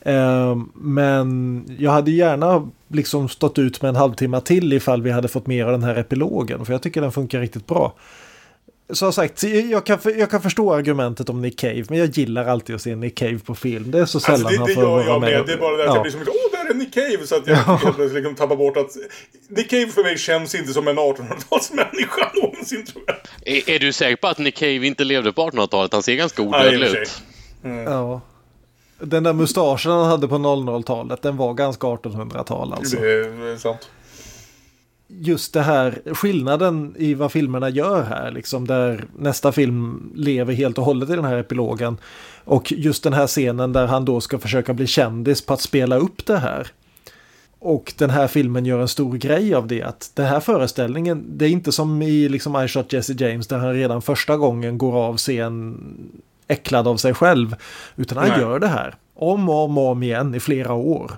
Eh, 0.01 0.55
men 0.73 1.65
jag 1.79 1.91
hade 1.91 2.11
gärna 2.11 2.69
liksom 2.87 3.29
stått 3.29 3.59
ut 3.59 3.81
med 3.81 3.89
en 3.89 3.95
halvtimme 3.95 4.41
till 4.41 4.73
ifall 4.73 5.01
vi 5.01 5.11
hade 5.11 5.27
fått 5.27 5.47
mer 5.47 5.65
av 5.65 5.71
den 5.71 5.83
här 5.83 5.95
epilogen, 5.95 6.65
för 6.65 6.73
jag 6.73 6.81
tycker 6.81 7.01
den 7.01 7.11
funkar 7.11 7.39
riktigt 7.39 7.67
bra. 7.67 7.93
Som 8.91 9.13
sagt, 9.13 9.43
jag 9.43 9.85
kan, 9.85 9.99
jag 10.17 10.31
kan 10.31 10.41
förstå 10.41 10.73
argumentet 10.73 11.29
om 11.29 11.41
Nick 11.41 11.59
Cave, 11.59 11.83
men 11.89 11.97
jag 11.99 12.09
gillar 12.09 12.45
alltid 12.45 12.75
att 12.75 12.81
se 12.81 12.95
Nick 12.95 13.17
Cave 13.17 13.39
på 13.39 13.55
film. 13.55 13.91
Det 13.91 13.99
är 13.99 14.05
så 14.05 14.19
sällan 14.19 14.35
Alltså 14.45 14.49
det, 14.53 14.57
han 14.57 14.67
det 14.67 14.73
får 14.73 14.83
gör 14.83 14.89
vara 14.89 15.03
jag 15.05 15.21
med. 15.21 15.31
med. 15.31 15.45
Det 15.45 15.53
är 15.53 15.57
bara 15.57 15.77
det 15.77 15.83
att 15.83 15.87
Ja. 15.89 15.95
jag 15.95 16.01
blir 16.03 16.11
som 16.11 16.21
åh 16.27 16.63
där 16.63 16.69
är 16.69 16.73
Nick 16.73 16.93
Cave. 16.93 17.27
Så 17.27 17.35
att 17.35 17.47
jag 17.47 17.55
helt 17.83 18.13
liksom 18.13 18.35
tappar 18.35 18.55
bort 18.55 18.77
att 18.77 18.89
Nick 19.49 19.69
Cave 19.69 19.87
för 19.87 20.03
mig 20.03 20.17
känns 20.17 20.55
inte 20.55 20.73
som 20.73 20.87
en 20.87 20.99
1800-talsmänniska 20.99 22.31
någonsin 22.41 22.85
tror 22.85 23.03
jag. 23.07 23.15
Är, 23.45 23.69
är 23.69 23.79
du 23.79 23.93
säker 23.93 24.15
på 24.15 24.27
att 24.27 24.37
Nick 24.37 24.55
Cave 24.57 24.87
inte 24.87 25.03
levde 25.03 25.33
på 25.33 25.41
1800-talet? 25.49 25.93
Han 25.93 26.03
ser 26.03 26.15
ganska 26.15 26.41
odödlig 26.41 26.87
ut. 26.87 27.21
Ja. 27.85 28.21
Den 28.99 29.23
där 29.23 29.33
mustaschen 29.33 29.91
han 29.91 30.05
hade 30.05 30.27
på 30.27 30.35
00-talet, 30.35 31.21
den 31.21 31.37
var 31.37 31.53
ganska 31.53 31.87
1800-tal 31.87 32.73
alltså. 32.73 32.97
Det 32.97 33.09
är 33.11 33.57
sant. 33.57 33.89
Just 35.19 35.53
det 35.53 35.61
här, 35.61 36.01
skillnaden 36.13 36.95
i 36.97 37.13
vad 37.13 37.31
filmerna 37.31 37.69
gör 37.69 38.03
här, 38.03 38.31
liksom 38.31 38.67
där 38.67 39.05
nästa 39.17 39.51
film 39.51 40.11
lever 40.15 40.53
helt 40.53 40.77
och 40.77 40.85
hållet 40.85 41.09
i 41.09 41.15
den 41.15 41.25
här 41.25 41.37
epilogen. 41.37 41.97
Och 42.43 42.71
just 42.71 43.03
den 43.03 43.13
här 43.13 43.27
scenen 43.27 43.73
där 43.73 43.87
han 43.87 44.05
då 44.05 44.21
ska 44.21 44.39
försöka 44.39 44.73
bli 44.73 44.87
kändis 44.87 45.45
på 45.45 45.53
att 45.53 45.61
spela 45.61 45.97
upp 45.97 46.25
det 46.25 46.37
här. 46.37 46.67
Och 47.59 47.93
den 47.97 48.09
här 48.09 48.27
filmen 48.27 48.65
gör 48.65 48.79
en 48.79 48.87
stor 48.87 49.17
grej 49.17 49.53
av 49.53 49.67
det. 49.67 49.83
Att 49.83 50.11
den 50.15 50.25
här 50.25 50.39
föreställningen, 50.39 51.23
det 51.27 51.45
är 51.45 51.49
inte 51.49 51.71
som 51.71 52.01
i 52.01 52.29
liksom 52.29 52.63
I 52.63 52.67
Shot 52.67 52.93
Jesse 52.93 53.13
James 53.13 53.47
där 53.47 53.57
han 53.57 53.73
redan 53.73 54.01
första 54.01 54.37
gången 54.37 54.77
går 54.77 54.97
av 54.97 55.17
scen 55.17 55.77
äcklad 56.47 56.87
av 56.87 56.97
sig 56.97 57.13
själv. 57.13 57.55
Utan 57.95 58.17
han 58.17 58.27
Nej. 58.27 58.39
gör 58.39 58.59
det 58.59 58.67
här 58.67 58.95
om 59.13 59.49
och 59.49 59.65
om 59.65 59.77
om 59.77 60.03
igen 60.03 60.35
i 60.35 60.39
flera 60.39 60.73
år. 60.73 61.11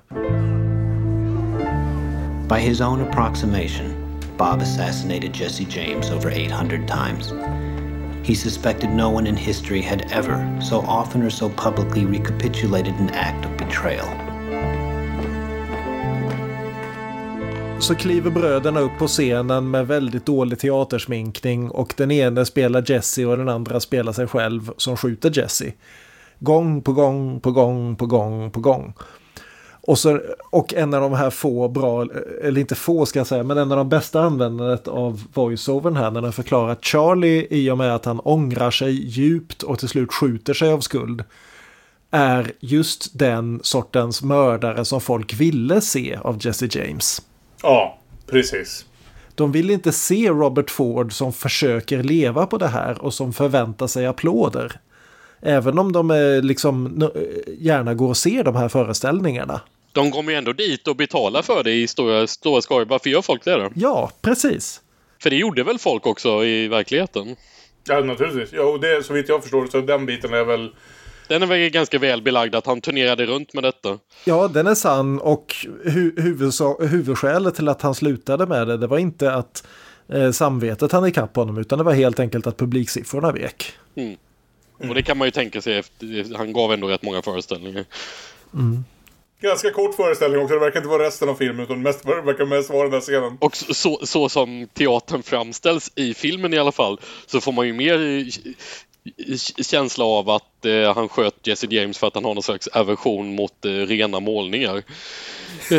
By 2.48 2.60
his 2.60 2.82
own 2.82 3.02
approximation, 3.02 4.20
Bob 4.38 4.62
assassinated 4.62 5.34
Jesse 5.34 5.66
James 5.66 6.12
over 6.12 6.30
800 6.30 6.88
times. 6.88 7.34
He 8.24 8.36
suspected 8.36 8.90
no 8.90 9.10
one 9.10 9.28
in 9.28 9.38
history 9.38 9.82
had 9.82 10.12
ever, 10.12 10.60
so 10.62 10.80
often 10.80 11.24
or 11.24 11.30
so 11.30 11.50
publicly, 11.50 12.06
recapitulated 12.06 12.94
an 12.96 13.10
act 13.10 13.46
of 13.46 13.58
betrayal. 13.58 14.08
Så 17.80 17.96
kliver 17.96 18.32
bröderna 18.32 18.80
upp 18.80 18.98
på 19.00 19.08
scenen 19.08 19.72
med 19.72 19.88
väldigt 19.88 20.26
dålig 20.26 20.60
teatersminkning 20.60 21.70
och 21.70 21.94
den 21.98 22.12
ene 22.12 22.46
spelar 22.46 22.92
Jesse 22.92 23.26
och 23.26 23.38
den 23.38 23.50
andra 23.50 23.80
spelar 23.80 24.14
sig 24.14 24.28
själv 24.28 24.72
som 24.78 24.98
skjuter 24.98 25.32
Jesse. 25.38 25.74
Gång 26.40 26.82
på 26.82 26.94
gång 26.94 27.40
på 27.40 27.52
gång 27.52 27.96
på 27.96 28.06
gång 28.06 28.52
på 28.52 28.60
gång. 28.60 28.94
Och, 29.88 30.00
så, 30.00 30.20
och 30.50 30.74
en 30.74 30.94
av 30.94 31.02
de 31.02 31.14
här 31.14 31.30
få 31.30 31.68
bra, 31.68 32.08
eller 32.44 32.62
inte 32.62 32.76
få 32.76 33.06
ska 33.06 33.20
jag 33.20 33.28
säga, 33.28 33.44
men 33.44 33.58
en 33.58 33.72
av 33.72 33.78
de 33.78 33.90
bästa 33.90 34.22
användandet 34.22 34.88
av 34.88 35.24
voiceovern 35.34 35.96
här 35.96 36.12
när 36.12 36.22
den 36.22 36.34
förklarar 36.34 36.78
Charlie 36.82 37.48
i 37.50 37.72
och 37.72 37.78
med 37.78 37.96
att 37.96 38.06
han 38.06 38.20
ångrar 38.20 38.72
sig 38.72 38.92
djupt 39.08 39.64
och 39.64 39.80
till 39.80 39.90
slut 39.90 40.14
skjuter 40.14 40.54
sig 40.54 40.72
av 40.72 40.80
skuld 40.80 41.24
är 42.12 42.52
just 42.60 43.20
den 43.20 43.60
sortens 43.64 44.24
mördare 44.24 44.86
som 44.86 45.02
folk 45.02 45.34
ville 45.34 45.82
se 45.82 46.16
av 46.22 46.38
Jesse 46.42 46.68
James. 46.72 47.22
Ja, 47.64 47.98
precis. 48.28 48.86
De 49.36 49.52
vill 49.52 49.70
inte 49.70 49.92
se 49.92 50.30
Robert 50.30 50.70
Ford 50.70 51.14
som 51.14 51.34
försöker 51.34 52.04
leva 52.04 52.46
på 52.46 52.58
det 52.58 52.68
här 52.68 53.02
och 53.02 53.14
som 53.14 53.34
förväntar 53.34 53.88
sig 53.88 54.06
applåder. 54.06 54.80
Även 55.42 55.80
om 55.80 55.92
de 55.92 56.40
liksom 56.44 56.86
n- 56.86 57.10
gärna 57.60 57.94
går 57.94 58.10
och 58.10 58.18
ser 58.18 58.44
de 58.44 58.56
här 58.56 58.70
föreställningarna. 58.70 59.62
De 59.94 60.12
kommer 60.12 60.32
ju 60.32 60.38
ändå 60.38 60.54
dit 60.54 60.88
och 60.88 60.96
betalar 60.96 61.42
för 61.42 61.64
det 61.64 61.72
i 61.72 61.88
stora, 61.88 62.28
stora 62.28 62.62
skaror. 62.62 62.86
Varför 62.86 63.10
gör 63.10 63.22
folk 63.22 63.46
det 63.46 63.56
då? 63.56 63.72
Ja, 63.76 64.12
precis. 64.22 64.82
För 65.24 65.30
det 65.30 65.36
gjorde 65.36 65.64
väl 65.64 65.80
folk 65.80 66.06
också 66.06 66.46
i 66.46 66.68
verkligheten? 66.68 67.36
Ja, 67.88 68.00
naturligtvis. 68.00 68.50
Ja, 68.54 68.64
och 68.64 68.80
det, 68.80 69.04
så 69.04 69.14
vitt 69.14 69.30
jag 69.30 69.42
förstår 69.42 69.68
så 69.68 69.82
den 69.82 70.06
biten 70.06 70.34
är 70.34 70.44
väl... 70.44 70.72
Den 71.28 71.44
är 71.44 71.48
väl 71.48 71.70
ganska 71.70 72.00
väl 72.00 72.22
belagd 72.22 72.56
att 72.56 72.66
han 72.66 72.82
turnerade 72.82 73.26
runt 73.26 73.54
med 73.54 73.64
detta. 73.64 74.00
Ja, 74.26 74.48
den 74.48 74.68
är 74.68 74.76
sann 74.76 75.20
och 75.20 75.56
hu- 75.84 76.16
huvudsa- 76.18 76.88
huvudskälet 76.88 77.56
till 77.56 77.70
att 77.70 77.82
han 77.82 77.96
slutade 77.96 78.46
med 78.46 78.68
det, 78.68 78.78
det 78.78 78.88
var 78.88 78.98
inte 78.98 79.34
att 79.34 79.68
eh, 80.14 80.32
samvetet 80.32 80.92
hann 80.92 81.06
ikapp 81.08 81.36
honom, 81.36 81.58
utan 81.58 81.78
det 81.78 81.84
var 81.84 81.94
helt 81.94 82.20
enkelt 82.20 82.48
att 82.48 82.58
publiksiffrorna 82.58 83.32
vek. 83.32 83.72
Mm. 83.96 84.16
Och 84.90 84.96
det 84.96 85.04
kan 85.04 85.18
man 85.18 85.28
ju 85.28 85.32
tänka 85.32 85.62
sig 85.62 85.78
efter, 85.78 86.38
han 86.38 86.54
gav 86.54 86.74
ändå 86.74 86.88
rätt 86.88 87.04
många 87.04 87.22
föreställningar. 87.22 87.86
Ganska 89.44 89.72
kort 89.72 89.96
föreställning 89.96 90.42
också. 90.42 90.54
Det 90.54 90.60
verkar 90.60 90.80
inte 90.80 90.90
vara 90.90 91.04
resten 91.04 91.30
av 91.30 91.36
filmen 91.36 91.66
utan 91.66 91.82
mest, 91.82 92.04
det 92.04 92.22
verkar 92.22 92.46
mest 92.46 92.70
vara 92.70 92.84
den 92.84 92.92
där 92.92 93.00
scenen. 93.00 93.38
Och 93.40 93.56
så, 93.56 93.74
så, 93.74 94.06
så 94.06 94.30
som 94.30 94.68
teatern 94.74 95.24
framställs 95.24 95.92
i 95.96 96.14
filmen 96.14 96.54
i 96.54 96.58
alla 96.58 96.72
fall 96.72 97.00
så 97.26 97.42
får 97.42 97.52
man 97.52 97.68
ju 97.68 97.74
mer 97.74 98.26
känsla 99.64 100.06
av 100.06 100.30
att 100.30 100.66
eh, 100.66 100.96
han 100.96 101.10
sköt 101.10 101.48
Jesse 101.48 101.68
James 101.70 101.98
för 101.98 102.08
att 102.08 102.16
han 102.16 102.26
har 102.26 102.34
någon 102.34 102.44
slags 102.44 102.68
aversion 102.68 103.36
mot 103.36 103.66
eh, 103.66 103.70
rena 103.70 104.20
målningar. 104.20 104.84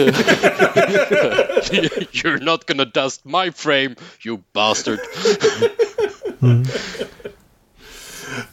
You're 2.12 2.44
not 2.44 2.66
gonna 2.66 2.84
dust 2.84 3.24
my 3.24 3.52
frame, 3.52 3.94
you 4.26 4.38
bastard. 4.52 4.98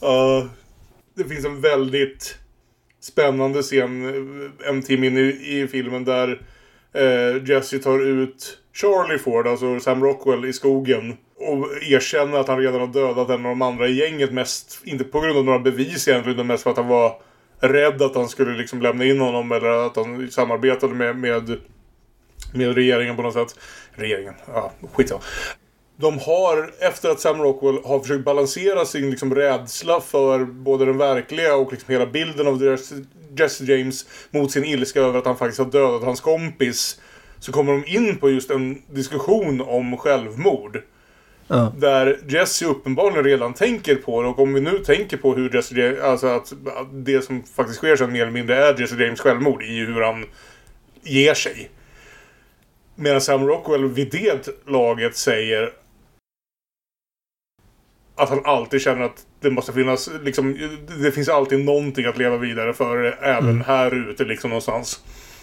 Ja, 0.01 0.49
det 1.15 1.23
finns 1.23 1.45
en 1.45 1.61
väldigt 1.61 2.40
spännande 3.01 3.61
scen 3.61 4.05
eh, 4.05 4.69
en 4.69 4.81
timme 4.81 5.07
in 5.07 5.17
i, 5.17 5.59
i 5.59 5.67
filmen 5.67 6.05
där 6.05 6.41
eh, 6.93 7.49
Jesse 7.49 7.79
tar 7.79 7.99
ut 7.99 8.57
Charlie 8.73 9.17
Ford, 9.17 9.47
alltså 9.47 9.79
Sam 9.79 10.03
Rockwell, 10.03 10.45
i 10.45 10.53
skogen 10.53 11.17
och 11.35 11.83
erkänner 11.83 12.37
att 12.39 12.47
han 12.47 12.59
redan 12.59 12.79
har 12.79 12.87
dödat 12.87 13.29
en 13.29 13.45
av 13.45 13.51
de 13.51 13.61
andra 13.61 13.87
i 13.87 13.93
gänget 13.93 14.31
mest, 14.33 14.81
inte 14.83 15.03
på 15.03 15.19
grund 15.19 15.37
av 15.37 15.45
några 15.45 15.59
bevis 15.59 16.07
egentligen, 16.07 16.35
utan 16.35 16.47
mest 16.47 16.63
för 16.63 16.71
att 16.71 16.77
han 16.77 16.87
var 16.87 17.21
rädd 17.59 18.01
att 18.01 18.15
han 18.15 18.29
skulle 18.29 18.57
liksom 18.57 18.81
lämna 18.81 19.05
in 19.05 19.19
honom 19.19 19.51
eller 19.51 19.85
att 19.85 19.95
han 19.95 20.31
samarbetade 20.31 20.93
med, 20.93 21.15
med, 21.15 21.57
med 22.53 22.75
regeringen 22.75 23.15
på 23.15 23.21
något 23.21 23.33
sätt. 23.33 23.59
Regeringen, 23.91 24.33
ja 24.47 24.71
skitsamma 24.93 25.21
de 26.01 26.19
har, 26.19 26.73
efter 26.79 27.09
att 27.09 27.19
Sam 27.19 27.41
Rockwell 27.41 27.79
har 27.83 27.99
försökt 27.99 28.25
balansera 28.25 28.85
sin 28.85 29.09
liksom, 29.09 29.35
rädsla 29.35 30.01
för 30.01 30.43
både 30.45 30.85
den 30.85 30.97
verkliga 30.97 31.55
och 31.55 31.71
liksom 31.71 31.93
hela 31.93 32.05
bilden 32.05 32.47
av 32.47 32.77
Jesse, 33.37 33.63
James 33.63 34.05
mot 34.31 34.51
sin 34.51 34.65
ilska 34.65 35.01
över 35.01 35.19
att 35.19 35.25
han 35.25 35.37
faktiskt 35.37 35.59
har 35.59 35.65
dödat 35.65 36.03
hans 36.03 36.21
kompis. 36.21 37.01
Så 37.39 37.51
kommer 37.51 37.71
de 37.71 37.85
in 37.85 38.17
på 38.17 38.29
just 38.29 38.51
en 38.51 38.81
diskussion 38.91 39.61
om 39.61 39.97
självmord. 39.97 40.81
Ja. 41.47 41.73
Där 41.77 42.19
Jesse 42.27 42.65
uppenbarligen 42.65 43.23
redan 43.23 43.53
tänker 43.53 43.95
på 43.95 44.21
det. 44.21 44.27
Och 44.27 44.39
om 44.39 44.53
vi 44.53 44.61
nu 44.61 44.77
tänker 44.77 45.17
på 45.17 45.33
hur 45.33 45.55
Jesse 45.55 45.75
James, 45.75 45.99
alltså 45.99 46.27
att 46.27 46.53
det 46.91 47.21
som 47.21 47.43
faktiskt 47.43 47.77
sker 47.77 47.95
sen 47.95 48.11
mer 48.11 48.21
eller 48.21 48.31
mindre 48.31 48.55
är 48.65 48.81
Jesse 48.81 49.03
James 49.03 49.19
självmord 49.19 49.63
i 49.63 49.79
hur 49.79 50.01
han 50.01 50.25
ger 51.03 51.33
sig. 51.33 51.69
Medan 52.95 53.21
Sam 53.21 53.47
Rockwell 53.47 53.85
vid 53.85 54.11
det 54.11 54.47
laget 54.67 55.15
säger 55.15 55.73
att 58.21 58.29
han 58.29 58.45
alltid 58.45 58.81
känner 58.81 59.01
att 59.01 59.25
det 59.41 59.49
måste 59.51 59.73
finnas, 59.73 60.09
liksom, 60.23 60.57
det 61.03 61.11
finns 61.11 61.29
alltid 61.29 61.65
någonting 61.65 62.05
att 62.05 62.17
leva 62.17 62.37
vidare 62.37 62.73
för 62.73 63.17
även 63.21 63.49
Mm. 63.49 63.61
här 63.61 64.09
ute 64.09 64.23
liksom 64.23 64.49
någonstans. 64.49 64.99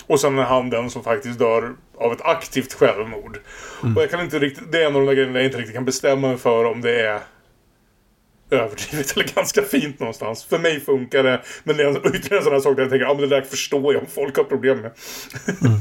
Och 0.06 0.20
sen 0.20 0.38
är 0.38 0.42
han 0.42 0.70
den 0.70 0.90
som 0.90 1.04
faktiskt 1.04 1.38
dör 1.38 1.72
av 1.98 2.12
ett 2.12 2.22
aktivt 2.22 2.72
självmord. 2.72 3.38
Mm. 3.82 3.96
Och 3.96 4.02
jag 4.02 4.10
kan 4.10 4.20
inte 4.20 4.38
riktigt, 4.38 4.72
det 4.72 4.82
är 4.82 4.86
en 4.86 4.94
av 4.96 5.00
de 5.00 5.06
där 5.06 5.14
grejerna 5.14 5.38
jag 5.38 5.46
inte 5.46 5.58
riktigt 5.58 5.74
kan 5.74 5.84
bestämma 5.84 6.28
mig 6.28 6.36
för 6.36 6.64
om 6.64 6.80
det 6.80 7.00
är 7.00 7.20
överdrivet 8.50 9.12
eller 9.16 9.34
ganska 9.34 9.62
fint 9.62 10.00
någonstans. 10.00 10.44
För 10.44 10.58
mig 10.58 10.80
funkar 10.80 11.22
det, 11.22 11.40
men 11.64 11.76
det 11.76 11.82
är 11.82 11.90
ytterligare 12.16 12.36
en 12.38 12.44
sån 12.44 12.52
här 12.52 12.60
sak 12.60 12.76
där 12.76 12.82
jag 12.82 12.90
tänker, 12.90 13.06
ja 13.06 13.14
men 13.14 13.28
det 13.28 13.36
där 13.36 13.42
förstår 13.42 13.94
jag 13.94 14.02
om 14.02 14.08
folk 14.14 14.36
har 14.36 14.44
problem 14.44 14.78
med. 14.78 14.90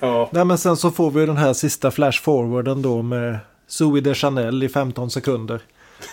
ja. 0.00 0.28
Nej, 0.32 0.44
men 0.44 0.58
sen 0.58 0.76
så 0.76 0.90
får 0.90 1.10
vi 1.10 1.26
den 1.26 1.36
här 1.36 1.52
sista 1.52 1.90
flash-forwarden 1.90 2.82
då 2.82 3.02
med 3.02 3.38
Zoe 3.66 4.00
de 4.00 4.14
Chanel 4.14 4.62
i 4.62 4.68
15 4.68 5.10
sekunder. 5.10 5.60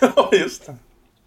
Ja, 0.16 0.30
just 0.32 0.66
det. 0.66 0.76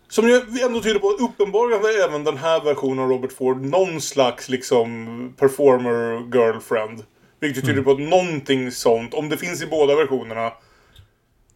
Som 0.09 0.27
ju 0.27 0.41
ändå 0.65 0.81
tyder 0.81 0.99
på 0.99 1.09
att 1.09 1.21
uppenbarligen 1.21 1.81
är 1.85 2.09
även 2.09 2.23
den 2.23 2.37
här 2.37 2.63
versionen 2.63 2.99
av 2.99 3.09
Robert 3.09 3.31
Ford 3.31 3.61
någon 3.61 4.01
slags 4.01 4.49
liksom 4.49 5.33
performer 5.37 6.19
girlfriend. 6.37 7.03
Vilket 7.39 7.65
tyder 7.65 7.81
på 7.81 7.91
att 7.91 7.99
någonting 7.99 8.71
sånt, 8.71 9.13
om 9.13 9.29
det 9.29 9.37
finns 9.37 9.63
i 9.63 9.67
båda 9.67 9.95
versionerna, 9.95 10.51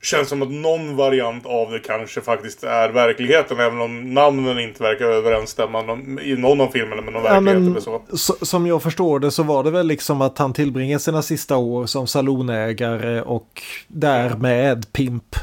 känns 0.02 0.30
som 0.30 0.42
att 0.42 0.52
någon 0.52 0.96
variant 0.96 1.46
av 1.46 1.72
det 1.72 1.80
kanske 1.80 2.22
faktiskt 2.22 2.64
är 2.64 2.90
verkligheten. 2.90 3.60
Även 3.60 3.82
om 3.82 4.14
namnen 4.14 4.60
inte 4.60 4.84
verkar 4.84 5.06
överensstämma 5.06 5.98
i 6.24 6.36
någon 6.36 6.62
av 6.62 6.68
filmerna 6.68 7.02
med 7.02 7.14
någon 7.14 7.24
Ja, 7.26 7.30
verklighet 7.34 7.62
men, 7.62 7.72
eller 7.72 8.18
så. 8.18 8.46
som 8.46 8.68
jag 8.68 8.84
förstår 8.84 9.20
det 9.20 9.32
så 9.32 9.44
var 9.44 9.64
det 9.64 9.72
väl 9.72 9.88
liksom 9.88 10.22
att 10.22 10.38
han 10.38 10.54
tillbringar 10.54 10.98
sina 10.98 11.22
sista 11.22 11.58
år 11.58 11.86
som 11.86 12.08
salonägare 12.08 13.22
och 13.22 13.62
därmed 13.88 14.94
pimp. 14.94 15.36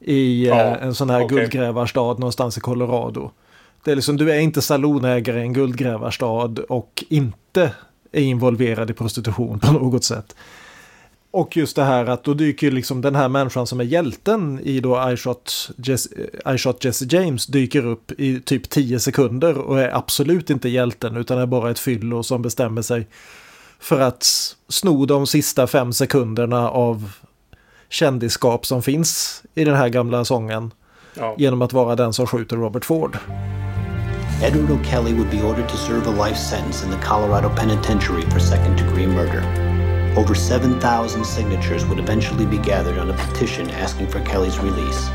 I 0.00 0.46
Ja, 0.48 0.54
eh, 0.60 0.82
en 0.82 0.94
sån 0.94 1.10
här 1.10 1.24
okej. 1.24 1.36
guldgrävarstad 1.38 2.12
någonstans 2.18 2.58
i 2.58 2.60
Colorado. 2.60 3.30
Det 3.84 3.90
är 3.92 3.96
liksom, 3.96 4.16
du 4.16 4.30
är 4.32 4.38
inte 4.40 4.62
salonägare 4.62 5.38
i 5.38 5.42
en 5.42 5.52
guldgrävarstad 5.52 6.54
och 6.68 7.04
inte 7.08 7.70
är 8.12 8.22
involverad 8.22 8.90
i 8.90 8.94
prostitution 8.94 9.58
på 9.58 9.72
något 9.72 10.04
sätt. 10.04 10.36
Och 11.36 11.56
just 11.56 11.76
det 11.76 11.84
här 11.84 12.06
att 12.06 12.24
då 12.24 12.34
dyker 12.34 12.70
liksom 12.70 13.00
den 13.00 13.14
här 13.14 13.28
människan 13.28 13.66
som 13.66 13.80
är 13.80 13.84
hjälten 13.84 14.60
i 14.62 14.80
då 14.80 15.10
I 15.10 15.16
Shot 15.16 15.70
Jesse, 15.76 16.08
I 16.54 16.58
Shot 16.58 16.84
Jesse 16.84 17.04
James 17.08 17.46
dyker 17.46 17.86
upp 17.86 18.12
i 18.18 18.40
typ 18.40 18.70
10 18.70 19.00
sekunder 19.00 19.58
och 19.58 19.80
är 19.80 19.96
absolut 19.96 20.50
inte 20.50 20.68
hjälten 20.68 21.16
utan 21.16 21.38
är 21.38 21.46
bara 21.46 21.70
ett 21.70 21.78
fyllo 21.78 22.22
som 22.22 22.42
bestämmer 22.42 22.82
sig 22.82 23.06
för 23.78 24.00
att 24.00 24.22
sno 24.68 25.06
de 25.06 25.26
sista 25.26 25.66
fem 25.66 25.92
sekunderna 25.92 26.70
av 26.70 27.12
kändisskap 27.88 28.66
som 28.66 28.82
finns 28.82 29.42
i 29.54 29.64
den 29.64 29.74
här 29.74 29.88
gamla 29.88 30.24
sången 30.24 30.70
Ja. 31.14 31.34
genom 31.38 31.62
att 31.62 31.72
vara 31.72 31.96
den 31.96 32.12
som 32.12 32.26
skjuter 32.26 32.56
Robert 32.56 32.84
Ford. 32.84 33.18
Edward 34.42 34.70
O'Kelly 34.70 35.14
would 35.16 35.30
be 35.30 35.42
ordered 35.42 35.68
to 35.68 35.76
serve 35.76 36.06
a 36.06 36.26
life 36.28 36.38
sentence 36.38 36.86
in 36.86 36.92
the 36.92 37.06
Colorado 37.06 37.48
Penitentiary 37.56 38.22
for 38.22 38.38
second 38.38 38.76
degree 38.76 39.06
murder. 39.06 39.65
Over 40.16 40.34
7,000 40.34 41.26
signatures 41.26 41.84
would 41.84 41.98
eventually 41.98 42.46
be 42.46 42.56
gathered 42.56 42.96
on 42.96 43.10
a 43.10 43.12
petition 43.12 43.68
asking 43.68 44.06
for 44.06 44.20
Kelly's 44.22 44.58
release, 44.58 45.08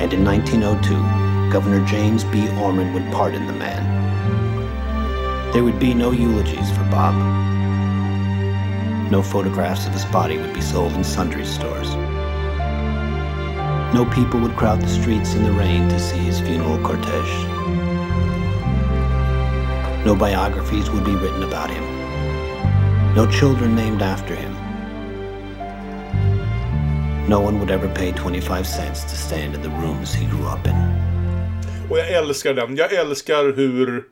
and 0.00 0.12
in 0.12 0.24
1902, 0.24 1.52
Governor 1.52 1.86
James 1.86 2.24
B. 2.24 2.48
Orman 2.58 2.92
would 2.92 3.10
pardon 3.12 3.46
the 3.46 3.52
man. 3.52 3.84
There 5.52 5.62
would 5.62 5.78
be 5.78 5.94
no 5.94 6.10
eulogies 6.10 6.70
for 6.72 6.82
Bob. 6.90 7.14
No 9.12 9.22
photographs 9.22 9.86
of 9.86 9.92
his 9.92 10.04
body 10.06 10.38
would 10.38 10.52
be 10.52 10.60
sold 10.60 10.92
in 10.94 11.04
sundry 11.04 11.44
stores. 11.44 11.94
No 13.94 14.04
people 14.12 14.40
would 14.40 14.56
crowd 14.56 14.80
the 14.80 14.88
streets 14.88 15.34
in 15.34 15.44
the 15.44 15.52
rain 15.52 15.88
to 15.88 16.00
see 16.00 16.18
his 16.18 16.40
funeral 16.40 16.78
cortege. 16.78 17.46
No 20.04 20.16
biographies 20.16 20.90
would 20.90 21.04
be 21.04 21.14
written 21.14 21.44
about 21.44 21.70
him. 21.70 21.97
No 23.16 23.26
children 23.30 23.76
named 23.76 24.02
after 24.02 24.34
him. 24.34 24.52
No 27.28 27.40
one 27.40 27.58
would 27.58 27.70
ever 27.70 27.88
pay 27.88 28.12
25 28.12 28.66
cents 28.66 29.02
to 29.02 29.16
stand 29.16 29.54
in 29.54 29.62
the 29.62 29.68
rooms 29.68 30.14
he 30.14 30.26
grew 30.26 30.46
up 30.46 30.66
in. 30.66 30.74
Och 31.90 31.98
jag 31.98 32.12
älskar 32.12 32.54
den. 32.54 32.76
Jag 32.76 32.92
älskar 32.92 33.52
hur 33.56 34.04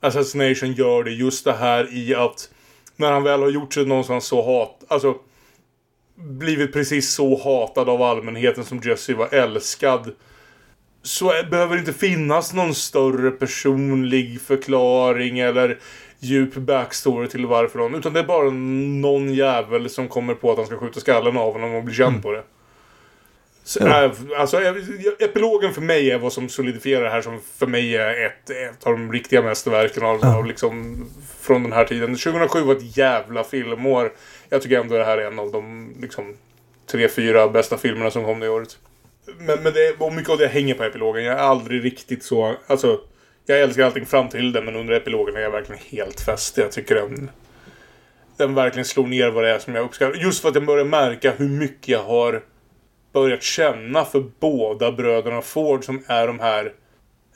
Assassination 0.00 0.72
gör 0.72 1.04
det. 1.04 1.10
Just 1.10 1.44
det 1.44 1.52
här 1.52 1.88
i 1.92 2.14
att 2.14 2.48
när 2.96 3.12
han 3.12 3.22
väl 3.22 3.40
har 3.40 3.50
gjort 3.50 3.74
sig 3.74 3.86
någonstans 3.86 4.24
så 4.24 4.42
hat... 4.42 4.84
Alltså 4.88 5.14
blivit 6.16 6.72
precis 6.72 7.14
så 7.14 7.40
hatad 7.44 7.88
av 7.88 8.02
allmänheten 8.02 8.64
som 8.64 8.80
Jesse 8.84 9.14
var 9.14 9.34
älskad. 9.34 10.12
Så 11.02 11.32
behöver 11.50 11.74
det 11.74 11.80
inte 11.80 11.92
finnas 11.92 12.52
någon 12.52 12.74
större 12.74 13.30
personlig 13.30 14.40
förklaring 14.40 15.38
eller 15.38 15.78
djup 16.24 16.54
backstory 16.54 17.28
till 17.28 17.46
varför 17.46 17.78
någon. 17.78 17.94
Utan 17.94 18.12
det 18.12 18.20
är 18.20 18.24
bara 18.24 18.50
någon 18.50 19.34
jävel 19.34 19.90
som 19.90 20.08
kommer 20.08 20.34
på 20.34 20.50
att 20.50 20.56
han 20.56 20.66
ska 20.66 20.76
skjuta 20.78 21.00
skallen 21.00 21.36
av 21.36 21.52
honom 21.52 21.74
och 21.74 21.84
bli 21.84 21.94
känd 21.94 22.22
på 22.22 22.32
det. 22.32 22.42
Så, 23.66 23.78
Ja. 23.82 24.04
äh, 24.04 24.12
alltså, 24.38 24.60
epilogen 25.18 25.72
för 25.72 25.80
mig 25.80 26.10
är 26.10 26.18
vad 26.18 26.32
som 26.32 26.48
solidifierar 26.48 27.04
det 27.04 27.10
här 27.10 27.22
som 27.22 27.40
för 27.56 27.66
mig 27.66 27.96
är 27.96 28.26
ett, 28.26 28.50
ett 28.50 28.86
av 28.86 28.92
de 28.92 29.12
riktiga 29.12 29.42
mästerverken 29.42 30.02
av, 30.02 30.24
av 30.26 30.46
liksom, 30.46 31.06
från 31.40 31.62
den 31.62 31.72
här 31.72 31.84
tiden. 31.84 32.16
2007 32.16 32.60
var 32.62 32.74
ett 32.74 32.96
jävla 32.96 33.44
filmår. 33.44 34.12
Jag 34.48 34.62
tycker 34.62 34.80
ändå 34.80 34.96
det 34.98 35.04
här 35.04 35.18
är 35.18 35.26
en 35.26 35.38
av 35.38 35.52
de 35.52 35.94
liksom, 36.00 36.34
tre, 36.90 37.08
fyra 37.08 37.48
bästa 37.48 37.76
filmerna 37.78 38.10
som 38.10 38.24
kom 38.24 38.40
det 38.40 38.48
året. 38.48 38.78
Men, 39.38 39.62
men 39.62 39.72
det, 39.72 39.94
och 39.98 40.12
mycket 40.12 40.30
av 40.30 40.38
det 40.38 40.46
hänger 40.46 40.74
på 40.74 40.84
epilogen. 40.84 41.24
Jag 41.24 41.38
är 41.38 41.42
aldrig 41.42 41.84
riktigt 41.84 42.24
så... 42.24 42.56
Alltså, 42.66 43.00
jag 43.46 43.60
älskar 43.60 43.84
allting 43.84 44.06
fram 44.06 44.28
till 44.28 44.52
den, 44.52 44.64
men 44.64 44.76
under 44.76 44.94
epilogen 44.94 45.36
är 45.36 45.40
jag 45.40 45.50
verkligen 45.50 45.82
helt 45.90 46.20
fäst. 46.20 46.56
Jag 46.56 46.72
tycker 46.72 46.94
den... 46.94 47.30
Den 48.36 48.54
verkligen 48.54 48.84
slår 48.84 49.06
ner 49.06 49.30
vad 49.30 49.44
det 49.44 49.50
är 49.50 49.58
som 49.58 49.74
jag 49.74 49.84
uppskattar. 49.84 50.18
Just 50.18 50.42
för 50.42 50.48
att 50.48 50.54
jag 50.54 50.66
börjar 50.66 50.84
märka 50.84 51.32
hur 51.36 51.48
mycket 51.48 51.88
jag 51.88 52.04
har 52.04 52.42
börjat 53.12 53.42
känna 53.42 54.04
för 54.04 54.24
båda 54.40 54.92
bröderna 54.92 55.42
Ford 55.42 55.84
som 55.84 56.02
är 56.06 56.26
de 56.26 56.40
här 56.40 56.72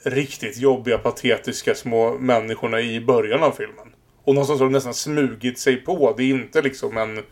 riktigt 0.03 0.57
jobbiga, 0.57 0.97
patetiska 0.97 1.75
små 1.75 2.17
människorna 2.19 2.81
i 2.81 3.01
början 3.01 3.43
av 3.43 3.51
filmen. 3.51 3.87
Och 4.23 4.33
någonstans 4.33 4.59
har 4.59 4.67
de 4.67 4.73
nästan 4.73 4.93
smugit 4.93 5.59
sig 5.59 5.75
på. 5.75 6.13
Det 6.17 6.23
är 6.23 6.29
inte 6.29 6.61
liksom 6.61 6.97
en... 6.97 7.23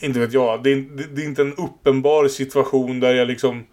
Inte 0.00 0.20
vet 0.20 0.32
jag. 0.32 0.62
Det 0.62 0.72
är, 0.72 0.76
det, 0.76 1.04
det 1.14 1.22
är 1.22 1.26
inte 1.26 1.42
en 1.42 1.54
uppenbar 1.54 2.28
situation 2.28 3.00
där 3.00 3.14
jag 3.14 3.28
liksom 3.28 3.66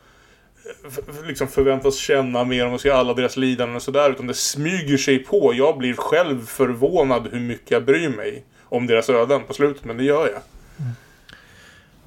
liksom 1.28 1.48
förväntas 1.48 1.96
känna 1.96 2.44
mer 2.44 2.68
om 2.68 2.74
att 2.74 2.82
se 2.82 2.90
alla 2.90 3.14
deras 3.14 3.38
lidanden 3.38 3.76
och 3.76 3.82
sådär. 3.82 4.12
Utan 4.12 4.28
det 4.28 4.34
smyger 4.34 4.98
sig 4.98 5.20
på. 5.20 5.54
Jag 5.54 5.78
blir 5.78 5.94
själv 5.94 6.46
förvånad 6.46 7.28
hur 7.32 7.40
mycket 7.40 7.72
jag 7.72 7.86
bryr 7.86 8.10
mig 8.10 8.44
om 8.64 8.88
deras 8.88 9.10
öden 9.10 9.42
på 9.48 9.54
slutet. 9.54 9.86
Men 9.86 9.98
det 9.98 10.04
gör 10.04 10.28
jag. 10.28 10.42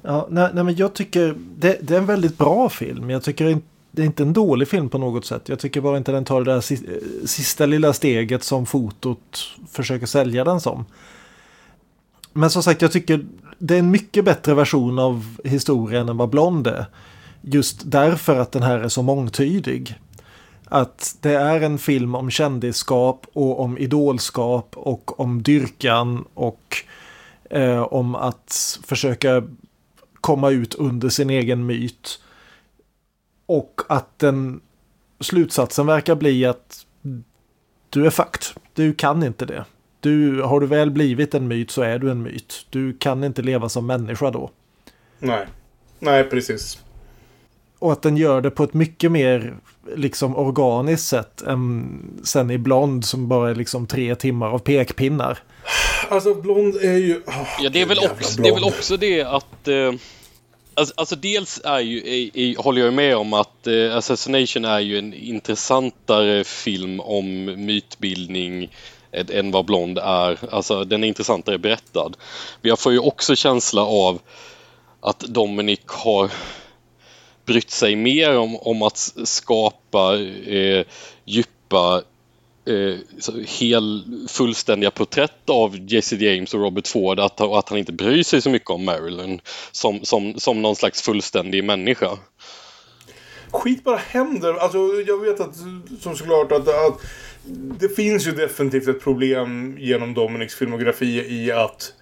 Ja, 0.01 0.27
nej, 0.29 0.49
nej, 0.53 0.63
men 0.63 0.75
jag 0.75 0.93
tycker 0.93 1.35
det, 1.55 1.77
det 1.81 1.93
är 1.93 1.97
en 1.97 2.05
väldigt 2.05 2.37
bra 2.37 2.69
film. 2.69 3.09
Jag 3.09 3.23
tycker 3.23 3.47
inte, 3.47 3.67
det 3.91 4.01
är 4.01 4.05
inte 4.05 4.23
en 4.23 4.33
dålig 4.33 4.67
film 4.67 4.89
på 4.89 4.97
något 4.97 5.25
sätt. 5.25 5.49
Jag 5.49 5.59
tycker 5.59 5.81
bara 5.81 5.97
inte 5.97 6.11
den 6.11 6.25
tar 6.25 6.41
det 6.43 6.53
där 6.53 6.61
sista, 6.61 6.91
sista 7.25 7.65
lilla 7.65 7.93
steget 7.93 8.43
som 8.43 8.65
fotot 8.65 9.47
försöker 9.71 10.05
sälja 10.05 10.43
den 10.43 10.61
som. 10.61 10.85
Men 12.33 12.49
som 12.49 12.63
sagt, 12.63 12.81
jag 12.81 12.91
tycker 12.91 13.25
det 13.57 13.75
är 13.75 13.79
en 13.79 13.91
mycket 13.91 14.25
bättre 14.25 14.53
version 14.53 14.99
av 14.99 15.37
historien 15.43 16.09
än 16.09 16.17
vad 16.17 16.29
Blond 16.29 16.67
är. 16.67 16.85
Just 17.41 17.81
därför 17.85 18.39
att 18.39 18.51
den 18.51 18.63
här 18.63 18.79
är 18.79 18.87
så 18.87 19.01
mångtydig. 19.01 19.99
Att 20.65 21.17
det 21.21 21.33
är 21.33 21.61
en 21.61 21.77
film 21.77 22.15
om 22.15 22.29
kändisskap 22.29 23.25
och 23.33 23.59
om 23.59 23.77
idolskap 23.77 24.77
och 24.77 25.19
om 25.19 25.43
dyrkan 25.43 26.25
och 26.33 26.77
eh, 27.49 27.81
om 27.81 28.15
att 28.15 28.79
försöka 28.83 29.43
komma 30.21 30.49
ut 30.49 30.75
under 30.75 31.09
sin 31.09 31.29
egen 31.29 31.65
myt. 31.65 32.21
Och 33.45 33.81
att 33.89 34.19
den 34.19 34.61
slutsatsen 35.19 35.85
verkar 35.85 36.15
bli 36.15 36.45
att 36.45 36.85
du 37.89 38.05
är 38.05 38.09
fucked. 38.09 38.43
Du 38.73 38.93
kan 38.93 39.23
inte 39.23 39.45
det. 39.45 39.65
Du, 39.99 40.41
har 40.41 40.59
du 40.59 40.67
väl 40.67 40.91
blivit 40.91 41.33
en 41.33 41.47
myt 41.47 41.71
så 41.71 41.81
är 41.81 41.99
du 41.99 42.11
en 42.11 42.21
myt. 42.21 42.65
Du 42.69 42.93
kan 42.93 43.23
inte 43.23 43.41
leva 43.41 43.69
som 43.69 43.85
människa 43.85 44.31
då. 44.31 44.51
Nej. 45.19 45.47
Nej, 45.99 46.23
precis. 46.23 46.83
Och 47.79 47.91
att 47.91 48.01
den 48.01 48.17
gör 48.17 48.41
det 48.41 48.49
på 48.49 48.63
ett 48.63 48.73
mycket 48.73 49.11
mer 49.11 49.55
liksom 49.95 50.35
organiskt 50.37 51.07
sätt 51.07 51.41
än 51.41 51.99
sen 52.23 52.51
i 52.51 52.57
Blond 52.57 53.05
som 53.05 53.27
bara 53.27 53.49
är 53.49 53.55
liksom 53.55 53.87
tre 53.87 54.15
timmar 54.15 54.47
av 54.49 54.59
pekpinnar. 54.59 55.39
Alltså 56.09 56.33
Blond 56.33 56.75
är 56.75 56.97
ju... 56.97 57.15
Oh, 57.15 57.47
Ja, 57.61 57.69
det 57.69 57.81
är 57.81 57.85
väl, 57.85 57.99
också, 58.11 58.41
det 58.41 58.49
är 58.49 58.53
väl 58.53 58.63
också 58.63 58.97
det 58.97 59.23
att... 59.23 59.67
Eh, 59.67 59.93
alltså, 60.73 60.93
alltså 60.97 61.15
dels 61.15 61.61
är 61.63 61.79
ju, 61.79 61.97
är, 61.97 62.37
är, 62.37 62.63
håller 62.63 62.81
jag 62.81 62.93
med 62.93 63.17
om 63.17 63.33
att 63.33 63.67
eh, 63.67 63.95
Assassination 63.95 64.65
är 64.65 64.79
ju 64.79 64.97
en 64.97 65.13
intressantare 65.13 66.43
film 66.43 66.99
om 66.99 67.45
mytbildning 67.65 68.69
än, 69.11 69.27
än 69.31 69.51
vad 69.51 69.65
Blond 69.65 69.97
är. 69.97 70.37
Alltså 70.51 70.83
den 70.83 71.03
är 71.03 71.07
intressantare 71.07 71.57
berättad. 71.57 72.09
Men 72.61 72.69
jag 72.69 72.79
får 72.79 72.91
ju 72.91 72.99
också 72.99 73.35
känsla 73.35 73.81
av 73.85 74.19
att 75.01 75.19
Dominic 75.19 75.79
har 75.85 76.31
brytt 77.49 77.71
sig 77.71 77.95
mer 77.95 78.37
om, 78.37 78.55
om 78.55 78.81
att 78.81 78.97
skapa 79.23 80.17
eh, 80.47 80.85
djupa 81.25 82.01
eh, 82.65 82.95
hel, 83.59 84.03
fullständiga 84.29 84.91
porträtt 84.91 85.49
av 85.49 85.91
Jesse 85.91 86.15
James 86.15 86.53
och 86.53 86.61
Robert 86.61 86.87
Ford 86.87 87.19
att, 87.19 87.41
att 87.41 87.69
han 87.69 87.77
inte 87.77 87.91
bryr 87.91 88.23
sig 88.23 88.41
så 88.41 88.49
mycket 88.49 88.69
om 88.69 88.85
Marilyn 88.85 89.41
som, 89.71 90.05
som, 90.05 90.39
som 90.39 90.61
någon 90.61 90.75
slags 90.75 91.01
fullständig 91.01 91.63
människa. 91.63 92.17
Skit 93.51 93.83
bara 93.83 93.97
händer. 93.97 94.53
Alltså, 94.53 94.77
jag 95.07 95.17
vet 95.17 95.39
att, 95.39 95.55
som 96.01 96.15
såklart, 96.15 96.51
att, 96.51 96.67
att 96.67 97.01
det 97.79 97.89
finns 97.89 98.27
ju 98.27 98.31
definitivt 98.31 98.87
ett 98.87 99.01
problem 99.01 99.77
genom 99.79 100.13
Dominics 100.13 100.55
filmografi 100.55 101.25
i 101.29 101.51
att 101.51 101.93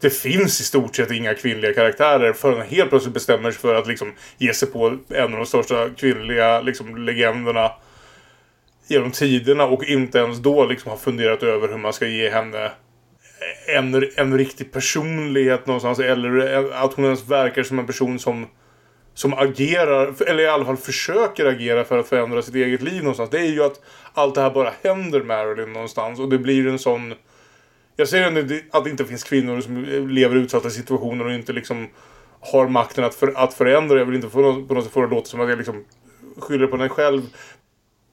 det 0.00 0.10
finns 0.10 0.60
i 0.60 0.64
stort 0.64 0.96
sett 0.96 1.10
inga 1.10 1.34
kvinnliga 1.34 1.74
karaktärer 1.74 2.32
förrän 2.32 2.58
han 2.58 2.66
helt 2.66 2.90
plötsligt 2.90 3.14
bestämmer 3.14 3.50
sig 3.50 3.60
för 3.60 3.74
att 3.74 3.86
liksom 3.86 4.12
ge 4.38 4.54
sig 4.54 4.68
på 4.68 4.98
en 5.08 5.32
av 5.32 5.38
de 5.38 5.46
största 5.46 5.90
kvinnliga 5.90 6.60
liksom, 6.60 6.96
legenderna 6.96 7.70
genom 8.86 9.10
tiderna 9.10 9.64
och 9.64 9.84
inte 9.84 10.18
ens 10.18 10.38
då 10.38 10.66
liksom 10.66 10.90
har 10.90 10.98
funderat 10.98 11.42
över 11.42 11.68
hur 11.68 11.78
man 11.78 11.92
ska 11.92 12.06
ge 12.06 12.30
henne 12.30 12.72
en, 13.66 14.10
en 14.16 14.38
riktig 14.38 14.72
personlighet 14.72 15.66
någonstans 15.66 15.98
eller 15.98 16.70
att 16.72 16.94
hon 16.94 17.04
ens 17.04 17.28
verkar 17.28 17.62
som 17.62 17.78
en 17.78 17.86
person 17.86 18.18
som 18.18 18.46
som 19.14 19.34
agerar, 19.34 20.22
eller 20.26 20.42
i 20.42 20.48
alla 20.48 20.64
fall 20.64 20.76
försöker 20.76 21.46
agera 21.46 21.84
för 21.84 21.98
att 21.98 22.08
förändra 22.08 22.42
sitt 22.42 22.54
eget 22.54 22.82
liv 22.82 23.02
någonstans. 23.02 23.30
Det 23.30 23.38
är 23.38 23.50
ju 23.50 23.64
att 23.64 23.80
allt 24.14 24.34
det 24.34 24.40
här 24.40 24.50
bara 24.50 24.72
händer 24.82 25.22
Marilyn 25.22 25.72
någonstans 25.72 26.20
och 26.20 26.28
det 26.28 26.38
blir 26.38 26.66
en 26.66 26.78
sån... 26.78 27.14
Jag 27.96 28.08
säger 28.08 28.38
inte 28.38 28.60
att 28.72 28.84
det 28.84 28.90
inte 28.90 29.04
finns 29.04 29.24
kvinnor 29.24 29.60
som 29.60 29.84
lever 30.08 30.36
i 30.36 30.38
utsatta 30.38 30.70
situationer 30.70 31.24
och 31.26 31.32
inte 31.32 31.52
liksom 31.52 31.88
har 32.40 32.68
makten 32.68 33.04
att, 33.04 33.14
för, 33.14 33.32
att 33.36 33.54
förändra. 33.54 33.98
Jag 33.98 34.04
vill 34.06 34.14
inte 34.14 34.28
få 34.28 34.40
något, 34.40 34.68
på 34.68 34.74
något 34.74 34.84
sätt 34.84 34.92
få 34.92 35.00
det 35.00 35.06
att 35.06 35.12
låta 35.12 35.26
som 35.28 35.40
att 35.40 35.48
jag 35.48 35.58
liksom 35.58 35.84
skyller 36.38 36.66
på 36.66 36.76
mig 36.76 36.88
själv. 36.88 37.22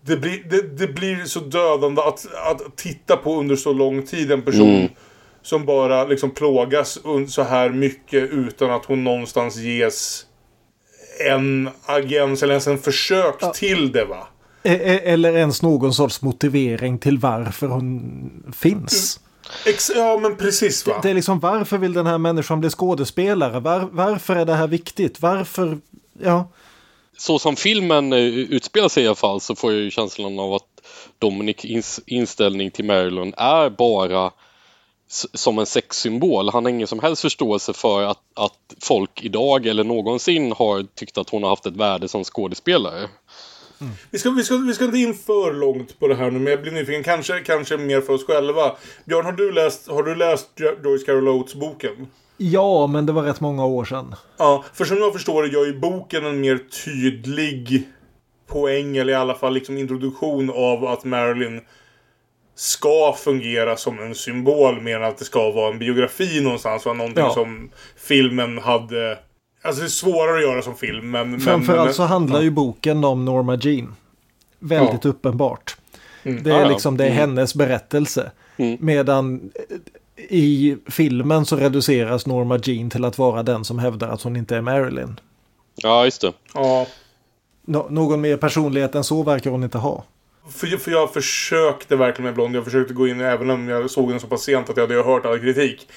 Det 0.05 0.17
blir, 0.17 0.43
det, 0.49 0.77
det 0.77 0.87
blir 0.87 1.25
så 1.25 1.39
dödande 1.39 2.01
att, 2.01 2.25
att 2.51 2.75
titta 2.77 3.17
på 3.17 3.39
under 3.39 3.55
så 3.55 3.73
lång 3.73 4.03
tid 4.03 4.31
en 4.31 4.41
person 4.41 4.75
Mm. 4.75 4.89
som 5.41 5.65
bara 5.65 6.05
liksom 6.05 6.31
plågas 6.31 6.99
så 7.27 7.43
här 7.43 7.69
mycket 7.69 8.29
utan 8.29 8.71
att 8.71 8.85
hon 8.85 9.03
någonstans 9.03 9.55
ges 9.57 10.25
en 11.29 11.69
agens 11.85 12.43
eller 12.43 12.53
ens 12.53 12.67
en 12.67 12.77
försök 12.77 13.53
till 13.53 13.91
det 13.91 14.05
va? 14.05 14.27
E- 14.63 14.79
e- 14.83 15.01
Eller 15.11 15.35
ens 15.37 15.61
någon 15.61 15.93
sorts 15.93 16.21
motivering 16.21 16.99
till 16.99 17.17
varför 17.17 17.67
hon 17.67 18.53
finns. 18.57 19.19
Ex- 19.65 19.91
ja 19.95 20.17
men 20.17 20.37
precis 20.37 20.87
va? 20.87 20.99
Det 21.03 21.09
är 21.09 21.13
liksom 21.13 21.39
varför 21.39 21.77
vill 21.77 21.93
den 21.93 22.05
här 22.05 22.17
människan 22.17 22.59
bli 22.59 22.69
skådespelare? 22.69 23.59
Var, 23.59 23.89
varför 23.91 24.35
är 24.35 24.45
det 24.45 24.53
här 24.53 24.67
viktigt? 24.67 25.21
Varför? 25.21 25.77
Ja. 26.21 26.49
Så 27.17 27.39
som 27.39 27.55
filmen 27.55 28.13
eh, 28.13 28.19
utspelar 28.19 28.89
sig 28.89 29.03
i 29.03 29.07
alla 29.07 29.15
fall 29.15 29.41
så 29.41 29.55
får 29.55 29.71
jag 29.71 29.81
ju 29.81 29.91
känslan 29.91 30.39
av 30.39 30.53
att 30.53 30.63
Dominics 31.19 31.65
ins- 31.65 31.99
inställning 32.05 32.71
till 32.71 32.85
Marilyn 32.85 33.33
är 33.37 33.69
bara 33.69 34.31
som 35.33 35.59
en 35.59 35.65
sexsymbol. 35.65 36.49
Han 36.49 36.65
har 36.65 36.69
ingen 36.69 36.87
som 36.87 36.99
helst 36.99 37.21
förståelse 37.21 37.73
för 37.73 38.03
att, 38.03 38.19
att 38.35 38.75
folk 38.81 39.23
idag 39.23 39.65
eller 39.65 39.83
någonsin 39.83 40.51
har 40.51 40.83
tyckt 40.95 41.17
att 41.17 41.29
hon 41.29 41.43
har 41.43 41.49
haft 41.49 41.65
ett 41.65 41.75
värde 41.75 42.07
som 42.07 42.23
skådespelare. 42.23 43.09
Vi 44.11 44.19
ska, 44.19 44.29
vi, 44.29 44.43
ska, 44.43 44.55
vi 44.57 44.73
ska 44.73 44.85
inte 44.85 44.97
in 44.97 45.13
för 45.13 45.53
långt 45.53 45.99
på 45.99 46.07
det 46.07 46.15
här 46.15 46.31
nu, 46.31 46.39
men 46.39 46.51
jag 46.51 46.61
blir 46.61 46.71
nyfiken. 46.71 47.03
Kanske, 47.03 47.39
kanske 47.39 47.77
mer 47.77 48.01
för 48.01 48.13
oss 48.13 48.25
själva. 48.25 48.75
Björn, 49.05 49.25
har 49.25 49.31
du 49.31 49.51
läst, 49.51 49.87
har 49.87 50.03
du 50.03 50.15
läst 50.15 50.49
Jo- 50.55 50.75
Joyce 50.83 51.05
Carol 51.05 51.27
Oates-boken? 51.27 52.07
Ja, 52.37 52.87
men 52.87 53.05
det 53.05 53.11
var 53.11 53.23
rätt 53.23 53.39
många 53.41 53.65
år 53.65 53.85
sedan. 53.85 54.15
Ja, 54.37 54.63
för 54.73 54.85
som 54.85 54.97
jag 54.97 55.13
förstår 55.13 55.43
det 55.43 55.49
gör 55.49 55.65
ju 55.65 55.79
boken 55.79 56.25
en 56.25 56.39
mer 56.41 56.59
tydlig 56.85 57.83
poäng, 58.47 58.97
eller 58.97 59.13
i 59.13 59.15
alla 59.15 59.33
fall 59.35 59.53
liksom 59.53 59.77
introduktion 59.77 60.49
av 60.55 60.85
att 60.85 61.03
Marilyn 61.03 61.61
ska 62.55 63.13
fungera 63.13 63.77
som 63.77 63.99
en 63.99 64.15
symbol 64.15 64.81
mer 64.81 64.95
än 64.95 65.03
att 65.03 65.17
det 65.17 65.25
ska 65.25 65.51
vara 65.51 65.71
en 65.73 65.79
biografi 65.79 66.41
någonstans. 66.43 66.85
Va? 66.85 66.93
Någonting 66.93 67.23
Ja. 67.23 67.33
som 67.33 67.71
filmen 67.97 68.57
hade... 68.57 69.17
Alltså 69.61 69.81
det 69.81 69.87
är 69.87 69.89
svårare 69.89 70.35
att 70.37 70.41
göra 70.43 70.61
som 70.61 70.75
film, 70.75 71.11
men... 71.11 71.39
Framförallt 71.39 71.85
men, 71.87 71.93
så 71.93 72.03
handlar 72.03 72.41
ju 72.41 72.49
boken 72.49 73.03
om 73.03 73.25
Norma 73.25 73.55
Jean. 73.55 73.95
Väldigt 74.59 75.05
uppenbart. 75.05 75.77
Mm. 76.23 76.43
Det 76.43 76.49
Ja, 76.49 76.55
är 76.55 76.61
ja. 76.61 76.69
liksom 76.69 76.97
det 76.97 77.03
är 77.03 77.07
Mm. 77.07 77.19
hennes 77.19 77.55
berättelse. 77.55 78.31
Mm. 78.57 78.77
Medan 78.81 79.51
eh, 79.69 79.77
i 80.29 80.77
filmen 80.85 81.45
så 81.45 81.55
reduceras 81.55 82.25
Norma 82.25 82.59
Jean 82.63 82.89
till 82.89 83.05
att 83.05 83.17
vara 83.17 83.43
den 83.43 83.65
som 83.65 83.79
hävdar 83.79 84.09
att 84.09 84.21
hon 84.21 84.35
inte 84.35 84.55
är 84.57 84.61
Marilyn. 84.61 85.19
Ja, 85.75 86.05
just 86.05 86.21
det. 86.21 86.33
Ja. 86.53 86.87
Nå- 87.65 87.87
någon 87.89 88.21
mer 88.21 88.37
personlighet 88.37 88.95
än 88.95 89.03
så 89.03 89.23
verkar 89.23 89.51
hon 89.51 89.63
inte 89.63 89.77
ha. 89.77 90.03
För, 90.49 90.67
för 90.67 90.91
jag 90.91 91.13
försökte 91.13 91.95
verkligen 91.95 92.25
med 92.25 92.33
Blond. 92.33 92.55
Jag 92.55 92.63
försökte 92.65 92.93
gå 92.93 93.07
in 93.07 93.21
även 93.21 93.49
om 93.49 93.67
jag 93.67 93.89
såg 93.91 94.09
den 94.09 94.19
så 94.19 94.27
pass 94.27 94.41
sent 94.43 94.69
att 94.69 94.77
jag 94.77 94.87
hade 94.87 95.03
hört 95.03 95.25
all 95.25 95.39
kritik. 95.39 95.87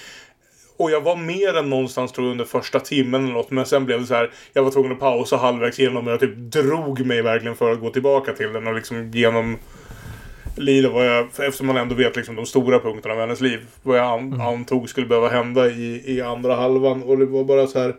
Och 0.76 0.90
jag 0.90 1.00
var 1.00 1.16
mer 1.16 1.56
än 1.56 1.70
någonstans 1.70 2.12
tror 2.12 2.26
jag 2.26 2.32
under 2.32 2.44
första 2.44 2.80
timmen 2.80 3.24
eller 3.24 3.34
något. 3.34 3.50
Men 3.50 3.66
sen 3.66 3.84
blev 3.84 4.00
det 4.00 4.06
så 4.06 4.14
här. 4.14 4.30
Jag 4.52 4.62
var 4.62 4.70
tvungen 4.70 4.92
att 4.92 5.00
pausa 5.00 5.36
halvvägs 5.36 5.78
igenom 5.78 6.06
och 6.06 6.12
jag 6.12 6.20
typ 6.20 6.36
drog 6.36 7.06
mig 7.06 7.22
verkligen 7.22 7.56
för 7.56 7.72
att 7.72 7.80
gå 7.80 7.90
tillbaka 7.90 8.32
till 8.32 8.52
den 8.52 8.66
och 8.66 8.74
liksom 8.74 9.10
genom 9.10 9.58
lida 10.56 10.90
vad 10.90 11.06
jag, 11.06 11.24
eftersom 11.26 11.66
man 11.66 11.76
ändå 11.76 11.94
vet 11.94 12.16
liksom 12.16 12.36
de 12.36 12.46
stora 12.46 12.80
punkterna 12.80 13.14
av 13.14 13.20
hennes 13.20 13.40
liv. 13.40 13.66
Vad 13.82 13.98
jag 13.98 14.06
an, 14.06 14.40
antog 14.40 14.88
skulle 14.88 15.06
behöva 15.06 15.28
hända 15.28 15.70
i, 15.70 16.02
i 16.06 16.20
andra 16.20 16.54
halvan. 16.54 17.02
Och 17.02 17.18
det 17.18 17.26
var 17.26 17.44
bara 17.44 17.66
så 17.66 17.78
här. 17.78 17.96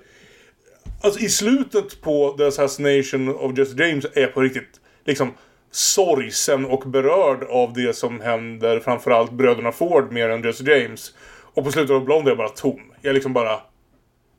Alltså 1.02 1.20
i 1.20 1.30
slutet 1.30 2.02
på 2.02 2.36
The 2.38 2.46
Assassination 2.46 3.36
of 3.36 3.58
Jesse 3.58 3.84
James 3.84 4.06
är 4.14 4.22
jag 4.22 4.34
på 4.34 4.42
riktigt 4.42 4.80
liksom 5.06 5.32
sorgsen 5.72 6.66
och 6.66 6.84
berörd 6.90 7.44
av 7.44 7.74
det 7.74 7.96
som 7.96 8.22
händer 8.22 8.80
framförallt 8.80 9.32
bröderna 9.32 9.72
Ford 9.72 10.12
mer 10.12 10.30
än 10.30 10.44
Jesse 10.44 10.64
James. 10.64 11.14
Och 11.56 11.64
på 11.64 11.72
slutet 11.72 11.96
av 11.96 12.06
Blond 12.06 12.28
är 12.28 12.32
jag 12.32 12.38
bara 12.38 12.50
tom. 12.50 12.82
Jag 13.02 13.10
är 13.10 13.14
liksom 13.14 13.34
bara 13.34 13.54
eh, 13.54 13.60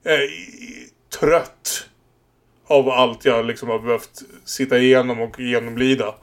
jag 0.05 0.23
är 0.23 0.29
trött 1.21 1.89
av 2.67 2.89
allt 2.89 3.25
jag 3.25 3.47
liksom 3.47 3.69
har 3.69 3.79
behövt 3.79 4.23
sitta 4.45 4.79
igenom 4.79 5.21
och 5.21 5.41
genomlida 5.41 6.15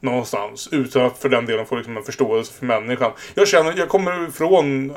någonstans. 0.00 0.68
Utan 0.72 1.06
att 1.06 1.18
för 1.18 1.28
den 1.28 1.46
delen 1.46 1.66
få 1.66 1.76
liksom 1.76 1.96
en 1.96 2.02
förståelse 2.02 2.52
för 2.52 2.66
människan. 2.66 3.12
Jag 3.34 3.48
känner, 3.48 3.74
jag 3.76 3.88
kommer 3.88 4.28
ifrån... 4.28 4.90
Eh, 4.90 4.96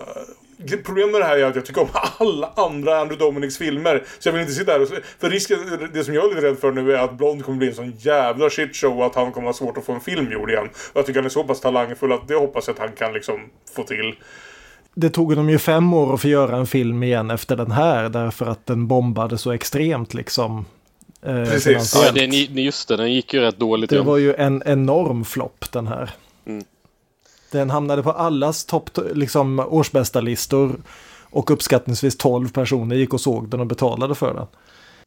problemet 0.83 1.11
med 1.11 1.21
det 1.21 1.25
här 1.25 1.37
är 1.37 1.45
att 1.45 1.55
jag 1.55 1.65
tycker 1.65 1.81
om 1.81 1.87
alla 2.17 2.53
andra 2.55 2.99
Andrew 2.99 3.25
Dominics 3.25 3.57
filmer. 3.57 4.03
Så 4.19 4.27
jag 4.27 4.33
vill 4.33 4.41
inte 4.41 4.53
sitta 4.53 4.71
här 4.71 4.81
och... 4.81 4.87
För 5.19 5.29
risken, 5.29 5.89
det 5.93 6.03
som 6.03 6.13
jag 6.13 6.25
är 6.25 6.35
lite 6.35 6.47
rädd 6.47 6.59
för 6.59 6.71
nu 6.71 6.93
är 6.93 6.99
att 6.99 7.17
Blond 7.17 7.45
kommer 7.45 7.57
bli 7.57 7.67
en 7.67 7.75
sån 7.75 7.93
jävla 7.97 8.49
shitshow 8.49 9.01
att 9.01 9.15
han 9.15 9.31
kommer 9.31 9.47
ha 9.47 9.53
svårt 9.53 9.77
att 9.77 9.85
få 9.85 9.93
en 9.93 10.01
film 10.01 10.31
gjord 10.31 10.49
igen. 10.49 10.69
Och 10.93 10.99
jag 10.99 11.05
tycker 11.05 11.19
han 11.19 11.25
är 11.25 11.29
så 11.29 11.43
pass 11.43 11.61
talangfull 11.61 12.11
att 12.11 12.27
det 12.27 12.35
hoppas 12.35 12.67
jag 12.67 12.73
att 12.73 12.79
han 12.79 12.91
kan 12.91 13.13
liksom 13.13 13.39
få 13.75 13.83
till. 13.83 14.15
Det 14.93 15.09
tog 15.09 15.35
dem 15.35 15.49
ju 15.49 15.59
fem 15.59 15.93
år 15.93 16.13
att 16.13 16.21
få 16.21 16.27
göra 16.27 16.57
en 16.57 16.67
film 16.67 17.03
igen 17.03 17.31
efter 17.31 17.55
den 17.55 17.71
här 17.71 18.09
därför 18.09 18.45
att 18.45 18.65
den 18.65 18.87
bombade 18.87 19.37
så 19.37 19.51
extremt 19.51 20.13
liksom. 20.13 20.65
Eh, 21.21 21.43
Precis. 21.43 21.95
Ja, 21.95 22.11
den, 22.11 22.31
just 22.63 22.87
det, 22.87 22.97
den 22.97 23.13
gick 23.13 23.33
ju 23.33 23.39
rätt 23.39 23.59
dåligt. 23.59 23.89
Det 23.89 23.95
ja. 23.95 24.03
var 24.03 24.17
ju 24.17 24.33
en 24.33 24.63
enorm 24.65 25.25
flopp 25.25 25.71
den 25.71 25.87
här. 25.87 26.11
Mm. 26.45 26.63
Den 27.51 27.69
hamnade 27.69 28.03
på 28.03 28.11
allas 28.11 28.65
topp, 28.65 28.89
liksom 29.13 29.59
årsbästa-listor. 29.59 30.75
Och 31.33 31.51
uppskattningsvis 31.51 32.17
12 32.17 32.51
personer 32.51 32.95
gick 32.95 33.13
och 33.13 33.21
såg 33.21 33.49
den 33.49 33.59
och 33.59 33.67
betalade 33.67 34.15
för 34.15 34.33
den. 34.33 34.47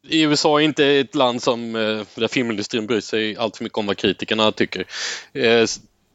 I 0.08 0.22
USA 0.22 0.60
är 0.60 0.64
inte 0.64 0.86
ett 0.86 1.14
land 1.14 1.42
som, 1.42 1.76
eh, 1.76 2.02
där 2.14 2.28
filmindustrin 2.28 2.86
bryr 2.86 3.00
sig 3.00 3.36
allt 3.36 3.56
för 3.56 3.64
mycket 3.64 3.78
om 3.78 3.86
vad 3.86 3.96
kritikerna 3.96 4.52
tycker. 4.52 4.84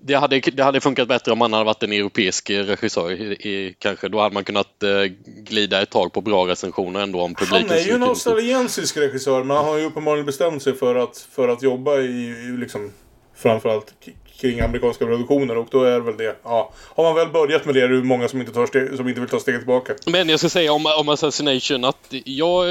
Det 0.03 0.13
hade, 0.13 0.39
det 0.39 0.63
hade 0.63 0.81
funkat 0.81 1.07
bättre 1.07 1.31
om 1.31 1.37
man 1.37 1.53
hade 1.53 1.65
varit 1.65 1.83
en 1.83 1.91
europeisk 1.91 2.49
regissör 2.49 3.11
i, 3.11 3.33
i, 3.33 3.75
kanske. 3.79 4.09
Då 4.09 4.19
hade 4.19 4.33
man 4.33 4.43
kunnat 4.43 4.83
eh, 4.83 5.03
glida 5.25 5.81
ett 5.81 5.89
tag 5.89 6.13
på 6.13 6.21
bra 6.21 6.47
recensioner 6.47 6.99
ändå 6.99 7.21
om 7.21 7.35
publiken 7.35 7.69
Han 7.69 7.77
är 7.77 7.83
ju 7.83 7.91
en 7.91 8.03
australiensisk 8.03 8.97
regissör 8.97 9.43
men 9.43 9.57
han 9.57 9.65
har 9.65 9.77
ju 9.77 9.85
uppenbarligen 9.85 10.25
bestämt 10.25 10.63
sig 10.63 10.75
för 10.75 10.95
att, 10.95 11.17
för 11.31 11.47
att 11.47 11.63
jobba 11.63 11.97
i, 11.97 12.29
i 12.29 12.57
liksom 12.57 12.91
framförallt 13.35 13.93
kring 14.41 14.59
amerikanska 14.59 15.05
produktioner 15.05 15.57
och 15.57 15.67
då 15.71 15.83
är 15.83 15.99
väl 15.99 16.17
det, 16.17 16.35
ja. 16.43 16.73
Har 16.95 17.03
man 17.03 17.15
väl 17.15 17.27
börjat 17.27 17.65
med 17.65 17.75
det 17.75 17.81
är 17.81 17.87
det 17.87 18.03
många 18.03 18.27
som 18.27 18.39
inte, 18.39 18.53
tar 18.53 18.65
steg, 18.65 18.95
som 18.95 19.07
inte 19.07 19.21
vill 19.21 19.29
ta 19.29 19.39
steget 19.39 19.61
tillbaka. 19.61 19.93
Men 20.05 20.29
jag 20.29 20.39
ska 20.39 20.49
säga 20.49 20.73
om, 20.73 20.85
om 20.99 21.09
Assassination 21.09 21.85
att 21.85 22.07
jag, 22.25 22.65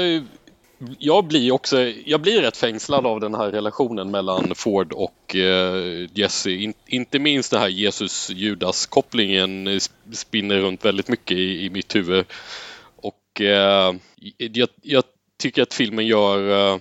jag 0.99 1.25
blir 1.25 1.51
också, 1.51 1.81
jag 2.05 2.21
blir 2.21 2.41
rätt 2.41 2.57
fängslad 2.57 3.05
av 3.05 3.19
den 3.19 3.35
här 3.35 3.51
relationen 3.51 4.11
mellan 4.11 4.55
Ford 4.55 4.93
och 4.93 5.35
eh, 5.35 6.09
Jesse. 6.13 6.51
In, 6.51 6.73
inte 6.87 7.19
minst 7.19 7.51
den 7.51 7.61
här 7.61 7.69
Jesus-Judas-kopplingen 7.69 9.67
eh, 9.67 9.79
spinner 10.11 10.57
runt 10.57 10.85
väldigt 10.85 11.07
mycket 11.07 11.37
i, 11.37 11.65
i 11.65 11.69
mitt 11.69 11.95
huvud. 11.95 12.25
Och 12.95 13.41
eh, 13.41 13.95
jag, 14.37 14.69
jag 14.81 15.03
tycker 15.39 15.61
att 15.61 15.73
filmen 15.73 16.07
gör 16.07 16.73
eh, 16.73 16.79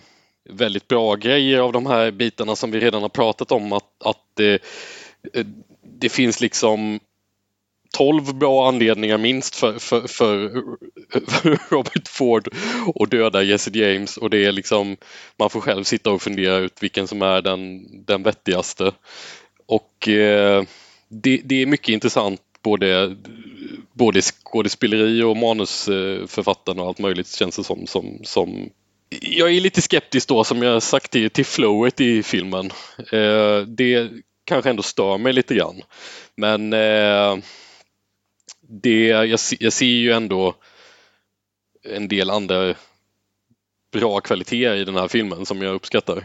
väldigt 0.50 0.88
bra 0.88 1.14
grejer 1.14 1.58
av 1.58 1.72
de 1.72 1.86
här 1.86 2.10
bitarna 2.10 2.56
som 2.56 2.70
vi 2.70 2.80
redan 2.80 3.02
har 3.02 3.08
pratat 3.08 3.52
om. 3.52 3.72
Att, 3.72 4.02
att 4.04 4.40
eh, 4.40 4.58
eh 5.32 5.46
det 5.82 6.08
finns 6.08 6.40
liksom 6.40 7.00
12 7.96 8.34
bra 8.34 8.68
anledningar 8.68 9.18
minst 9.18 9.56
för, 9.56 9.78
för, 9.78 10.00
för, 10.00 10.50
för 11.26 11.58
Robert 11.70 12.08
Ford 12.08 12.48
att 12.94 13.10
döda 13.10 13.42
Jesse 13.42 13.78
James 13.78 14.16
och 14.16 14.30
det 14.30 14.44
är 14.44 14.52
liksom 14.52 14.96
man 15.38 15.50
får 15.50 15.60
själv 15.60 15.84
sitta 15.84 16.10
och 16.10 16.22
fundera 16.22 16.56
ut 16.56 16.82
vilken 16.82 17.08
som 17.08 17.22
är 17.22 17.42
den, 17.42 17.86
den 18.04 18.22
vettigaste. 18.22 18.92
Och 19.66 20.08
eh, 20.08 20.64
det, 21.08 21.40
det 21.44 21.62
är 21.62 21.66
mycket 21.66 21.88
intressant 21.88 22.40
både, 22.62 23.16
både 23.92 24.20
skådespeleri 24.22 25.22
och 25.22 25.36
manusförfattaren 25.36 26.80
och 26.80 26.86
allt 26.86 26.98
möjligt 26.98 27.28
känns 27.28 27.56
det 27.56 27.64
som, 27.64 27.86
som, 27.86 28.18
som 28.22 28.70
jag 29.20 29.52
är 29.52 29.60
lite 29.60 29.82
skeptisk 29.82 30.28
då 30.28 30.44
som 30.44 30.62
jag 30.62 30.82
sagt 30.82 31.10
till, 31.10 31.30
till 31.30 31.46
flowet 31.46 32.00
i 32.00 32.22
filmen. 32.22 32.70
Eh, 33.12 33.58
det 33.66 34.10
kanske 34.44 34.70
ändå 34.70 34.82
stör 34.82 35.18
mig 35.18 35.32
lite 35.32 35.54
grann. 35.54 35.82
Men 36.36 36.72
eh, 36.72 37.36
det, 38.70 39.06
jag, 39.06 39.38
jag 39.60 39.72
ser 39.72 39.86
ju 39.86 40.12
ändå 40.12 40.54
en 41.82 42.08
del 42.08 42.30
andra 42.30 42.74
bra 43.92 44.20
kvaliteter 44.20 44.76
i 44.76 44.84
den 44.84 44.94
här 44.94 45.08
filmen 45.08 45.46
som 45.46 45.62
jag 45.62 45.74
uppskattar. 45.74 46.24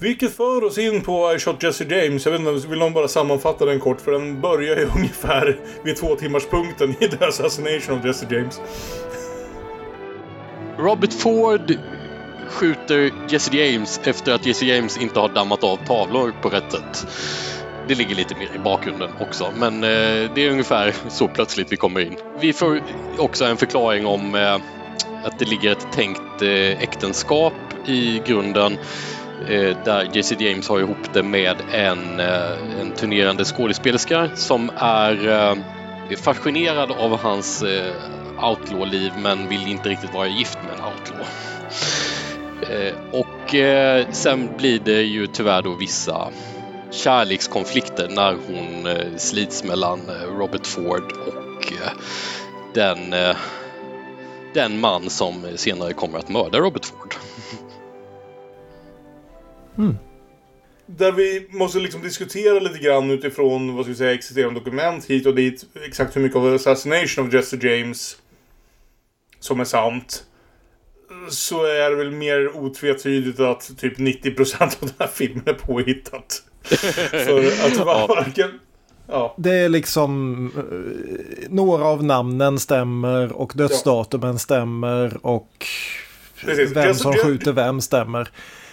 Vilket 0.00 0.36
för 0.36 0.64
oss 0.64 0.78
in 0.78 1.02
på 1.02 1.34
I 1.34 1.38
Shot 1.38 1.62
Jesse 1.62 1.84
James. 1.84 2.24
Jag 2.24 2.32
vet 2.32 2.40
inte, 2.40 2.68
vill 2.68 2.78
någon 2.78 2.92
bara 2.92 3.08
sammanfatta 3.08 3.64
den 3.64 3.80
kort? 3.80 4.00
För 4.00 4.12
den 4.12 4.40
börjar 4.40 4.76
ju 4.76 4.84
ungefär 4.96 5.60
vid 5.84 5.96
två 5.96 6.16
timmars 6.16 6.46
punkten 6.46 6.94
i 7.00 7.08
The 7.08 7.24
Assassination 7.24 7.98
of 7.98 8.04
Jesse 8.04 8.26
James. 8.30 8.60
Robert 10.78 11.12
Ford 11.12 11.78
skjuter 12.48 13.12
Jesse 13.28 13.56
James 13.56 14.00
efter 14.04 14.32
att 14.32 14.46
Jesse 14.46 14.66
James 14.66 14.98
inte 14.98 15.20
har 15.20 15.28
dammat 15.28 15.64
av 15.64 15.76
tavlor 15.76 16.34
på 16.42 16.48
rätt 16.48 16.72
sätt. 16.72 17.06
Det 17.88 17.94
ligger 17.94 18.14
lite 18.14 18.34
mer 18.34 18.54
i 18.54 18.58
bakgrunden 18.58 19.10
också, 19.20 19.52
men 19.56 19.84
eh, 19.84 20.30
det 20.34 20.46
är 20.46 20.50
ungefär 20.50 20.94
så 21.08 21.28
plötsligt 21.28 21.72
vi 21.72 21.76
kommer 21.76 22.00
in. 22.00 22.16
Vi 22.40 22.52
får 22.52 22.80
också 23.18 23.44
en 23.44 23.56
förklaring 23.56 24.06
om 24.06 24.34
eh, 24.34 24.54
att 25.24 25.38
det 25.38 25.44
ligger 25.44 25.72
ett 25.72 25.92
tänkt 25.92 26.42
eh, 26.42 26.82
äktenskap 26.82 27.52
i 27.86 28.22
grunden 28.26 28.78
eh, 29.48 29.76
där 29.84 30.10
JC 30.12 30.32
James 30.38 30.68
har 30.68 30.80
ihop 30.80 31.12
det 31.12 31.22
med 31.22 31.56
en, 31.72 32.20
eh, 32.20 32.80
en 32.80 32.92
turnerande 32.96 33.44
skådespelerska 33.44 34.30
som 34.34 34.70
är 34.76 35.28
eh, 35.28 35.56
fascinerad 36.16 36.90
av 36.90 37.18
hans 37.18 37.62
eh, 37.62 37.92
outlaw-liv 38.42 39.12
men 39.18 39.48
vill 39.48 39.68
inte 39.68 39.88
riktigt 39.88 40.14
vara 40.14 40.26
gift 40.26 40.58
med 40.62 40.72
en 40.78 40.84
outlaw. 40.84 41.26
Eh, 42.70 42.94
och 43.12 43.54
eh, 43.54 44.06
sen 44.10 44.56
blir 44.56 44.78
det 44.78 45.02
ju 45.02 45.26
tyvärr 45.26 45.62
då 45.62 45.74
vissa 45.74 46.28
kärlekskonflikter 46.90 48.08
när 48.08 48.36
hon 48.46 48.86
eh, 48.86 49.16
slits 49.16 49.64
mellan 49.64 50.00
eh, 50.08 50.38
Robert 50.38 50.66
Ford 50.66 51.12
och 51.26 51.72
eh, 51.72 51.90
den, 52.74 53.14
den 54.54 54.80
man 54.80 55.10
som 55.10 55.46
senare 55.56 55.92
kommer 55.92 56.18
att 56.18 56.28
mörda 56.28 56.58
Robert 56.58 56.84
Ford. 56.84 57.14
Där 60.86 61.12
vi 61.12 61.48
måste 61.50 61.78
liksom 61.78 62.02
diskutera 62.02 62.60
lite 62.60 62.78
grann 62.78 63.10
utifrån 63.10 63.76
vad 63.76 63.84
ska 63.84 63.90
vi 63.90 63.96
säga, 63.96 64.14
existerande 64.14 64.60
dokument 64.60 65.04
hit 65.04 65.26
och 65.26 65.34
dit. 65.34 65.64
Exakt 65.86 66.16
hur 66.16 66.20
mycket 66.20 66.36
av 66.36 66.54
Assassination 66.54 67.28
of 67.28 67.34
Jesse 67.34 67.56
James 67.56 68.16
som 69.40 69.60
är 69.60 69.64
sant. 69.64 70.24
Så 71.30 71.64
är 71.64 71.90
det 71.90 71.96
väl 71.96 72.10
mer 72.10 72.56
otvetydigt 72.56 73.40
att 73.40 73.78
typ 73.78 73.98
90% 73.98 74.62
av 74.62 74.70
den 74.80 74.90
här 74.98 75.06
filmen 75.06 75.42
är 75.46 75.52
påhittat. 75.52 76.42
För 76.66 77.66
att 77.66 77.76
Ja. 77.86 78.06
varken... 78.08 78.60
Ja. 79.08 79.34
Det 79.38 79.52
är 79.54 79.68
liksom 79.68 80.46
eh, 80.56 81.48
några 81.50 81.84
av 81.84 82.04
namnen 82.04 82.58
stämmer 82.58 83.32
och 83.32 83.52
dödsdatumen 83.54 84.38
stämmer 84.38 85.18
och 85.26 85.66
Precis. 86.44 86.70
vem 86.76 86.88
Jesse 86.88 87.00
som 87.02 87.12
James- 87.12 87.22
skjuter 87.24 87.52
vem 87.52 87.80
stämmer. 87.80 88.28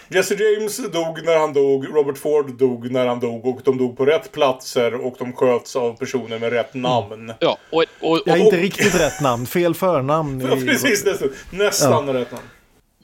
Jesse 0.10 0.36
James 0.36 0.78
dog 0.78 1.20
när 1.26 1.40
han 1.40 1.53
dog, 1.53 1.86
Robert 1.95 2.18
Ford 2.18 2.52
dog 2.57 2.91
när 2.91 3.07
han 3.07 3.20
dog 3.20 3.45
och 3.45 3.60
de 3.64 3.78
dog 3.78 3.98
på 3.98 4.06
rätt 4.06 4.32
platser 4.32 5.06
och 5.06 5.15
de 5.20 5.34
sköts 5.34 5.76
av 5.76 5.94
personer 5.98 6.40
med 6.40 6.52
rätt 6.53 6.74
namn. 6.74 7.34
Ja, 7.40 7.57
och, 7.72 7.86
och, 8.02 8.20
Jag 8.26 8.38
är 8.40 8.44
inte 8.45 8.57
riktigt 8.57 8.99
rätt 8.99 9.22
namn, 9.22 9.45
fel 9.45 9.74
förnamn. 9.76 10.41
Ja, 10.49 10.57
i- 10.57 10.65
precis, 10.65 11.06
nästan, 11.06 11.30
nästan 11.52 12.14
rätt 12.14 12.32
namn. 12.32 12.44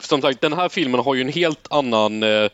som 0.00 0.22
sagt, 0.22 0.40
den 0.40 0.52
här 0.52 0.68
filmen 0.68 1.00
har 1.00 1.14
ju 1.14 1.20
en 1.20 1.28
helt 1.28 1.66
annan 1.70 2.22
eh, 2.22 2.48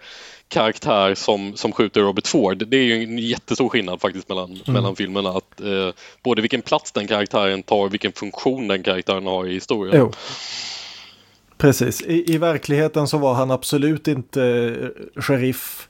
karaktär 0.48 1.14
som, 1.14 1.56
som 1.56 1.72
skjuter 1.72 2.00
Robert 2.00 2.26
Ford. 2.26 2.64
Det 2.68 2.76
är 2.76 2.82
ju 2.82 3.02
en 3.02 3.18
jättestor 3.18 3.68
skillnad 3.68 4.00
faktiskt 4.00 4.28
mellan, 4.28 4.58
mellan 4.66 4.96
filmerna. 4.96 5.30
Att, 5.30 5.60
eh, 5.60 5.88
både 6.22 6.42
vilken 6.42 6.62
plats 6.62 6.92
den 6.92 7.06
karaktären 7.06 7.62
tar 7.62 7.84
och 7.84 7.92
vilken 7.92 8.12
funktion 8.12 8.68
den 8.68 8.82
karaktären 8.82 9.26
har 9.26 9.46
i 9.46 9.54
historien. 9.54 9.96
Jo. 9.98 10.12
Precis, 11.58 12.02
I, 12.02 12.34
i 12.34 12.38
verkligheten 12.38 13.08
så 13.08 13.18
var 13.18 13.34
han 13.34 13.50
absolut 13.50 14.08
inte 14.08 14.42
eh, 14.44 15.22
sheriff. 15.22 15.88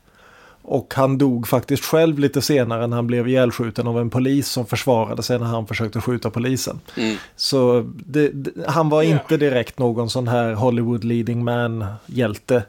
Och 0.69 0.95
han 0.95 1.19
dog 1.19 1.49
faktiskt 1.49 1.85
själv 1.85 2.19
lite 2.19 2.43
senare 2.43 2.87
när 2.87 2.97
han 2.97 3.07
blev 3.07 3.29
ihjälskjuten 3.29 3.87
av 3.87 4.01
en 4.01 4.11
polis 4.11 4.49
som 4.49 4.67
försvarade 4.67 5.23
sig 5.23 5.39
när 5.39 5.47
han 5.47 5.67
försökte 5.67 6.01
skjuta 6.01 6.31
polisen. 6.31 6.81
Mm. 6.97 7.17
Så 7.37 7.93
det, 8.07 8.29
det, 8.29 8.51
han 8.69 8.89
var 8.89 9.03
inte 9.03 9.37
direkt 9.37 9.79
någon 9.79 10.11
sån 10.11 10.29
här 10.29 10.53
Hollywood 10.53 11.05
leading 11.05 11.45
man-hjälte 11.45 12.63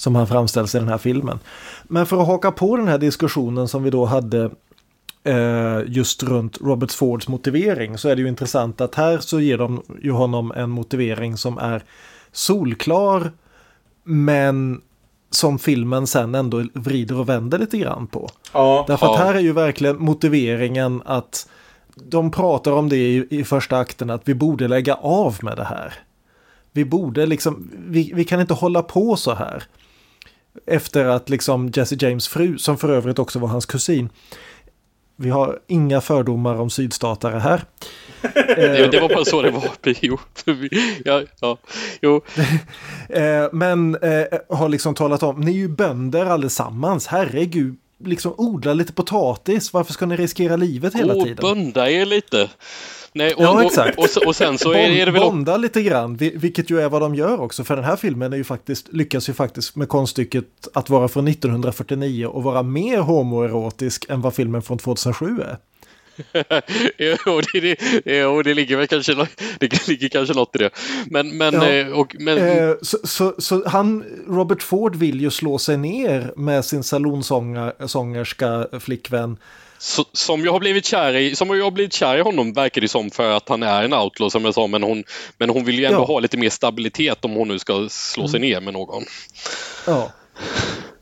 som 0.00 0.16
han 0.16 0.26
framställs 0.26 0.74
i 0.74 0.78
den 0.78 0.88
här 0.88 0.98
filmen. 0.98 1.38
Men 1.84 2.06
för 2.06 2.20
att 2.20 2.26
haka 2.26 2.52
på 2.52 2.76
den 2.76 2.88
här 2.88 2.98
diskussionen 2.98 3.68
som 3.68 3.82
vi 3.82 3.90
då 3.90 4.04
hade 4.04 4.50
eh, 5.24 5.78
just 5.86 6.22
runt 6.22 6.58
Robert 6.60 6.92
Fords 6.92 7.28
motivering 7.28 7.98
så 7.98 8.08
är 8.08 8.16
det 8.16 8.22
ju 8.22 8.28
intressant 8.28 8.80
att 8.80 8.94
här 8.94 9.18
så 9.18 9.40
ger 9.40 9.58
de 9.58 9.82
ju 10.02 10.10
honom 10.10 10.52
en 10.52 10.70
motivering 10.70 11.36
som 11.36 11.58
är 11.58 11.82
solklar 12.32 13.32
men 14.04 14.80
som 15.30 15.58
filmen 15.58 16.06
sen 16.06 16.34
ändå 16.34 16.64
vrider 16.74 17.18
och 17.18 17.28
vänder 17.28 17.58
lite 17.58 17.78
grann 17.78 18.06
på. 18.06 18.30
Ja. 18.52 18.84
Därför 18.88 19.06
att 19.06 19.18
Ja. 19.18 19.24
här 19.24 19.34
är 19.34 19.40
ju 19.40 19.52
verkligen 19.52 20.02
motiveringen 20.02 21.02
att 21.04 21.48
de 21.94 22.30
pratar 22.30 22.72
om 22.72 22.88
det 22.88 22.96
i, 22.96 23.26
i 23.30 23.44
första 23.44 23.78
akten 23.78 24.10
att 24.10 24.22
vi 24.24 24.34
borde 24.34 24.68
lägga 24.68 24.94
av 24.94 25.38
med 25.42 25.56
det 25.56 25.64
här. 25.64 25.94
Vi 26.72 26.84
borde 26.84 27.26
liksom, 27.26 27.70
vi, 27.86 28.12
vi 28.14 28.24
kan 28.24 28.40
inte 28.40 28.54
hålla 28.54 28.82
på 28.82 29.16
så 29.16 29.34
här. 29.34 29.62
Efter 30.66 31.04
att 31.04 31.28
liksom 31.28 31.72
Jesse 31.74 31.96
James 31.98 32.28
fru, 32.28 32.58
som 32.58 32.78
för 32.78 32.88
övrigt 32.88 33.18
också 33.18 33.38
var 33.38 33.48
hans 33.48 33.66
kusin. 33.66 34.08
Vi 35.16 35.30
har 35.30 35.58
inga 35.66 36.00
fördomar 36.00 36.54
om 36.54 36.70
sydstatare 36.70 37.38
här. 37.38 37.64
Det, 38.56 38.88
det 38.90 39.00
var 39.00 39.08
bara 39.08 39.24
så 39.24 39.42
det 39.42 39.50
var. 39.50 39.64
Jo, 40.00 40.18
ja, 41.04 41.22
ja, 41.40 41.58
jo. 42.02 42.20
Eh, 43.08 43.48
men 43.52 43.94
eh, 43.94 44.24
har 44.48 44.68
liksom 44.68 44.94
talat 44.94 45.22
om, 45.22 45.40
ni 45.40 45.50
är 45.50 45.56
ju 45.56 45.68
bönder 45.68 46.26
allesammans, 46.26 47.06
herregud. 47.06 47.76
Liksom 48.04 48.34
odla 48.36 48.72
lite 48.72 48.92
potatis, 48.92 49.72
varför 49.72 49.92
ska 49.92 50.06
ni 50.06 50.16
riskera 50.16 50.56
livet 50.56 50.94
hela 50.94 51.14
och 51.14 51.24
tiden? 51.24 51.36
bunda 51.40 51.90
er 51.90 52.06
lite. 52.06 52.50
Nej, 53.12 53.34
och, 53.34 53.42
Ja, 53.44 53.64
exakt. 53.64 53.98
Och, 53.98 54.04
och, 54.16 54.26
och 54.26 54.36
sen 54.36 54.58
så 54.58 54.72
är, 54.72 54.78
är 54.78 55.06
det 55.06 55.12
väl... 55.12 55.22
Bonda 55.22 55.56
lite 55.56 55.82
grann, 55.82 56.16
vi- 56.16 56.32
vilket 56.36 56.70
ju 56.70 56.80
är 56.80 56.88
vad 56.88 57.02
de 57.02 57.14
gör 57.14 57.40
också. 57.40 57.64
För 57.64 57.76
den 57.76 57.84
här 57.84 57.96
filmen 57.96 58.32
är 58.32 58.36
ju 58.36 58.44
faktiskt, 58.44 58.92
lyckas 58.92 59.28
ju 59.28 59.32
faktiskt 59.32 59.76
med 59.76 59.88
konststycket 59.88 60.44
att 60.74 60.90
vara 60.90 61.08
från 61.08 61.28
1949 61.28 62.26
och 62.26 62.42
vara 62.42 62.62
mer 62.62 62.98
homoerotisk 62.98 64.06
än 64.08 64.20
vad 64.20 64.34
filmen 64.34 64.62
från 64.62 64.78
2007 64.78 65.40
är. 65.40 65.56
jo, 66.98 67.40
det, 67.52 67.60
det, 67.60 67.76
jo, 68.04 68.42
det 68.42 68.54
ligger 68.54 68.76
väl 68.76 68.86
kanske, 68.86 69.14
det 69.60 69.88
ligger 69.88 70.08
kanske 70.08 70.34
något 70.34 70.54
i 70.56 70.58
det. 70.58 70.70
Men, 71.06 71.36
men, 71.36 71.54
Ja. 71.54 71.68
eh, 71.68 71.88
och, 71.88 72.16
men 72.18 72.38
Eh, 72.38 72.72
så, 72.82 72.98
så, 73.04 73.34
så 73.38 73.68
han, 73.68 74.04
Robert 74.28 74.62
Ford 74.62 74.96
vill 74.96 75.20
ju 75.20 75.30
slå 75.30 75.58
sig 75.58 75.76
ner 75.76 76.32
med 76.36 76.64
sin 76.64 76.82
salonsångerska 76.82 78.66
flickvän. 78.80 79.36
Så, 79.80 80.04
som 80.12 80.44
jag 80.44 80.52
har 80.52 80.60
blivit 80.60 80.84
kär 80.84 81.16
i, 81.16 81.36
som 81.36 81.56
jag 81.56 81.64
har 81.64 81.70
blivit 81.70 81.92
kär 81.92 82.16
i 82.18 82.20
honom 82.20 82.52
verkar 82.52 82.80
det 82.80 82.88
som 82.88 83.10
för 83.10 83.30
att 83.36 83.48
han 83.48 83.62
är 83.62 83.82
en 83.82 83.94
outlaw 83.94 84.30
som 84.30 84.44
jag 84.44 84.54
sa, 84.54 84.66
men 84.66 84.82
hon, 84.82 85.04
men 85.38 85.50
hon 85.50 85.64
vill 85.64 85.78
ju 85.78 85.84
ändå 85.84 85.98
Ja. 86.00 86.04
ha 86.04 86.20
lite 86.20 86.36
mer 86.36 86.50
stabilitet 86.50 87.24
om 87.24 87.32
hon 87.32 87.48
nu 87.48 87.58
ska 87.58 87.86
slå 87.90 88.28
sig 88.28 88.40
ner 88.40 88.60
med 88.60 88.72
någon. 88.74 89.02
Ja. 89.86 90.10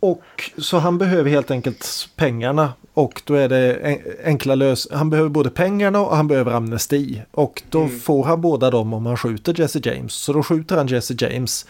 och 0.01 0.51
så 0.59 0.79
han 0.79 0.99
behöver 0.99 1.31
helt 1.31 1.51
enkelt 1.51 2.09
pengarna. 2.17 2.73
Och 2.95 3.23
då 3.25 3.35
är 3.35 3.49
det 3.49 3.75
en- 3.75 3.99
enkla 4.25 4.55
lös... 4.55 4.89
Han 4.93 5.11
behöver 5.11 5.29
både 5.31 5.51
pengarna 5.51 6.01
och 6.01 6.17
han 6.17 6.29
behöver 6.29 6.53
amnesti. 6.53 7.23
Och 7.31 7.63
då 7.71 7.89
får 7.89 8.25
han 8.25 8.41
båda 8.41 8.71
dem 8.71 8.93
om 8.95 9.07
han 9.07 9.17
skjuter 9.17 9.61
Jesse 9.61 9.81
James. 9.85 10.13
Så 10.13 10.33
då 10.33 10.43
skjuter 10.43 10.77
han 10.77 10.87
Jesse 10.87 11.15
James 11.19 11.67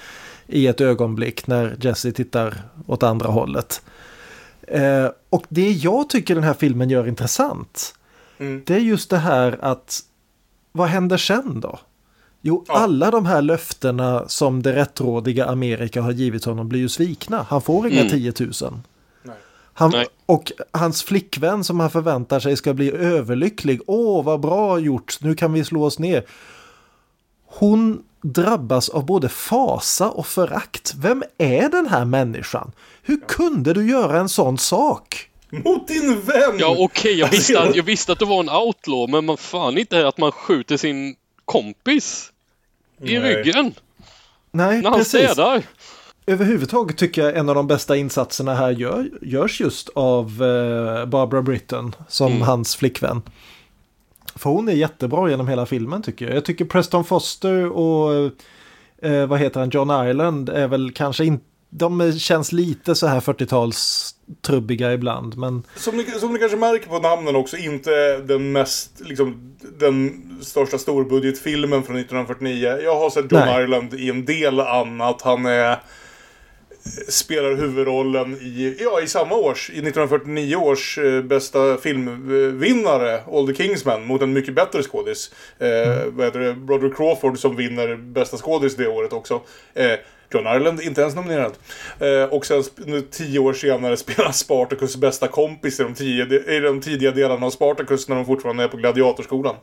i 0.47 0.67
ett 0.67 0.81
ögonblick 0.81 1.47
när 1.47 1.77
Jesse 1.81 2.13
tittar 2.13 2.55
åt 2.87 3.03
andra 3.03 3.29
hållet. 3.29 3.83
Eh, 4.71 5.11
och 5.31 5.45
det 5.49 5.71
jag 5.71 6.09
tycker 6.09 6.35
den 6.35 6.45
här 6.45 6.55
filmen 6.55 6.91
gör 6.91 7.09
intressant. 7.09 7.95
Mm. 8.39 8.63
Det 8.67 8.75
är 8.75 8.79
just 8.79 9.11
det 9.11 9.19
här 9.19 9.59
att 9.61 10.01
vad 10.73 10.89
händer 10.89 11.17
sen 11.17 11.61
då? 11.61 11.79
Jo, 12.41 12.65
alla 12.69 13.11
de 13.11 13.27
här 13.27 13.43
löftena 13.43 14.29
som 14.29 14.63
det 14.63 14.75
rättrådiga 14.75 15.47
Amerika 15.47 16.03
har 16.03 16.13
givit 16.13 16.45
honom 16.45 16.69
blir 16.69 16.81
ju 16.81 16.89
svikna. 16.89 17.47
Han 17.49 17.63
får 17.63 17.89
inga 17.89 18.01
Mm. 18.01 18.11
10 18.11 18.33
000. 18.41 18.53
Han, 19.73 19.91
Nej. 19.91 20.07
och 20.27 20.53
hans 20.73 21.03
flickvän 21.03 21.65
som 21.65 21.81
han 21.81 21.91
förväntar 21.91 22.41
sig 22.41 22.57
ska 22.57 22.75
bli 22.75 22.93
överlycklig. 22.93 23.81
Åh, 23.87 24.25
vad 24.25 24.41
bra 24.41 24.79
gjort, 24.79 25.19
nu 25.21 25.35
kan 25.35 25.53
vi 25.53 25.65
slå 25.65 25.85
oss 25.85 25.99
ner. 25.99 26.25
Hon 27.47 28.03
drabbas 28.23 28.89
av 28.89 29.07
både 29.07 29.29
fasa 29.29 30.09
och 30.11 30.27
förakt. 30.27 30.95
Vem 30.99 31.23
är 31.39 31.69
den 31.69 31.87
här 31.87 32.05
människan? 32.05 32.73
Hur 33.03 33.21
kunde 33.29 33.73
du 33.75 33.91
göra 33.91 34.21
en 34.21 34.29
sån 34.29 34.59
sak? 34.59 35.31
Mot 35.51 35.89
din 35.89 36.21
vän! 36.21 36.57
Ja 36.59 36.77
okej, 36.79 37.19
jag, 37.19 37.29
visste 37.31 37.59
Alltså, 37.59 37.71
att, 37.71 37.77
jag 37.77 37.83
visste 37.85 38.13
att 38.13 38.19
det 38.19 38.25
var 38.25 38.41
en 38.41 38.49
outlaw 38.51 39.13
men 39.13 39.25
man 39.25 39.37
fan 39.37 39.79
inte 39.79 40.09
att 40.09 40.19
man 40.19 40.33
skjuter 40.33 40.77
sin 40.77 41.17
kompis 41.45 42.33
i 43.03 43.19
Nej. 43.19 43.35
ryggen 43.37 43.75
Nej, 44.51 44.83
när 44.83 44.91
han 44.91 44.99
precis. 44.99 45.31
städar. 45.31 45.63
Överhuvudtaget 46.27 46.97
tycker 46.97 47.23
jag 47.25 47.37
en 47.37 47.49
av 47.49 47.55
de 47.55 47.67
bästa 47.67 47.97
insatserna 47.97 48.55
här 48.55 48.71
gör, 48.71 49.11
görs 49.23 49.61
just 49.61 49.89
av 49.89 50.25
eh, 50.43 51.07
Barbara 51.07 51.43
Britton 51.43 51.95
som 52.09 52.33
Mm. 52.33 52.43
hans 52.43 52.77
flickvän. 52.77 53.23
För 54.35 54.51
hon 54.51 54.69
är 54.69 54.73
jättebra 54.73 55.31
genom 55.31 55.49
hela 55.49 55.67
filmen 55.67 56.03
tycker 56.03 56.27
jag. 56.27 56.37
Jag 56.37 56.45
tycker 56.45 56.65
Preston 56.65 57.05
Foster 57.05 57.67
och 57.67 58.31
eh, 59.03 59.27
vad 59.27 59.39
heter 59.39 59.61
han, 59.61 59.71
John 59.71 59.91
Ireland 59.91 60.49
är 60.49 60.69
väl 60.69 60.93
kanske 60.93 61.25
inte 61.25 61.45
de 61.71 62.13
känns 62.19 62.53
lite 62.53 62.95
så 62.95 63.07
här 63.07 63.21
40-tals 63.21 64.15
trubbiga 64.47 64.93
ibland 64.93 65.37
men 65.39 65.63
Som 65.77 65.97
ni, 65.97 66.05
som 66.05 66.33
ni 66.33 66.39
kanske 66.39 66.57
märker 66.57 66.89
på 66.89 66.99
namnen 66.99 67.37
också, 67.37 67.57
inte 67.57 68.19
den 68.19 68.53
mest, 68.53 69.01
liksom, 69.01 69.57
den 69.79 70.25
största 70.43 70.79
storbudgetfilmen 70.79 71.83
från 71.83 71.97
1949. 71.97 72.79
Jag 72.83 73.01
har 73.01 73.11
sett 73.11 73.33
John 73.33 73.41
Nej. 73.41 73.63
Ireland 73.63 73.95
i 73.95 74.11
en 74.11 74.25
del 74.25 74.61
annat. 74.61 75.23
Han 75.23 75.47
är 75.47 75.83
spelar 77.09 77.55
huvudrollen 77.55 78.35
i, 78.35 78.77
ja, 78.81 79.01
i 79.01 79.07
samma 79.07 79.35
års, 79.35 79.71
i 79.71 79.73
1949 79.73 80.57
års 80.57 80.99
eh, 80.99 81.23
bästa 81.23 81.77
filmvinnare, 81.77 83.21
All 83.33 83.47
the 83.47 83.55
Kingsman, 83.55 84.07
mot 84.07 84.23
en 84.23 84.33
mycket 84.33 84.55
bättre 84.55 84.83
skådis. 84.83 85.31
Eh, 85.59 86.05
vad 86.07 86.27
heter 86.27 86.41
det? 86.41 86.55
Broderick 86.55 86.97
Crawford 86.97 87.39
som 87.39 87.57
vinner 87.57 87.97
bästa 87.97 88.37
skådis 88.37 88.77
det 88.77 88.89
året 88.89 89.13
också. 89.13 89.41
Eh, 89.75 89.93
John 90.31 90.47
Ireland 90.47 90.81
inte 90.81 91.01
ens 91.01 91.15
nominerad. 91.15 91.53
Eh, 92.01 92.35
och 92.35 92.47
sen 92.47 92.63
nu, 92.77 93.01
tio 93.01 93.39
år 93.39 93.53
senare 93.53 93.97
spelar 94.07 94.33
Spartacus 94.33 94.97
bästa 94.97 95.29
kompis 95.29 95.81
i 95.81 95.83
de, 95.83 95.95
tio, 95.95 96.57
i 96.57 96.61
de 96.61 96.81
tidiga 96.81 97.11
delarna 97.11 97.47
av 97.47 97.51
Spartacus 97.51 98.09
när 98.09 98.17
de 98.17 98.27
fortfarande 98.27 98.65
är 98.65 98.69
på 98.69 98.77
gladiatorskolan. 98.77 99.57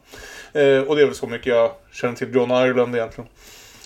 Eh, 0.54 0.80
och 0.80 0.96
det 0.96 1.02
är 1.02 1.06
väl 1.06 1.16
så 1.16 1.28
mycket 1.28 1.48
jag 1.48 1.72
känner 1.92 2.16
till 2.16 2.36
John 2.36 2.52
Ireland 2.52 2.96
egentligen. 2.96 3.30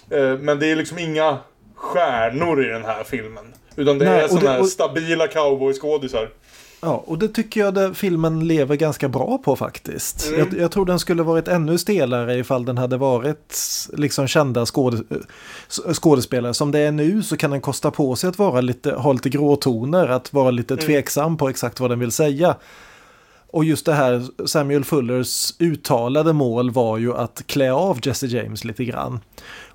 Eh, 0.10 0.38
men 0.38 0.60
det 0.60 0.72
är 0.72 0.76
liksom 0.76 0.99
inga 0.99 1.38
stjärnor 1.80 2.65
i 2.65 2.68
den 2.68 2.85
här 2.85 3.03
filmen. 3.03 3.43
Utan 3.76 3.97
det 3.99 4.06
Nej, 4.06 4.19
är 4.23 4.27
sådana 4.27 4.49
här 4.49 4.60
och- 4.61 4.68
stabila 4.68 5.27
cowboyskådisar. 5.27 6.30
Ja, 6.81 7.03
och 7.07 7.18
det 7.18 7.27
tycker 7.27 7.60
jag 7.61 7.73
det, 7.73 7.93
filmen 7.93 8.47
lever 8.47 8.76
ganska 8.76 9.07
bra 9.10 9.38
på 9.38 9.56
faktiskt. 9.56 10.27
Mm. 10.27 10.39
Jag, 10.39 10.60
jag 10.60 10.72
tror 10.72 10.85
den 10.85 10.99
skulle 10.99 11.23
varit 11.23 11.47
ännu 11.47 11.77
stelare 11.77 12.35
ifall 12.35 12.65
den 12.65 12.77
hade 12.77 12.97
varit 12.97 13.56
liksom 13.93 14.27
kända 14.27 14.65
skåde, 14.65 15.03
s- 15.69 15.97
skådespelare. 15.99 16.53
Som 16.53 16.72
det 16.72 16.80
är 16.80 16.91
nu 16.91 17.23
så 17.23 17.38
kan 17.38 17.51
den 17.51 17.61
kosta 17.61 17.91
på 17.91 18.15
sig 18.15 18.27
att 18.30 18.38
vara 18.39 18.61
lite, 18.61 18.91
ha 18.91 19.14
lite 19.14 19.30
gråtoner, 19.30 20.07
att 20.07 20.34
vara 20.34 20.51
lite 20.51 20.73
Mm. 20.73 20.85
tveksam 20.85 21.38
på 21.38 21.49
exakt 21.49 21.80
vad 21.80 21.89
den 21.89 21.99
vill 21.99 22.11
säga. 22.11 22.56
Och 23.51 23.65
just 23.65 23.85
det 23.85 23.93
här 23.93 24.23
Samuel 24.45 24.84
Fullers 24.84 25.53
uttalade 25.60 26.34
mål 26.34 26.72
var 26.72 26.97
ju 26.97 27.14
att 27.15 27.43
klä 27.47 27.72
av 27.73 27.99
Jesse 28.03 28.27
James 28.27 28.64
lite 28.64 28.85
grann. 28.85 29.19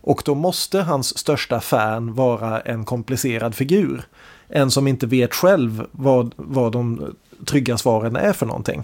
Och 0.06 0.22
då 0.24 0.34
måste 0.34 0.80
hans 0.80 1.18
största 1.18 1.60
fan 1.60 2.14
vara 2.14 2.60
en 2.60 2.84
komplicerad 2.84 3.54
figur. 3.54 4.02
En 4.48 4.70
som 4.70 4.88
inte 4.88 5.06
vet 5.06 5.34
själv 5.34 5.86
vad, 5.90 6.34
vad 6.36 6.72
de 6.72 7.14
trygga 7.46 7.78
svaren 7.78 8.16
är 8.16 8.32
för 8.32 8.46
någonting. 8.46 8.82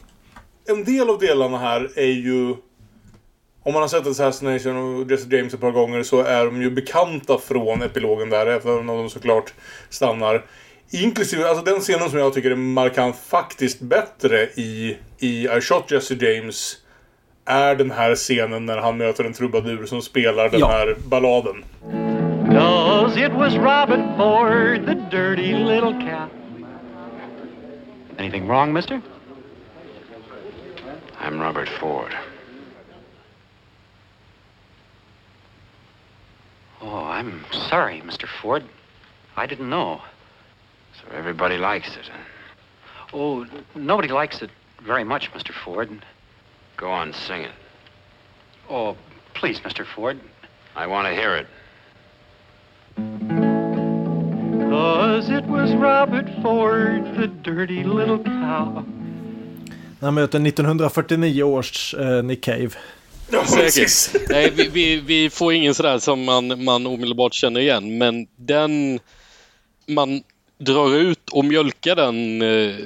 En 0.69 0.85
del 0.85 1.11
av 1.11 1.19
delarna 1.19 1.59
här 1.59 1.91
är 1.97 2.13
ju... 2.13 2.55
Om 3.63 3.73
man 3.73 3.83
har 3.83 3.89
sett 3.89 4.07
Assassination 4.07 4.77
och 4.77 5.11
Jesse 5.11 5.37
James 5.37 5.55
ett 5.55 5.61
par 5.61 5.71
gånger 5.71 6.03
så 6.03 6.23
är 6.23 6.45
de 6.45 6.63
ju 6.63 6.71
bekanta 6.71 7.39
från 7.39 7.83
epilogen 7.83 8.31
där, 8.31 8.47
även 8.47 8.79
om 8.79 8.87
de 8.87 9.11
såklart 9.11 9.55
stannar. 9.91 10.45
Inklusive, 10.91 11.49
alltså 11.49 11.65
den 11.65 11.81
scenen 11.81 12.11
som 12.11 12.19
jag 12.19 12.35
tycker 12.35 12.51
är 12.51 12.57
markant 12.57 13.17
faktiskt 13.17 13.81
bättre 13.81 14.49
i, 14.55 14.97
i 15.19 15.49
I 15.49 15.61
Shot 15.61 15.91
Jesse 15.91 16.15
James 16.15 16.77
är 17.45 17.75
den 17.77 17.91
här 17.91 18.15
scenen 18.15 18.67
när 18.67 18.79
han 18.79 18.97
möter 18.97 19.25
en 19.25 19.33
trubadur 19.33 19.87
som 19.87 20.03
spelar 20.03 20.49
den 20.51 20.61
Ja. 20.61 20.69
här 20.69 20.97
balladen. 21.05 21.65
Cause 22.53 23.17
it 23.27 23.33
was 23.33 23.55
Robert 23.57 24.17
Ford, 24.17 24.87
the 24.87 24.95
dirty 25.17 25.53
little 25.55 25.93
cat. 25.93 26.31
Anything 28.19 28.47
wrong, 28.49 28.73
mister? 28.73 29.01
I'm 31.21 31.41
Robert 31.41 31.69
Ford. 31.69 32.13
Oh, 36.83 37.05
I'm 37.05 37.45
sorry, 37.69 38.03
Mr. 38.07 38.27
Ford. 38.27 38.63
I 39.37 39.47
didn't 39.47 39.69
know. 39.69 40.01
So 40.95 41.17
everybody 41.17 41.57
likes 41.59 41.89
it, 41.97 42.09
huh? 42.11 43.07
Oh, 43.17 43.47
nobody 43.75 44.09
likes 44.09 44.43
it 44.43 44.51
very 44.83 45.05
much, 45.05 45.31
Mr. 45.33 45.53
Ford. 45.65 45.89
Go 46.81 46.91
on, 46.91 47.13
sing 47.13 47.43
it. 47.43 47.53
Oh, 48.71 48.97
please, 49.35 49.61
Mr. 49.61 49.85
Ford. 49.85 50.19
I 50.75 50.87
want 50.87 51.09
to 51.09 51.15
hear 51.15 51.37
it. 51.37 51.47
Cause 54.71 55.29
it 55.29 55.45
was 55.45 55.75
Robert 55.75 56.27
Ford, 56.43 57.05
the 57.17 57.27
dirty 57.27 57.85
little 57.85 58.19
cow. 58.19 58.85
När 59.99 60.07
han 60.07 60.15
möter 60.15 60.47
1949 60.47 61.43
års 61.43 61.95
eh, 61.95 62.23
Nick 62.23 62.45
Cave. 62.45 62.71
Säkert. 63.47 64.29
Nej, 64.31 64.51
vi, 64.51 64.69
vi, 64.69 65.01
vi 65.01 65.31
får 65.31 65.53
ingen 65.53 65.75
sådär 65.75 65.99
som 65.99 66.25
man, 66.25 66.65
man 66.65 66.87
omedelbart 66.87 67.35
känner 67.35 67.61
igen, 67.61 67.99
men 67.99 68.27
den 68.37 69.01
man 69.87 70.23
drar 70.59 70.97
ut 70.97 71.31
och 71.31 71.45
mjölkar 71.45 71.97
den 71.97 72.43
eh, 72.43 72.77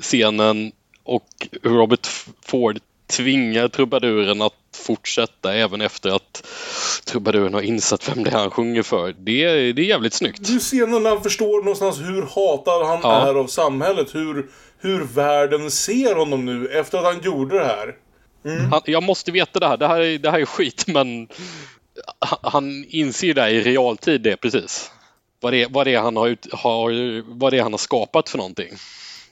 scenen 0.00 0.72
och 1.04 1.48
Robert 1.62 2.06
Ford 2.42 2.80
tvingar 3.16 3.68
trubaduren 3.68 4.42
att 4.42 4.52
fortsätta 4.86 5.54
även 5.54 5.80
efter 5.80 6.10
att 6.10 6.46
trubaduren 7.06 7.54
har 7.54 7.62
insett 7.62 8.08
vem 8.08 8.24
det 8.24 8.30
är 8.30 8.34
han 8.38 8.50
sjunger 8.50 8.82
för. 8.82 9.14
Det, 9.18 9.44
är- 9.44 9.72
det 9.72 9.82
är 9.82 9.86
jävligt 9.86 10.14
snyggt. 10.14 10.46
Du 10.46 10.58
scenen 10.58 11.02
när 11.02 11.10
han 11.10 11.22
förstår 11.22 11.62
någonstans 11.62 11.98
hur 12.00 12.22
hatad 12.22 12.86
han 12.86 13.00
Ja. 13.02 13.28
är 13.28 13.34
av 13.34 13.46
samhället. 13.46 14.14
Hur, 14.14 14.46
hur 14.78 15.04
världen 15.04 15.70
ser 15.70 16.14
honom 16.14 16.44
nu 16.46 16.68
efter 16.68 16.98
att 16.98 17.04
han 17.04 17.20
gjorde 17.22 17.58
det 17.58 17.64
här. 17.64 17.94
Han, 18.70 18.80
jag 18.84 19.02
måste 19.02 19.32
veta 19.32 19.58
det 19.58 19.66
här. 19.68 19.76
Det 19.76 19.86
här, 19.88 20.00
är, 20.00 20.18
det 20.18 20.30
här 20.30 20.40
är 20.40 20.44
skit, 20.44 20.84
men 20.86 21.28
han, 22.42 22.84
inser 22.88 23.34
det 23.34 23.50
i 23.50 23.60
realtid 23.62 24.20
det 24.20 24.36
precis. 24.36 24.90
Vad 25.40 25.52
det, 25.52 25.66
vad 25.70 25.86
det 25.86 25.94
han 25.96 26.16
har, 26.16 26.28
ut, 26.28 26.46
har, 26.52 26.90
vad 27.38 27.52
det 27.52 27.58
är 27.58 27.62
han 27.62 27.72
har 27.72 27.78
skapat 27.78 28.28
för 28.28 28.38
någonting. 28.38 28.72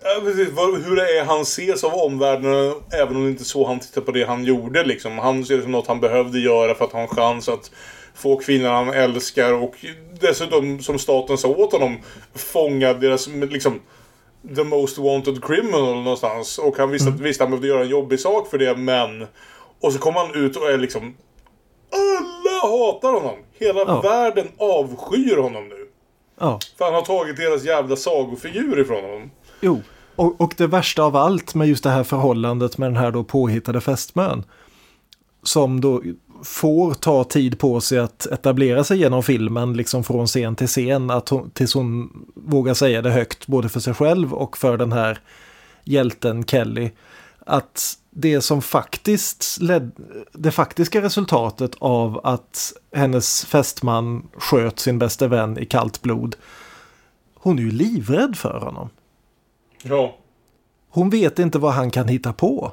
Ja, 0.05 0.21
precis. 0.25 0.49
Vad- 0.53 0.83
Hur 0.83 0.97
det 0.97 1.19
är 1.19 1.25
han 1.25 1.41
ses 1.41 1.85
av 1.85 1.95
omvärlden 1.95 2.73
även 3.03 3.17
om 3.17 3.25
det 3.25 3.31
inte 3.31 3.43
är 3.43 3.45
så 3.45 3.67
han 3.67 3.81
tittar 3.81 4.01
på 4.01 4.11
det 4.13 4.25
han 4.25 4.45
gjorde. 4.45 4.85
Liksom. 4.85 5.19
Han 5.19 5.45
ser 5.45 5.57
det 5.57 5.63
som 5.63 5.73
något 5.73 5.87
han 5.87 6.01
behövde 6.01 6.39
göra 6.39 6.75
för 6.75 6.85
att 6.85 6.93
ha 6.93 7.01
en 7.01 7.09
chans 7.09 7.49
att 7.49 7.71
få 8.15 8.37
kvinnan 8.37 8.73
han 8.87 8.95
älskar 8.95 9.53
och 9.53 9.75
dessutom 10.21 10.83
som 10.83 10.99
staten 10.99 11.39
sa 11.39 11.49
åt 11.49 11.73
honom 11.73 11.99
fånga 12.35 12.93
deras 12.95 13.27
liksom 13.29 13.81
the 14.57 14.65
most 14.65 14.99
wanted 14.99 15.45
criminal 15.45 15.95
någonstans. 16.03 16.59
Och 16.59 16.77
han 16.79 16.91
visste 16.91 17.09
att 17.09 17.21
visst, 17.21 17.41
han 17.41 17.51
behövde 17.51 17.69
göra 17.69 17.83
en 17.83 17.89
jobbig 17.89 18.21
sak 18.21 18.49
för 18.51 18.59
det 18.59 18.77
men 18.77 19.27
och 19.81 19.93
så 19.93 19.99
kommer 19.99 20.21
han 20.21 20.35
ut 20.45 20.57
och 20.57 20.71
är 20.71 20.79
liksom 20.79 21.15
alla 21.93 22.73
hatar 22.77 23.13
honom. 23.13 23.37
Hela 23.59 23.81
Ja. 23.81 24.01
världen 24.01 24.49
avskyr 24.59 25.37
honom 25.37 25.69
nu. 25.69 25.87
Ja, 26.41 26.59
För 26.79 26.85
han 26.85 26.95
har 26.95 27.03
tagit 27.03 27.37
deras 27.37 27.65
jävla 27.65 27.97
sagofigur 27.97 28.81
ifrån 28.81 29.05
honom. 29.05 29.31
jo. 29.61 29.81
Och, 30.17 30.41
och 30.41 30.55
det 30.57 30.67
värsta 30.67 31.03
av 31.03 31.17
allt 31.17 31.55
med 31.55 31.69
just 31.69 31.85
det 31.85 31.91
här 31.91 32.05
förhållandet 32.05 32.79
med 32.79 32.89
den 32.89 32.97
här 32.97 33.11
då 33.11 33.25
påhittade 33.25 33.81
fästmön. 33.81 34.45
Som 35.43 35.81
då 35.81 36.03
får 36.45 36.95
ta 36.95 37.25
tid 37.25 37.59
på 37.59 37.81
sig 37.81 37.99
att 37.99 38.27
etablera 38.27 38.85
sig 38.85 38.99
genom 38.99 39.23
filmen, 39.23 39.73
liksom 39.73 40.05
från 40.05 40.27
scen 40.27 40.57
till 40.57 40.67
scen, 40.67 41.11
att 41.11 41.29
hon, 41.29 41.51
tills 41.51 41.75
hon 41.75 42.11
vågar 42.35 42.75
säga 42.75 43.03
det 43.03 43.11
högt, 43.11 43.47
både 43.47 43.69
för 43.69 43.81
sig 43.81 43.95
själv 43.95 44.35
och 44.35 44.59
för 44.59 44.77
den 44.77 44.93
här 44.93 45.21
hjälten 45.85 46.45
Kelly. 46.45 46.91
Att 47.47 47.99
det 48.11 48.41
som 48.41 48.63
faktiskt 48.63 49.59
led, 49.61 49.91
det 50.33 50.51
faktiska 50.51 51.03
resultatet 51.03 51.75
av 51.79 52.21
att 52.25 52.73
hennes 52.93 53.45
fästman 53.45 54.29
sköt 54.39 54.79
sin 54.79 54.99
bästa 54.99 55.29
vän 55.29 55.59
i 55.59 55.67
kallt 55.67 56.03
blod. 56.03 56.37
Hon 57.35 57.59
är 57.59 57.63
ju 57.63 57.71
livrädd 57.71 58.37
för 58.37 58.61
honom. 58.61 58.89
Ja. 59.83 60.17
Hon 60.91 61.11
vet 61.11 61.39
inte 61.39 61.59
vad 61.59 61.73
han 61.73 61.91
kan 61.91 62.09
hitta 62.09 62.33
på. 62.33 62.73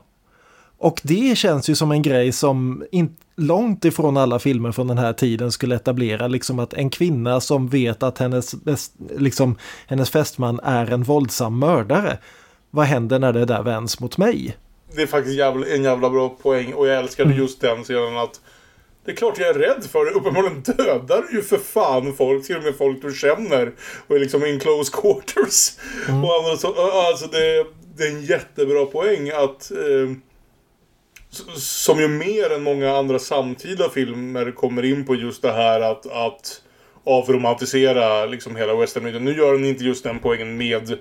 Och 0.77 1.01
det 1.03 1.37
känns 1.37 1.69
ju 1.69 1.75
som 1.75 1.91
en 1.91 2.01
grej 2.01 2.31
som 2.31 2.83
in, 2.91 3.15
långt 3.35 3.85
ifrån 3.85 4.17
alla 4.17 4.39
filmer 4.39 4.71
från 4.71 4.87
den 4.87 4.97
här 4.97 5.13
tiden 5.13 5.51
skulle 5.51 5.75
etablera. 5.75 6.27
Liksom 6.27 6.59
att 6.59 6.73
en 6.73 6.89
kvinna 6.89 7.41
som 7.41 7.67
vet 7.67 8.03
att 8.03 8.17
hennes, 8.17 8.55
liksom, 9.17 9.57
hennes 9.87 10.09
fästman 10.09 10.59
är 10.63 10.91
en 10.91 11.03
våldsam 11.03 11.59
mördare. 11.59 12.17
Vad 12.71 12.85
händer 12.85 13.19
när 13.19 13.33
det 13.33 13.45
där 13.45 13.63
vänds 13.63 13.99
mot 13.99 14.17
mig? 14.17 14.57
Det 14.95 15.01
är 15.01 15.07
faktiskt 15.07 15.37
jävla, 15.37 15.67
en 15.67 15.83
jävla 15.83 16.09
bra 16.09 16.29
poäng 16.29 16.73
och 16.73 16.87
jag 16.87 16.97
älskade 16.97 17.29
Mm. 17.29 17.41
just 17.41 17.61
den 17.61 17.83
scenen 17.83 18.17
att 18.17 18.41
det 19.09 19.13
är 19.13 19.15
klart 19.15 19.39
jag 19.39 19.49
är 19.49 19.53
rädd 19.53 19.83
för 19.91 20.05
det. 20.05 20.11
Uppenbarligen 20.11 20.61
dödar 20.61 21.23
ju 21.31 21.41
för 21.41 21.57
fan 21.57 22.13
folk, 22.13 22.45
till 22.45 22.57
och 22.57 22.63
med 22.63 22.75
folk 22.77 23.01
du 23.01 23.13
känner. 23.13 23.71
Och 24.07 24.15
är 24.15 24.19
liksom 24.19 24.45
in 24.45 24.59
close 24.59 24.91
quarters. 25.01 25.71
Och 26.07 26.35
andra 26.39 26.57
så, 26.57 26.91
alltså 27.07 27.27
det, 27.27 27.65
det 27.97 28.03
är 28.03 28.11
en 28.11 28.25
jättebra 28.25 28.85
poäng 28.85 29.29
att 29.29 29.71
eh, 29.71 30.15
som 31.55 31.99
ju 31.99 32.07
mer 32.07 32.53
än 32.53 32.63
många 32.63 32.97
andra 32.97 33.19
samtida 33.19 33.89
filmer 33.89 34.51
kommer 34.51 34.85
in 34.85 35.05
på 35.05 35.15
just 35.15 35.41
det 35.41 35.51
här 35.51 35.81
att, 35.81 36.11
att 36.11 36.61
avromantisera 37.03 38.25
liksom 38.25 38.55
hela 38.55 38.75
westernmyten. 38.75 39.25
Nu 39.25 39.37
gör 39.37 39.53
den 39.53 39.65
inte 39.65 39.83
just 39.83 40.03
den 40.03 40.19
poängen 40.19 40.57
med 40.57 40.97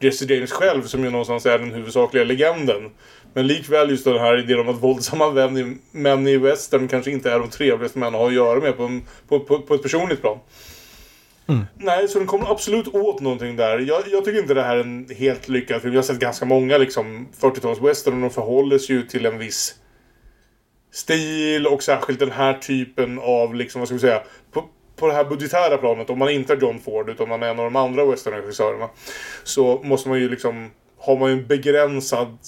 Jesse 0.00 0.34
James 0.34 0.52
själv 0.52 0.82
som 0.82 1.04
ju 1.04 1.10
någonstans 1.10 1.46
är 1.46 1.58
den 1.58 1.74
huvudsakliga 1.74 2.24
legenden. 2.24 2.90
Men 3.34 3.46
likväl 3.46 3.90
just 3.90 4.04
den 4.04 4.18
här 4.18 4.38
idén 4.38 4.60
om 4.60 4.68
att 4.68 4.82
våldsamma 4.82 5.30
män 5.30 5.56
i, 5.56 5.76
män 5.90 6.26
i 6.26 6.36
western 6.36 6.88
kanske 6.88 7.10
inte 7.10 7.30
är 7.32 7.38
de 7.38 7.50
trevligaste 7.50 7.98
män 7.98 8.14
att 8.14 8.20
ha 8.20 8.26
att 8.26 8.34
göra 8.34 8.60
med 8.60 8.76
på, 8.76 8.82
en, 8.82 9.02
på, 9.28 9.40
på, 9.40 9.58
på 9.58 9.74
ett 9.74 9.82
personligt 9.82 10.20
plan. 10.20 10.38
Nej, 11.76 12.08
så 12.08 12.18
den 12.18 12.26
kommer 12.26 12.50
absolut 12.50 12.94
åt 12.94 13.20
någonting 13.20 13.56
där. 13.56 13.78
Jag, 13.78 14.02
jag 14.10 14.24
tycker 14.24 14.38
inte 14.40 14.54
det 14.54 14.62
här 14.62 14.76
är 14.76 14.80
en 14.80 15.08
helt 15.18 15.48
lyckad 15.48 15.82
film. 15.82 15.94
Jag 15.94 15.98
har 15.98 16.06
sett 16.06 16.18
ganska 16.18 16.44
många 16.44 16.78
liksom 16.78 17.28
40-tals 17.40 17.80
western 17.80 18.14
och 18.14 18.20
de 18.20 18.30
förhåller 18.30 18.78
sig 18.78 18.96
ju 18.96 19.02
till 19.02 19.26
en 19.26 19.38
viss 19.38 19.74
stil 20.92 21.66
och 21.66 21.82
särskilt 21.82 22.18
den 22.18 22.30
här 22.30 22.54
typen 22.54 23.18
av 23.18 23.54
liksom, 23.54 23.80
vad 23.80 23.88
ska 23.88 23.94
vi 23.94 24.00
säga, 24.00 24.22
på, 24.52 24.64
på 24.96 25.06
det 25.06 25.12
här 25.12 25.24
budgetära 25.24 25.78
planet, 25.78 26.10
om 26.10 26.18
man 26.18 26.28
inte 26.28 26.52
är 26.52 26.56
John 26.56 26.80
Ford 26.80 27.10
utan 27.10 27.28
man 27.28 27.42
är 27.42 27.48
en 27.48 27.58
av 27.58 27.64
de 27.64 27.76
andra 27.76 28.04
westernregissörerna, 28.04 28.88
så 29.44 29.80
måste 29.84 30.08
man 30.08 30.18
ju 30.18 30.28
liksom, 30.28 30.70
har 30.98 31.16
man 31.16 31.30
ju 31.30 31.38
en 31.38 31.46
begränsad 31.46 32.38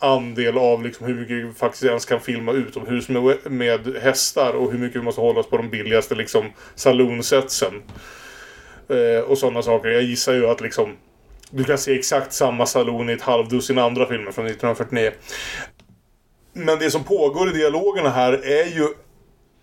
andel 0.00 0.58
av 0.58 0.82
liksom 0.82 1.06
hur 1.06 1.14
mycket 1.14 1.36
vi 1.36 1.52
faktiskt 1.52 1.84
ens 1.84 2.04
kan 2.04 2.20
filma 2.20 2.52
utomhus 2.52 3.08
med, 3.08 3.38
med 3.44 3.96
hästar 4.02 4.52
och 4.52 4.72
hur 4.72 4.78
mycket 4.78 5.00
vi 5.00 5.04
måste 5.04 5.20
hålla 5.20 5.40
oss 5.40 5.50
på 5.50 5.56
de 5.56 5.70
billigaste 5.70 6.14
liksom 6.14 6.44
saloonsetsen. 6.74 7.82
Eh, 8.88 9.24
och 9.24 9.38
sådana 9.38 9.62
saker. 9.62 9.88
Jag 9.88 10.02
gissar 10.02 10.32
ju 10.32 10.46
att 10.46 10.60
liksom 10.60 10.96
du 11.50 11.64
kan 11.64 11.78
se 11.78 11.94
exakt 11.98 12.32
samma 12.32 12.66
saloon 12.66 13.10
i 13.10 13.12
ett 13.12 13.22
halvdussin 13.22 13.78
andra 13.78 14.06
filmer 14.06 14.32
från 14.32 14.46
1949. 14.46 15.10
Men 16.52 16.78
det 16.78 16.90
som 16.90 17.04
pågår 17.04 17.48
i 17.48 17.52
dialogerna 17.52 18.10
här 18.10 18.32
är 18.32 18.76
ju 18.76 18.88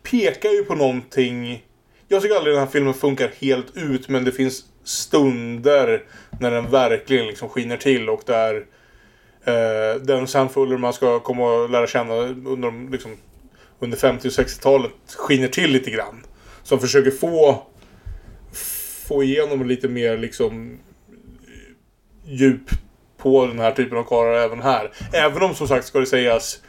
pekar 0.03 0.49
ju 0.49 0.63
på 0.63 0.75
någonting 0.75 1.63
jag 2.07 2.21
tycker 2.21 2.35
aldrig 2.35 2.55
den 2.55 2.63
här 2.63 2.71
filmen 2.71 2.93
funkar 2.93 3.31
helt 3.41 3.77
ut 3.77 4.09
men 4.09 4.23
det 4.23 4.31
finns 4.31 4.63
stunder 4.83 6.03
när 6.39 6.51
den 6.51 6.71
verkligen 6.71 7.27
liksom 7.27 7.49
skiner 7.49 7.77
till 7.77 8.09
och 8.09 8.21
där 8.25 8.65
eh, 9.47 10.01
den 10.01 10.27
Sam 10.27 10.49
Fuller 10.49 10.77
man 10.77 10.93
ska 10.93 11.19
komma 11.19 11.53
och 11.53 11.69
lära 11.69 11.87
känna 11.87 12.13
under, 12.13 12.61
de, 12.61 12.89
liksom, 12.91 13.11
under 13.79 13.97
50 13.97 14.27
och 14.27 14.31
60-talet 14.31 14.91
skiner 15.17 15.47
till 15.47 15.71
lite 15.71 15.91
grann. 15.91 16.23
Som 16.63 16.79
försöker 16.79 17.11
få 17.11 17.63
få 19.07 19.23
igenom 19.23 19.67
lite 19.67 19.87
mer 19.87 20.17
liksom 20.17 20.79
djup 22.25 22.69
på 23.17 23.47
den 23.47 23.59
här 23.59 23.71
typen 23.71 23.97
av 23.97 24.03
karlar 24.03 24.33
även 24.33 24.61
här. 24.61 24.91
Även 25.13 25.43
om 25.43 25.55
som 25.55 25.67
sagt 25.67 25.85
ska 25.87 25.99
det 25.99 26.05
sägas 26.05 26.61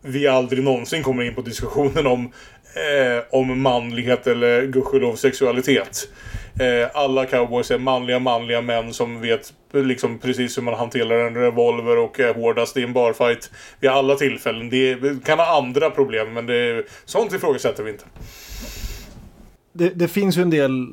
vi 0.00 0.26
aldrig 0.28 0.64
någonsin 0.64 1.02
kommer 1.02 1.22
in 1.22 1.34
på 1.34 1.40
diskussionen 1.40 2.06
om 2.06 2.32
eh, 2.74 3.22
om 3.30 3.62
manlighet 3.62 4.26
eller 4.26 4.66
gudskelov 4.66 5.14
sexualitet. 5.14 6.08
Eh, 6.60 6.90
alla 6.94 7.26
cowboys 7.26 7.70
är 7.70 7.78
manliga, 7.78 8.18
manliga 8.18 8.60
män 8.60 8.92
som 8.92 9.20
vet 9.20 9.52
liksom 9.72 10.18
precis 10.18 10.58
hur 10.58 10.62
man 10.62 10.74
hanterar 10.74 11.26
en 11.26 11.34
revolver 11.34 11.98
och 11.98 12.20
är 12.20 12.34
hårdast 12.34 12.76
i 12.76 12.82
en 12.82 12.92
barfight 12.92 13.50
vid 13.80 13.90
alla 13.90 14.14
tillfällen. 14.14 14.70
Det 14.70 15.24
kan 15.24 15.38
ha 15.38 15.58
andra 15.58 15.90
problem 15.90 16.32
men 16.32 16.46
det, 16.46 16.84
sånt 17.04 17.32
ifrågasätter 17.32 17.82
vi 17.82 17.90
inte. 17.90 18.04
Det, 19.72 19.88
det 19.88 20.08
finns 20.08 20.38
ju 20.38 20.42
en 20.42 20.50
del 20.50 20.86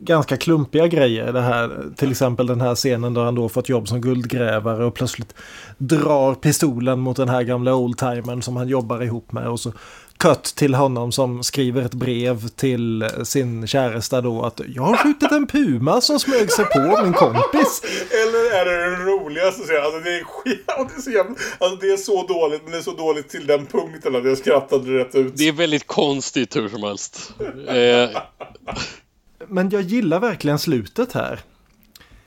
ganska 0.00 0.36
klumpiga 0.36 0.86
grejer 0.86 1.32
det 1.32 1.40
här. 1.40 1.70
Till 1.96 2.10
exempel 2.10 2.46
den 2.46 2.60
här 2.60 2.74
scenen 2.74 3.14
då 3.14 3.24
han 3.24 3.34
då 3.34 3.48
fått 3.48 3.68
jobb 3.68 3.88
som 3.88 4.00
guldgrävare 4.00 4.84
och 4.84 4.94
plötsligt 4.94 5.34
drar 5.78 6.34
pistolen 6.34 7.00
mot 7.00 7.16
den 7.16 7.28
här 7.28 7.42
gamla 7.42 7.74
oldtimern 7.74 8.42
som 8.42 8.56
han 8.56 8.68
jobbar 8.68 9.02
ihop 9.02 9.32
med. 9.32 9.48
Och 9.48 9.60
så 9.60 9.72
cut 10.18 10.42
till 10.42 10.74
honom 10.74 11.12
som 11.12 11.42
skriver 11.42 11.82
ett 11.82 11.94
brev 11.94 12.48
till 12.48 13.08
sin 13.24 13.66
käresta 13.66 14.20
då 14.20 14.42
att 14.42 14.60
jag 14.68 14.82
har 14.82 14.96
skjutit 14.96 15.32
en 15.32 15.46
puma 15.46 16.00
som 16.00 16.20
smög 16.20 16.52
sig 16.52 16.64
på 16.64 17.00
min 17.02 17.12
kompis. 17.12 17.82
Eller 18.10 18.60
är 18.60 18.64
det 18.64 18.90
den 18.90 19.06
roligaste 19.06 19.62
scenen? 19.62 19.82
Alltså 19.82 20.00
det 20.00 20.18
är 20.18 20.24
skit, 20.24 20.64
och 20.78 20.86
det 20.94 20.98
är 20.98 21.02
så 21.02 21.10
jävla, 21.10 21.34
alltså 21.58 21.76
det 21.76 21.92
är 21.92 21.96
så 21.96 22.26
dåligt 22.26 22.62
men 22.62 22.72
det 22.72 22.78
är 22.78 22.82
så 22.82 22.94
dåligt 22.94 23.28
till 23.28 23.46
den 23.46 23.66
punkten 23.66 24.16
att 24.16 24.24
jag 24.24 24.38
skrattade 24.38 24.98
rätt 24.98 25.14
ut. 25.14 25.36
Det 25.36 25.48
är 25.48 25.52
väldigt 25.52 25.86
konstigt 25.86 26.56
hur 26.56 26.68
som 26.68 26.82
helst. 26.82 27.32
Eh, 27.68 28.20
Men 29.48 29.70
jag 29.70 29.82
gillar 29.82 30.20
verkligen 30.20 30.58
slutet 30.58 31.12
här. 31.12 31.40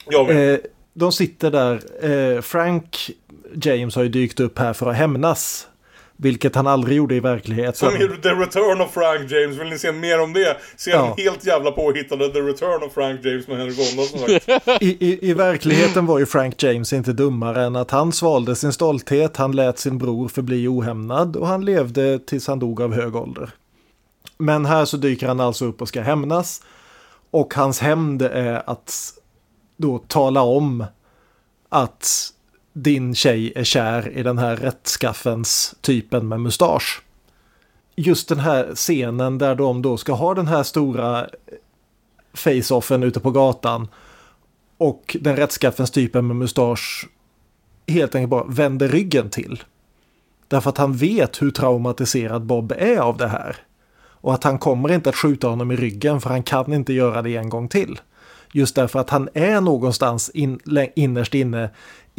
Jag 0.05 0.27
med. 0.27 0.53
Eh, 0.53 0.59
de 0.93 1.11
sitter 1.11 1.51
där. 1.51 2.05
Eh, 2.35 2.41
Frank 2.41 3.11
James 3.53 3.95
har 3.95 4.03
ju 4.03 4.09
dykt 4.09 4.39
upp 4.39 4.59
här 4.59 4.73
för 4.73 4.89
att 4.89 4.95
hämnas. 4.95 5.67
Vilket 6.23 6.55
han 6.55 6.67
aldrig 6.67 6.97
gjorde 6.97 7.15
i 7.15 7.19
verkligheten. 7.19 7.73
Som 7.73 7.95
i 7.95 7.99
The 8.21 8.29
Return 8.29 8.81
of 8.81 8.93
Frank 8.93 9.31
James. 9.31 9.57
Vill 9.59 9.69
ni 9.69 9.79
se 9.79 9.91
mer 9.91 10.19
om 10.21 10.33
det? 10.33 10.57
Se 10.75 10.91
Ja. 10.91 11.01
den 11.17 11.25
helt 11.25 11.45
jävla 11.45 11.71
påhittade 11.71 12.29
The 12.33 12.39
Return 12.39 12.83
of 12.83 12.93
Frank 12.93 13.25
James 13.25 13.47
med 13.47 13.57
Henry 13.57 13.73
Fonda. 13.73 14.39
I, 14.81 15.07
i, 15.09 15.29
I 15.29 15.33
verkligheten 15.33 16.05
var 16.05 16.19
ju 16.19 16.25
Frank 16.25 16.63
James 16.63 16.93
inte 16.93 17.13
dummare 17.13 17.63
än 17.65 17.75
att 17.75 17.91
han 17.91 18.11
svalde 18.11 18.55
sin 18.55 18.73
stolthet, 18.73 19.37
han 19.37 19.51
lät 19.51 19.79
sin 19.79 19.97
bror 19.97 20.27
förbli 20.27 20.67
ohämnad 20.67 21.35
och 21.35 21.47
han 21.47 21.65
levde 21.65 22.19
tills 22.19 22.47
han 22.47 22.59
dog 22.59 22.81
av 22.81 22.93
hög 22.93 23.15
ålder. 23.15 23.49
Men 24.37 24.65
här 24.65 24.85
så 24.85 24.97
dyker 24.97 25.27
han 25.27 25.39
alltså 25.39 25.65
upp 25.65 25.81
och 25.81 25.87
ska 25.87 26.01
hämnas. 26.01 26.61
Och 27.31 27.53
hans 27.53 27.79
hämnd 27.79 28.21
är 28.21 28.69
att 28.69 29.13
då 29.77 29.97
tala 29.97 30.41
om 30.41 30.85
att 31.69 32.33
din 32.73 33.15
tjej 33.15 33.53
är 33.55 33.63
kär 33.63 34.17
i 34.17 34.23
den 34.23 34.37
här 34.37 34.55
rättskaffens 34.55 35.75
typen 35.81 36.27
med 36.27 36.39
mustasch. 36.39 37.01
Just 37.95 38.29
den 38.29 38.39
här 38.39 38.75
scenen 38.75 39.37
där 39.37 39.55
de 39.55 39.81
då 39.81 39.97
ska 39.97 40.13
ha 40.13 40.33
den 40.33 40.47
här 40.47 40.63
stora 40.63 41.27
face-offen 42.33 43.03
ute 43.03 43.19
på 43.19 43.31
gatan 43.31 43.87
och 44.77 45.17
den 45.21 45.35
rättskaffens 45.35 45.91
typen 45.91 46.27
med 46.27 46.35
mustasch 46.35 47.07
helt 47.87 48.15
enkelt 48.15 48.29
bara 48.29 48.43
vänder 48.43 48.87
ryggen 48.87 49.29
till. 49.29 49.63
Därför 50.47 50.69
att 50.69 50.77
han 50.77 50.93
vet 50.93 51.41
hur 51.41 51.51
traumatiserad 51.51 52.45
Bob 52.45 52.73
är 52.77 52.97
av 52.97 53.17
det 53.17 53.27
här. 53.27 53.55
Och 53.93 54.33
att 54.33 54.43
han 54.43 54.59
kommer 54.59 54.91
inte 54.91 55.09
att 55.09 55.15
skjuta 55.15 55.47
honom 55.47 55.71
i 55.71 55.75
ryggen 55.75 56.21
för 56.21 56.29
han 56.29 56.43
kan 56.43 56.73
inte 56.73 56.93
göra 56.93 57.21
det 57.21 57.35
en 57.35 57.49
gång 57.49 57.67
till. 57.67 57.99
Just 58.53 58.75
därför 58.75 58.99
att 58.99 59.09
han 59.09 59.29
är 59.33 59.61
någonstans 59.61 60.29
in, 60.29 60.59
innerst 60.95 61.33
inne 61.33 61.69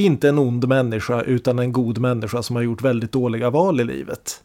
inte 0.04 0.28
en 0.28 0.38
ond 0.38 0.68
människa 0.68 1.22
utan 1.22 1.58
en 1.58 1.72
god 1.72 1.98
människa 1.98 2.42
som 2.42 2.56
har 2.56 2.62
gjort 2.62 2.82
väldigt 2.82 3.12
dåliga 3.12 3.50
val 3.50 3.80
i 3.80 3.84
livet. 3.84 4.42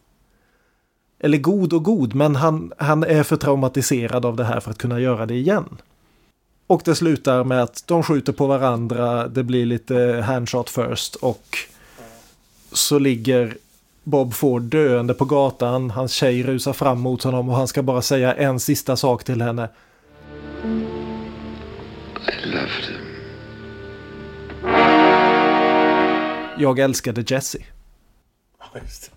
Eller 1.20 1.38
god 1.38 1.72
och 1.72 1.84
god, 1.84 2.14
men 2.14 2.36
han, 2.36 2.72
han 2.78 3.04
är 3.04 3.22
för 3.22 3.36
traumatiserad 3.36 4.24
av 4.24 4.36
det 4.36 4.44
här 4.44 4.60
för 4.60 4.70
att 4.70 4.78
kunna 4.78 5.00
göra 5.00 5.26
det 5.26 5.34
igen. 5.34 5.76
Och 6.66 6.82
det 6.84 6.94
slutar 6.94 7.44
med 7.44 7.62
att 7.62 7.82
de 7.86 8.02
skjuter 8.02 8.32
på 8.32 8.46
varandra, 8.46 9.28
det 9.28 9.42
blir 9.42 9.66
lite 9.66 10.24
handshot 10.26 10.70
first 10.70 11.14
och 11.14 11.58
så 12.72 12.98
ligger 12.98 13.56
Bob 14.04 14.34
Ford 14.34 14.62
döende 14.62 15.14
på 15.14 15.24
gatan, 15.24 15.90
hans 15.90 16.12
tjej 16.12 16.42
rusar 16.42 16.72
fram 16.72 17.00
mot 17.00 17.22
honom 17.22 17.48
och 17.48 17.56
han 17.56 17.68
ska 17.68 17.82
bara 17.82 18.02
säga 18.02 18.34
en 18.34 18.60
sista 18.60 18.96
sak 18.96 19.24
till 19.24 19.42
henne. 19.42 19.68
I 22.28 22.46
loved 22.46 22.84
him. 22.88 23.07
Jag 26.58 26.78
älskade 26.78 27.24
Jesse. 27.26 27.58
Ja, 28.58 28.66
det. 28.72 29.10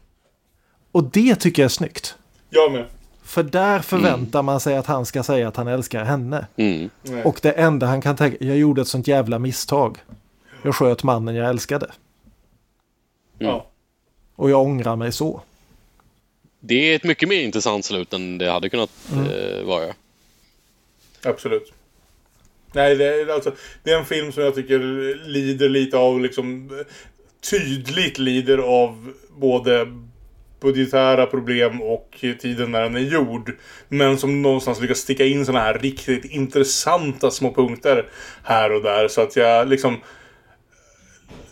Och 0.92 1.04
det 1.04 1.36
tycker 1.36 1.62
jag 1.62 1.66
är 1.66 1.70
snyggt. 1.70 2.16
Jag 2.50 2.72
med. 2.72 2.86
För 3.24 3.44
där 3.44 3.80
förväntar 3.80 4.42
man 4.42 4.60
sig 4.60 4.78
att 4.78 4.86
han 4.86 5.06
ska 5.06 5.24
säga 5.24 5.48
att 5.48 5.56
han 5.56 5.68
älskar 5.68 6.04
henne. 6.04 6.48
Mm. 6.56 6.90
Och 7.24 7.40
det 7.42 7.52
enda 7.52 7.88
han 7.88 8.02
kan 8.02 8.16
tänka, 8.16 8.46
jag 8.46 8.58
gjorde 8.58 8.82
ett 8.82 8.88
sånt 8.88 9.08
jävla 9.08 9.40
misstag. 9.40 9.98
Jag 10.64 10.76
sköt 10.76 11.04
mannen 11.04 11.36
jag 11.36 11.50
älskade. 11.50 11.92
Ja. 13.38 13.68
Och 14.36 14.50
jag 14.50 14.62
ångrar 14.62 14.96
mig 14.96 15.12
så. 15.12 15.42
Det 16.60 16.92
är 16.92 16.96
ett 16.96 17.04
mycket 17.04 17.30
mer 17.30 17.42
intressant 17.42 17.86
slut 17.86 18.14
än 18.14 18.38
det 18.38 18.52
hade 18.52 18.70
kunnat 18.70 18.92
eh, 19.12 19.66
vara. 19.66 19.94
Absolut. 21.24 21.74
Nej, 22.74 22.96
det 22.96 23.06
är, 23.06 23.28
alltså, 23.28 23.56
det 23.84 23.92
är 23.92 24.00
en 24.00 24.06
film 24.06 24.32
som 24.32 24.44
jag 24.44 24.56
tycker 24.56 24.80
lider 25.28 25.70
lite 25.70 25.98
av 25.98 26.20
liksom 26.20 26.70
tydligt 27.50 28.18
lider 28.18 28.58
av 28.58 29.14
både 29.30 29.88
budgetära 30.62 31.26
problem 31.26 31.82
och 31.82 32.18
tiden 32.42 32.72
när 32.72 32.82
den 32.82 32.96
är 32.96 33.00
gjord. 33.00 33.52
Men 33.90 34.18
som 34.18 34.42
någonstans 34.42 34.82
lyckas 34.82 34.98
sticka 34.98 35.26
in 35.26 35.46
sådana 35.46 35.64
här 35.64 35.80
riktigt 35.80 36.26
intressanta 36.26 37.32
små 37.32 37.54
punkter 37.54 38.10
här 38.44 38.72
och 38.72 38.84
där. 38.84 39.08
Så 39.08 39.22
att 39.22 39.36
jag 39.36 39.68
liksom 39.68 39.98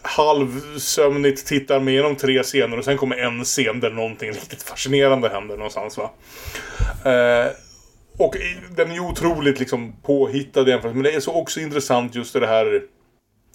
halvsömnigt 0.02 1.46
tittar 1.46 1.80
mig 1.80 1.94
igenom 1.94 2.16
tre 2.16 2.44
scener 2.44 2.78
och 2.78 2.86
sen 2.86 2.98
kommer 2.98 3.18
en 3.18 3.44
scen 3.44 3.80
där 3.80 3.92
någonting 3.92 4.32
riktigt 4.32 4.64
fascinerande 4.64 5.30
händer 5.30 5.58
någonstans 5.58 5.98
va. 5.98 6.12
Eh, 7.12 7.52
och 8.18 8.36
den 8.76 8.90
är 8.92 8.94
ju 8.94 9.00
otroligt 9.00 9.60
liksom 9.60 9.94
påhittad 10.04 10.70
jämfört 10.70 10.94
men 10.94 11.04
det 11.04 11.12
är 11.12 11.20
så 11.20 11.34
också 11.34 11.60
intressant 11.60 12.16
just 12.16 12.34
det 12.34 12.48
här 12.48 12.82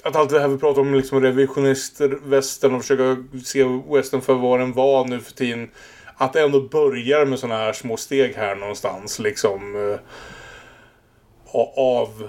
att 0.05 0.17
allt 0.17 0.31
det 0.31 0.41
här 0.41 0.49
vi 0.49 0.59
pratar 0.59 0.81
om 0.81 0.95
liksom 0.95 1.21
revisionister, 1.21 2.19
västern 2.25 2.75
och 2.75 2.81
försöka 2.81 3.25
se 3.45 3.65
western 3.65 4.21
för 4.21 4.35
vad 4.35 4.61
den 4.61 4.73
var 4.73 5.05
nu 5.05 5.21
för 5.21 5.33
tiden. 5.33 5.71
Att 6.17 6.33
det 6.33 6.43
ändå 6.43 6.61
börjar 6.61 7.27
med 7.27 7.39
sådana 7.39 7.61
här 7.61 7.73
små 7.73 7.97
steg 7.97 8.35
här 8.35 8.57
någonstans 8.57 9.19
liksom. 9.19 9.77
eh, 9.77 9.99
av 11.77 12.29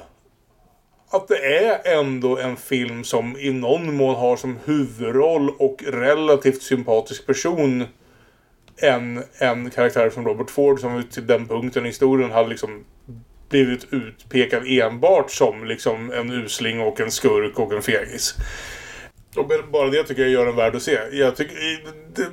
att 1.10 1.28
det 1.28 1.58
är 1.58 2.00
ändå 2.00 2.38
en 2.38 2.56
film 2.56 3.04
som 3.04 3.38
i 3.38 3.52
någon 3.52 3.96
mån 3.96 4.16
har 4.16 4.38
som 4.38 4.60
huvudroll 4.66 5.50
och 5.50 5.84
relativt 5.88 6.62
sympatisk 6.62 7.26
person 7.26 7.84
en, 8.78 9.24
en 9.40 9.70
karaktär 9.70 10.10
som 10.10 10.28
Robert 10.28 10.50
Ford 10.50 10.80
som 10.80 11.04
till 11.12 11.28
den 11.28 11.48
punkten 11.48 11.86
i 11.86 11.88
historien 11.88 12.32
hade 12.32 12.50
liksom 12.50 12.84
blivit 13.56 13.88
utpekad 13.94 14.64
enbart 14.68 15.32
som 15.32 15.66
liksom 15.66 16.12
en 16.12 16.32
usling 16.32 16.82
och 16.82 17.00
en 17.00 17.12
skurk 17.12 17.60
och 17.60 17.74
en 17.74 17.82
fegis. 17.82 18.36
Och 19.36 19.52
bara 19.72 19.90
det 19.90 20.04
tycker 20.04 20.22
jag 20.22 20.32
gör 20.32 20.46
den 20.46 20.56
värd 20.56 20.76
att 20.76 20.82
se. 20.82 21.00
Jag 21.12 21.36
tycker, 21.36 21.56
det, 22.16 22.28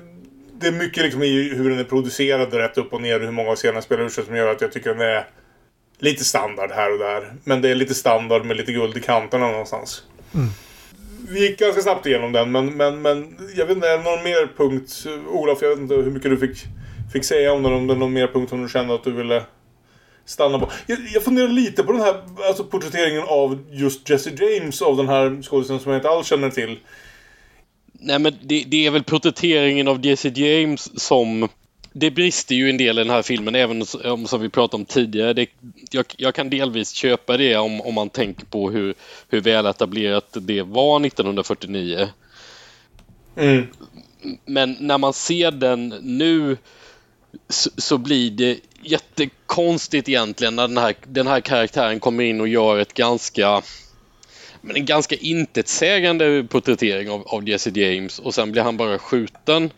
det 0.61 0.67
är 0.67 0.73
mycket 0.73 1.03
liksom 1.03 1.23
i 1.23 1.55
hur 1.55 1.71
den 1.71 1.79
är 1.79 1.85
producerad 1.85 2.55
rätt 2.55 2.79
upp 2.79 2.93
och 2.93 3.01
ner 3.01 3.21
och 3.21 3.25
hur 3.25 3.33
många 3.33 3.51
av 3.51 3.57
scenerna 3.57 3.83
spelar 3.83 4.05
ut 4.05 4.13
sig 4.13 4.25
som 4.25 4.37
gör 4.37 4.49
att 4.49 4.61
jag 4.61 4.73
tycker 4.73 4.91
den 4.91 5.01
är 5.01 5.27
lite 5.99 6.25
standard 6.25 6.71
här 6.71 6.93
och 6.93 6.99
där. 6.99 7.33
Men 7.45 7.63
det 7.63 7.69
är 7.69 7.75
lite 7.75 7.95
standard 7.95 8.45
med 8.45 8.57
lite 8.57 8.73
guld 8.73 8.97
i 8.97 9.01
kanterna 9.01 9.51
någonstans. 9.51 10.03
Vi 11.29 11.41
gick 11.41 11.59
ganska 11.59 11.83
snabbt 11.83 12.07
igenom 12.07 12.33
den 12.33 12.53
men, 12.53 12.77
men, 12.77 13.03
men 13.03 13.37
jag 13.57 13.67
vet 13.67 13.77
inte, 13.77 13.89
är 13.89 13.99
det 13.99 14.05
någon 14.05 14.25
mer 14.25 14.57
punkt? 14.57 15.07
Olof, 15.29 15.59
jag 15.63 15.69
vet 15.69 15.79
inte 15.79 15.95
hur 15.95 16.11
mycket 16.11 16.31
du 16.31 16.39
fick, 16.39 16.65
fick 17.13 17.25
säga 17.25 17.53
om 17.53 17.63
den. 17.63 17.73
Om 17.73 17.87
det 17.87 17.95
är 17.95 17.99
någon 17.99 18.13
mer 18.13 18.27
punkt 18.27 18.51
som 18.51 18.63
du 18.63 18.69
kände 18.69 18.95
att 18.95 19.05
du 19.05 19.13
ville 19.13 19.43
stanna 20.25 20.59
på. 20.59 20.71
Jag, 20.87 20.99
jag 21.15 21.23
funderar 21.23 21.49
lite 21.49 21.83
på 21.83 21.93
den 21.93 22.01
här 22.01 22.23
alltså 22.49 22.65
porträtteringen 22.65 23.23
av 23.23 23.59
just 23.71 24.11
Jesse 24.11 24.31
James 24.31 24.83
av 24.83 24.97
den 24.97 25.09
här 25.09 25.43
skådespelaren 25.43 25.83
som 25.83 25.93
jag 25.93 25.99
inte 25.99 26.09
alls 26.09 26.27
känner 26.27 26.51
till. 26.51 26.79
Nej 27.93 28.19
men 28.19 28.35
det, 28.43 28.65
det 28.67 28.87
är 28.87 28.91
väl 28.91 29.05
porträtteringen 29.05 29.89
av 29.89 30.07
Jesse 30.07 30.29
James 30.29 31.03
som 31.03 31.49
det 31.93 32.11
brister 32.11 32.55
ju 32.55 32.71
en 32.71 32.77
del 32.77 32.99
i 32.99 33.03
den 33.03 33.11
här 33.11 33.23
filmen 33.23 33.55
även 33.55 33.85
om 34.05 34.27
som 34.27 34.41
vi 34.41 34.49
pratade 34.49 34.81
om 34.81 34.85
tidigare. 34.85 35.33
Det, 35.33 35.47
jag, 35.91 36.05
jag 36.17 36.35
kan 36.35 36.51
delvis 36.51 36.93
köpa 36.93 37.37
det 37.37 37.57
om, 37.57 37.81
om 37.81 37.95
man 37.95 38.11
tänker 38.11 38.47
på 38.47 38.71
hur, 38.71 38.95
hur 39.29 39.41
väl 39.41 39.67
etablerat 39.67 40.37
det 40.41 40.63
var 40.63 41.07
1949. 41.07 42.09
Mm. 43.37 43.67
Men 44.45 44.77
när 44.81 44.99
man 44.99 45.13
ser 45.13 45.51
den 45.51 45.89
nu 46.03 46.57
så, 47.49 47.71
så 47.77 47.99
blir 47.99 48.31
det 48.31 48.59
jättekonstigt 48.83 50.09
egentligen 50.09 50.57
när 50.57 50.69
den 50.69 50.79
här, 50.79 50.95
den 51.07 51.27
här 51.27 51.41
karaktären 51.41 52.01
kommer 52.01 52.25
in 52.25 52.41
och 52.41 52.49
gör 52.49 52.79
ett 52.79 52.95
ganska 52.95 53.63
men 54.61 54.77
en 54.77 54.87
ganska 54.87 55.17
intetsägande 55.17 56.45
porträttering 56.51 57.11
av, 57.11 57.29
av 57.29 57.49
Jesse 57.49 57.71
James 57.71 58.19
och 58.19 58.35
sen 58.35 58.53
blir 58.53 58.63
han 58.63 58.77
bara 58.77 58.99
skjuten. 58.99 59.73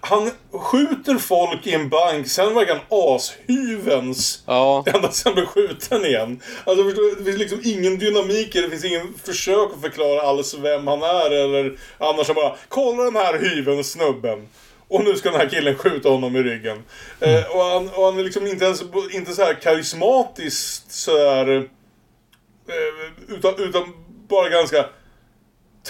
Han 0.00 0.30
skjuter 0.52 1.18
folk 1.18 1.66
i 1.66 1.74
en 1.74 1.88
bank, 1.88 2.28
sen 2.28 2.54
verkar 2.54 2.74
han 2.74 2.84
ashyvens. 2.90 4.42
Ja. 4.46 4.84
Ända 4.86 5.10
sen 5.10 5.34
blir 5.34 5.46
skjuten 5.46 6.04
igen. 6.04 6.40
Alltså 6.64 6.84
det 7.18 7.24
finns 7.24 7.38
liksom 7.38 7.60
ingen 7.64 7.98
dynamik, 7.98 8.52
det 8.52 8.70
finns 8.70 8.84
ingen 8.84 9.14
försök 9.24 9.70
att 9.74 9.80
förklara 9.80 10.20
alls 10.20 10.54
vem 10.54 10.86
han 10.86 11.02
är 11.02 11.30
eller 11.30 11.78
annars 11.98 12.26
bara 12.26 12.56
Kolla 12.68 13.04
den 13.04 13.16
här 13.16 13.38
hyvens 13.38 13.92
snubben. 13.92 14.48
Och 14.88 15.04
nu 15.04 15.14
ska 15.14 15.30
den 15.30 15.40
här 15.40 15.48
killen 15.48 15.78
skjuta 15.78 16.08
honom 16.08 16.36
i 16.36 16.42
ryggen. 16.42 16.82
Eh, 17.20 17.56
och, 17.56 17.62
han, 17.62 17.88
och 17.88 18.04
han 18.04 18.18
är 18.18 18.24
liksom 18.24 18.46
inte 18.46 18.64
ens 18.64 18.82
inte 19.12 19.32
så 19.32 19.42
här 19.42 19.54
karismatiskt 19.54 20.92
så 20.92 21.30
här, 21.30 21.56
eh, 22.68 23.34
utan, 23.36 23.54
utan 23.58 23.92
bara 24.28 24.48
ganska 24.48 24.86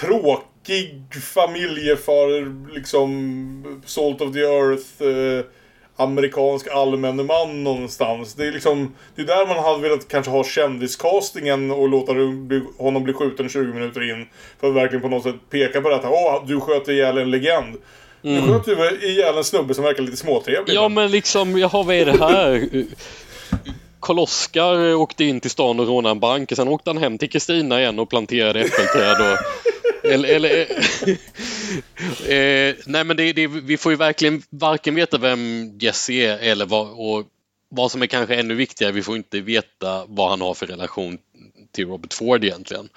tråkig 0.00 1.02
familjefar, 1.34 2.68
liksom 2.74 3.82
Salt 3.86 4.20
of 4.20 4.32
the 4.32 4.40
Earth, 4.40 5.02
eh, 5.02 5.44
amerikansk 5.96 6.68
allmän 6.68 7.26
man 7.26 7.64
någonstans. 7.64 8.34
Det 8.34 8.46
är 8.46 8.52
liksom, 8.52 8.94
det 9.14 9.22
är 9.22 9.26
där 9.26 9.46
man 9.46 9.64
hade 9.64 9.82
velat 9.82 10.08
kanske 10.08 10.30
ha 10.30 10.44
kändiscastingen 10.44 11.70
och 11.70 11.88
låta 11.88 12.12
honom 12.78 13.04
bli 13.04 13.12
skjuten 13.12 13.48
20 13.48 13.72
minuter 13.72 14.10
in. 14.10 14.26
För 14.60 14.68
att 14.68 14.74
verkligen 14.74 15.02
på 15.02 15.08
något 15.08 15.22
sätt 15.22 15.34
peka 15.50 15.80
på 15.80 15.88
detta. 15.88 16.10
Åh, 16.10 16.44
du 16.46 16.60
sköt 16.60 16.88
ihjäl 16.88 17.18
en 17.18 17.30
legend. 17.30 17.76
Du 18.26 18.38
Mm. 18.38 18.48
sköt 18.48 18.68
ju 18.68 19.08
ihjäl 19.08 19.36
en 19.36 19.44
snubbe 19.44 19.74
som 19.74 19.84
verkar 19.84 20.02
lite 20.02 20.16
småtrevlig. 20.16 20.74
Ja 20.74 20.88
men 20.88 21.10
liksom, 21.10 21.58
jaha 21.58 21.82
vad 21.82 21.94
är 21.94 22.04
det 22.04 22.18
här? 22.18 22.68
Karl-Oskar 24.00 24.94
åkte 24.94 25.24
in 25.24 25.40
till 25.40 25.50
stan 25.50 25.80
och 25.80 25.86
rånade 25.86 26.10
en 26.10 26.20
bank 26.20 26.50
och 26.50 26.56
sen 26.56 26.68
åkte 26.68 26.90
han 26.90 26.98
hem 26.98 27.18
till 27.18 27.30
Kristina 27.30 27.80
igen 27.80 27.98
och 27.98 28.10
planterade 28.10 28.60
äppelträd 28.60 29.16
och 29.20 29.38
eller, 30.12 30.28
eller, 30.28 30.60
eh, 32.28 32.74
nej 32.86 33.04
men 33.04 33.16
det, 33.16 33.32
det, 33.32 33.46
vi 33.46 33.76
får 33.76 33.92
ju 33.92 33.96
verkligen 33.96 34.42
varken 34.50 34.94
veta 34.94 35.18
vem 35.18 35.72
Jesse 35.78 36.12
är 36.12 36.38
eller 36.38 36.66
vad, 36.66 36.86
och 36.90 37.26
vad 37.68 37.90
som 37.90 38.02
är 38.02 38.06
kanske 38.06 38.34
ännu 38.34 38.54
viktigare, 38.54 38.92
vi 38.92 39.02
får 39.02 39.16
inte 39.16 39.40
veta 39.40 40.04
vad 40.06 40.30
han 40.30 40.40
har 40.40 40.54
för 40.54 40.66
relation 40.66 41.18
till 41.72 41.86
Robert 41.86 42.14
Ford 42.14 42.44
egentligen. 42.44 42.88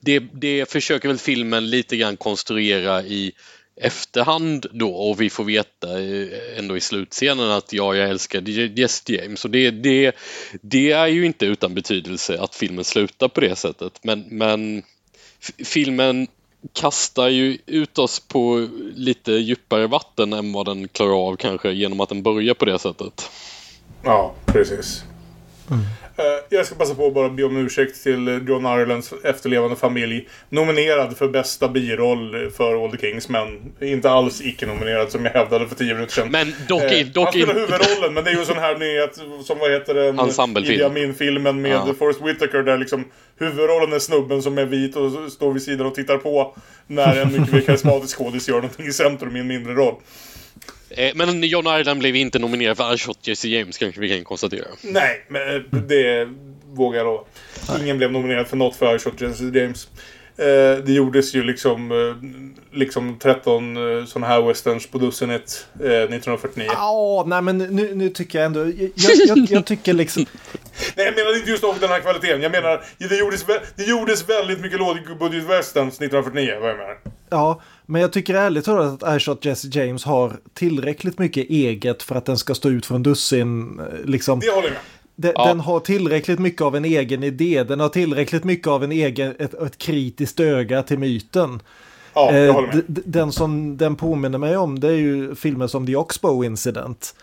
Det, 0.00 0.18
det 0.18 0.70
försöker 0.70 1.08
väl 1.08 1.18
filmen 1.18 1.70
lite 1.70 1.96
grann 1.96 2.16
konstruera 2.16 3.02
i 3.02 3.32
efterhand 3.76 4.66
då 4.72 4.94
och 4.94 5.20
vi 5.20 5.30
får 5.30 5.44
veta 5.44 6.00
eh, 6.00 6.58
ändå 6.58 6.76
i 6.76 6.80
slutscenen 6.80 7.50
att 7.50 7.72
ja, 7.72 7.94
jag 7.94 8.10
älskar 8.10 8.48
Yes 8.48 9.02
James 9.08 9.44
och 9.44 9.50
det, 9.50 9.70
det, 9.70 10.16
det 10.60 10.90
är 10.92 11.06
ju 11.06 11.26
inte 11.26 11.46
utan 11.46 11.74
betydelse 11.74 12.40
att 12.40 12.54
filmen 12.54 12.84
slutar 12.84 13.28
på 13.28 13.40
det 13.40 13.56
sättet 13.56 14.00
men, 14.02 14.24
men 14.28 14.82
filmen 15.64 16.26
kastar 16.72 17.28
ju 17.28 17.58
ut 17.66 17.98
oss 17.98 18.20
på 18.20 18.68
lite 18.94 19.32
djupare 19.32 19.86
vatten 19.86 20.32
än 20.32 20.52
vad 20.52 20.66
den 20.66 20.88
klarar 20.88 21.28
av 21.28 21.36
kanske 21.36 21.72
genom 21.72 22.00
att 22.00 22.08
den 22.08 22.22
börjar 22.22 22.54
på 22.54 22.64
det 22.64 22.78
sättet. 22.78 23.30
Ja, 24.04 24.34
precis. 24.46 25.04
Eh, 26.16 26.24
Jag 26.48 26.66
ska 26.66 26.74
passa 26.74 26.94
på 26.94 27.06
att 27.06 27.14
bara 27.14 27.28
be 27.28 27.44
om 27.44 27.56
ursäkt 27.56 28.02
till 28.02 28.44
John 28.48 28.66
Irelands 28.66 29.12
efterlevande 29.24 29.76
familj. 29.76 30.28
Nominerad 30.48 31.16
för 31.16 31.28
bästa 31.28 31.68
biroll 31.68 32.50
för 32.56 32.84
All 32.84 32.90
the 32.90 32.98
Kings, 32.98 33.28
men 33.28 33.72
inte 33.80 34.10
alls 34.10 34.40
icke-nominerad 34.42 35.10
som 35.10 35.24
jag 35.24 35.32
hävdade 35.32 35.68
för 35.68 35.74
tio 35.74 35.94
minuter 35.94 36.12
sedan. 36.14 36.28
Men 36.30 36.54
dock, 36.68 36.82
Eh, 36.82 37.06
dock 37.06 37.24
han 37.24 37.32
spelar 37.32 37.54
huvudrollen, 37.54 38.14
men 38.14 38.24
det 38.24 38.30
är 38.30 38.34
ju 38.34 38.40
en 38.40 38.46
sån 38.46 38.58
här 38.58 38.78
nyhet 38.78 39.14
som 39.46 39.58
vad 39.58 39.70
heter 39.72 39.94
den? 39.94 40.18
Ensemblefilm. 40.18 40.74
Idi 40.74 40.84
Amin-filmen 40.84 41.60
med 41.62 41.70
Ja. 41.72 41.94
Forrest 41.98 42.20
Whitaker 42.22 42.62
där 42.62 42.78
liksom 42.78 43.04
huvudrollen 43.38 43.92
är 43.92 43.98
snubben 43.98 44.42
som 44.42 44.58
är 44.58 44.64
vit 44.64 44.96
och 44.96 45.32
står 45.32 45.52
vid 45.52 45.62
sidan 45.62 45.86
och 45.86 45.94
tittar 45.94 46.16
på 46.18 46.54
när 46.86 47.16
en 47.16 47.32
mycket 47.32 47.52
mer 47.52 47.60
karismatisk 47.60 48.18
skådis 48.18 48.48
gör 48.48 48.54
någonting 48.56 48.86
i 48.86 48.92
centrum 48.92 49.36
i 49.36 49.40
en 49.40 49.46
mindre 49.46 49.74
roll. 49.74 49.94
Eh, 50.96 51.12
Men 51.14 51.42
John 51.42 51.66
Ireland 51.66 52.00
blev 52.00 52.16
inte 52.16 52.38
nominerad 52.38 52.76
för 52.76 52.94
I 52.94 52.98
shot 52.98 53.28
Jesse 53.28 53.48
James 53.48 53.78
kanske 53.78 54.00
vi 54.00 54.08
kan 54.08 54.24
konstatera. 54.24 54.64
Nej, 54.82 55.24
men 55.28 55.56
eh, 55.56 55.62
det 55.88 56.28
vågar 56.72 56.98
jag 56.98 57.04
lova. 57.04 57.24
Ingen 57.80 57.98
blev 57.98 58.12
nominerad 58.12 58.46
för 58.46 58.56
något 58.56 58.76
för 58.76 58.96
I 58.96 58.98
Shot 58.98 59.20
Jesse 59.20 59.44
James. 59.44 59.88
Eh, 60.36 60.84
det 60.84 60.92
gjordes 60.92 61.34
ju 61.34 61.42
liksom, 61.42 61.92
liksom 62.72 63.18
13 63.18 63.76
eh, 63.76 64.04
sådana 64.04 64.26
här 64.26 64.42
westerns 64.42 64.86
på 64.86 64.98
dussinet 64.98 65.66
eh, 65.80 65.86
1949. 65.86 66.68
Ja, 66.72 67.24
nej 67.26 67.42
men 67.42 67.58
nu, 67.58 67.94
nu 67.94 68.08
tycker 68.08 68.38
jag 68.38 68.46
ändå... 68.46 68.60
Jag, 68.94 69.14
jag, 69.26 69.38
jag 69.38 69.66
tycker 69.66 69.92
liksom... 69.92 70.26
Nej, 70.96 71.06
jag 71.06 71.14
menar 71.14 71.36
inte 71.36 71.50
just 71.50 71.64
av 71.64 71.78
den 71.80 71.88
här 71.88 72.00
kvaliteten. 72.00 72.42
Jag 72.42 72.52
menar, 72.52 72.84
det 72.98 73.16
gjordes, 73.16 73.44
det 73.76 73.84
gjordes 73.84 74.28
väldigt 74.28 74.60
mycket 74.60 74.78
lågbudget 74.78 75.44
westerns 75.44 75.94
1949, 75.94 76.58
vad 76.60 76.70
jag 76.70 76.76
menar. 76.76 76.98
Ja, 77.30 77.62
Men 77.92 78.00
jag 78.00 78.12
tycker 78.12 78.34
ärligt 78.34 78.64
talat 78.64 79.02
att 79.02 79.16
I 79.16 79.20
Shot 79.20 79.44
Jesse 79.44 79.68
James 79.72 80.04
har 80.04 80.36
tillräckligt 80.54 81.18
mycket 81.18 81.50
eget 81.50 82.02
för 82.02 82.14
att 82.14 82.24
den 82.24 82.38
ska 82.38 82.54
stå 82.54 82.68
ut 82.68 82.86
från 82.86 83.02
dussin. 83.02 83.80
eh, 83.80 84.04
Liksom. 84.04 84.40
Det 84.40 84.50
håller 84.50 84.66
jag 84.68 84.72
med. 84.72 84.80
Den, 85.16 85.32
Ja. 85.34 85.46
den 85.46 85.60
har 85.60 85.80
tillräckligt 85.80 86.38
mycket 86.38 86.62
av 86.62 86.76
en 86.76 86.84
egen 86.84 87.22
idé. 87.22 87.64
Den 87.68 87.80
har 87.80 87.88
tillräckligt 87.88 88.44
mycket 88.44 88.66
av 88.68 88.84
en 88.84 88.92
egen, 88.92 89.34
ett, 89.38 89.54
ett 89.54 89.78
kritiskt 89.78 90.40
öga 90.40 90.82
till 90.82 90.98
myten. 90.98 91.60
Ja, 92.14 92.32
jag 92.34 92.46
Eh, 92.48 92.54
håller 92.54 92.68
med. 92.72 92.82
den 92.86 93.32
som 93.32 93.76
den 93.76 93.96
påminner 93.96 94.38
mig 94.38 94.56
om 94.56 94.80
det 94.80 94.88
är 94.88 94.96
ju 94.96 95.34
filmer 95.34 95.66
som 95.66 95.86
The 95.86 95.96
Oxbow 95.96 96.44
Incident. 96.44 97.14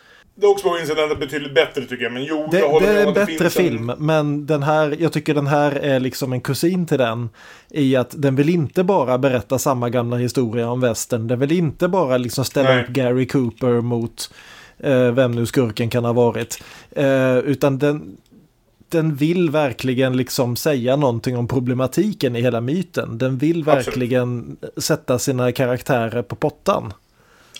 Oxbow 0.41 0.79
Incident 0.81 1.11
är 1.11 1.15
betydligt 1.15 1.53
bättre 1.55 1.81
tycker 1.85 2.03
jag, 2.03 2.13
men 2.13 2.23
jo, 2.23 2.47
Det, 2.51 2.59
jag 2.59 2.69
håller 2.69 2.87
det 2.87 2.93
med 2.93 3.01
är 3.03 3.07
en 3.07 3.13
det 3.13 3.25
bättre 3.25 3.45
en- 3.45 3.51
film, 3.51 3.91
men 3.97 4.45
den 4.45 4.63
här, 4.63 4.95
jag 4.99 5.13
tycker 5.13 5.33
den 5.33 5.47
här 5.47 5.71
är 5.71 5.99
liksom 5.99 6.33
en 6.33 6.41
kusin 6.41 6.85
till 6.85 6.97
den. 6.97 7.29
I 7.69 7.95
att 7.95 8.13
den 8.17 8.35
vill 8.35 8.49
inte 8.49 8.83
bara 8.83 9.17
berätta 9.17 9.59
samma 9.59 9.89
gamla 9.89 10.17
historia 10.17 10.69
om 10.69 10.81
västern. 10.81 11.27
Den 11.27 11.39
vill 11.39 11.51
inte 11.51 11.87
bara 11.87 12.17
liksom 12.17 12.45
ställa 12.45 12.69
Nej. 12.69 12.83
upp 12.83 12.89
Gary 12.89 13.27
Cooper 13.27 13.81
mot 13.81 14.33
eh, 14.77 15.11
vem 15.11 15.31
nu 15.31 15.45
skurken 15.45 15.89
kan 15.89 16.05
ha 16.05 16.13
varit. 16.13 16.63
Eh, 16.91 17.37
utan 17.37 17.77
den, 17.79 18.17
den 18.89 19.15
vill 19.15 19.49
verkligen 19.49 20.17
liksom 20.17 20.55
säga 20.55 20.95
någonting 20.95 21.37
om 21.37 21.47
problematiken 21.47 22.35
i 22.35 22.41
hela 22.41 22.61
myten. 22.61 23.17
Den 23.17 23.37
vill 23.37 23.59
Absolut. 23.69 23.87
verkligen 23.87 24.57
sätta 24.77 25.19
sina 25.19 25.51
karaktärer 25.51 26.21
på 26.21 26.35
pottan. 26.35 26.93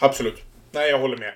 Absolut. 0.01 0.35
Nej, 0.72 0.89
jag 0.89 0.99
håller 0.99 1.18
med. 1.18 1.31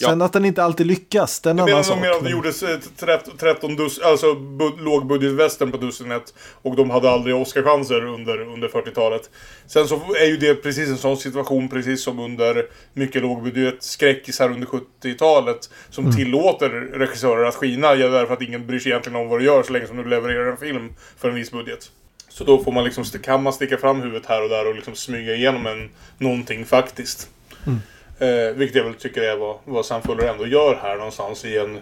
Sen 0.00 0.22
att 0.22 0.32
den 0.32 0.44
inte 0.44 0.62
alltid 0.62 0.86
lyckas, 0.86 1.40
det 1.40 1.48
är 1.48 1.50
en 1.50 1.58
Jag 1.58 1.64
annan 1.70 1.70
menar 1.70 1.82
sak. 1.82 2.00
mer 2.00 2.10
att 2.10 2.24
det 2.24 2.30
gjordes 2.30 2.62
eh, 2.62 2.78
13, 2.98 3.36
13 3.38 3.76
dus, 3.76 3.98
alltså 3.98 4.26
bu- 4.26 4.80
lågbudgetvästern 4.84 5.70
på 5.70 5.76
dussinet. 5.76 6.34
Och 6.62 6.76
de 6.76 6.90
hade 6.90 7.10
aldrig 7.10 7.36
Oscarchanser 7.36 8.04
under, 8.04 8.40
under 8.40 8.68
40-talet. 8.68 9.30
Sen 9.66 9.88
så 9.88 9.94
är 10.20 10.26
ju 10.26 10.36
det 10.36 10.54
precis 10.54 10.88
en 10.88 10.98
sån 10.98 11.16
situation, 11.16 11.68
precis 11.68 12.02
som 12.02 12.18
under 12.18 12.66
mycket 12.92 13.22
lågbudget 13.22 13.82
skräckisar 13.82 14.50
under 14.50 14.66
70-talet. 14.66 15.70
Som 15.90 16.04
Mm. 16.04 16.16
tillåter 16.16 16.68
regissörer 16.70 17.44
att 17.44 17.54
skina, 17.54 17.94
ja, 17.94 18.08
därför 18.08 18.34
att 18.34 18.42
ingen 18.42 18.66
bryr 18.66 18.78
sig 18.78 18.92
egentligen 18.92 19.16
om 19.20 19.28
vad 19.28 19.40
du 19.40 19.44
gör 19.44 19.62
så 19.62 19.72
länge 19.72 19.86
som 19.86 19.96
du 19.96 20.04
levererar 20.04 20.50
en 20.50 20.56
film 20.56 20.92
för 21.18 21.28
en 21.28 21.34
viss 21.34 21.50
budget. 21.50 21.90
Så 22.28 22.44
då 22.44 22.64
får 22.64 22.72
man 22.72 22.84
liksom, 22.84 23.04
kan 23.04 23.42
man 23.42 23.52
sticka 23.52 23.78
fram 23.78 24.00
huvudet 24.00 24.26
här 24.26 24.42
och 24.42 24.48
där 24.48 24.68
och 24.68 24.74
liksom 24.74 24.94
smyga 24.94 25.34
igenom 25.34 25.66
en, 25.66 25.90
någonting 26.18 26.64
faktiskt. 26.64 27.28
Mm. 27.66 27.78
Eh, 28.18 28.54
vilket 28.54 28.76
jag 28.76 28.84
väl 28.84 28.94
tycker 28.94 29.22
är 29.22 29.36
vad, 29.36 29.58
vad 29.64 29.86
Sam 29.86 30.02
Fuller 30.02 30.28
ändå 30.28 30.46
gör 30.46 30.78
här 30.82 30.96
någonstans 30.96 31.44
i 31.44 31.58
en 31.58 31.80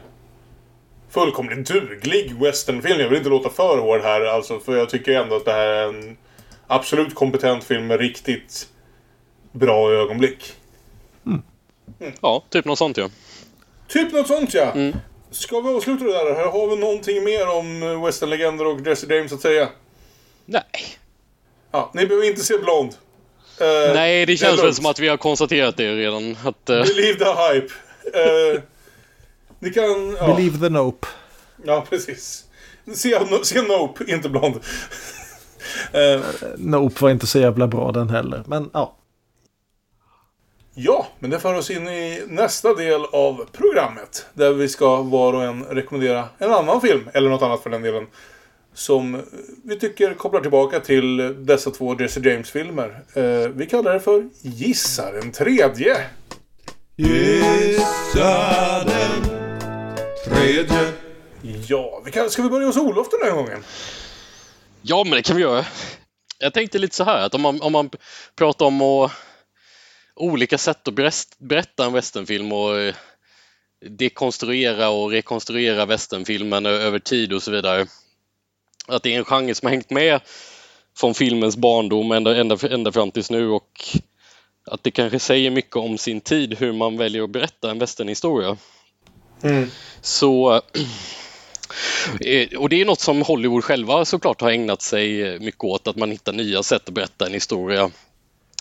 fullkomligt 1.10 1.68
duglig 1.68 2.34
westernfilm. 2.40 3.00
Jag 3.00 3.08
vill 3.08 3.18
inte 3.18 3.30
låta 3.30 3.50
för 3.50 3.78
hård 3.78 4.00
här 4.00 4.20
alltså, 4.20 4.60
för 4.60 4.76
jag 4.76 4.90
tycker 4.90 5.20
ändå 5.20 5.36
att 5.36 5.44
det 5.44 5.52
här 5.52 5.66
är 5.66 5.88
en 5.88 6.16
absolut 6.66 7.14
kompetent 7.14 7.64
film 7.64 7.86
med 7.86 8.00
riktigt 8.00 8.68
bra 9.52 9.90
ögonblick. 9.90 10.52
Ja, 12.20 12.44
typ 12.48 12.64
något 12.64 12.78
sånt 12.78 12.96
ja. 12.96 13.10
Typ 13.88 14.12
något 14.12 14.26
sånt 14.26 14.54
ja. 14.54 14.72
Mm. 14.72 14.96
Ska 15.30 15.60
vi 15.60 15.68
avsluta 15.68 16.04
det 16.04 16.12
där? 16.12 16.34
Här 16.34 16.46
har 16.46 16.68
vi 16.68 16.76
någonting 16.76 17.24
mer 17.24 17.48
om 17.48 18.02
westernlegender 18.04 18.66
och 18.66 18.86
Jesse 18.86 19.14
James 19.14 19.32
att 19.32 19.40
säga? 19.40 19.68
Nej. 20.44 20.62
Ja, 21.70 21.90
ni 21.94 22.06
behöver 22.06 22.28
inte 22.28 22.44
se 22.44 22.58
Blond. 22.58 22.94
Eh, 23.60 23.94
Nej, 23.94 24.26
det 24.26 24.36
känns 24.36 24.58
väl 24.58 24.64
lugnt. 24.64 24.76
som 24.76 24.86
att 24.86 24.98
vi 24.98 25.08
har 25.08 25.16
konstaterat 25.16 25.76
det 25.76 25.96
redan. 25.96 26.36
Att, 26.44 26.70
eh, 26.70 26.82
Believe 26.82 27.18
the 27.18 27.24
hype. 27.24 27.72
Eh, 28.14 28.62
ni 29.58 29.70
kan... 29.70 30.16
Ja. 30.20 30.34
Believe 30.34 30.58
the 30.58 30.68
Nope. 30.68 31.06
Ja, 31.64 31.86
precis. 31.90 32.44
Se, 32.94 33.18
se 33.42 33.62
Nope, 33.62 34.04
inte 34.06 34.28
Blond. 34.28 34.60
Nope 36.56 37.02
var 37.02 37.10
inte 37.10 37.26
så 37.26 37.38
jävla 37.38 37.66
bra 37.66 37.92
den 37.92 38.10
heller. 38.10 38.42
Men 38.46 38.70
ja. 38.72 38.96
ja, 40.74 41.06
men 41.18 41.30
det 41.30 41.40
för 41.40 41.54
oss 41.54 41.70
in 41.70 41.88
i 41.88 42.22
nästa 42.28 42.74
del 42.74 43.04
av 43.04 43.48
programmet. 43.52 44.26
Där 44.34 44.52
vi 44.52 44.68
ska 44.68 45.02
var 45.02 45.32
och 45.32 45.42
en 45.42 45.64
rekommendera 45.64 46.28
en 46.38 46.52
annan 46.52 46.80
film, 46.80 47.08
eller 47.14 47.30
något 47.30 47.42
annat 47.42 47.62
för 47.62 47.70
den 47.70 47.82
delen. 47.82 48.06
Som 48.74 49.22
vi 49.64 49.78
tycker 49.78 50.14
kopplar 50.14 50.40
tillbaka 50.40 50.80
till 50.80 51.16
dessa 51.46 51.70
två 51.70 52.00
Jesse 52.00 52.20
James-filmer. 52.20 53.04
Eh, 53.14 53.48
vi 53.48 53.66
kallar 53.66 53.92
det 53.94 54.00
för 54.00 54.28
Gissa 54.42 55.12
den 55.12 55.32
tredje. 55.32 55.96
Gissa 56.96 58.84
den 58.84 59.22
tredje. 60.26 60.92
Ja, 61.68 62.02
vi 62.04 62.10
kan, 62.10 62.30
ska 62.30 62.42
vi 62.42 62.48
börja 62.48 62.66
hos 62.66 62.76
Olof 62.76 63.08
den 63.10 63.20
här 63.22 63.36
gången? 63.36 63.64
Ja, 64.82 65.04
men 65.04 65.12
det 65.12 65.22
kan 65.22 65.36
vi 65.36 65.42
göra. 65.42 65.64
Jag 66.38 66.54
tänkte 66.54 66.78
lite 66.78 66.96
så 66.96 67.04
här 67.04 67.26
att 67.26 67.34
om 67.34 67.40
man, 67.40 67.62
om 67.62 67.72
man 67.72 67.90
pratar 68.36 68.66
om 68.66 68.82
att, 68.82 69.12
olika 70.14 70.58
sätt 70.58 70.88
att 70.88 70.94
berätta 71.38 71.86
en 71.86 71.92
westernfilm 71.92 72.52
och 72.52 72.78
eh, 72.78 72.94
dekonstruera 73.90 74.88
och 74.88 75.10
rekonstruera 75.10 75.86
westernfilmen 75.86 76.66
över 76.66 76.98
tid 76.98 77.32
och 77.32 77.42
så 77.42 77.50
vidare. 77.50 77.86
Att 78.88 79.02
det 79.02 79.14
är 79.14 79.18
en 79.18 79.24
genre 79.24 79.54
som 79.54 79.66
har 79.66 79.70
hängt 79.70 79.90
med 79.90 80.20
från 80.96 81.14
filmens 81.14 81.56
barndom 81.56 82.12
ända, 82.12 82.36
ända, 82.36 82.58
ända 82.70 82.92
fram 82.92 83.10
tills 83.10 83.30
nu 83.30 83.48
och 83.50 83.98
att 84.66 84.82
det 84.82 84.90
kanske 84.90 85.18
säger 85.18 85.50
mycket 85.50 85.76
om 85.76 85.98
sin 85.98 86.20
tid 86.20 86.58
hur 86.58 86.72
man 86.72 86.96
väljer 86.96 87.22
att 87.22 87.30
berätta 87.30 87.70
en 87.70 87.78
westernhistoria. 87.78 88.56
Så 90.00 90.62
Eh, 92.20 92.58
Och 92.58 92.68
det 92.68 92.80
är 92.80 92.84
något 92.84 93.00
som 93.00 93.22
Hollywood 93.22 93.64
själva 93.64 94.04
såklart 94.04 94.40
har 94.40 94.50
ägnat 94.50 94.82
sig 94.82 95.22
eh, 95.22 95.40
mycket 95.40 95.64
åt, 95.64 95.88
att 95.88 95.96
man 95.96 96.10
hittar 96.10 96.32
nya 96.32 96.62
sätt 96.62 96.88
att 96.88 96.94
berätta 96.94 97.26
en 97.26 97.32
historia. 97.32 97.90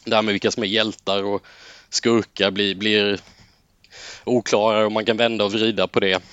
Det 0.06 0.16
här 0.16 0.22
med 0.22 0.34
vilka 0.34 0.52
som 0.52 0.64
är 0.64 0.68
hjältar 0.68 1.24
och 1.24 1.44
skurkar 1.90 2.52
blir, 2.52 2.76
blir 2.76 3.20
oklarare 4.24 4.86
och 4.86 4.92
man 4.92 5.06
kan 5.06 5.18
vända 5.18 5.46
och 5.46 5.52
vrida 5.52 5.88
på 5.88 6.00
det. 6.00 6.24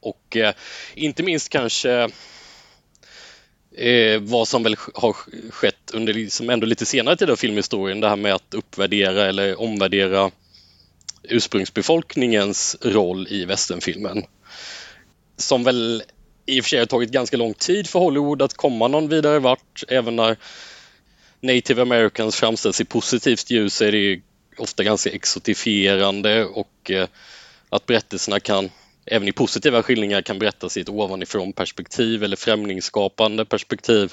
Och 0.00 0.36
eh, 0.36 0.54
inte 0.94 1.22
minst 1.22 1.48
kanske 1.48 2.08
eh, 3.80 4.20
vad 4.20 4.48
som 4.48 4.62
väl 4.62 4.76
har 4.94 5.12
skett 5.50 5.90
under 5.92 6.14
liksom 6.14 6.50
ändå 6.50 6.66
lite 6.66 6.86
senare 6.86 7.16
tid 7.16 7.30
av 7.30 7.36
filmhistorien, 7.36 8.00
det 8.00 8.08
här 8.08 8.16
med 8.16 8.34
att 8.34 8.54
uppvärdera 8.54 9.26
eller 9.26 9.60
omvärdera 9.60 10.30
ursprungsbefolkningens 11.22 12.76
roll 12.80 13.26
i 13.30 13.44
västernfilmen. 13.44 14.24
som 15.36 15.64
väl 15.64 16.02
i 16.46 16.60
och 16.60 16.64
för 16.64 16.68
sig 16.68 16.78
har 16.78 16.86
tagit 16.86 17.10
ganska 17.10 17.36
lång 17.36 17.54
tid 17.54 17.86
för 17.86 17.98
Hollywood 17.98 18.42
att 18.42 18.54
komma 18.54 18.88
någon 18.88 19.08
vidare 19.08 19.38
vart. 19.38 19.82
Även 19.88 20.16
när 20.16 20.36
native 21.40 21.82
americans 21.82 22.36
framställs 22.36 22.80
i 22.80 22.84
positivt 22.84 23.50
ljus 23.50 23.82
är 23.82 23.92
det 23.92 24.20
ofta 24.56 24.82
ganska 24.82 25.10
exotifierande 25.10 26.44
och 26.44 26.90
eh, 26.90 27.08
att 27.68 27.86
berättelserna 27.86 28.40
kan, 28.40 28.70
även 29.10 29.28
i 29.28 29.32
positiva 29.32 29.82
skildringar, 29.82 30.22
kan 30.22 30.38
berättas 30.38 30.76
i 30.76 30.80
ett 30.80 30.88
ovanifrån 30.88 31.52
perspektiv 31.52 32.24
eller 32.24 32.36
främlingsskapande 32.36 33.44
perspektiv. 33.44 34.12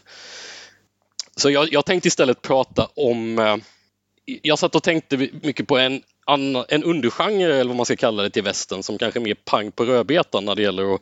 Så 1.35 1.49
jag, 1.49 1.73
jag 1.73 1.85
tänkte 1.85 2.07
istället 2.07 2.41
prata 2.41 2.87
om 2.95 3.39
eh, 3.39 3.57
jag 4.41 4.59
satt 4.59 4.75
och 4.75 4.83
tänkte 4.83 5.17
mycket 5.17 5.67
på 5.67 5.77
en, 5.77 6.01
annan, 6.25 6.65
en 6.69 6.83
undergenre, 6.83 7.55
eller 7.55 7.67
vad 7.67 7.75
man 7.75 7.85
ska 7.85 7.95
kalla 7.95 8.23
det, 8.23 8.29
till 8.29 8.43
västern 8.43 8.83
som 8.83 8.97
kanske 8.97 9.19
är 9.19 9.21
mer 9.21 9.35
pang 9.45 9.71
på 9.71 9.85
rödbetan 9.85 10.45
när 10.45 10.55
det 10.55 10.61
gäller 10.61 10.95
att 10.95 11.01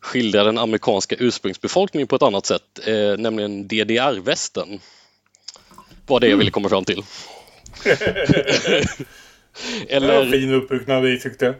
skildra 0.00 0.44
den 0.44 0.58
amerikanska 0.58 1.16
ursprungsbefolkningen 1.18 2.06
på 2.06 2.16
ett 2.16 2.22
annat 2.22 2.46
sätt, 2.46 2.86
eh, 2.86 3.16
nämligen 3.18 3.68
DDR-västern. 3.68 4.80
Var 6.06 6.20
det 6.20 6.28
jag 6.28 6.36
ville 6.36 6.50
komma 6.50 6.68
fram 6.68 6.84
till. 6.84 7.02
En 9.88 10.30
fin 10.30 10.54
uppbyggnad 10.54 11.06
i 11.06 11.18
tyckte 11.18 11.44
jag. 11.44 11.54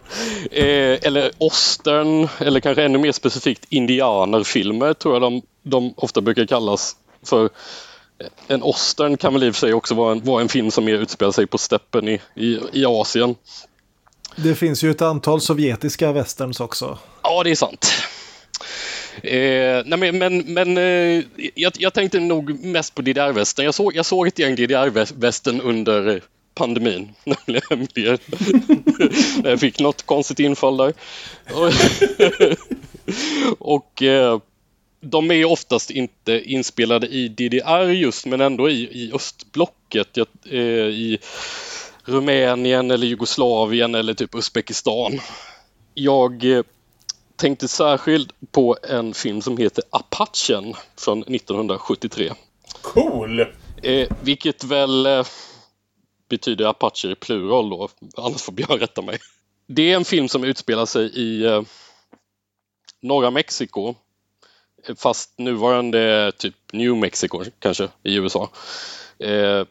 Eh, 0.51 0.99
eller 1.03 1.31
ostern, 1.39 2.29
eller 2.39 2.61
kanske 2.61 2.85
ännu 2.85 2.99
mer 2.99 3.13
specifikt 3.13 3.67
indianerfilmer 3.69 4.95
tror 4.95 5.15
jag 5.15 5.23
de, 5.23 5.43
de 5.63 5.95
ofta 5.97 6.21
brukar 6.21 6.47
kallas 6.47 6.97
för. 7.27 7.51
En 8.49 8.63
ostern 8.63 9.17
kan 9.17 9.33
väl 9.33 9.45
i 9.45 9.51
och 9.51 9.55
för 9.55 9.61
sig 9.61 9.75
också 9.75 9.95
vara 9.95 10.13
en, 10.13 10.25
vara 10.25 10.43
en 10.43 10.49
film 10.49 10.71
som 10.71 10.85
mer 10.85 10.95
utspelar 10.95 11.33
sig 11.33 11.47
på 11.47 11.59
steppen 11.59 12.09
i, 12.09 12.21
i, 12.35 12.59
i 12.73 12.85
Asien. 12.85 13.35
Det 14.37 14.55
finns 14.55 14.85
ju 14.85 14.91
ett 14.91 15.03
antal 15.03 15.41
sovjetiska 15.41 16.13
westerns 16.13 16.61
också. 16.61 16.99
Ja, 17.23 17.43
det 17.43 17.51
är 17.51 17.55
sant. 17.55 17.87
Eh, 19.23 19.83
nej 19.87 19.99
men 19.99 20.19
men, 20.19 20.39
men 20.39 20.79
eh, 20.79 21.25
jag, 21.55 21.73
jag 21.79 21.95
tänkte 21.95 22.21
nog 22.21 22.65
mest 22.65 22.95
på 22.95 23.03
DDR-västern. 23.03 23.65
Jag 23.65 23.75
såg, 23.75 23.97
jag 23.97 24.07
såg 24.07 24.27
ett 24.27 24.39
gäng 24.39 24.55
DDR-västern 24.55 25.61
under 25.61 26.23
pandemin. 26.55 27.15
Nämligen 27.25 27.89
det. 27.95 28.29
När 29.43 29.51
jag 29.51 29.61
fick 29.61 29.81
något 29.81 30.03
konstigt 30.03 30.39
infall 30.39 30.77
där. 30.77 30.95
Och, 33.59 34.03
eh, 34.03 34.39
de 35.01 35.31
är 35.31 35.45
oftast 35.45 35.91
inte 35.91 36.43
inspelade 36.45 37.07
i 37.07 37.29
DDR 37.29 37.89
just 37.89 38.27
men 38.27 38.41
ändå 38.41 38.71
i, 38.71 38.83
i 38.83 39.13
östblocket. 39.15 40.09
Jag, 40.17 40.27
eh, 40.51 40.59
I 40.89 41.19
Rumänien 42.05 42.91
eller 42.91 43.07
Jugoslavien 43.07 43.95
eller 43.95 44.15
typ 44.15 44.35
Uzbekistan. 44.35 45.21
Jag 45.95 46.45
eh, 46.45 46.63
tänkte 47.37 47.69
särskilt 47.69 48.31
på 48.53 48.77
en 48.83 49.15
film 49.15 49.43
som 49.43 49.57
heter 49.57 49.85
Apachen 49.91 50.75
från 50.97 51.23
1973. 51.23 52.33
Cool! 52.83 53.41
Eh, 53.83 54.09
vilket 54.23 54.65
väl 54.65 55.25
betyder 56.31 56.65
apacher 56.65 57.11
i 57.11 57.15
plural 57.15 57.71
då, 57.71 57.89
annars 58.17 58.43
får 58.43 58.53
Björn 58.53 58.79
rätta 58.79 59.03
mig. 59.03 59.19
Det 59.67 59.93
är 59.93 59.97
en 59.97 60.05
film 60.05 60.29
som 60.29 60.45
utspelar 60.45 60.87
sig 60.87 61.19
i 61.19 61.45
eh, 61.45 61.63
norra 63.01 63.31
Mexiko, 63.31 63.95
fast 64.97 65.39
nuvarande 65.39 66.33
typ 66.39 66.55
New 66.73 66.97
Mexico 66.97 67.45
kanske 67.59 67.89
i 68.03 68.15
USA. 68.17 68.51
Eh, 69.19 69.65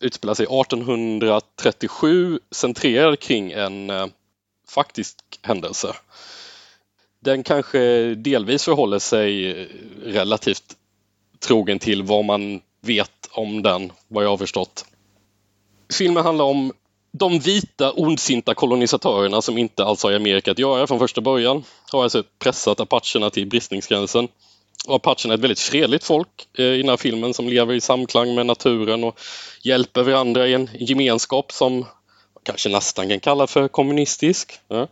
utspelar 0.00 0.34
sig 0.34 0.44
1837, 0.44 2.40
centrerad 2.50 3.20
kring 3.20 3.52
en 3.52 3.90
eh, 3.90 4.06
faktisk 4.68 5.16
händelse. 5.42 5.96
Den 7.20 7.42
kanske 7.42 8.14
delvis 8.14 8.64
förhåller 8.64 8.98
sig 8.98 9.50
eh, 9.50 9.66
relativt 10.02 10.76
trogen 11.38 11.78
till 11.78 12.02
vad 12.02 12.24
man 12.24 12.60
vet 12.80 13.28
om 13.30 13.62
den, 13.62 13.92
vad 14.08 14.24
jag 14.24 14.30
har 14.30 14.36
förstått. 14.36 14.84
Filmen 15.92 16.24
handlar 16.24 16.44
om 16.44 16.72
de 17.12 17.38
vita 17.38 17.92
ondsinta 17.92 18.54
kolonisatörerna 18.54 19.42
som 19.42 19.58
inte 19.58 19.84
alls 19.84 20.02
har 20.02 20.12
i 20.12 20.16
Amerika 20.16 20.50
att 20.50 20.58
göra 20.58 20.86
från 20.86 20.98
första 20.98 21.20
början. 21.20 21.64
Har 21.92 22.02
alltså 22.02 22.22
pressat 22.38 22.80
apacherna 22.80 23.30
till 23.30 23.46
bristningsgränsen. 23.46 24.28
Och 24.86 24.94
apacherna 24.94 25.34
är 25.34 25.38
ett 25.38 25.44
väldigt 25.44 25.60
fredligt 25.60 26.04
folk 26.04 26.48
eh, 26.58 26.64
i 26.64 26.76
den 26.76 26.88
här 26.88 26.96
filmen 26.96 27.34
som 27.34 27.48
lever 27.48 27.74
i 27.74 27.80
samklang 27.80 28.34
med 28.34 28.46
naturen 28.46 29.04
och 29.04 29.20
hjälper 29.62 30.02
varandra 30.02 30.48
i 30.48 30.54
en 30.54 30.70
gemenskap 30.74 31.52
som 31.52 31.86
kanske 32.42 32.68
nästan 32.68 33.08
kan 33.08 33.20
kalla 33.20 33.46
för 33.46 33.68
kommunistisk. 33.68 34.52
Ja. 34.68 34.88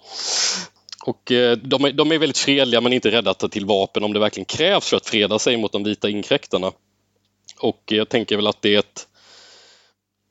Och 1.07 1.33
eh, 1.33 1.57
de 1.57 1.85
är, 1.85 1.93
de 1.93 2.13
är 2.13 2.19
väldigt 2.19 2.39
fredliga 2.39 2.81
men 2.81 2.93
inte 2.93 3.11
rädda 3.11 3.31
att 3.31 3.39
ta 3.39 3.49
till 3.49 3.67
vapen 3.67 4.05
om 4.05 4.13
det 4.13 4.21
verkligen 4.21 4.45
krävs 4.45 4.89
för 4.89 4.97
att 4.97 5.07
freda 5.07 5.39
sig 5.39 5.57
mot 5.57 5.73
de 5.73 5.85
vita 5.85 6.09
inkräktarna. 6.09 6.73
Och 7.59 7.93
eh, 7.93 7.99
jag 7.99 8.09
tänker 8.09 8.37
väl 8.37 8.47
att 8.47 8.63
det 8.63 8.75
är 8.75 8.79
ett 8.79 9.09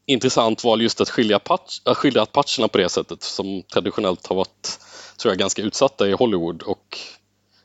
intressant 0.06 0.64
val 0.64 0.82
just 0.82 1.02
att 1.02 1.10
skilja 1.10 1.40
patch, 1.40 1.80
att 1.86 1.98
skilja 1.98 2.22
apacherna 2.22 2.68
på 2.68 2.78
det 2.78 2.90
sättet 2.90 3.24
som 3.24 3.64
traditionellt 3.64 4.28
har 4.28 4.36
varit 4.36 4.80
tror 5.18 5.32
jag, 5.32 5.40
ganska 5.40 5.62
utsatta 5.62 6.10
i 6.10 6.12
Hollywood 6.12 6.62
och 6.62 6.98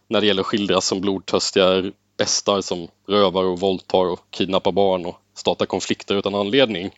när 0.09 0.20
det 0.20 0.27
gäller 0.27 0.40
att 0.40 0.47
skildras 0.47 0.86
som 0.86 1.01
blodtörstiga 1.01 1.93
bestar 2.19 2.60
som 2.60 2.89
rövar 3.09 3.44
och 3.44 3.60
våldtar 3.60 4.05
och 4.05 4.20
kidnappar 4.31 4.73
barn 4.73 5.06
och 5.06 5.20
startar 5.35 5.66
konflikter 5.66 6.15
utan 6.15 6.35
anledning. 6.35 6.90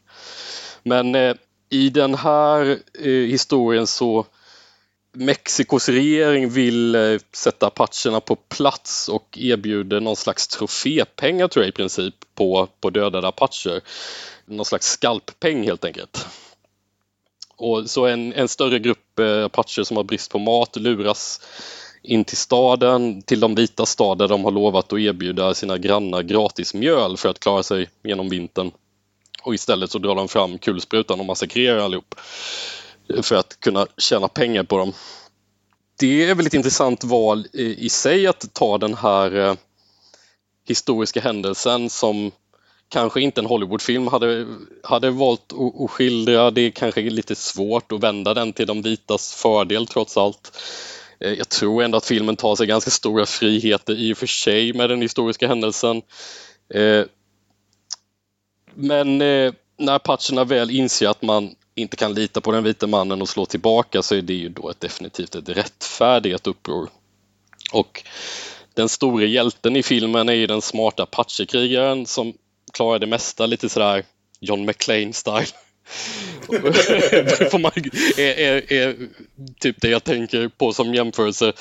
Men 0.82 1.14
eh, 1.14 1.34
i 1.70 1.90
den 1.90 2.14
här 2.14 2.78
eh, 2.98 3.10
historien 3.10 3.86
så 3.86 4.26
Mexikos 5.12 5.88
regering 5.88 6.50
vill 6.50 6.94
eh, 6.94 7.18
sätta 7.32 7.66
apacherna 7.66 8.20
på 8.20 8.36
plats 8.36 9.08
och 9.08 9.38
erbjuder 9.40 10.00
någon 10.00 10.16
slags 10.16 10.48
trofépengar 10.48 11.48
tror 11.48 11.64
jag 11.64 11.68
i 11.68 11.72
princip 11.72 12.14
på, 12.34 12.68
på 12.80 12.90
dödade 12.90 13.28
apacher. 13.28 13.80
Någon 14.50 14.64
slags 14.64 14.86
skalppeng 14.86 15.64
helt 15.64 15.84
enkelt. 15.84 16.26
Och 17.56 17.90
så 17.90 18.06
en, 18.06 18.32
en 18.32 18.48
större 18.48 18.78
grupp 18.78 19.18
eh, 19.18 19.44
apacher 19.44 19.82
som 19.82 19.96
har 19.96 20.04
brist 20.04 20.30
på 20.30 20.38
mat 20.38 20.76
luras 20.76 21.40
in 22.02 22.24
till 22.24 22.36
staden, 22.36 23.22
till 23.22 23.40
de 23.40 23.54
vita 23.54 23.86
stader 23.86 24.28
de 24.28 24.44
har 24.44 24.50
lovat 24.50 24.92
att 24.92 24.98
erbjuda 24.98 25.54
sina 25.54 25.78
grannar 25.78 26.22
gratis 26.22 26.74
mjöl 26.74 27.16
för 27.16 27.28
att 27.28 27.40
klara 27.40 27.62
sig 27.62 27.88
genom 28.02 28.28
vintern. 28.28 28.70
Och 29.42 29.54
istället 29.54 29.90
så 29.90 29.98
drar 29.98 30.14
de 30.14 30.28
fram 30.28 30.58
kulsprutan 30.58 31.20
och 31.20 31.26
massakrerar 31.26 31.78
allihop 31.78 32.14
eh, 33.14 33.22
för 33.22 33.36
att 33.36 33.60
kunna 33.60 33.86
tjäna 33.96 34.28
pengar 34.28 34.62
på 34.62 34.78
dem. 34.78 34.92
Det 35.98 36.24
är 36.24 36.34
väl 36.34 36.46
ett 36.46 36.54
intressant 36.54 37.04
val 37.04 37.46
eh, 37.52 37.60
i 37.60 37.88
sig 37.88 38.26
att 38.26 38.54
ta 38.54 38.78
den 38.78 38.94
här 38.94 39.36
eh, 39.36 39.54
historiska 40.68 41.20
händelsen 41.20 41.90
som 41.90 42.30
kanske 42.90 43.20
inte 43.20 43.40
en 43.40 43.46
Hollywoodfilm 43.46 44.06
hade, 44.06 44.46
hade 44.82 45.10
valt 45.10 45.52
att, 45.52 45.90
skildra. 45.90 46.50
Det 46.50 46.60
är 46.60 46.70
kanske 46.70 47.00
lite 47.00 47.34
svårt 47.34 47.92
att 47.92 48.02
vända 48.02 48.34
den 48.34 48.52
till 48.52 48.66
de 48.66 48.82
vitas 48.82 49.34
fördel 49.34 49.86
trots 49.86 50.16
allt. 50.16 50.58
Eh, 51.20 51.32
jag 51.32 51.48
tror 51.48 51.82
ändå 51.82 51.98
att 51.98 52.06
filmen 52.06 52.36
tar 52.36 52.56
sig 52.56 52.66
ganska 52.66 52.90
stora 52.90 53.26
friheter 53.26 53.94
i 53.94 54.12
och 54.12 54.18
för 54.18 54.26
sig 54.26 54.72
med 54.72 54.90
den 54.90 55.02
historiska 55.02 55.48
händelsen. 55.48 56.02
Eh, 56.74 57.04
men 58.74 59.20
eh, 59.22 59.52
när 59.78 59.98
patcherna 59.98 60.44
väl 60.44 60.70
inser 60.70 61.08
att 61.08 61.22
man 61.22 61.54
inte 61.74 61.96
kan 61.96 62.14
lita 62.14 62.40
på 62.40 62.52
den 62.52 62.64
vita 62.64 62.86
mannen 62.86 63.22
och 63.22 63.28
slå 63.28 63.46
tillbaka 63.46 64.02
så 64.02 64.14
är 64.14 64.22
det 64.22 64.34
ju 64.34 64.48
då 64.48 64.70
ett 64.70 64.80
definitivt 64.80 65.34
ett 65.34 65.48
rättfärdigt 65.48 66.46
uppror. 66.46 66.88
Och 67.72 68.02
den 68.74 68.88
store 68.88 69.26
hjälten 69.26 69.76
i 69.76 69.82
filmen 69.82 70.28
är 70.28 70.32
ju 70.32 70.46
den 70.46 70.62
smarta 70.62 71.06
patchekrigaren 71.06 72.06
som 72.06 72.34
klarar 72.70 72.98
det 72.98 73.06
mesta 73.06 73.46
lite 73.46 73.68
sådär 73.68 74.04
John 74.40 74.70
McClane-style. 74.70 75.54
är, 78.16 78.38
är, 78.38 78.72
är 78.72 78.96
typ 79.60 79.80
det 79.80 79.88
jag 79.88 80.04
tänker 80.04 80.48
på 80.48 80.72
som 80.72 80.94
jämförelse. 80.94 81.52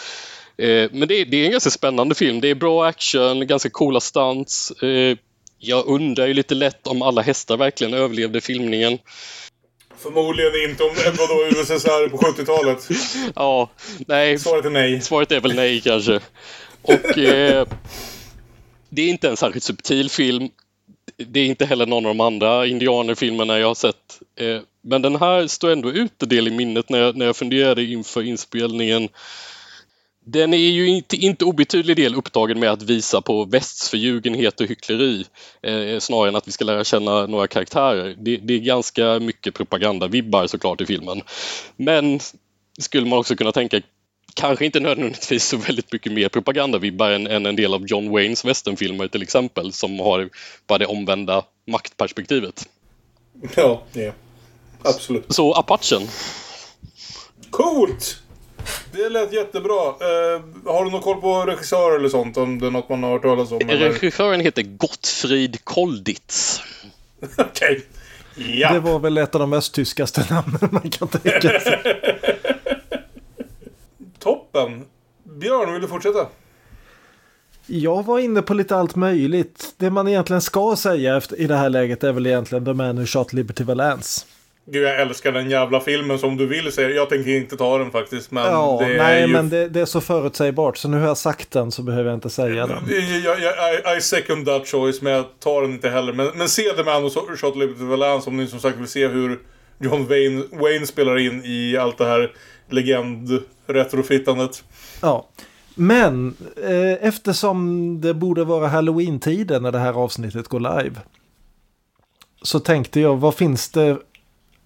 Eh, 0.57 0.90
men 0.91 1.07
det 1.07 1.15
är, 1.15 1.26
det 1.26 1.38
är 1.38 1.45
en 1.45 1.52
ganska 1.52 1.69
spännande 1.69 2.15
film. 2.15 2.41
Det 2.41 2.48
är 2.48 2.56
bra 2.56 2.86
action, 2.88 3.48
ganska 3.48 3.69
coola 3.69 3.99
stunts. 3.99 4.72
Eh, 4.72 5.18
jag 5.57 5.88
undrar 5.88 6.27
ju 6.27 6.34
lite 6.34 6.56
lätt 6.56 6.88
om 6.88 7.02
alla 7.02 7.22
hästar 7.22 7.57
verkligen 7.57 7.94
överlevde 7.94 8.41
filmningen. 8.41 8.98
Förmodligen 9.98 10.69
inte 10.69 10.84
om 10.84 10.95
vadå 11.18 11.48
USSR 11.49 12.10
på 12.10 12.18
70-talet. 12.18 12.88
Ja, 13.36 13.69
nej. 14.07 14.40
Svaret 14.40 14.65
är 14.65 14.69
nej. 14.69 15.02
Svaret 15.02 15.31
är 15.31 15.40
väl 15.40 15.56
nej 15.56 15.81
kanske. 15.81 16.19
Och 16.81 17.18
eh, 17.18 17.68
det 18.90 19.02
är 19.02 19.10
inte 19.10 19.30
en 19.30 19.38
särskilt 19.38 19.64
subtil 19.64 20.10
film. 20.10 20.49
Det 21.28 21.40
är 21.40 21.46
inte 21.46 21.66
heller 21.66 21.86
någon 21.86 22.06
av 22.06 22.10
de 22.16 22.20
andra 22.22 22.68
indianerfilmerna 22.68 23.60
jag 23.60 23.68
har 23.68 23.76
sett. 23.76 24.22
Eh, 24.40 24.62
men 24.82 25.02
den 25.02 25.16
här 25.16 25.48
står 25.48 25.72
ändå 25.72 25.91
ut 25.91 26.24
en 26.24 26.30
del 26.30 26.48
i 26.48 26.52
minnet 26.52 26.90
när 26.90 27.00
jag, 27.00 27.16
när 27.16 27.26
jag 27.26 27.36
funderade 27.36 27.84
inför 27.84 28.22
inspelningen. 28.22 29.10
Den 30.26 30.54
är 30.54 30.58
ju 30.58 30.88
inte, 30.88 31.16
inte 31.16 31.46
obetydlig 31.46 31.98
del 31.98 32.16
upptagen 32.16 32.60
med 32.60 32.72
att 32.72 32.82
visa 32.82 33.22
på 33.22 33.46
västs 33.46 33.90
förljugenhet 33.90 34.62
och 34.62 34.68
hyckleri 34.68 35.26
eh, 35.62 36.00
snarare 36.00 36.30
än 36.30 36.36
att 36.36 36.48
vi 36.48 36.52
ska 36.52 36.66
lära 36.66 36.84
känna 36.84 37.26
några 37.26 37.48
karaktärer. 37.48 38.16
Det, 38.20 38.38
det 38.38 38.54
är 38.54 38.60
ganska 38.60 39.20
mycket 39.20 39.54
propagandavibbar 39.54 40.48
såklart 40.48 40.82
i 40.82 40.86
filmen. 40.86 41.22
Men 41.78 42.20
skulle 42.80 43.08
man 43.08 43.20
också 43.20 43.36
kunna 43.36 43.52
tänka 43.52 43.82
kanske 44.40 44.66
inte 44.66 44.80
nödvändigtvis 44.80 45.48
så 45.48 45.57
väldigt 45.57 45.91
mycket 45.91 46.11
mer 46.11 46.30
propagandavibbar 46.30 47.10
än, 47.10 47.28
än 47.28 47.45
en 47.45 47.56
del 47.56 47.74
av 47.74 47.86
John 47.86 48.11
Waynes 48.11 48.45
westernfilmer 48.45 49.07
till 49.07 49.22
exempel 49.22 49.74
som 49.74 49.99
har 49.99 50.30
bara 50.68 50.78
det 50.78 50.86
omvända 50.86 51.45
maktperspektivet. 51.68 52.70
Ja, 53.56 53.84
det 53.94 54.14
absolut. 54.82 55.26
Så 55.30 55.53
Apachen. 55.53 56.07
Coolt! 57.49 58.22
Det 58.91 59.10
lät 59.10 59.34
jättebra. 59.34 59.90
Uh, 59.90 60.41
har 60.66 60.86
du 60.86 60.91
någon 60.91 61.02
koll 61.02 61.22
på 61.22 61.45
regissör 61.45 61.95
eller 61.95 62.10
sånt? 62.10 62.38
Om 62.38 62.60
det 62.60 62.68
är 62.68 62.72
något 62.72 62.90
man 62.90 63.03
har 63.03 63.11
hört 63.11 63.22
talas 63.22 63.52
om? 63.52 63.60
Eller? 63.61 63.90
Regissören 63.90 64.40
heter 64.40 64.61
Gottfried 64.61 65.66
Kolditz. 65.66 66.61
Okej. 67.38 67.45
Okay. 67.45 67.82
Ja. 68.60 68.74
Det 68.74 68.80
var 68.80 68.99
väl 68.99 69.18
ett 69.18 69.36
av 69.36 69.41
de 69.41 69.53
östtyskaste 69.53 70.26
namnen 70.30 70.70
man 70.72 70.90
kan 70.90 71.07
tänka 71.07 71.60
sig. 71.60 72.02
Toppen. 74.20 74.86
Björn, 75.24 75.74
vill 75.74 75.82
du 75.82 75.88
fortsätta? 75.88 76.28
Jag 77.66 78.06
var 78.06 78.20
inne 78.20 78.41
på 78.41 78.54
lite 78.54 78.76
allt 78.76 78.96
möjligt. 78.96 79.74
Det 79.78 79.90
man 79.90 80.08
egentligen 80.08 80.41
ska 80.41 80.76
säga 80.76 81.18
efter, 81.18 81.40
i 81.41 81.48
det 81.48 81.56
här 81.56 81.70
läget 81.70 82.04
är 82.04 82.12
väl 82.12 82.28
egentligen 82.28 82.66
The 82.66 82.74
Man 82.74 83.00
Who 83.00 83.06
Shot 83.06 83.34
Liberty 83.34 83.64
Valance. 83.64 84.26
Gud, 84.72 84.84
jag 84.84 85.02
älskar 85.02 85.32
den 85.32 85.50
jävla 85.50 85.80
filmen 85.80 86.20
som 86.20 86.38
du 86.38 86.48
vill 86.48 86.72
säga. 86.72 86.90
Jag 86.90 87.10
tänker 87.10 87.32
inte 87.32 87.58
ta 87.58 87.78
den 87.78 87.91
faktiskt. 87.91 88.32
Men 88.32 88.46
ja, 88.46 88.78
det 88.82 88.88
nej, 88.88 89.22
är 89.22 89.28
ju... 89.28 89.34
men 89.34 89.50
det, 89.50 89.70
det, 89.70 89.80
är 89.82 89.86
så 89.86 90.02
förutsägbart. 90.02 90.78
Så 90.78 90.88
nu 90.88 91.00
har 91.00 91.08
jag 91.08 91.18
sagt 91.18 91.52
den 91.52 91.72
så 91.72 91.82
behöver 91.82 92.10
jag 92.10 92.18
inte 92.18 92.30
säga 92.30 92.68
den. 92.68 92.84
Jag, 93.24 93.40
jag, 93.40 93.98
I, 93.98 94.02
second 94.02 94.46
that 94.46 94.68
choice, 94.68 95.02
men 95.02 95.14
jag 95.14 95.26
tar 95.40 95.62
den 95.62 95.72
inte 95.72 95.90
heller. 95.90 96.14
Men, 96.14 96.32
men 96.36 96.50
se 96.50 96.64
The 96.64 96.84
Man 96.84 97.04
Who 97.04 97.10
Shot 97.10 97.56
Liberty 97.56 97.84
Valance 97.84 98.30
om 98.30 98.38
ni 98.38 98.48
som 98.48 98.60
sagt 98.60 98.78
vill 98.78 98.88
se 98.88 99.08
hur 99.08 99.40
John 99.80 100.08
Wayne, 100.08 100.44
Wayne 100.52 100.86
spelar 100.86 101.18
in 101.18 101.41
i 101.46 101.78
allt 101.78 101.98
det 101.98 102.06
här 102.06 102.32
legend-retrofittandet. 102.70 104.64
Ja. 105.02 105.28
Men 105.76 106.36
eh, 106.64 107.08
eftersom 107.08 108.02
det 108.02 108.14
borde 108.14 108.44
vara 108.44 108.68
halloween-tiden 108.68 109.64
när 109.64 109.72
det 109.72 109.80
här 109.80 109.94
avsnittet 109.94 110.48
går 110.48 110.60
live. 110.60 110.96
Så 112.41 112.60
tänkte 112.60 113.00
jag, 113.00 113.16
vad 113.18 113.36
finns 113.36 113.70
det 113.70 113.98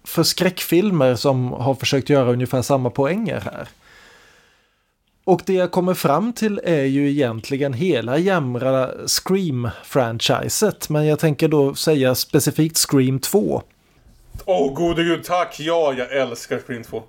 för 0.04 0.22
skräckfilmer 0.22 1.14
som 1.14 1.52
har 1.52 1.74
försökt 1.74 2.10
göra 2.10 2.32
ungefär 2.32 2.62
samma 2.62 2.90
poänger 2.90 3.40
här? 3.40 3.68
Och 5.24 5.42
det 5.46 5.52
jag 5.52 5.70
kommer 5.70 5.94
fram 5.94 6.32
till 6.32 6.60
är 6.64 6.84
ju 6.84 7.10
egentligen 7.10 7.72
hela 7.72 8.18
jämra 8.18 8.90
Scream-franchiset. 9.06 10.90
Men 10.90 11.06
jag 11.06 11.18
tänker 11.18 11.48
då 11.48 11.74
säga 11.74 12.14
specifikt 12.14 12.76
Scream 12.76 13.18
2. 13.18 13.62
Åh, 14.44 14.68
oh, 14.68 14.74
gode 14.74 15.04
gud, 15.04 15.24
tack! 15.24 15.56
Ja, 15.58 15.94
jag 15.98 16.12
älskar 16.12 16.58
Scream 16.58 16.82
2. 16.82 17.02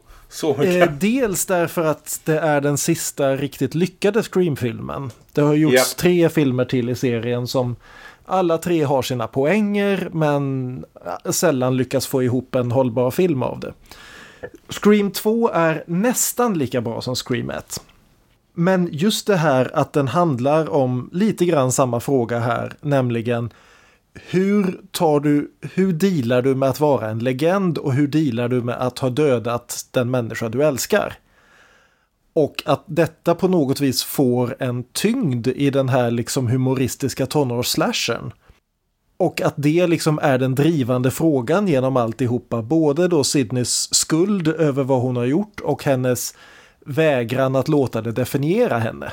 Eh, 0.60 0.92
dels 0.92 1.46
därför 1.46 1.86
att 1.86 2.22
det 2.24 2.40
är 2.40 2.62
den 2.62 2.78
sista 2.78 3.36
riktigt 3.36 3.76
lyckade 3.76 4.24
Scream-filmen. 4.24 5.12
Det 5.34 5.42
har 5.42 5.54
gjorts 5.54 5.74
yep. 5.74 5.98
tre 5.98 6.30
filmer 6.30 6.66
till 6.66 6.90
i 6.90 6.96
serien 6.96 7.48
som 7.48 7.76
Alla 8.26 8.58
tre 8.58 8.84
har 8.84 9.02
sina 9.02 9.28
poänger 9.28 10.10
men 10.12 10.86
sällan 11.30 11.78
lyckas 11.78 12.08
få 12.08 12.24
ihop 12.24 12.56
en 12.56 12.72
hållbar 12.72 13.12
film 13.12 13.44
av 13.44 13.60
det. 13.60 13.74
Scream 14.70 15.12
2 15.12 15.50
är 15.54 15.84
nästan 15.88 16.58
lika 16.58 16.82
bra 16.82 17.02
som 17.02 17.16
Scream 17.16 17.50
1. 17.50 17.82
Men 18.54 18.90
just 18.92 19.28
det 19.28 19.36
här 19.36 19.72
att 19.74 19.94
den 19.94 20.08
handlar 20.08 20.70
om 20.70 21.10
lite 21.14 21.46
grann 21.46 21.72
samma 21.72 22.00
fråga 22.00 22.40
här, 22.40 22.74
nämligen 22.82 23.50
hur 24.16 24.82
tar 24.92 25.20
du, 25.20 25.52
hur 25.62 25.94
dealar 25.94 26.42
du 26.42 26.56
med 26.56 26.70
att 26.70 26.80
vara 26.80 27.10
en 27.10 27.20
legend 27.20 27.78
och 27.78 27.94
hur 27.94 28.08
dealar 28.08 28.50
du 28.50 28.62
med 28.62 28.76
att 28.76 29.00
ha 29.00 29.10
dödat 29.10 29.86
den 29.92 30.12
människa 30.12 30.50
du 30.50 30.64
älskar? 30.64 31.14
Och 32.34 32.64
att 32.66 32.84
detta 32.88 33.36
på 33.36 33.48
något 33.48 33.82
vis 33.82 34.04
får 34.04 34.56
en 34.60 34.84
tyngd 34.84 35.48
i 35.48 35.70
den 35.70 35.90
här 35.90 36.12
liksom 36.12 36.48
humoristiska 36.48 37.26
tonårsslashen. 37.26 38.32
Och 39.18 39.42
att 39.42 39.54
det 39.58 39.88
liksom 39.88 40.20
är 40.22 40.38
den 40.38 40.56
drivande 40.56 41.12
frågan 41.12 41.68
genom 41.68 41.98
alltihopa. 41.98 42.62
Både 42.62 43.08
då 43.08 43.24
Sidneys 43.24 43.94
skuld 43.94 44.48
över 44.48 44.84
vad 44.84 45.02
hon 45.02 45.16
har 45.16 45.26
gjort 45.26 45.60
och 45.60 45.84
hennes 45.84 46.36
vägran 46.86 47.56
att 47.56 47.68
låta 47.68 48.02
det 48.02 48.12
definiera 48.12 48.78
henne. 48.78 49.12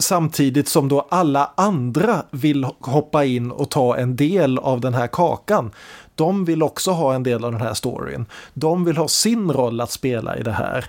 Samtidigt 0.00 0.68
som 0.68 0.88
då 0.88 1.06
alla 1.10 1.50
andra 1.54 2.22
vill 2.30 2.64
hoppa 2.80 3.24
in 3.24 3.50
och 3.50 3.70
ta 3.70 3.96
en 3.96 4.16
del 4.16 4.58
av 4.58 4.80
den 4.80 4.94
här 4.94 5.06
kakan. 5.06 5.70
De 6.14 6.44
vill 6.44 6.62
också 6.62 6.90
ha 6.90 7.14
en 7.14 7.22
del 7.22 7.44
av 7.44 7.52
den 7.52 7.60
här 7.60 7.74
storyn. 7.74 8.26
De 8.54 8.84
vill 8.84 8.96
ha 8.96 9.08
sin 9.08 9.52
roll 9.52 9.80
att 9.80 9.90
spela 9.90 10.38
i 10.38 10.42
det 10.42 10.52
här. 10.52 10.84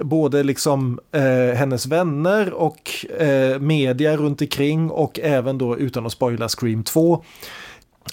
Både 0.00 0.42
liksom 0.42 1.00
eh, 1.12 1.56
hennes 1.56 1.86
vänner 1.86 2.52
och 2.52 3.06
eh, 3.18 3.58
media 3.58 4.16
runt 4.16 4.40
omkring 4.40 4.90
och 4.90 5.20
även 5.22 5.58
då 5.58 5.78
utan 5.78 6.06
att 6.06 6.12
spoila 6.12 6.48
Scream 6.48 6.84
2. 6.84 7.24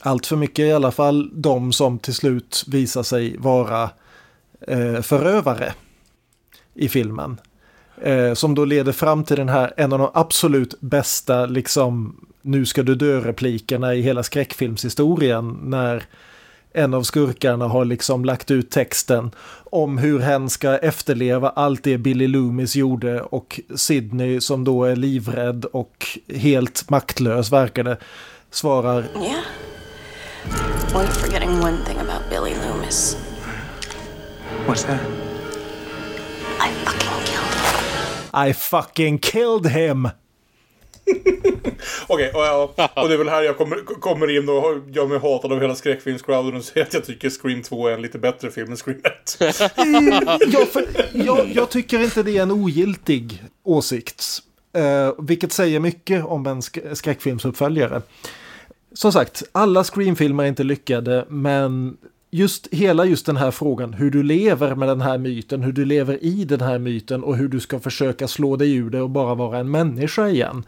Allt 0.02 0.26
för 0.26 0.35
mycket 0.35 0.60
i 0.60 0.72
alla 0.72 0.91
fall 0.91 1.30
de 1.34 1.72
som 1.72 1.99
till 1.99 2.14
slut 2.14 2.64
visar 2.68 3.03
sig 3.03 3.38
vara 3.38 3.89
eh, 4.68 5.02
förövare 5.02 5.73
i 6.73 6.89
filmen. 6.89 7.38
Eh, 8.02 8.34
som 8.34 8.56
då 8.56 8.65
leder 8.65 8.91
fram 8.91 9.24
till 9.24 9.38
den 9.38 9.49
här, 9.49 9.74
en 9.78 9.94
av 9.94 9.99
de 9.99 10.11
absolut 10.14 10.82
bästa, 10.82 11.45
liksom, 11.45 12.15
nu 12.41 12.65
ska 12.65 12.84
du 12.84 12.95
dö-replikerna 12.95 13.95
i 13.95 14.02
hela 14.02 14.24
skräckfilmshistorien. 14.24 15.57
När 15.61 16.03
en 16.74 16.94
av 16.94 17.03
skurkarna 17.03 17.68
har 17.68 17.86
liksom 17.86 18.26
lagt 18.26 18.52
ut 18.52 18.72
texten 18.72 19.32
om 19.72 19.98
hur 19.98 20.19
hen 20.19 20.49
ska 20.49 20.78
efterleva 20.78 21.49
allt 21.49 21.84
det 21.84 21.98
Billy 21.98 22.28
Loomis 22.28 22.76
gjorde 22.76 23.22
och 23.22 23.60
Sydney 23.76 24.41
som 24.41 24.64
då 24.64 24.84
är 24.84 24.95
livrädd 24.95 25.65
och 25.65 26.07
helt 26.36 26.90
maktlös 26.90 27.52
verkar 27.52 27.84
det 27.84 27.98
svarar 28.52 29.06
Yeah. 29.15 29.44
Well, 30.94 31.03
you're 31.03 31.11
forgetting 31.11 31.49
one 31.49 31.78
thing 31.86 31.98
about 31.98 32.30
Billy 32.30 32.56
Loomis. 32.56 33.18
What's 34.68 34.84
that? 34.86 34.99
I 36.60 36.69
fucking 36.86 37.26
killed 37.26 37.53
him. 37.53 37.56
I 38.45 38.53
fucking 38.53 39.19
killed 39.19 39.72
him! 39.72 40.09
Okej, 42.07 42.31
och, 42.34 42.41
ja, 42.76 42.89
och 42.95 43.07
det 43.07 43.14
är 43.14 43.18
väl 43.18 43.30
här 43.30 43.43
jag 43.43 43.57
kommer, 43.57 43.76
kommer 43.99 44.38
in 44.38 44.49
och 44.49 44.64
gör 44.89 45.07
mig 45.07 45.19
hatad 45.19 45.51
av 45.51 45.61
hela 45.61 45.76
skräckfilmscrowden 45.76 46.55
och 46.55 46.64
säger 46.64 46.88
att 46.88 46.93
jag 46.93 47.05
tycker 47.05 47.30
Scream 47.30 47.61
2 47.61 47.88
är 47.88 47.93
en 47.93 48.01
lite 48.01 48.19
bättre 48.19 48.51
film 48.51 48.72
än 48.72 48.77
Scream 48.77 48.99
1. 49.03 49.38
jag, 50.53 50.68
för, 50.68 50.85
jag, 51.14 51.47
jag 51.53 51.69
tycker 51.69 51.99
inte 51.99 52.23
det 52.23 52.38
är 52.38 52.41
en 52.41 52.51
ogiltig 52.51 53.43
åsikt. 53.64 54.23
Eh, 54.73 55.14
vilket 55.19 55.51
säger 55.51 55.80
mycket 55.80 56.26
om 56.26 56.47
en 56.47 56.61
sk 56.61 56.77
skräckfilmsuppföljare. 56.93 58.01
Som 58.93 59.11
sagt, 59.11 59.43
alla 59.51 59.84
Scream-filmer 59.84 60.43
är 60.43 60.47
inte 60.47 60.64
lyckade, 60.64 61.26
men 61.30 61.97
just 62.31 62.67
hela 62.71 63.05
just 63.05 63.25
den 63.25 63.37
här 63.37 63.51
frågan, 63.51 63.93
hur 63.93 64.11
du 64.11 64.23
lever 64.23 64.75
med 64.75 64.87
den 64.87 65.01
här 65.01 65.17
myten, 65.17 65.61
hur 65.61 65.71
du 65.71 65.85
lever 65.85 66.23
i 66.23 66.45
den 66.45 66.61
här 66.61 66.79
myten 66.79 67.23
och 67.23 67.37
hur 67.37 67.47
du 67.47 67.59
ska 67.59 67.79
försöka 67.79 68.27
slå 68.27 68.55
dig 68.55 68.75
ur 68.75 68.89
det 68.89 69.01
och 69.01 69.09
bara 69.09 69.35
vara 69.35 69.57
en 69.57 69.71
människa 69.71 70.27
igen. 70.27 70.63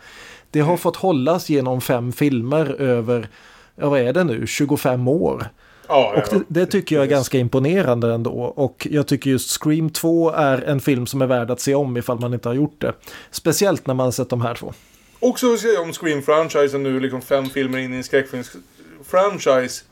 Det 0.52 0.60
har 0.60 0.78
fått 0.78 0.96
hållas 0.96 1.50
genom 1.50 1.82
fem 1.82 2.12
filmer 2.12 2.82
över, 2.82 3.28
ja 3.76 3.90
vad 3.90 4.00
är 4.00 4.14
det 4.14 4.24
nu, 4.24 4.48
25 4.48 5.08
år. 5.08 5.50
Ja, 5.88 6.14
och 6.18 6.24
det, 6.30 6.44
det, 6.48 6.66
tycker 6.66 6.96
jag 6.96 7.06
är 7.06 7.10
ganska 7.10 7.38
imponerande 7.38 8.14
ändå. 8.14 8.32
Och 8.32 8.88
jag 8.92 9.08
tycker 9.08 9.30
just 9.30 9.62
Scream 9.62 9.90
2 9.90 10.32
är 10.32 10.62
en 10.62 10.80
film 10.80 11.08
som 11.08 11.22
är 11.22 11.28
värd 11.28 11.52
att 11.52 11.60
se 11.60 11.76
om 11.76 11.98
ifall 11.98 12.20
man 12.20 12.34
inte 12.34 12.50
har 12.50 12.54
gjort 12.54 12.82
det. 12.82 12.94
Speciellt 13.32 13.88
när 13.88 13.94
man 13.94 14.04
har 14.04 14.12
sett 14.12 14.30
de 14.30 14.42
här 14.42 14.56
två. 14.56 14.74
Också 15.20 15.58
säga 15.58 15.82
om 15.82 15.92
Scream-franchisen 15.92 16.84
nu, 16.84 17.00
liksom 17.00 17.22
fem 17.22 17.50
filmer 17.50 17.78
in 17.78 17.94
i 17.94 17.98
en 17.98 18.04
skräckfilms-franchise. 18.04 19.84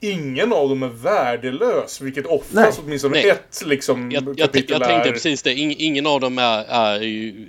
Ingen 0.00 0.52
av 0.52 0.68
dem 0.68 0.82
är 0.82 0.88
värdelös, 0.88 2.00
vilket 2.00 2.26
oftast 2.26 2.54
Nej. 2.54 2.72
åtminstone 2.84 3.14
Nej. 3.14 3.30
ett 3.30 3.62
liksom, 3.66 4.10
Jag, 4.10 4.28
jag, 4.28 4.38
kapitel 4.38 4.76
jag 4.80 4.88
tänkte 4.88 5.08
är. 5.08 5.12
precis 5.12 5.42
det. 5.42 5.54
Ing, 5.54 5.74
ingen 5.78 6.06
av 6.06 6.20
dem 6.20 6.38
är, 6.38 6.64
är 6.64 7.00
ju 7.00 7.46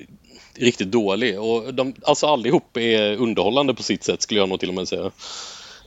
riktigt 0.56 0.92
dålig. 0.92 1.40
Och 1.40 1.74
de, 1.74 1.94
alltså 2.04 2.28
allihop 2.28 2.78
är 2.78 3.16
underhållande 3.16 3.74
på 3.74 3.84
sitt 3.84 4.04
sätt 4.04 4.22
skulle 4.22 4.40
jag 4.40 4.50
nog 4.50 4.60
till 4.60 4.70
och 4.70 4.76
med 4.76 4.88
säga. 4.88 5.12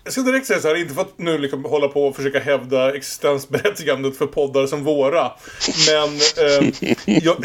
Jag 0.04 0.12
ska 0.12 0.22
direkt 0.22 0.46
säga 0.46 0.60
så 0.60 0.68
här, 0.68 0.74
inte 0.74 0.94
för 0.94 1.00
att 1.02 1.18
nu 1.18 1.38
liksom 1.38 1.64
hålla 1.64 1.88
på 1.88 2.06
och 2.06 2.16
försöka 2.16 2.40
hävda 2.40 2.96
existensberättigandet 2.96 4.16
för 4.18 4.26
poddar 4.26 4.66
som 4.66 4.84
våra. 4.84 5.32
Men 5.88 6.08
eh, 6.46 6.94
jag, 7.24 7.36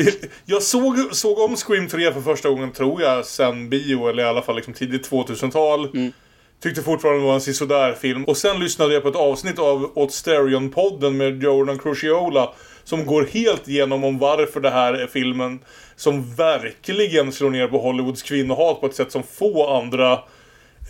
jag 0.46 0.64
såg, 0.64 1.16
såg 1.16 1.40
om 1.40 1.56
Scream 1.56 1.88
3 1.88 2.14
för 2.14 2.22
första 2.22 2.50
gången, 2.50 2.72
tror 2.72 3.02
jag, 3.02 3.26
sen 3.26 3.70
bio, 3.70 4.08
eller 4.10 4.24
i 4.24 4.26
alla 4.26 4.42
fall 4.42 4.56
liksom 4.56 4.74
tidigt 4.74 5.10
2000-tal. 5.10 6.12
Tyckte 6.60 6.82
fortfarande 6.82 7.22
det 7.22 7.26
var 7.26 7.34
en 7.34 7.42
sisådär 7.42 7.94
film. 7.94 8.24
Och 8.24 8.38
sen 8.38 8.60
lyssnade 8.60 8.94
jag 8.94 9.04
på 9.04 9.10
ett 9.10 9.16
avsnitt 9.16 9.60
av 9.60 9.92
Åt 9.96 10.12
Stereon-podden 10.12 11.12
med 11.12 11.44
Jordan 11.44 11.80
Cruciola. 11.80 12.54
Som 12.84 13.06
går 13.06 13.24
helt 13.24 13.68
igenom 13.68 14.04
om 14.04 14.18
varför 14.18 14.60
det 14.60 14.70
här 14.70 14.94
är 14.94 15.08
filmen 15.08 15.60
som 15.96 16.36
verkligen 16.36 17.32
slår 17.32 17.50
ner 17.50 17.68
på 17.68 17.78
Hollywoods 17.78 18.24
kvinnohat 18.24 18.82
på 18.82 18.86
ett 18.86 18.96
sätt 18.96 19.12
som 19.12 19.24
få 19.24 19.78
andra 19.78 20.12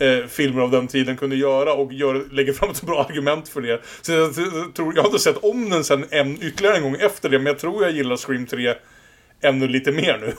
eh, 0.00 0.26
filmer 0.28 0.62
av 0.62 0.70
den 0.70 0.86
tiden 0.86 1.16
kunde 1.16 1.36
göra 1.36 1.72
och 1.72 1.92
gör, 1.92 2.24
lägger 2.32 2.52
fram 2.52 2.70
ett 2.70 2.82
bra 2.82 3.04
argument 3.04 3.48
för 3.48 3.60
det. 3.60 3.80
Så 4.02 4.12
jag, 4.12 4.22
jag, 4.22 4.74
tror, 4.74 4.92
jag 4.94 5.02
har 5.02 5.08
inte 5.08 5.22
sett 5.22 5.44
om 5.44 5.70
den 5.70 5.84
sen 5.84 6.04
en, 6.10 6.42
ytterligare 6.42 6.76
en 6.76 6.82
gång 6.82 6.96
efter 7.00 7.28
det, 7.28 7.38
men 7.38 7.46
jag 7.46 7.58
tror 7.58 7.82
jag 7.82 7.92
gillar 7.92 8.16
Scream 8.16 8.46
3 8.46 8.74
ännu 9.48 9.68
lite 9.68 9.92
mer 9.92 10.18
nu. 10.18 10.32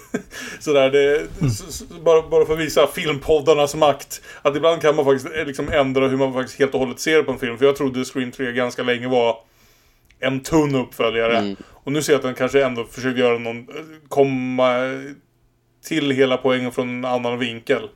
Sådär, 0.60 0.90
det, 0.90 1.28
så, 1.50 1.72
så, 1.72 1.86
bara, 1.86 2.22
bara 2.22 2.46
för 2.46 2.54
att 2.54 2.60
visa 2.60 2.88
filmpoddarnas 2.88 3.76
makt. 3.76 4.22
Att 4.42 4.56
ibland 4.56 4.82
kan 4.82 4.96
man 4.96 5.06
faktiskt 5.06 5.36
eh, 5.36 5.46
liksom 5.46 5.70
ändra 5.70 6.08
hur 6.08 6.18
man 6.18 6.34
faktiskt 6.34 6.60
helt 6.60 6.74
och 6.74 6.80
hållet 6.80 7.00
ser 7.00 7.24
på 7.24 7.32
en 7.32 7.40
film. 7.40 7.58
För 7.58 7.66
jag 7.66 7.76
trodde 7.76 8.06
Scream 8.06 8.32
3 8.32 8.52
ganska 8.52 8.84
länge 8.84 9.08
var 9.08 9.38
en 10.20 10.40
tunn 10.40 10.76
uppföljare. 10.76 11.38
Mm. 11.38 11.56
Och 11.64 11.92
nu 11.92 12.02
ser 12.02 12.14
jag 12.14 12.18
att 12.18 12.24
den 12.24 12.36
kanske 12.36 12.66
ändå 12.66 12.84
försöker 12.84 13.20
göra 13.20 13.38
någon, 13.38 13.58
eh, 13.58 13.66
komma 14.10 14.74
till 15.86 16.12
hela 16.12 16.38
poängen 16.38 16.72
från 16.72 16.90
en 16.90 17.06
annan 17.06 17.40
vinkel. 17.40 17.90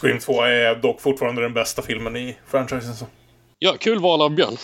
Scream 0.00 0.18
2 0.18 0.42
är 0.42 0.74
dock 0.74 1.00
fortfarande 1.00 1.42
den 1.42 1.54
bästa 1.54 1.82
filmen 1.82 2.16
i 2.16 2.36
franchisen. 2.46 2.94
Så. 2.94 3.06
Ja, 3.58 3.76
kul 3.80 3.98
val 3.98 4.22
av 4.22 4.30
Björn. 4.30 4.56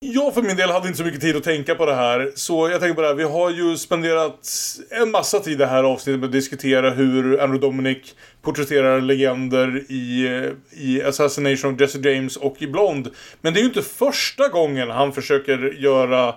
Jag 0.00 0.34
för 0.34 0.42
min 0.42 0.56
del 0.56 0.70
hade 0.70 0.86
inte 0.86 0.98
så 0.98 1.04
mycket 1.04 1.20
tid 1.20 1.36
att 1.36 1.42
tänka 1.42 1.74
på 1.74 1.86
det 1.86 1.94
här. 1.94 2.32
Så 2.34 2.68
jag 2.68 2.80
tänker 2.80 2.94
på 2.94 3.00
det 3.00 3.06
här. 3.06 3.14
Vi 3.14 3.22
har 3.22 3.50
ju 3.50 3.76
spenderat 3.76 4.48
en 4.90 5.10
massa 5.10 5.40
tid 5.40 5.52
i 5.52 5.56
det 5.56 5.66
här 5.66 5.84
avsnittet 5.84 6.20
med 6.20 6.26
att 6.26 6.32
diskutera 6.32 6.90
hur 6.90 7.40
Andrew 7.40 7.66
Dominic 7.66 8.14
porträtterar 8.42 9.00
legender 9.00 9.84
i, 9.88 10.26
eh, 10.26 10.80
i 10.82 11.02
Assassination 11.02 11.74
of 11.74 11.80
Jesse 11.80 11.98
James 11.98 12.36
och 12.36 12.62
i 12.62 12.66
Blond. 12.66 13.10
Men 13.40 13.54
det 13.54 13.58
är 13.58 13.62
ju 13.62 13.68
inte 13.68 13.82
första 13.82 14.48
gången 14.48 14.90
han 14.90 15.12
försöker 15.12 15.58
göra 15.78 16.34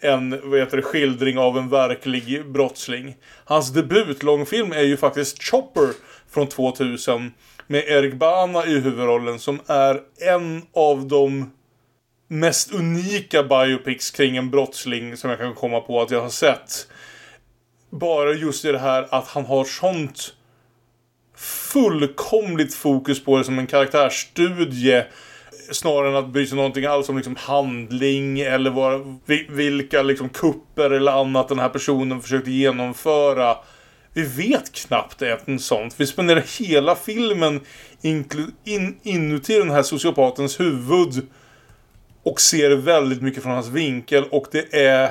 en 0.00 0.40
vad 0.44 0.60
heter 0.60 0.76
det, 0.76 0.82
skildring 0.82 1.38
av 1.38 1.58
en 1.58 1.68
verklig 1.68 2.46
brottsling. 2.46 3.16
Hans 3.44 3.72
debutlångfilm 3.72 4.72
är 4.72 4.82
ju 4.82 4.96
faktiskt 4.96 5.42
Chopper 5.42 5.88
från 6.30 6.46
2000 6.46 7.32
med 7.66 7.84
Erik 7.88 8.14
Bana 8.14 8.66
i 8.66 8.78
huvudrollen 8.78 9.38
som 9.38 9.60
är 9.66 10.00
en 10.20 10.62
av 10.74 11.08
de 11.08 11.50
mest 12.32 12.72
unika 12.72 13.42
biopics 13.42 14.10
kring 14.10 14.36
en 14.36 14.50
brottsling 14.50 15.16
som 15.16 15.30
jag 15.30 15.38
kan 15.38 15.54
komma 15.54 15.80
på 15.80 16.02
att 16.02 16.10
jag 16.10 16.20
har 16.20 16.28
sett. 16.28 16.86
Bara 17.90 18.32
just 18.32 18.64
i 18.64 18.72
det 18.72 18.78
här 18.78 19.06
att 19.10 19.28
han 19.28 19.44
har 19.44 19.64
sånt 19.64 20.34
fullkomligt 21.36 22.74
fokus 22.74 23.24
på 23.24 23.38
det 23.38 23.44
som 23.44 23.58
en 23.58 23.66
karaktärsstudie. 23.66 25.04
Snarare 25.72 26.08
än 26.08 26.16
att 26.16 26.28
bry 26.28 26.46
sig 26.46 26.56
någonting 26.56 26.84
alls 26.84 27.08
om 27.08 27.16
liksom 27.16 27.36
handling 27.36 28.40
eller 28.40 28.70
vad, 28.70 29.18
vilka 29.48 30.02
liksom 30.02 30.28
kupper 30.28 30.90
eller 30.90 31.12
annat 31.12 31.48
den 31.48 31.58
här 31.58 31.68
personen 31.68 32.22
försökte 32.22 32.50
genomföra. 32.50 33.56
Vi 34.12 34.22
vet 34.22 34.72
knappt 34.72 35.22
ens 35.22 35.66
sånt. 35.66 35.94
Vi 35.96 36.06
spenderar 36.06 36.44
hela 36.60 36.96
filmen 36.96 37.60
in, 38.02 39.00
inuti 39.02 39.58
den 39.58 39.70
här 39.70 39.82
sociopatens 39.82 40.60
huvud 40.60 41.26
och 42.22 42.40
ser 42.40 42.70
väldigt 42.70 43.22
mycket 43.22 43.42
från 43.42 43.52
hans 43.52 43.68
vinkel 43.68 44.24
och 44.24 44.46
det 44.52 44.74
är 44.74 45.10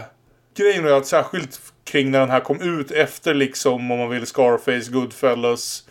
grejen 0.57 0.85
är 0.85 0.91
att 0.91 1.07
särskilt 1.07 1.59
kring 1.83 2.11
när 2.11 2.19
den 2.19 2.29
här 2.29 2.39
kom 2.39 2.61
ut 2.61 2.91
efter 2.91 3.33
liksom 3.33 3.91
om 3.91 3.97
man 3.97 4.09
vill 4.09 4.25
Scarface, 4.25 4.91
Goodfellas 4.91 5.83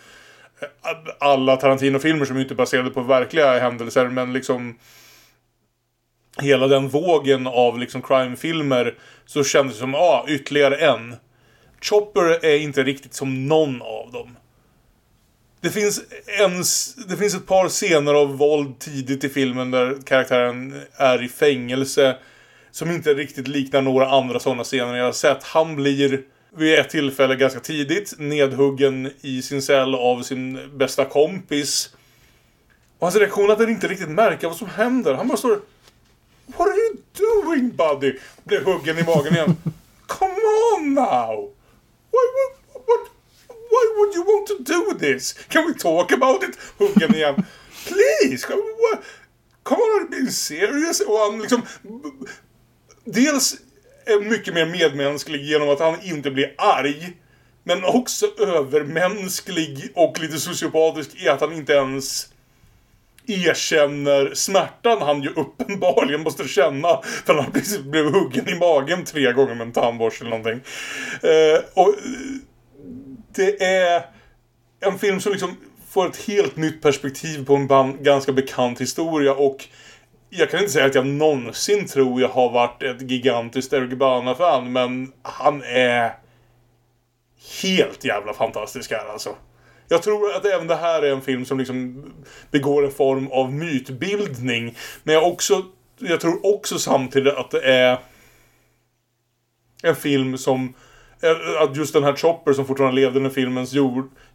alla 1.19 1.57
Tarantino-filmer 1.57 2.25
som 2.25 2.39
inte 2.39 2.55
är 2.55 2.57
baserade 2.57 2.91
på 2.91 3.03
verkliga 3.03 3.59
händelser, 3.59 4.09
men 4.09 4.33
liksom 4.33 4.79
hela 6.43 6.67
den 6.67 6.89
vågen 6.89 7.47
av 7.47 7.79
liksom 7.79 8.03
crime-filmer 8.03 8.99
så 9.27 9.45
kändes 9.45 9.75
det 9.77 9.81
som, 9.81 9.95
ja, 9.95 10.01
ah, 10.01 10.25
ytterligare 10.29 10.77
en. 10.77 11.17
Chopper 11.81 12.45
är 12.45 12.59
inte 12.59 12.83
riktigt 12.83 13.15
som 13.15 13.49
någon 13.49 13.83
av 13.83 14.13
dem. 14.13 14.37
Det 15.63 15.71
finns, 15.71 16.01
en, 16.27 16.65
det 17.09 17.17
finns 17.17 17.35
ett 17.35 17.47
par 17.47 17.69
scener 17.69 18.15
av 18.15 18.37
våld 18.37 18.79
tidigt 18.79 19.25
i 19.25 19.29
filmen 19.29 19.71
där 19.71 19.97
karaktären 20.05 20.83
är 20.97 21.23
i 21.23 21.29
fängelse 21.29 22.17
som 22.71 22.91
inte 22.91 23.15
riktigt 23.15 23.49
liknar 23.49 23.83
några 23.83 24.11
andra 24.11 24.41
sådana 24.41 24.65
scener 24.65 24.97
jag 24.97 25.05
har 25.05 25.13
sett. 25.13 25.45
Han 25.45 25.77
blir 25.77 26.23
vid 26.57 26.79
ett 26.79 26.91
tillfälle 26.91 27.37
ganska 27.37 27.61
tidigt 27.61 28.15
nedhuggen 28.19 29.11
i 29.21 29.43
sin 29.43 29.63
cell 29.63 29.95
av 29.95 30.23
sin 30.23 30.71
bästa 30.79 31.05
kompis. 31.05 31.95
Och 32.99 33.07
hans 33.07 33.17
reaktion 33.17 33.49
är 33.49 33.53
att 33.53 33.59
han 33.59 33.69
inte 33.69 33.89
riktigt 33.89 34.11
märker 34.11 34.47
vad 34.47 34.57
som 34.57 34.69
händer. 34.69 35.15
Han 35.15 35.29
bara 35.29 35.39
står 35.39 35.61
What 36.47 36.69
are 36.69 36.77
you 36.77 36.97
doing 37.13 37.71
buddy? 37.77 38.19
Blir 38.45 38.61
huggen 38.61 38.99
i 38.99 39.03
magen 39.03 39.35
igen. 39.35 39.57
Come 40.07 40.35
on 40.77 40.95
now! 40.95 41.51
Why, 42.13 42.19
why 42.35 42.60
would 43.97 44.15
you 44.15 44.25
want 44.25 44.47
to 44.47 44.73
do 44.73 44.99
this? 44.99 45.33
Can 45.49 45.67
we 45.67 45.75
talk 45.75 46.13
about 46.13 46.43
it? 46.43 46.59
Huggen 46.79 47.15
igen. 47.15 47.45
Please! 47.87 48.47
What? 48.49 49.03
Come 49.63 49.83
on, 49.83 50.11
be 50.11 50.31
serious? 50.31 51.01
Och 51.01 51.19
han 51.19 51.43
liksom... 51.43 51.63
Dels 53.05 53.57
är 54.07 54.21
mycket 54.21 54.55
mer 54.55 54.67
medmänsklig 54.67 55.45
genom 55.45 55.69
att 55.69 55.81
han 55.81 56.03
inte 56.03 56.31
blir 56.31 56.55
arg. 56.59 57.13
Men 57.65 57.85
också 57.85 58.27
övermänsklig 58.39 59.89
och 59.95 60.21
lite 60.21 60.39
sociopatisk 60.39 61.23
i 61.23 61.29
att 61.29 61.41
han 61.41 61.53
inte 61.53 61.73
ens 61.73 62.29
erkänner 63.27 64.35
smärtan 64.35 65.03
han 65.03 65.23
ju 65.23 65.29
uppenbarligen 65.29 66.23
måste 66.23 66.49
känna. 66.49 67.01
För 67.27 67.35
han 67.35 67.53
precis 67.53 67.79
blev 67.79 68.05
huggen 68.05 68.49
i 68.49 68.55
magen 68.55 69.05
tre 69.05 69.33
gånger 69.33 69.55
med 69.55 69.67
en 69.67 69.73
tandborste 69.73 70.25
eller 70.25 70.39
någonting. 70.39 70.61
Eh, 71.23 71.61
och 71.75 71.95
det 73.35 73.63
är 73.63 74.05
en 74.81 74.99
film 74.99 75.21
som 75.21 75.33
liksom 75.33 75.57
får 75.89 76.07
ett 76.09 76.17
helt 76.17 76.57
nytt 76.57 76.83
perspektiv 76.83 77.47
på 77.47 77.55
en 77.55 78.03
ganska 78.03 78.33
bekant 78.33 78.81
historia 78.81 79.35
och 79.35 79.65
jag 80.31 80.51
kan 80.51 80.61
inte 80.61 80.73
säga 80.73 80.87
att 80.87 80.95
jag 80.95 81.07
någonsin 81.07 81.87
tror 81.87 82.21
jag 82.21 82.29
har 82.29 82.51
varit 82.51 82.83
ett 82.83 83.11
gigantiskt 83.11 83.73
Eric 83.73 83.99
Bana-fan 83.99 84.73
men 84.73 85.13
han 85.23 85.63
är 85.63 86.15
helt 87.63 88.05
jävla 88.05 88.33
fantastisk 88.33 88.91
här 88.91 89.13
alltså. 89.13 89.37
Jag 89.89 90.03
tror 90.03 90.37
att 90.37 90.45
även 90.45 90.67
det 90.67 90.77
här 90.77 91.03
är 91.03 91.13
en 91.13 91.23
film 91.23 91.45
som 91.45 91.59
liksom 91.59 92.05
begår 92.51 92.85
en 92.85 92.93
form 92.93 93.29
av 93.29 93.53
mytbildning. 93.53 94.77
Men 95.03 95.15
jag, 95.15 95.27
också, 95.27 95.65
jag 95.99 96.21
tror 96.21 96.55
också 96.55 96.79
samtidigt 96.79 97.35
att 97.35 97.51
det 97.51 97.61
är 97.61 97.99
en 99.83 99.97
film 99.97 100.39
som... 100.39 100.75
Att 101.61 101.77
just 101.77 101.93
den 101.93 102.05
här 102.05 102.17
Chopper 102.17 102.53
som 102.53 102.67
fortfarande 102.67 103.01
levde 103.01 103.21
när 103.21 103.31
filmen 103.31 103.67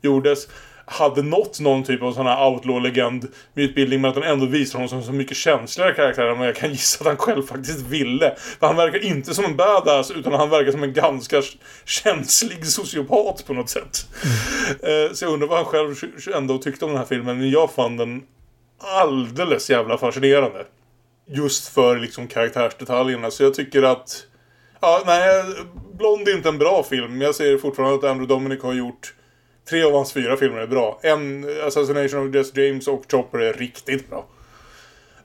gjordes 0.01 0.47
hade 0.87 1.21
nått 1.21 1.59
någon 1.59 1.83
typ 1.83 2.01
av 2.01 2.13
sån 2.13 2.25
här 2.25 2.45
outlaw-legend 2.45 3.27
mytbildning 3.53 4.01
men 4.01 4.09
att 4.09 4.15
den 4.15 4.23
ändå 4.23 4.45
visar 4.45 4.79
honom 4.79 4.89
som 4.89 5.03
så 5.03 5.11
mycket 5.11 5.37
känsligare 5.37 5.93
karaktär 5.93 6.23
än 6.23 6.39
vad 6.39 6.47
jag 6.47 6.55
kan 6.55 6.71
gissa 6.71 7.01
att 7.01 7.07
han 7.07 7.17
själv 7.17 7.43
faktiskt 7.43 7.81
ville. 7.81 8.35
För 8.59 8.67
han 8.67 8.75
verkar 8.75 9.03
inte 9.03 9.33
som 9.33 9.45
en 9.45 9.55
badass 9.55 10.11
utan 10.11 10.33
han 10.33 10.49
verkar 10.49 10.71
som 10.71 10.83
en 10.83 10.93
ganska 10.93 11.41
känslig 11.85 12.65
sociopat 12.65 13.45
på 13.47 13.53
något 13.53 13.69
sätt. 13.69 14.07
Mm. 14.83 15.15
Så 15.15 15.25
jag 15.25 15.33
undrar 15.33 15.47
vad 15.47 15.57
han 15.57 15.65
själv 15.65 15.95
ändå 16.35 16.57
tyckte 16.57 16.85
om 16.85 16.91
den 16.91 16.99
här 16.99 17.05
filmen 17.05 17.37
men 17.37 17.49
jag 17.49 17.71
fann 17.71 17.97
den 17.97 18.23
alldeles 18.79 19.69
jävla 19.69 19.97
fascinerande. 19.97 20.65
Just 21.27 21.67
för 21.67 21.97
liksom 21.97 22.27
karaktärsdetaljerna 22.27 23.31
så 23.31 23.43
jag 23.43 23.53
tycker 23.53 23.83
att 23.83 24.25
Ja, 24.85 25.03
nej, 25.05 25.43
Blond 25.97 26.27
är 26.27 26.35
inte 26.35 26.49
en 26.49 26.57
bra 26.57 26.83
film. 26.83 27.21
Jag 27.21 27.35
säger 27.35 27.57
fortfarande 27.57 27.95
att 27.95 28.03
Andrew 28.03 28.33
Dominic 28.33 28.63
har 28.63 28.73
gjort 28.73 29.13
Tre 29.69 29.83
av 29.83 29.93
hans 29.93 30.13
fyra 30.13 30.37
filmer 30.37 30.57
är 30.57 30.67
bra. 30.67 30.99
En, 31.03 31.49
Assassination 31.67 32.29
of 32.29 32.35
Jess 32.35 32.57
James 32.57 32.87
och 32.87 33.03
Chopper 33.11 33.39
är 33.39 33.53
riktigt 33.53 34.09
bra. 34.09 34.25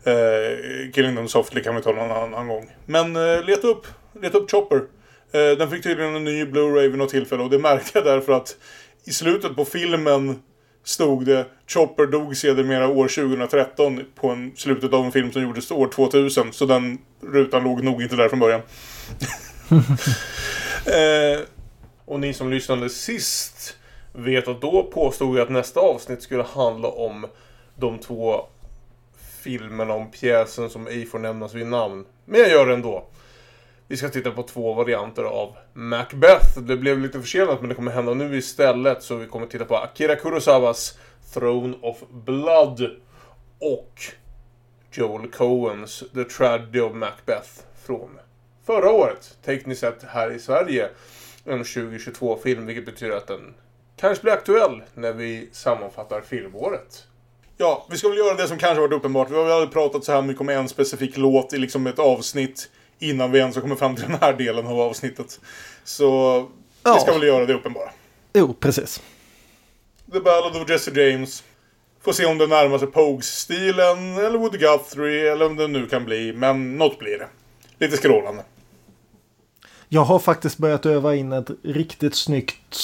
Uh, 0.06 0.92
Killing 0.92 1.16
Them 1.16 1.28
Softly 1.28 1.62
kan 1.62 1.76
vi 1.76 1.82
ta 1.82 1.92
någon 1.92 2.10
annan 2.10 2.48
gång. 2.48 2.70
Men 2.86 3.16
eh, 3.16 3.22
uh, 3.22 3.44
leta, 3.44 3.66
upp, 3.66 3.86
leta 4.20 4.38
upp 4.38 4.50
Chopper. 4.50 4.76
Uh, 4.76 5.58
den 5.58 5.70
fick 5.70 5.82
tydligen 5.82 6.16
en 6.16 6.24
ny 6.24 6.44
Blu-ray 6.44 6.88
vid 6.88 6.98
något 6.98 7.10
tillfälle 7.10 7.42
och 7.42 7.50
det 7.50 7.58
märkte 7.58 7.90
jag 7.94 8.04
därför 8.04 8.32
att 8.32 8.56
i 9.04 9.10
slutet 9.10 9.56
på 9.56 9.64
filmen 9.64 10.42
stod 10.84 11.26
det 11.26 11.46
Chopper 11.66 12.06
dog 12.06 12.36
sedermera 12.36 12.88
år 12.88 13.08
2013 13.08 14.00
på 14.14 14.28
en, 14.28 14.52
slutet 14.56 14.92
av 14.92 15.04
en 15.04 15.12
film 15.12 15.32
som 15.32 15.42
gjordes 15.42 15.70
år 15.70 15.88
2000. 15.88 16.52
Så 16.52 16.66
den 16.66 16.98
rutan 17.22 17.64
låg 17.64 17.84
nog 17.84 18.02
inte 18.02 18.16
där 18.16 18.28
från 18.28 18.38
början. 18.38 18.60
eh, 20.86 21.40
och 22.04 22.20
ni 22.20 22.34
som 22.34 22.50
lyssnade 22.50 22.90
sist 22.90 23.76
vet 24.12 24.48
att 24.48 24.60
då 24.60 24.82
påstod 24.82 25.36
jag 25.36 25.42
att 25.42 25.50
nästa 25.50 25.80
avsnitt 25.80 26.22
skulle 26.22 26.42
handla 26.42 26.88
om 26.88 27.26
de 27.76 27.98
två 27.98 28.46
filmerna 29.42 29.94
om 29.94 30.10
pjäsen 30.10 30.70
som 30.70 30.86
ej 30.86 31.06
får 31.06 31.18
nämnas 31.18 31.54
vid 31.54 31.66
namn. 31.66 32.04
Men 32.24 32.40
jag 32.40 32.50
gör 32.50 32.66
det 32.66 32.74
ändå. 32.74 33.06
Vi 33.88 33.96
ska 33.96 34.08
titta 34.08 34.30
på 34.30 34.42
två 34.42 34.74
varianter 34.74 35.22
av 35.22 35.56
Macbeth. 35.72 36.58
Det 36.58 36.76
blev 36.76 36.98
lite 36.98 37.20
försenat 37.20 37.60
men 37.60 37.68
det 37.68 37.74
kommer 37.74 37.92
hända 37.92 38.14
nu 38.14 38.36
istället. 38.36 39.02
Så 39.02 39.16
vi 39.16 39.26
kommer 39.26 39.46
titta 39.46 39.64
på 39.64 39.76
Akira 39.76 40.16
Kurosawas 40.16 40.98
Throne 41.34 41.76
of 41.82 41.96
Blood. 42.10 42.90
Och 43.58 44.02
Joel 44.92 45.30
Coens 45.30 46.04
The 46.14 46.24
Tragedy 46.24 46.80
of 46.80 46.94
Macbeth 46.94 47.48
från 47.84 48.19
förra 48.70 48.90
året. 48.90 49.38
Tekniskt 49.44 49.80
sett 49.80 50.02
här 50.02 50.30
i 50.32 50.38
Sverige. 50.38 50.88
En 51.44 51.64
2022-film 51.64 52.66
vilket 52.66 52.86
betyder 52.86 53.16
att 53.16 53.26
den 53.26 53.54
kanske 53.96 54.22
blir 54.22 54.32
aktuell 54.32 54.82
när 54.94 55.12
vi 55.12 55.48
sammanfattar 55.52 56.20
filmåret. 56.20 57.06
Ja, 57.56 57.86
vi 57.90 57.96
ska 57.96 58.08
väl 58.08 58.18
göra 58.18 58.34
det 58.34 58.48
som 58.48 58.58
kanske 58.58 58.80
varit 58.80 58.92
uppenbart. 58.92 59.30
Vi 59.30 59.34
har 59.34 59.60
väl 59.60 59.68
pratat 59.68 60.04
så 60.04 60.12
här 60.12 60.22
mycket 60.22 60.40
om 60.40 60.48
en 60.48 60.68
specifik 60.68 61.16
låt 61.16 61.52
i 61.52 61.58
liksom 61.58 61.86
ett 61.86 61.98
avsnitt 61.98 62.70
innan 62.98 63.32
vi 63.32 63.38
ens 63.38 63.54
har 63.54 63.62
kommit 63.62 63.78
fram 63.78 63.96
till 63.96 64.04
den 64.04 64.18
här 64.20 64.32
delen 64.32 64.66
av 64.66 64.80
avsnittet. 64.80 65.40
Så 65.84 66.04
ja. 66.82 66.94
vi 66.94 67.00
ska 67.00 67.12
väl 67.12 67.22
göra 67.22 67.46
det 67.46 67.54
uppenbara. 67.54 67.90
Jo, 68.32 68.54
precis. 68.54 69.02
The 70.12 70.20
Ballad 70.20 70.62
of 70.62 70.70
Jesse 70.70 71.00
James. 71.00 71.44
Får 72.02 72.12
se 72.12 72.26
om 72.26 72.38
det 72.38 72.46
närmar 72.46 72.78
sig 72.78 72.88
Pogues-stilen, 72.88 74.18
eller 74.18 74.38
Woody 74.38 74.58
Guthrie, 74.58 75.32
eller 75.32 75.46
om 75.46 75.56
det 75.56 75.68
nu 75.68 75.86
kan 75.86 76.04
bli. 76.04 76.32
Men 76.32 76.78
något 76.78 76.98
blir 76.98 77.18
det. 77.18 77.28
Lite 77.80 77.96
skrålande. 77.96 78.42
Jag 79.92 80.04
har 80.04 80.18
faktiskt 80.18 80.58
börjat 80.58 80.86
öva 80.86 81.14
in 81.14 81.32
ett 81.32 81.50
riktigt 81.62 82.14
snyggt 82.14 82.76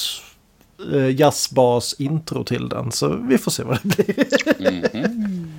eh, 0.93 1.20
jazzbas-intro 1.20 2.45
till 2.45 2.69
den. 2.69 2.93
Så 2.93 3.09
vi 3.09 3.39
får 3.39 3.51
se 3.51 3.62
vad 3.62 3.78
det 3.83 4.05
blir. 4.05 4.97
mm 4.97 5.53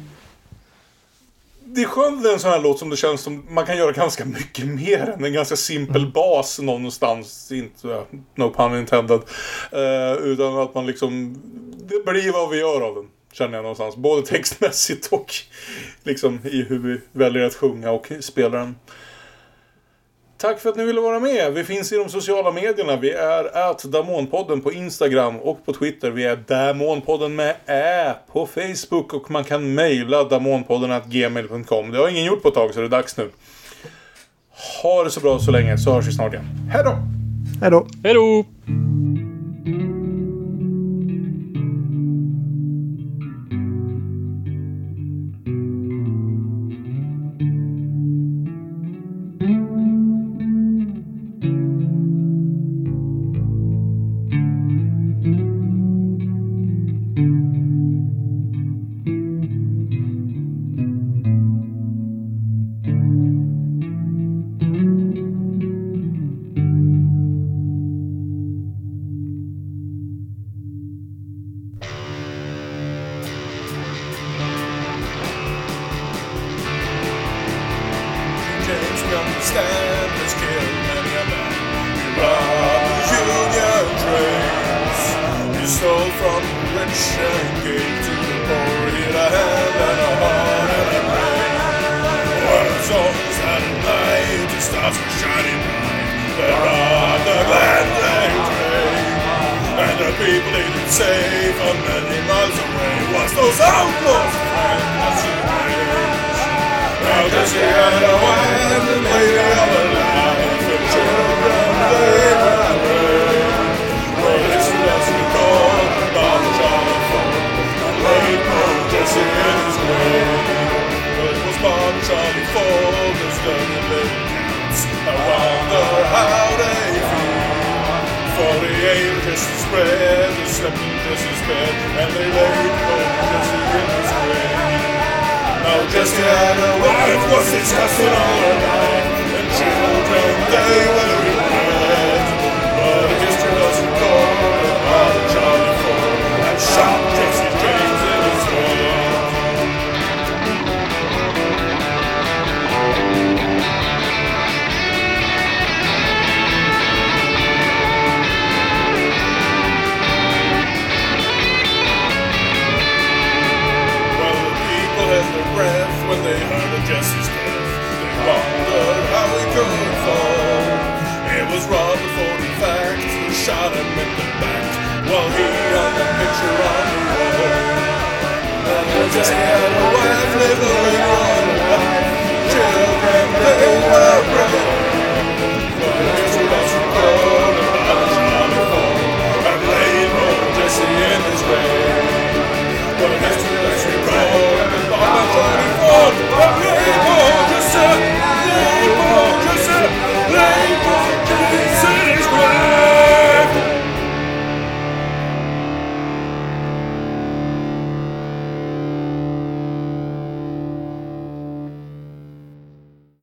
Det 1.63 1.81
är 1.81 1.85
skönt 1.85 2.25
en 2.25 2.39
sån 2.39 2.51
här 2.51 2.61
låt 2.61 2.79
som 2.79 2.89
det 2.89 2.97
känns 2.97 3.21
som 3.21 3.45
man 3.49 3.65
kan 3.65 3.77
göra 3.77 3.91
ganska 3.91 4.25
mycket 4.25 4.65
mer 4.65 5.15
än 5.17 5.25
en 5.25 5.33
ganska 5.33 5.55
simpel 5.55 6.01
mm. 6.01 6.11
bas 6.11 6.59
någonstans. 6.59 7.51
Inte, 7.51 8.03
no 8.35 8.53
pun 8.53 8.79
intended. 8.79 9.21
Uh, 9.73 10.23
utan 10.23 10.57
att 10.57 10.75
man 10.75 10.85
liksom, 10.85 11.41
det 11.89 12.11
blir 12.11 12.31
vad 12.31 12.49
vi 12.49 12.59
gör 12.59 12.81
av 12.81 12.95
den. 12.95 13.07
Känner 13.31 13.53
jag 13.53 13.61
någonstans. 13.61 13.95
Både 13.95 14.21
textmässigt 14.21 15.07
och 15.07 15.33
liksom 16.03 16.39
i 16.43 16.61
hur 16.63 16.79
vi 16.79 17.01
väljer 17.11 17.43
att 17.43 17.55
sjunga 17.55 17.91
och 17.91 18.11
spela 18.19 18.57
den. 18.57 18.75
Tack 20.37 20.59
för 20.59 20.69
att 20.69 20.75
ni 20.75 20.85
ville 20.85 21.01
vara 21.01 21.19
med. 21.19 21.53
Vi 21.53 21.63
finns 21.63 21.91
i 21.91 21.95
de 21.95 22.09
sociala 22.09 22.51
medierna. 22.51 22.95
Vi 22.95 23.11
är 23.11 23.69
at 23.69 23.83
Damonpodden 23.83 24.61
på 24.61 24.73
Instagram 24.73 25.35
och 25.37 25.65
på 25.65 25.73
Twitter. 25.73 26.11
Vi 26.11 26.23
är 26.23 26.35
Damonpodden 26.35 27.35
med 27.35 27.55
Ä 27.65 28.13
på 28.31 28.45
Facebook 28.45 29.13
och 29.13 29.31
man 29.31 29.43
kan 29.43 29.73
mejla 29.73 30.23
damonpodden 30.23 31.01
gmail.com. 31.05 31.91
Det 31.91 31.97
har 31.97 32.09
ingen 32.09 32.25
gjort 32.25 32.41
på 32.41 32.47
ett 32.47 32.53
tag 32.53 32.73
så 32.73 32.79
det 32.79 32.85
är 32.85 32.89
dags 32.89 33.17
nu. 33.17 33.29
Ha 34.83 35.03
det 35.03 35.09
så 35.09 35.19
bra 35.19 35.39
så 35.39 35.51
länge 35.51 35.77
så 35.77 35.93
hörs 35.93 36.07
vi 36.07 36.11
snart 36.11 36.33
igen. 36.33 36.45
Hej 36.71 36.83
då! 36.83 36.97
Hej 37.61 37.71
då! 37.71 37.87
Hej 38.03 38.13
då! 38.13 38.45